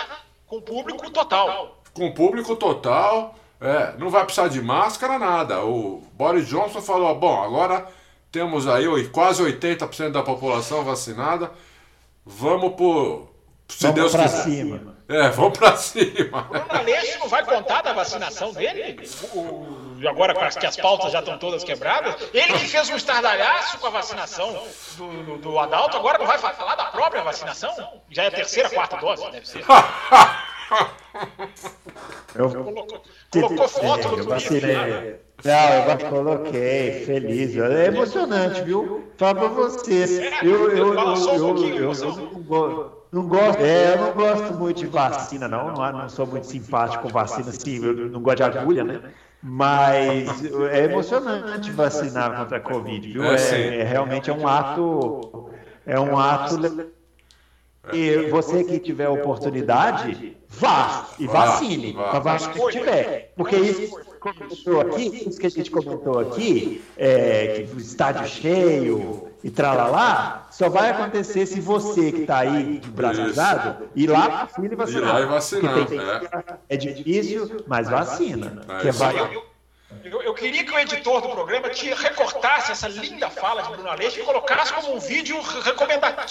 com 0.47 0.61
público 0.61 1.11
total. 1.11 1.83
Com 1.93 2.13
público 2.13 2.57
total. 2.57 3.35
É, 3.65 3.95
não 3.97 4.11
vai 4.11 4.25
precisar 4.25 4.49
de 4.49 4.61
máscara, 4.61 5.19
nada. 5.19 5.65
O 5.65 6.03
Boris 6.13 6.47
Johnson 6.47 6.83
falou: 6.83 7.15
bom, 7.15 7.43
agora 7.43 7.87
temos 8.31 8.69
aí 8.69 9.09
quase 9.09 9.43
80% 9.43 10.13
da 10.13 10.23
população 10.23 10.85
vacinada. 10.85 11.51
Vamos 12.27 12.75
por. 12.75 13.33
Se 13.67 13.85
vamos 13.85 13.95
Deus 13.95 14.13
pra 14.13 14.25
quiser. 14.25 14.43
cima. 14.43 14.97
É, 15.09 15.29
vamos 15.33 15.59
pra 15.59 15.75
cima. 15.79 16.47
O 16.51 16.77
Aleixo 16.77 17.19
não 17.19 17.29
vai 17.29 17.43
contar 17.43 17.81
da 17.81 17.95
vacinação 17.95 18.53
dele? 18.53 19.01
O, 19.33 19.97
agora 20.07 20.35
que 20.51 20.67
as 20.67 20.77
pautas 20.77 21.11
já 21.13 21.21
estão 21.21 21.39
todas 21.39 21.65
quebradas? 21.65 22.17
Ele 22.35 22.53
que 22.53 22.67
fez 22.67 22.91
um 22.91 22.97
estardalhaço 22.97 23.79
com 23.79 23.87
a 23.87 23.91
vacinação 23.91 24.63
do, 24.99 25.23
do, 25.23 25.39
do 25.39 25.59
Adalto, 25.59 25.97
agora 25.97 26.19
não 26.19 26.27
vai 26.27 26.37
falar 26.37 26.75
da 26.75 26.85
própria 26.85 27.23
vacinação? 27.23 27.75
Já 28.11 28.25
é 28.25 28.27
a 28.27 28.31
terceira, 28.31 28.69
quarta 28.69 28.99
dose, 28.99 29.31
deve 29.31 29.49
ser. 29.49 29.65
Eu, 32.35 32.51
colocou, 32.51 33.03
colocou 33.31 33.69
foto 33.69 34.17
no 34.17 34.27
Twitter. 34.27 35.21
Não, 35.45 35.91
eu 35.91 35.99
coloquei, 36.11 37.05
feliz. 37.05 37.57
É 37.57 37.87
emocionante, 37.87 38.63
viu? 38.63 39.05
Fala 39.17 39.35
pra 39.35 39.49
vocês. 39.49 40.19
Eu, 40.43 40.71
eu, 40.71 40.71
eu, 40.71 40.95
eu, 40.95 41.05
não 43.13 43.29
gosto, 43.29 43.61
é, 43.61 43.95
eu 43.95 43.99
não 43.99 44.13
gosto 44.13 44.55
muito 44.55 44.79
de 44.79 44.87
vacina, 44.87 45.47
não. 45.47 45.73
Não, 45.73 45.93
não 45.93 46.09
sou 46.09 46.27
muito 46.27 46.47
simpático 46.47 47.05
com 47.05 47.11
vacina, 47.11 47.51
assim, 47.51 47.85
eu 47.85 47.95
não 48.11 48.21
gosto 48.21 48.39
de 48.39 48.43
agulha, 48.43 48.83
né? 48.83 49.01
Mas 49.41 50.45
é 50.73 50.85
emocionante 50.85 51.71
vacinar 51.71 52.37
contra 52.37 52.57
a 52.57 52.61
Covid, 52.61 53.13
viu? 53.13 53.23
É, 53.25 53.77
é 53.77 53.85
realmente 53.85 54.31
é 54.31 54.33
um 54.33 54.49
ato. 54.49 55.51
É 55.87 56.01
um 56.01 56.19
ato 56.19 56.57
e 57.93 58.31
você 58.31 58.65
que 58.65 58.79
tiver 58.79 59.09
oportunidade, 59.09 60.37
vá 60.49 61.09
e 61.19 61.27
vacine. 61.27 61.93
Vá, 61.93 62.19
vá. 62.19 62.39
que 62.39 62.69
tiver. 62.71 63.33
Porque 63.37 63.57
isso 63.57 63.97
comentou 64.21 64.81
aqui, 64.81 65.29
isso 65.29 65.39
que 65.39 65.47
a 65.47 65.51
gente 65.51 65.71
comentou 65.71 66.19
aqui, 66.19 66.83
é, 66.97 67.67
que 67.69 67.77
o 67.77 67.79
estádio 67.79 68.27
cheio 68.27 69.29
e 69.43 69.51
tralalá, 69.51 70.49
só 70.51 70.71
vai 70.71 70.91
acontecer 70.91 71.45
se 71.45 71.61
você 71.61 72.11
que 72.11 72.23
está 72.23 72.39
aí 72.39 72.81
de 72.81 74.03
ir 74.03 74.07
lá 74.07 74.47
vacina 74.47 74.73
e 74.73 74.77
vacinar. 74.77 75.03
Ir 75.03 75.13
lá 75.13 75.21
e 75.21 75.27
vacinar. 75.27 75.79
é. 76.69 76.75
é 76.75 76.77
difícil, 76.77 77.65
mas 77.67 77.89
vacina. 77.89 78.63
É, 78.69 78.81
que 78.81 78.89
é 78.89 78.93
eu, 80.03 80.23
eu, 80.23 80.35
queria 80.35 80.65
que 80.65 80.73
o 80.73 80.79
editor 80.79 81.21
do 81.21 81.29
programa 81.29 81.69
te 81.71 81.93
recortasse 81.93 82.73
essa 82.73 82.89
linda 82.89 83.31
fala 83.31 83.63
de 83.63 83.71
Bruno 83.71 83.89
Aleixo 83.89 84.21
e 84.21 84.23
colocasse 84.23 84.73
como 84.73 84.97
um 84.97 84.99
vídeo 84.99 85.41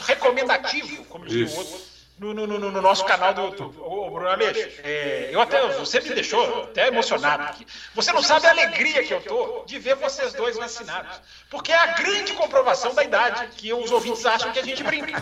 recomendativo, 0.06 1.06
como 1.06 1.26
diz 1.26 1.53
o 1.53 1.57
outro 1.57 1.93
no, 2.24 2.34
no, 2.34 2.48
no, 2.48 2.72
no, 2.72 2.82
nosso 2.82 3.04
canal 3.04 3.34
do 3.34 3.41
YouTube. 3.41 3.78
Ô, 3.80 4.10
Bruno 4.10 4.30
Aleixo, 4.30 4.70
é, 4.84 5.30
eu 5.32 5.41
até, 5.41 5.62
você 5.74 6.00
me 6.00 6.10
deixou 6.12 6.64
até 6.64 6.88
emocionado 6.88 7.44
aqui. 7.44 7.68
Você 7.94 8.14
não 8.14 8.24
sabe 8.24 8.48
a 8.48 8.52
alegria 8.52 9.04
que 9.04 9.14
eu 9.14 9.22
tô 9.22 9.64
de 9.66 9.78
ver 9.80 9.95
vocês 9.95 10.32
dois 10.34 10.56
vacinados. 10.56 11.20
Porque 11.50 11.72
é 11.72 11.78
a 11.78 11.88
grande 11.88 12.34
comprovação 12.34 12.94
da 12.94 13.04
idade, 13.04 13.48
que 13.58 13.74
os 13.74 13.91
ouvintes 13.91 14.26
acham 14.26 14.52
que 14.52 14.60
a 14.60 14.64
gente 14.64 14.84
brinca. 14.84 15.22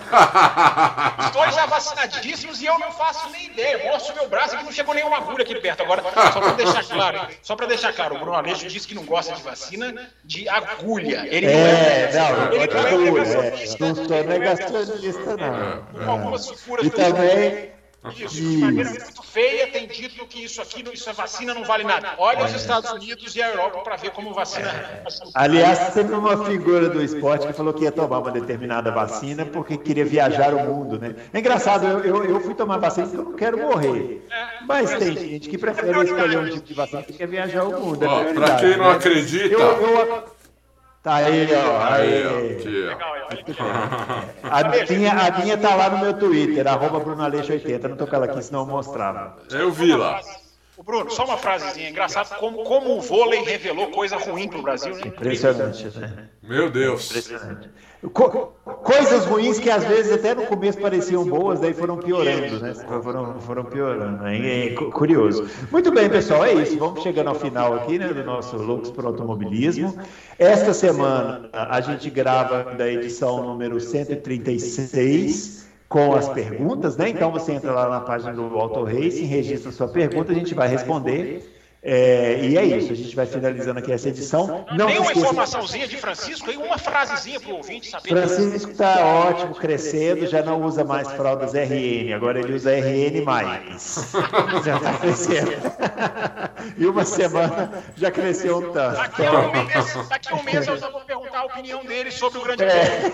Os 1.26 1.32
dois 1.32 1.56
já 1.56 1.66
vacinadíssimos 1.66 2.62
e 2.62 2.66
eu 2.66 2.78
não 2.78 2.92
faço 2.92 3.30
nem 3.32 3.48
ideia. 3.48 3.92
Mostro 3.92 4.14
meu 4.16 4.30
braço 4.30 4.58
que 4.58 4.64
não 4.64 4.72
chegou 4.72 4.94
nenhuma 4.94 5.18
agulha 5.18 5.44
aqui 5.44 5.56
perto. 5.60 5.82
Agora, 5.82 6.04
só 6.32 6.40
para 6.40 6.54
deixar 6.54 6.84
claro, 6.84 7.28
só 7.42 7.56
para 7.56 7.66
deixar 7.66 7.94
claro, 7.94 8.16
o 8.16 8.20
Bruno 8.20 8.36
Aleixo 8.36 8.68
disse 8.68 8.88
que 8.88 8.94
não 8.96 9.06
gosta 9.06 9.34
de 9.34 9.42
vacina 9.42 10.12
de 10.24 10.48
agulha. 10.48 11.26
Ele 11.28 11.48
não 11.48 11.54
é, 11.54 12.02
é 12.04 12.12
não, 12.14 12.54
ele 12.54 12.74
não 12.74 12.88
é 12.88 12.98
negacionista. 12.98 13.86
Não 13.86 13.96
sou 13.96 14.24
negacionista, 14.24 15.38
não. 15.38 16.06
Com 16.06 16.12
algumas 16.12 16.50
figuras 16.50 16.91
também. 16.92 17.72
Isso, 18.10 18.42
de 18.42 18.58
maneira 18.58 18.90
muito 18.90 19.22
feia, 19.22 19.68
tem 19.68 19.88
dito 19.88 20.26
que 20.26 20.44
isso 20.44 20.60
aqui, 20.60 20.84
isso 20.92 21.08
é 21.08 21.14
vacina, 21.14 21.54
não 21.54 21.64
vale 21.64 21.84
nada. 21.84 22.16
Olha 22.18 22.46
os 22.46 22.54
Estados 22.56 22.90
Unidos 22.92 23.36
e 23.36 23.44
a 23.44 23.50
Europa 23.50 23.78
para 23.82 23.96
ver 23.96 24.10
como 24.10 24.34
vacina. 24.34 24.70
É. 24.70 25.04
Aliás, 25.36 25.94
teve 25.94 26.12
uma 26.12 26.44
figura 26.46 26.90
do 26.90 27.00
esporte 27.04 27.46
que 27.46 27.54
falou 27.54 27.72
que 27.72 27.84
ia 27.84 27.92
tomar 27.92 28.18
uma 28.18 28.32
determinada 28.32 28.90
vacina 28.90 29.46
porque 29.46 29.78
queria 29.78 30.04
viajar 30.04 30.52
o 30.52 30.66
mundo, 30.66 30.98
né? 30.98 31.16
É 31.32 31.38
engraçado, 31.38 31.86
eu, 31.86 32.04
eu, 32.04 32.26
eu 32.26 32.42
fui 32.42 32.56
tomar 32.56 32.80
vacina 32.80 33.06
porque 33.06 33.20
eu 33.20 33.24
não 33.24 33.34
quero 33.34 33.58
morrer. 33.60 34.28
Mas 34.66 34.90
tem 34.96 35.16
gente 35.16 35.48
que 35.48 35.58
prefere 35.60 36.04
escolher 36.04 36.40
um 36.40 36.50
tipo 36.50 36.66
de 36.66 36.74
vacina 36.74 37.04
que 37.04 37.14
quer 37.14 37.28
viajar 37.28 37.66
o 37.66 37.80
mundo. 37.80 38.04
É 38.04 38.34
para 38.34 38.56
quem 38.56 38.78
não 38.78 38.86
né? 38.86 38.92
acredita. 38.94 39.54
Eu, 39.54 39.60
eu, 39.60 40.24
Tá 41.04 41.16
aí, 41.16 41.48
ó. 41.54 41.82
Aí, 41.94 42.24
ó. 43.60 43.72
A 44.50 44.64
minha, 44.90 45.12
a 45.12 45.40
minha 45.40 45.58
tá 45.58 45.76
lá 45.76 45.90
no 45.90 45.98
meu 45.98 46.14
Twitter, 46.14 46.68
arroba 46.68 47.00
BrunoAleixo80. 47.00 47.88
Não 47.88 47.98
tô 47.98 48.06
com 48.06 48.16
ela 48.16 48.26
aqui, 48.26 48.42
senão 48.44 48.62
eu 48.62 48.68
mostrava. 48.68 49.38
Eu 49.50 49.72
vi 49.72 49.96
lá. 49.96 50.22
O 50.78 50.84
Bruno, 50.84 51.10
só 51.12 51.26
uma 51.26 51.38
frasezinha. 51.38 51.90
Engraçado 51.90 52.36
como, 52.40 52.64
como 52.64 52.98
o 52.98 53.02
vôlei 53.02 53.44
revelou 53.44 53.92
coisa 53.92 54.18
ruim 54.18 54.48
pro 54.48 54.62
Brasil, 54.62 54.96
né? 54.96 55.02
Impressionante, 55.06 55.86
né? 55.98 56.30
Meu 56.42 56.70
Deus. 56.70 57.10
Impressionante. 57.10 57.70
Co 58.10 58.52
coisas 58.84 59.26
ruins 59.26 59.60
que 59.60 59.70
às 59.70 59.84
vezes 59.84 60.12
até 60.12 60.34
no 60.34 60.48
começo 60.48 60.80
pareciam 60.80 61.24
boas, 61.24 61.60
daí 61.60 61.74
foram 61.74 61.98
piorando, 61.98 62.60
né? 62.60 62.74
Foram, 62.74 63.40
foram 63.40 63.64
piorando. 63.64 64.26
É, 64.26 64.70
curioso. 64.92 65.48
Muito 65.72 65.92
bem, 65.92 66.10
pessoal, 66.10 66.44
é 66.46 66.54
isso. 66.54 66.78
Vamos 66.80 67.04
chegando 67.04 67.28
ao 67.28 67.36
final 67.36 67.76
aqui, 67.76 68.00
né, 68.00 68.08
do 68.08 68.24
nosso 68.24 68.58
Lux 68.58 68.90
para 68.90 69.06
Automobilismo. 69.08 69.96
Esta 70.40 70.74
semana 70.74 71.48
a 71.54 71.80
gente 71.80 72.10
grava 72.10 72.74
da 72.76 72.90
edição 72.90 73.44
número 73.44 73.80
136 73.80 75.70
com 75.88 76.16
as 76.16 76.28
perguntas, 76.30 76.98
né? 76.98 77.10
Então 77.10 77.32
você 77.32 77.52
entra 77.52 77.72
lá 77.72 77.88
na 77.88 78.00
página 78.00 78.34
do 78.34 78.44
Auto 78.58 78.84
Racing, 78.84 79.26
registra 79.26 79.72
sua 79.72 79.88
pergunta, 79.90 80.32
a 80.32 80.36
gente 80.36 80.56
vai 80.56 80.68
responder. 80.68 81.51
É, 81.84 82.40
e 82.44 82.58
é 82.60 82.64
isso, 82.64 82.92
a 82.92 82.96
gente 82.96 83.16
vai 83.16 83.26
finalizando 83.26 83.80
aqui 83.80 83.92
essa 83.92 84.08
edição. 84.08 84.66
Não 84.78 84.86
Tem 84.86 85.00
uma 85.00 85.12
informaçãozinha 85.12 85.88
de 85.88 85.98
Francisco 85.98 86.52
e 86.52 86.56
uma 86.56 86.78
frasezinha 86.78 87.40
para 87.40 87.52
o 87.52 87.56
ouvinte 87.58 87.90
saber. 87.90 88.10
Francisco 88.10 88.72
está 88.72 89.04
ótimo, 89.04 89.56
crescendo, 89.56 90.28
já 90.28 90.44
não 90.44 90.62
usa 90.62 90.84
mais 90.84 91.12
fraldas 91.14 91.54
RN, 91.54 92.14
agora 92.14 92.40
ele 92.40 92.54
usa 92.54 92.72
RN. 92.72 93.26
já 94.64 94.78
está 94.78 94.94
crescendo. 95.00 95.52
e 96.78 96.86
uma 96.86 97.04
semana 97.04 97.72
já 97.96 98.12
cresceu 98.12 98.60
um 98.60 98.72
tanto. 98.72 98.98
Daqui 98.98 99.26
a 99.26 99.40
um 99.40 99.52
mês, 99.52 100.08
daqui 100.08 100.34
a 100.34 100.36
um 100.36 100.44
mês 100.44 100.68
eu 100.68 100.78
vou 100.92 101.02
perguntar 101.02 101.40
a 101.40 101.46
opinião 101.46 101.84
dele 101.84 102.12
sobre 102.12 102.38
o 102.38 102.44
grande 102.44 102.64
é. 102.64 103.12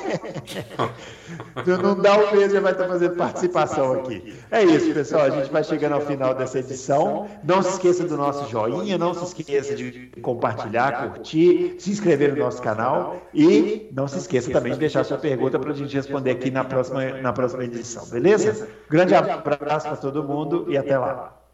Não 1.81 1.95
dá 1.95 2.17
um 2.17 2.35
mês, 2.35 2.51
já 2.51 2.59
vai 2.59 2.73
estar 2.73 2.87
fazendo 2.87 3.15
participação 3.15 3.93
aqui. 3.93 4.35
É 4.51 4.61
isso, 4.63 4.93
pessoal. 4.93 5.23
A 5.23 5.29
gente 5.29 5.49
vai 5.51 5.63
chegando 5.63 5.93
ao 5.93 6.01
final 6.01 6.33
dessa 6.33 6.59
edição. 6.59 7.29
Não 7.43 7.61
se 7.63 7.69
esqueça 7.69 8.03
do 8.03 8.17
nosso 8.17 8.49
joinha, 8.57 8.97
não 8.97 9.13
se 9.13 9.23
esqueça 9.23 9.75
de 9.75 10.11
compartilhar, 10.21 11.09
curtir, 11.09 11.75
se 11.79 11.91
inscrever 11.91 12.33
no 12.33 12.39
nosso 12.39 12.61
canal 12.61 13.21
e 13.33 13.89
não 13.91 14.07
se 14.07 14.17
esqueça 14.17 14.51
também 14.51 14.73
de 14.73 14.79
deixar 14.79 15.03
sua 15.03 15.17
pergunta 15.17 15.59
para 15.59 15.71
a 15.71 15.75
gente 15.75 15.95
responder 15.95 16.31
aqui 16.31 16.49
na 16.49 16.63
próxima, 16.63 17.03
na 17.21 17.33
próxima 17.33 17.63
edição, 17.63 18.05
beleza? 18.07 18.67
Grande 18.89 19.13
abraço 19.15 19.87
para 19.87 19.97
todo 19.97 20.23
mundo 20.23 20.65
e 20.69 20.77
até 20.77 20.97
lá. 20.97 21.46